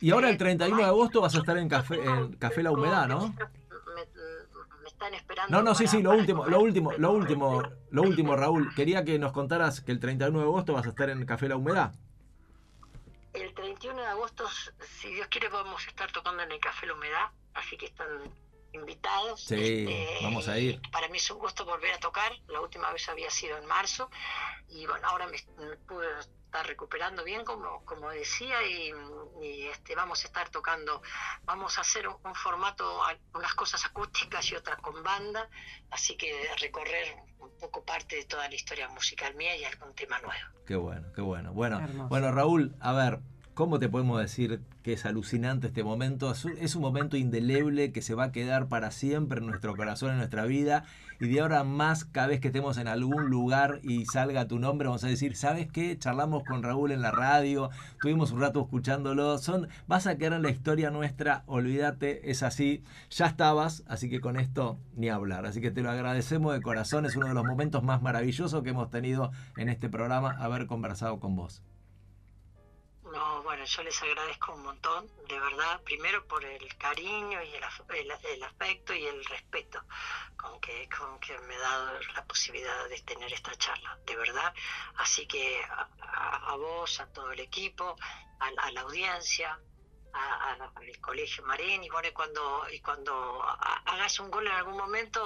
Y 0.00 0.10
ahora 0.10 0.28
el 0.28 0.34
Eh, 0.34 0.38
31 0.38 0.76
de 0.76 0.82
ay, 0.84 0.88
agosto 0.88 1.20
vas 1.20 1.34
a 1.34 1.38
estar 1.38 1.56
en 1.58 1.68
Café, 1.68 1.96
en 2.04 2.32
Café 2.36 2.62
La 2.62 2.70
Humedad, 2.70 3.08
¿no? 3.08 3.34
Están 4.96 5.12
esperando. 5.14 5.54
No, 5.54 5.62
no, 5.62 5.74
sí, 5.74 5.84
para- 5.84 5.90
sí, 5.98 6.02
lo 6.02 6.10
último, 6.12 6.38
comer, 6.40 6.52
lo 6.52 6.60
último, 6.62 6.92
lo 6.92 7.12
último, 7.12 7.62
lo 7.90 8.02
último, 8.02 8.34
Raúl. 8.34 8.74
Quería 8.74 9.04
que 9.04 9.18
nos 9.18 9.32
contaras 9.32 9.82
que 9.82 9.92
el 9.92 10.00
31 10.00 10.38
de 10.38 10.44
agosto 10.44 10.72
vas 10.72 10.86
a 10.86 10.88
estar 10.88 11.10
en 11.10 11.26
Café 11.26 11.48
La 11.50 11.56
Humedad. 11.56 11.92
El 13.34 13.52
31 13.52 14.00
de 14.00 14.06
agosto, 14.06 14.44
si 15.00 15.12
Dios 15.12 15.26
quiere, 15.28 15.50
vamos 15.50 15.84
a 15.86 15.90
estar 15.90 16.10
tocando 16.12 16.42
en 16.42 16.50
el 16.52 16.58
Café 16.60 16.86
La 16.86 16.94
Humedad, 16.94 17.28
así 17.52 17.76
que 17.76 17.84
están 17.86 18.08
invitados. 18.72 19.42
Sí, 19.42 19.54
Este, 19.86 20.08
vamos 20.22 20.48
a 20.48 20.58
ir. 20.58 20.80
Para 20.90 21.08
mí 21.08 21.18
es 21.18 21.30
un 21.30 21.38
gusto 21.40 21.66
volver 21.66 21.92
a 21.92 21.98
tocar. 21.98 22.32
La 22.48 22.62
última 22.62 22.90
vez 22.92 23.06
había 23.10 23.28
sido 23.30 23.58
en 23.58 23.66
marzo 23.66 24.10
y 24.68 24.86
bueno, 24.86 25.06
ahora 25.08 25.26
me, 25.26 25.36
me 25.62 25.76
pude 25.76 26.06
recuperando 26.62 27.24
bien, 27.24 27.44
como, 27.44 27.84
como 27.84 28.10
decía, 28.10 28.56
y, 28.62 28.92
y, 29.42 29.66
este, 29.66 29.94
vamos 29.94 30.24
a 30.24 30.26
estar 30.26 30.48
tocando, 30.50 31.02
vamos 31.44 31.78
a 31.78 31.82
hacer 31.82 32.08
un, 32.08 32.16
un 32.24 32.34
formato, 32.34 33.00
unas 33.34 33.54
cosas 33.54 33.84
acústicas 33.84 34.50
y 34.50 34.54
otras 34.54 34.78
con 34.78 35.02
banda, 35.02 35.48
así 35.90 36.16
que 36.16 36.48
recorrer 36.60 37.16
un 37.38 37.56
poco 37.58 37.84
parte 37.84 38.16
de 38.16 38.24
toda 38.24 38.48
la 38.48 38.54
historia 38.54 38.88
musical 38.88 39.34
mía 39.34 39.56
y 39.56 39.64
algún 39.64 39.94
tema 39.94 40.18
nuevo. 40.20 40.64
Qué 40.66 40.76
bueno, 40.76 41.12
qué 41.14 41.20
bueno. 41.20 41.52
Bueno, 41.52 41.78
Hermoso. 41.78 42.08
bueno, 42.08 42.32
Raúl, 42.32 42.74
a 42.80 42.92
ver, 42.92 43.20
¿cómo 43.56 43.78
te 43.78 43.88
podemos 43.88 44.20
decir 44.20 44.60
que 44.82 44.92
es 44.92 45.06
alucinante 45.06 45.68
este 45.68 45.82
momento? 45.82 46.30
Es 46.60 46.76
un, 46.76 46.82
momento 46.82 47.16
indeleble 47.16 47.90
que 47.90 48.02
se 48.02 48.14
va 48.14 48.24
a 48.24 48.32
quedar 48.32 48.68
para 48.68 48.90
siempre 48.90 49.40
en 49.40 49.46
nuestro 49.46 49.74
corazón, 49.74 50.10
en 50.10 50.18
nuestra 50.18 50.44
vida. 50.44 50.84
Y 51.20 51.28
de 51.28 51.40
ahora 51.40 51.64
más, 51.64 52.04
cada 52.04 52.26
vez 52.26 52.40
que 52.40 52.48
estemos 52.48 52.76
en 52.76 52.86
algún 52.86 53.30
lugar 53.30 53.80
y 53.82 54.04
salga 54.04 54.46
tu 54.46 54.58
nombre, 54.58 54.88
vamos 54.88 55.04
a 55.04 55.08
decir, 55.08 55.36
¿sabes 55.36 55.72
qué? 55.72 55.98
Charlamos 55.98 56.44
con 56.44 56.62
Raúl 56.62 56.92
en 56.92 57.00
la 57.00 57.12
radio, 57.12 57.70
tuvimos 58.02 58.30
un 58.30 58.42
rato 58.42 58.60
escuchándolo. 58.60 59.38
Son, 59.38 59.68
vas 59.88 60.06
a 60.06 60.18
quedar 60.18 60.34
en 60.34 60.42
la 60.42 60.50
historia 60.50 60.90
nuestra, 60.90 61.42
olvídate, 61.46 62.30
es 62.30 62.42
así. 62.42 62.84
Ya 63.08 63.24
estabas, 63.24 63.84
así 63.88 64.10
que 64.10 64.20
con 64.20 64.38
esto 64.38 64.78
ni 64.96 65.08
hablar. 65.08 65.46
Así 65.46 65.62
que 65.62 65.70
te 65.70 65.80
lo 65.80 65.90
agradecemos 65.90 66.52
de 66.52 66.60
corazón. 66.60 67.06
Es 67.06 67.16
uno 67.16 67.28
de 67.28 67.34
los 67.34 67.46
momentos 67.46 67.82
más 67.82 68.02
maravillosos 68.02 68.62
que 68.62 68.70
hemos 68.70 68.90
tenido 68.90 69.32
en 69.56 69.70
este 69.70 69.88
programa, 69.88 70.32
haber 70.32 70.66
conversado 70.66 71.20
con 71.20 71.36
vos. 71.36 71.62
No, 73.16 73.42
bueno, 73.42 73.64
yo 73.64 73.82
les 73.82 74.02
agradezco 74.02 74.52
un 74.52 74.62
montón, 74.62 75.10
de 75.28 75.40
verdad, 75.40 75.80
primero 75.84 76.26
por 76.28 76.44
el 76.44 76.76
cariño 76.76 77.42
y 77.42 77.54
el, 77.54 77.64
el- 78.00 78.18
el 78.34 78.42
afecto 78.42 78.92
y 78.94 79.06
el 79.06 79.24
respeto 79.24 79.82
con 80.36 80.60
que, 80.60 80.86
con 80.90 81.18
que 81.18 81.38
me 81.40 81.54
ha 81.56 81.60
dado 81.60 82.00
la 82.14 82.24
posibilidad 82.26 82.88
de 82.90 83.00
tener 83.02 83.32
esta 83.32 83.54
charla, 83.56 83.98
de 84.06 84.16
verdad. 84.16 84.52
Así 84.96 85.26
que 85.26 85.62
a, 85.64 85.88
a- 86.00 86.52
a 86.52 86.56
vos, 86.56 87.00
a 87.00 87.06
todo 87.10 87.32
el 87.32 87.40
equipo, 87.40 87.96
a, 88.38 88.48
a 88.48 88.70
la 88.72 88.82
audiencia, 88.82 89.58
a- 90.16 90.50
a- 90.64 90.70
al 90.80 90.98
colegio 91.00 91.44
Marín, 91.44 91.84
y 91.84 91.88
bueno, 91.90 92.08
y 92.08 92.12
cuando, 92.12 92.62
y 92.74 92.80
cuando 92.80 93.42
ha- 93.44 93.82
hagas 93.86 94.18
un 94.20 94.30
gol 94.30 94.46
en 94.46 94.52
algún 94.52 94.76
momento, 94.76 95.20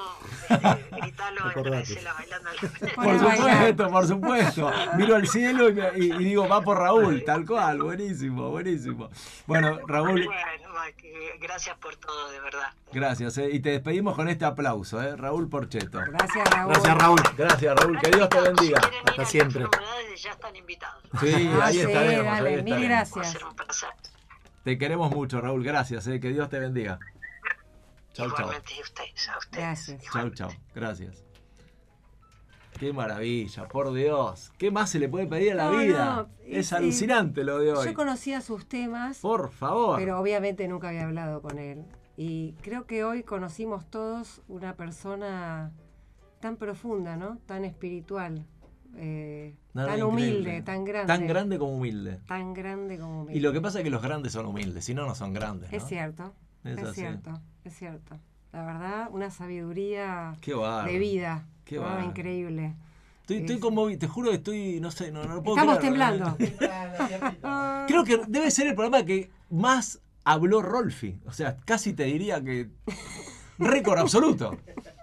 este, 0.49 0.87
gritalo 1.01 1.45
agradecela 1.45 2.13
bailando. 2.15 2.51
Por 2.97 3.19
supuesto, 3.19 3.91
por 3.91 4.07
supuesto. 4.07 4.73
Miro 4.97 5.17
al 5.17 5.27
cielo 5.29 5.69
y, 5.69 5.73
me- 5.75 5.91
y- 5.97 6.13
y 6.13 6.25
digo, 6.25 6.49
va 6.49 6.61
por 6.61 6.79
Raúl, 6.79 7.25
tal 7.25 7.47
cual, 7.47 7.83
buenísimo, 7.83 8.51
buenísimo. 8.51 9.11
Bueno, 9.47 9.79
Raúl, 9.87 10.25
Bueno, 10.27 10.41
gracias 11.41 11.77
por 11.79 11.97
todo, 11.97 12.31
de 12.31 12.41
verdad. 12.41 12.73
gracias. 12.93 13.39
eh, 13.39 13.49
y 13.53 13.61
te 13.61 13.71
despedimos 13.71 14.15
con 14.17 14.29
este 14.29 14.45
aplauso, 14.45 15.01
¿eh? 15.03 15.17
Raúl 15.17 15.49
Porcheto. 15.49 16.01
Gracias, 16.07 16.51
Raúl. 16.51 16.73
Gracias, 16.73 16.99
Raúl. 16.99 17.21
Gracias, 17.37 17.77
Raúl, 17.77 17.99
que 18.01 18.11
Dios 18.11 18.29
te 18.29 18.41
bendiga. 18.41 18.81
Si 18.83 18.97
Hasta 19.11 19.25
siempre. 19.27 19.65
Ya 20.17 20.31
están 20.33 20.55
invitados. 20.57 21.03
Sí, 21.21 21.51
Ah, 21.55 21.65
ahí 21.67 21.75
sí, 21.75 21.81
estaremos, 21.81 22.25
dale, 22.27 22.49
ahí 22.57 22.63
mil 22.63 22.75
estaremos. 22.75 23.13
Va 23.15 23.51
a 23.51 23.65
gracias. 23.65 24.11
Te 24.65 24.77
queremos 24.79 25.11
mucho, 25.15 25.41
Raúl, 25.41 25.65
gracias, 25.65 26.07
eh, 26.07 26.21
que 26.21 26.29
Dios 26.31 26.49
te 26.49 26.59
bendiga. 26.59 26.99
Chau, 28.13 28.29
chau. 28.31 28.41
Igualmente 28.41 28.73
a 28.79 28.83
ustedes, 28.83 29.29
a 29.29 29.39
ustedes. 29.39 29.57
Gracias. 29.65 30.03
Chau, 30.13 30.31
chau, 30.31 30.51
gracias. 30.75 31.25
Qué 32.79 32.93
maravilla, 32.93 33.69
por 33.69 33.93
Dios. 33.93 34.53
¿Qué 34.59 34.71
más 34.71 34.91
se 34.91 34.99
le 34.99 35.09
puede 35.09 35.27
pedir 35.27 35.53
a 35.53 35.55
la 35.57 35.71
No, 35.71 35.79
vida? 35.79 36.17
no, 36.17 36.29
es 36.47 36.59
es- 36.67 36.73
alucinante 36.73 37.45
lo 37.45 37.59
de 37.59 37.73
hoy. 37.73 37.87
Yo 37.87 37.95
conocía 37.95 38.41
sus 38.41 38.67
temas, 38.69 39.19
Por 39.19 39.51
favor. 39.51 39.99
pero 39.99 40.19
obviamente 40.19 40.67
nunca 40.69 40.89
había 40.89 41.05
hablado 41.05 41.43
con 41.43 41.59
él. 41.59 41.85
Y 42.17 42.53
creo 42.63 42.87
que 42.87 43.05
hoy 43.05 43.23
conocimos 43.23 43.89
todos 43.91 44.43
una 44.49 44.77
persona 44.77 45.73
tan 46.41 46.57
profunda, 46.57 47.17
¿no? 47.17 47.39
Tan 47.47 47.65
espiritual, 47.65 48.47
eh, 48.97 49.55
tan 49.73 49.85
increíble. 49.85 50.05
humilde, 50.05 50.63
tan 50.63 50.85
grande. 50.85 51.07
Tan 51.13 51.27
grande 51.27 51.59
como 51.59 51.75
humilde. 51.77 52.19
Tan 52.27 52.55
grande 52.55 52.99
como 52.99 53.23
humilde. 53.23 53.39
Y 53.39 53.41
lo 53.41 53.53
que 53.53 53.61
pasa 53.61 53.79
es 53.79 53.85
que 53.85 53.91
los 53.91 54.03
grandes 54.03 54.33
son 54.33 54.47
humildes, 54.47 54.85
si 54.85 54.95
no, 54.95 55.07
no 55.07 55.15
son 55.15 55.33
grandes. 55.33 55.71
¿no? 55.71 55.77
Es 55.79 55.85
cierto, 55.85 56.33
Es 56.65 56.95
cierto, 56.95 57.41
es 57.65 57.75
cierto. 57.77 58.19
La 58.53 58.65
verdad, 58.65 59.09
una 59.13 59.31
sabiduría 59.31 60.35
de 60.45 60.99
vida. 60.99 61.47
Qué 61.65 61.77
¿no? 61.77 61.83
bárbaro. 61.83 62.05
Increíble. 62.07 62.75
Estoy, 63.21 63.37
estoy 63.39 63.57
Es- 63.57 63.61
conmovido, 63.63 63.99
te 64.01 64.09
juro 64.09 64.31
que 64.31 64.37
estoy, 64.37 64.81
no 64.81 64.91
sé, 64.91 65.13
no, 65.13 65.23
no 65.25 65.41
puedo 65.43 65.57
Estamos 65.57 65.79
temblando. 65.79 66.37
Creo 67.87 68.05
que 68.05 68.21
debe 68.29 68.51
ser 68.51 68.67
el 68.67 68.75
programa 68.75 69.05
que 69.05 69.31
más 69.51 70.01
habló 70.25 70.63
Rolfi. 70.63 71.19
O 71.27 71.33
sea, 71.33 71.57
casi 71.65 71.93
te 71.93 72.05
diría 72.05 72.43
que. 72.43 72.71
Récord 73.59 73.99
absoluto. 73.99 74.57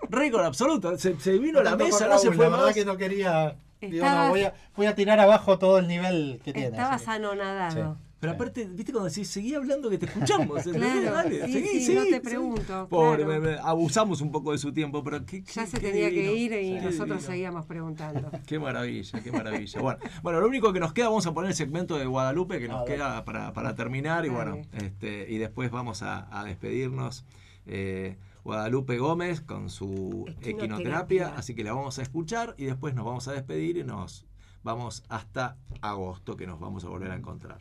Récord 0.10 0.44
absoluto. 0.44 0.98
Se, 0.98 1.18
se 1.20 1.38
vino 1.38 1.60
a 1.60 1.64
la 1.64 1.76
mesa, 1.76 2.08
no 2.08 2.18
se 2.18 2.32
fue 2.32 2.46
La 2.46 2.50
verdad 2.52 2.66
más. 2.68 2.76
que 2.76 2.86
no 2.86 2.98
quería. 2.98 3.56
Digo, 3.82 4.06
no, 4.10 4.30
voy, 4.30 4.42
a, 4.44 4.54
voy 4.76 4.86
a 4.88 4.96
tirar 4.96 5.20
abajo 5.20 5.60
todo 5.60 5.78
el 5.80 5.88
nivel 5.88 6.40
que 6.44 6.54
tiene. 6.54 6.70
Estabas 6.70 7.02
así 7.04 7.12
anonadado. 7.12 7.98
Pero 8.20 8.34
aparte, 8.34 8.66
viste 8.66 8.92
cuando 8.92 9.10
decís, 9.10 9.28
seguí 9.28 9.54
hablando 9.54 9.92
que 9.92 10.00
te 10.00 10.08
escuchamos. 10.08 10.64
Claro, 10.64 11.12
Dale, 11.14 11.46
sí, 11.46 11.54
seguí, 11.54 11.68
sí, 11.68 11.82
seguí, 11.82 11.96
no 12.00 12.04
te 12.06 12.10
seguí. 12.10 12.20
pregunto, 12.22 12.88
Pobre, 12.90 13.24
claro. 13.24 13.42
me- 13.42 13.52
me- 13.52 13.58
abusamos 13.60 14.22
un 14.22 14.32
poco 14.32 14.54
de 14.54 14.58
su 14.58 14.74
tiempo, 14.74 15.04
pero 15.04 15.24
qué, 15.24 15.44
Ya 15.44 15.66
qué- 15.66 15.68
se 15.68 15.80
qué 15.80 15.92
tenía 15.92 16.10
que 16.10 16.34
ir 16.36 16.52
y 16.54 16.72
nosotros 16.80 16.98
divino. 17.10 17.20
seguíamos 17.22 17.66
preguntando. 17.68 18.32
Qué 18.48 18.58
maravilla, 18.58 19.20
qué 19.22 19.32
maravilla. 19.32 19.80
Bueno, 19.82 20.00
bueno, 20.24 20.40
lo 20.42 20.48
único 20.48 20.74
que 20.74 20.80
nos 20.80 20.94
queda, 20.94 21.10
vamos 21.10 21.28
a 21.28 21.34
poner 21.36 21.52
el 21.52 21.56
segmento 21.56 21.96
de 22.00 22.08
Guadalupe 22.08 22.60
que 22.60 22.68
nos 22.68 22.86
queda 22.86 23.24
para, 23.24 23.54
para 23.54 23.76
terminar 23.76 24.26
y 24.26 24.30
bueno, 24.30 24.64
este, 24.74 25.28
y 25.30 25.38
después 25.38 25.70
vamos 25.70 26.02
a, 26.02 26.28
a 26.32 26.44
despedirnos. 26.44 27.24
Eh, 27.68 28.16
Guadalupe 28.48 28.98
Gómez 28.98 29.42
con 29.42 29.70
su 29.70 30.26
Equinoterapia. 30.40 31.34
así 31.36 31.54
que 31.54 31.66
la 31.66 31.74
vamos 31.74 32.00
a 32.00 32.02
escuchar 32.02 32.56
y 32.58 32.64
después 32.64 32.96
nos 32.96 33.04
vamos 33.04 33.28
a 33.28 33.34
despedir 33.34 33.76
y 33.76 33.84
nos 33.84 34.26
vamos 34.64 35.04
hasta 35.10 35.58
agosto 35.82 36.38
que 36.38 36.48
nos 36.48 36.58
vamos 36.58 36.86
a 36.86 36.88
volver 36.88 37.12
a 37.12 37.16
encontrar. 37.16 37.60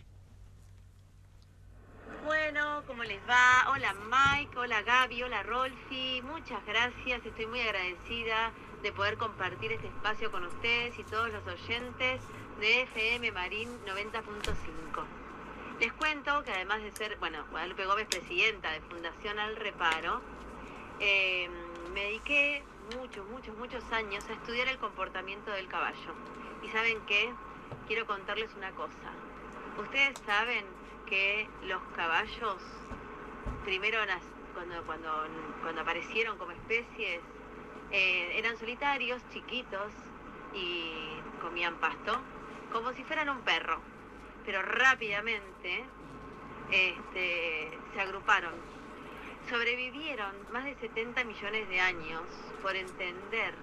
Bueno, 2.25 2.85
¿cómo 2.87 3.03
les 3.03 3.19
va? 3.29 3.69
Hola 3.73 3.97
Mike, 3.97 4.57
hola 4.57 4.83
Gaby, 4.83 5.25
hola 5.25 5.43
Rolfi, 5.43 6.23
muchas 6.23 6.65
gracias, 6.65 7.27
estoy 7.27 7.47
muy 7.47 7.59
agradecida 7.63 8.53
de 8.85 8.93
poder 8.93 9.17
compartir 9.17 9.73
este 9.73 9.89
espacio 9.89 10.31
con 10.31 10.45
ustedes 10.45 10.97
y 11.01 11.03
todos 11.03 11.33
los 11.33 11.45
oyentes 11.49 12.23
de 12.61 12.83
FM 12.83 13.33
Marín 13.33 13.71
90.5. 13.87 15.05
Les 15.81 15.93
cuento 15.95 16.45
que 16.45 16.53
además 16.53 16.81
de 16.81 16.93
ser, 16.93 17.17
bueno, 17.19 17.45
Guadalupe 17.51 17.87
Gómez, 17.87 18.07
presidenta 18.07 18.71
de 18.71 18.81
Fundación 18.83 19.41
Al 19.41 19.57
Reparo, 19.57 20.36
eh, 21.01 21.49
me 21.93 22.05
dediqué 22.05 22.63
muchos, 22.97 23.27
muchos, 23.29 23.57
muchos 23.57 23.85
años 23.93 24.25
a 24.29 24.33
estudiar 24.33 24.69
el 24.69 24.79
comportamiento 24.79 25.51
del 25.51 25.69
caballo. 25.69 26.15
Y 26.63 26.69
saben 26.69 26.99
qué, 27.07 27.33
quiero 27.87 28.07
contarles 28.07 28.55
una 28.55 28.71
cosa. 28.73 29.13
Ustedes 29.79 30.17
saben 30.25 30.65
que 31.07 31.49
los 31.65 31.83
caballos, 31.95 32.63
primero 33.65 33.99
cuando, 34.55 34.83
cuando, 34.85 35.11
cuando 35.63 35.83
aparecieron 35.83 36.39
como 36.39 36.53
especies, 36.53 37.21
eh, 37.93 38.39
eran 38.39 38.57
solitarios, 38.59 39.23
chiquitos 39.33 39.93
y 40.55 40.93
comían 41.41 41.77
pasto, 41.77 42.19
como 42.73 42.93
si 42.93 43.05
fueran 43.05 43.29
un 43.29 43.41
perro. 43.43 43.81
Pero 44.45 44.63
rápidamente 44.63 45.85
este, 46.71 47.79
se 47.95 48.01
agruparon. 48.01 48.76
Sobrevivieron 49.49 50.35
más 50.53 50.65
de 50.65 50.75
70 50.75 51.23
millones 51.25 51.69
de 51.69 51.81
años 51.81 52.23
por 52.63 52.75
entender 52.75 53.55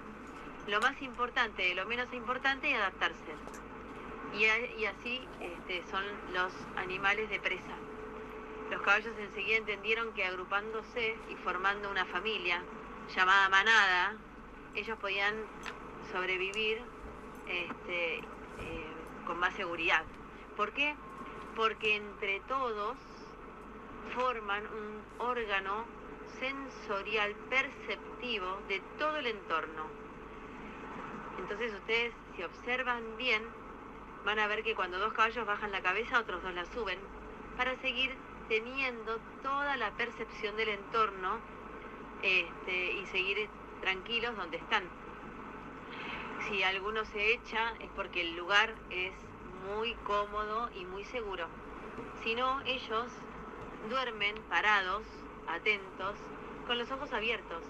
lo 0.67 0.79
más 0.79 1.01
importante 1.01 1.75
lo 1.75 1.85
menos 1.85 2.07
importante 2.13 2.69
y 2.69 2.73
adaptarse. 2.73 3.35
Y 4.33 4.85
así 4.85 5.21
este, 5.41 5.83
son 5.91 6.03
los 6.33 6.51
animales 6.77 7.29
de 7.29 7.39
presa. 7.39 7.75
Los 8.71 8.81
caballos 8.81 9.13
enseguida 9.19 9.57
entendieron 9.57 10.13
que 10.13 10.25
agrupándose 10.25 11.17
y 11.29 11.35
formando 11.43 11.91
una 11.91 12.05
familia 12.05 12.63
llamada 13.13 13.49
manada, 13.49 14.15
ellos 14.73 14.97
podían 14.99 15.35
sobrevivir 16.11 16.81
este, 17.47 18.19
eh, 18.19 18.23
con 19.27 19.37
más 19.37 19.53
seguridad. 19.55 20.03
¿Por 20.55 20.71
qué? 20.71 20.95
Porque 21.55 21.97
entre 21.97 22.39
todos 22.41 22.95
forman 24.15 24.63
un 24.67 25.01
órgano 25.19 25.85
sensorial 26.39 27.33
perceptivo 27.49 28.59
de 28.67 28.81
todo 28.97 29.17
el 29.17 29.27
entorno. 29.27 29.87
Entonces 31.39 31.73
ustedes, 31.73 32.13
si 32.35 32.43
observan 32.43 33.17
bien, 33.17 33.43
van 34.25 34.39
a 34.39 34.47
ver 34.47 34.63
que 34.63 34.75
cuando 34.75 34.99
dos 34.99 35.13
caballos 35.13 35.45
bajan 35.45 35.71
la 35.71 35.81
cabeza, 35.81 36.19
otros 36.19 36.41
dos 36.43 36.53
la 36.53 36.65
suben, 36.65 36.99
para 37.57 37.75
seguir 37.77 38.15
teniendo 38.47 39.19
toda 39.41 39.77
la 39.77 39.91
percepción 39.91 40.55
del 40.57 40.69
entorno 40.69 41.39
este, 42.21 42.93
y 42.93 43.05
seguir 43.07 43.49
tranquilos 43.81 44.35
donde 44.35 44.57
están. 44.57 44.83
Si 46.47 46.63
alguno 46.63 47.05
se 47.05 47.33
echa 47.33 47.73
es 47.79 47.89
porque 47.95 48.21
el 48.21 48.35
lugar 48.35 48.73
es 48.89 49.13
muy 49.75 49.93
cómodo 50.05 50.69
y 50.75 50.85
muy 50.85 51.05
seguro. 51.05 51.47
Si 52.23 52.35
no, 52.35 52.61
ellos 52.61 53.07
duermen 53.89 54.35
parados, 54.49 55.03
atentos, 55.47 56.15
con 56.67 56.77
los 56.77 56.89
ojos 56.91 57.11
abiertos 57.13 57.63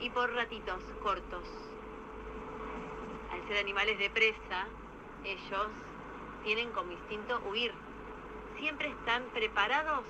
y 0.00 0.10
por 0.10 0.32
ratitos 0.32 0.82
cortos. 1.02 1.44
Al 3.32 3.46
ser 3.48 3.58
animales 3.58 3.98
de 3.98 4.10
presa, 4.10 4.66
ellos 5.24 5.68
tienen 6.44 6.70
como 6.70 6.92
instinto 6.92 7.40
huir. 7.48 7.72
Siempre 8.58 8.88
están 8.88 9.24
preparados 9.32 10.04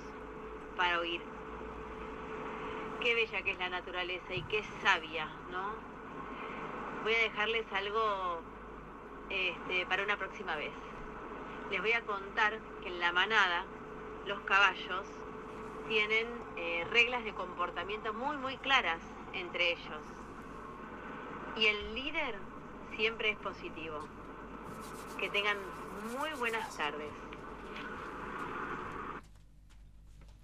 para 0.77 0.99
huir. 0.99 1.21
Qué 3.01 3.15
bella 3.15 3.41
que 3.41 3.51
es 3.51 3.59
la 3.59 3.69
naturaleza 3.69 4.33
y 4.33 4.43
qué 4.43 4.63
sabia, 4.81 5.27
¿no? 5.51 5.73
Voy 7.03 7.13
a 7.13 7.19
dejarles 7.19 7.65
algo 7.73 8.41
este, 9.29 9.85
para 9.87 10.03
una 10.03 10.17
próxima 10.17 10.55
vez. 10.55 10.71
Les 11.69 11.81
voy 11.81 11.93
a 11.93 12.01
contar 12.01 12.59
que 12.81 12.89
en 12.89 12.99
la 12.99 13.11
manada 13.11 13.65
los 14.25 14.39
caballos 14.41 15.05
tienen 15.87 16.27
eh, 16.57 16.85
reglas 16.91 17.23
de 17.23 17.33
comportamiento 17.33 18.13
muy, 18.13 18.37
muy 18.37 18.57
claras 18.57 18.99
entre 19.33 19.73
ellos. 19.73 20.01
Y 21.57 21.65
el 21.65 21.95
líder 21.95 22.35
siempre 22.95 23.31
es 23.31 23.37
positivo. 23.37 23.99
Que 25.19 25.29
tengan 25.29 25.57
muy 26.17 26.29
buenas 26.39 26.75
tardes. 26.75 27.11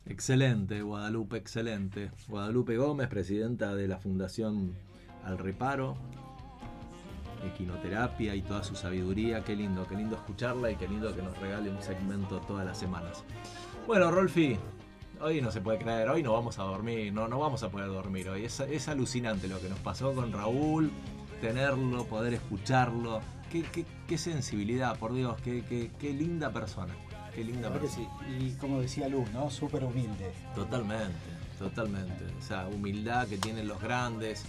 Excelente, 0.06 0.82
Guadalupe, 0.82 1.38
excelente. 1.38 2.12
Guadalupe 2.28 2.78
Gómez, 2.78 3.08
presidenta 3.10 3.76
de 3.76 3.88
la 3.88 4.00
Fundación 4.00 4.76
Al 5.24 5.38
Reparo, 5.38 5.98
Equinoterapia 7.46 8.34
y 8.36 8.42
toda 8.42 8.64
su 8.64 8.76
sabiduría. 8.76 9.44
Qué 9.44 9.56
lindo, 9.56 9.86
qué 9.88 9.96
lindo 9.96 10.16
escucharla 10.16 10.72
y 10.72 10.76
qué 10.78 10.88
lindo 10.88 11.16
que 11.16 11.22
nos 11.22 11.38
regale 11.38 11.70
un 11.70 11.82
segmento 11.82 12.40
todas 12.42 12.66
las 12.66 12.80
semanas. 12.80 13.24
Bueno, 13.86 14.10
Rolfi, 14.10 14.58
hoy 15.22 15.42
no 15.42 15.52
se 15.52 15.62
puede 15.62 15.78
creer, 15.80 16.10
hoy 16.10 16.24
no 16.24 16.34
vamos 16.34 16.60
a 16.60 16.64
dormir, 16.64 17.12
no, 17.14 17.28
no 17.28 17.40
vamos 17.40 17.64
a 17.64 17.70
poder 17.70 17.88
dormir 17.88 18.30
hoy. 18.30 18.46
Es, 18.46 18.60
es 18.60 18.88
alucinante 18.88 19.48
lo 19.48 19.60
que 19.60 19.70
nos 19.70 19.80
pasó 19.80 20.14
con 20.14 20.32
Raúl, 20.32 20.92
tenerlo, 21.42 22.06
poder 22.06 22.34
escucharlo. 22.34 23.22
Qué, 23.52 23.64
qué- 23.64 23.86
qué 24.08 24.18
sensibilidad, 24.18 24.98
por 25.00 25.14
Dios, 25.14 25.36
qué, 25.44 25.64
qué- 25.68 25.92
qué 26.00 26.14
linda 26.14 26.52
persona. 26.52 26.94
Qué 27.34 27.44
linda 27.44 27.72
persona. 27.72 28.08
sí. 28.28 28.36
Y 28.40 28.52
como 28.60 28.82
decía 28.82 29.08
Luz, 29.08 29.30
¿no? 29.32 29.50
Súper 29.50 29.84
humilde. 29.84 30.32
Totalmente, 30.56 31.14
totalmente. 31.58 32.26
O 32.40 32.42
sea, 32.44 32.68
humildad 32.68 33.28
que 33.28 33.38
tienen 33.38 33.68
los 33.68 33.82
grandes, 33.82 34.44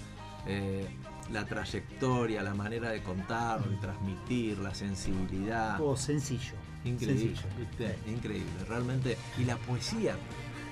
eh, 0.47 0.87
la 1.33 1.45
trayectoria, 1.45 2.43
la 2.43 2.55
manera 2.55 2.91
de 2.91 3.03
contar, 3.03 3.63
de 3.69 3.77
transmitir, 3.77 4.59
la 4.59 4.75
sensibilidad. 4.75 5.77
Todo 5.79 5.97
sencillo. 5.97 6.55
Increíble, 6.85 7.37
Sencillo. 7.37 7.49
¿viste? 7.59 7.99
Increíble, 8.11 8.65
realmente. 8.67 9.17
Y 9.39 9.45
la 9.45 9.57
poesía 9.57 10.17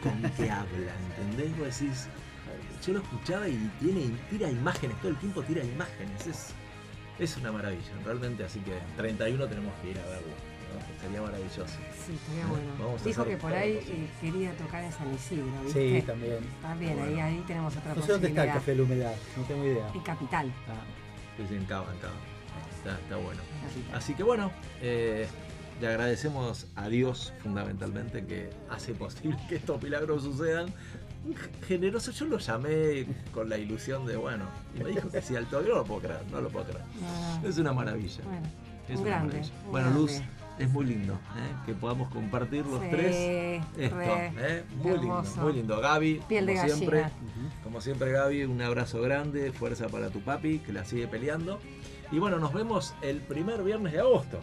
con 0.02 0.22
que 0.32 0.50
habla, 0.50 0.92
¿entendés? 1.18 1.58
Vos 1.58 1.78
decís, 1.80 2.08
yo 2.86 2.92
lo 2.94 2.98
escuchaba 3.00 3.48
y 3.48 3.70
tiene, 3.80 4.10
tira 4.30 4.48
imágenes, 4.50 4.96
todo 4.98 5.10
el 5.10 5.16
tiempo 5.18 5.42
tira 5.42 5.64
imágenes. 5.64 6.26
Es, 6.26 6.54
es 7.18 7.36
una 7.36 7.52
maravilla, 7.52 7.90
realmente. 8.04 8.44
Así 8.44 8.60
que 8.60 8.78
31 8.96 9.46
tenemos 9.46 9.72
que 9.82 9.90
ir 9.90 9.98
a 9.98 10.02
verlo. 10.02 10.28
¿no? 10.68 11.00
Sería 11.02 11.22
maravilloso. 11.22 11.64
Sí, 11.66 12.12
estaría 12.14 12.46
bueno. 12.46 12.66
Vamos 12.78 13.02
Dijo 13.04 13.24
que 13.24 13.36
por 13.36 13.52
ahí 13.52 13.72
eh, 13.82 14.08
quería 14.20 14.52
tocar 14.56 14.84
en 14.84 14.92
San 14.92 15.12
Isidro, 15.14 15.46
¿viste? 15.64 16.00
Sí, 16.00 16.06
también. 16.06 16.38
También, 16.62 16.98
ahí, 16.98 17.08
Bueno. 17.14 17.24
ahí 17.24 17.44
tenemos 17.46 17.76
otra 17.76 17.94
No 17.94 18.02
sé 18.02 18.12
dónde 18.12 18.28
está 18.28 18.44
el 18.44 18.52
café 18.52 18.70
de 18.72 18.76
la 18.76 18.82
humedad, 18.82 19.14
no 19.36 19.42
tengo 19.44 19.64
idea. 19.64 19.88
En 19.94 20.00
Capital. 20.02 20.52
Ah, 20.68 20.74
Sí, 21.36 21.44
sí, 21.48 21.54
en 21.54 21.64
Cava, 21.66 21.92
en 21.92 21.98
Cava. 22.00 22.14
Está, 22.76 22.98
está 23.00 23.16
bueno. 23.16 23.40
Capital. 23.62 23.96
Así 23.96 24.14
que 24.14 24.22
bueno, 24.24 24.50
eh, 24.82 25.26
le 25.80 25.88
agradecemos 25.88 26.66
a 26.76 26.88
Dios 26.88 27.32
fundamentalmente 27.42 28.24
que 28.26 28.50
hace 28.70 28.94
posible 28.94 29.36
que 29.48 29.56
estos 29.56 29.82
milagros 29.82 30.22
sucedan. 30.24 30.72
Generoso, 31.66 32.10
yo 32.12 32.24
lo 32.26 32.38
llamé 32.38 33.06
con 33.34 33.48
la 33.48 33.58
ilusión 33.58 34.06
de, 34.06 34.16
bueno, 34.16 34.44
y 34.78 34.82
me 34.82 34.90
dijo 34.90 35.10
que 35.10 35.20
sí 35.20 35.36
al 35.36 35.46
toque, 35.46 35.68
no 35.68 35.76
lo 35.76 35.84
puedo 35.84 36.00
creer, 36.00 36.20
no 36.30 36.40
lo 36.40 36.48
puedo 36.48 36.64
creer. 36.66 36.84
No, 37.00 37.40
no. 37.42 37.48
Es 37.48 37.58
una 37.58 37.72
maravilla. 37.72 38.22
Bueno, 38.24 38.46
Es 38.88 38.96
un 38.96 39.00
una 39.02 39.10
grande. 39.10 39.32
maravilla. 39.34 39.54
un 39.66 39.70
Bueno, 39.70 39.90
Luz, 39.90 40.20
es 40.58 40.70
muy 40.70 40.86
lindo 40.86 41.12
¿eh? 41.14 41.54
que 41.66 41.74
podamos 41.74 42.08
compartir 42.10 42.64
los 42.66 42.80
Sí, 42.82 42.86
tres 42.90 43.62
esto. 43.76 43.96
re, 43.96 44.32
¿eh? 44.38 44.64
Muy 44.76 44.92
lindo, 44.98 45.24
muy 45.42 45.52
lindo. 45.52 45.80
Gaby, 45.80 46.22
Piel 46.28 46.46
de 46.46 46.56
siempre, 46.70 47.04
como 47.62 47.80
siempre, 47.80 48.10
Gaby, 48.12 48.44
un 48.44 48.62
abrazo 48.62 49.02
grande, 49.02 49.52
fuerza 49.52 49.88
para 49.88 50.08
tu 50.08 50.20
papi, 50.20 50.60
que 50.60 50.72
la 50.72 50.84
sigue 50.84 51.08
peleando. 51.08 51.60
Y 52.10 52.18
bueno, 52.20 52.38
nos 52.38 52.54
vemos 52.54 52.94
el 53.02 53.20
primer 53.20 53.62
viernes 53.62 53.92
de 53.92 54.00
agosto. 54.00 54.40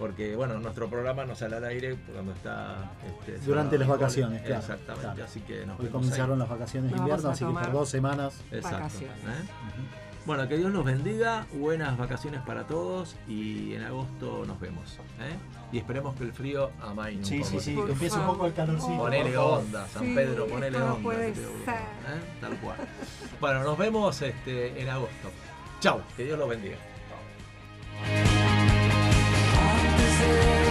Porque 0.00 0.34
bueno, 0.34 0.58
nuestro 0.58 0.88
programa 0.88 1.24
no 1.26 1.36
sale 1.36 1.56
al 1.56 1.64
aire 1.64 1.94
cuando 2.12 2.32
está 2.32 2.90
este, 3.06 3.38
Durante 3.46 3.76
las 3.78 3.86
vacaciones, 3.86 4.40
claro, 4.40 4.60
Exactamente, 4.62 5.06
claro. 5.08 5.24
así 5.24 5.40
que 5.42 5.66
nos 5.66 5.78
Hoy 5.78 5.88
comenzaron 5.88 6.32
ahí. 6.32 6.38
las 6.38 6.48
vacaciones 6.48 6.90
de 6.90 6.96
invierno, 6.96 7.28
así 7.28 7.44
que 7.44 7.52
por 7.52 7.70
dos 7.72 7.88
semanas. 7.90 8.40
Exacto, 8.50 8.78
vacaciones. 8.78 9.16
¿eh? 9.18 9.48
Bueno, 10.24 10.48
que 10.48 10.56
Dios 10.56 10.70
los 10.72 10.84
bendiga, 10.84 11.46
buenas 11.52 11.96
vacaciones 11.98 12.40
para 12.42 12.66
todos 12.66 13.16
y 13.28 13.74
en 13.74 13.82
agosto 13.82 14.44
nos 14.46 14.58
vemos. 14.58 14.98
¿eh? 15.20 15.36
Y 15.72 15.78
esperemos 15.78 16.14
que 16.16 16.24
el 16.24 16.32
frío 16.32 16.70
amaine 16.80 17.18
un 17.18 17.24
Sí, 17.26 17.38
poco. 17.40 17.50
sí, 17.50 17.60
sí, 17.60 17.74
Por 17.74 17.86
que 17.86 17.92
empiece 17.92 18.18
un 18.18 18.26
poco 18.26 18.46
el 18.46 18.54
calorcito. 18.54 18.96
Ponele 18.96 19.36
onda, 19.36 19.86
San 19.88 20.02
Sí, 20.02 20.14
Pedro, 20.14 20.46
ponele 20.46 20.76
onda. 20.80 20.94
puede 21.02 21.26
que 21.34 21.40
te- 21.40 21.46
ser. 21.64 21.74
¿eh? 21.74 22.38
Tal 22.40 22.56
cual. 22.56 22.76
Bueno, 23.38 23.64
nos 23.64 23.76
vemos 23.76 24.22
este, 24.22 24.80
en 24.80 24.88
agosto. 24.88 25.28
Chau, 25.80 26.00
que 26.16 26.24
Dios 26.24 26.38
los 26.38 26.48
bendiga. 26.48 26.76
Antes 28.02 28.39
Jesus. 30.20 30.69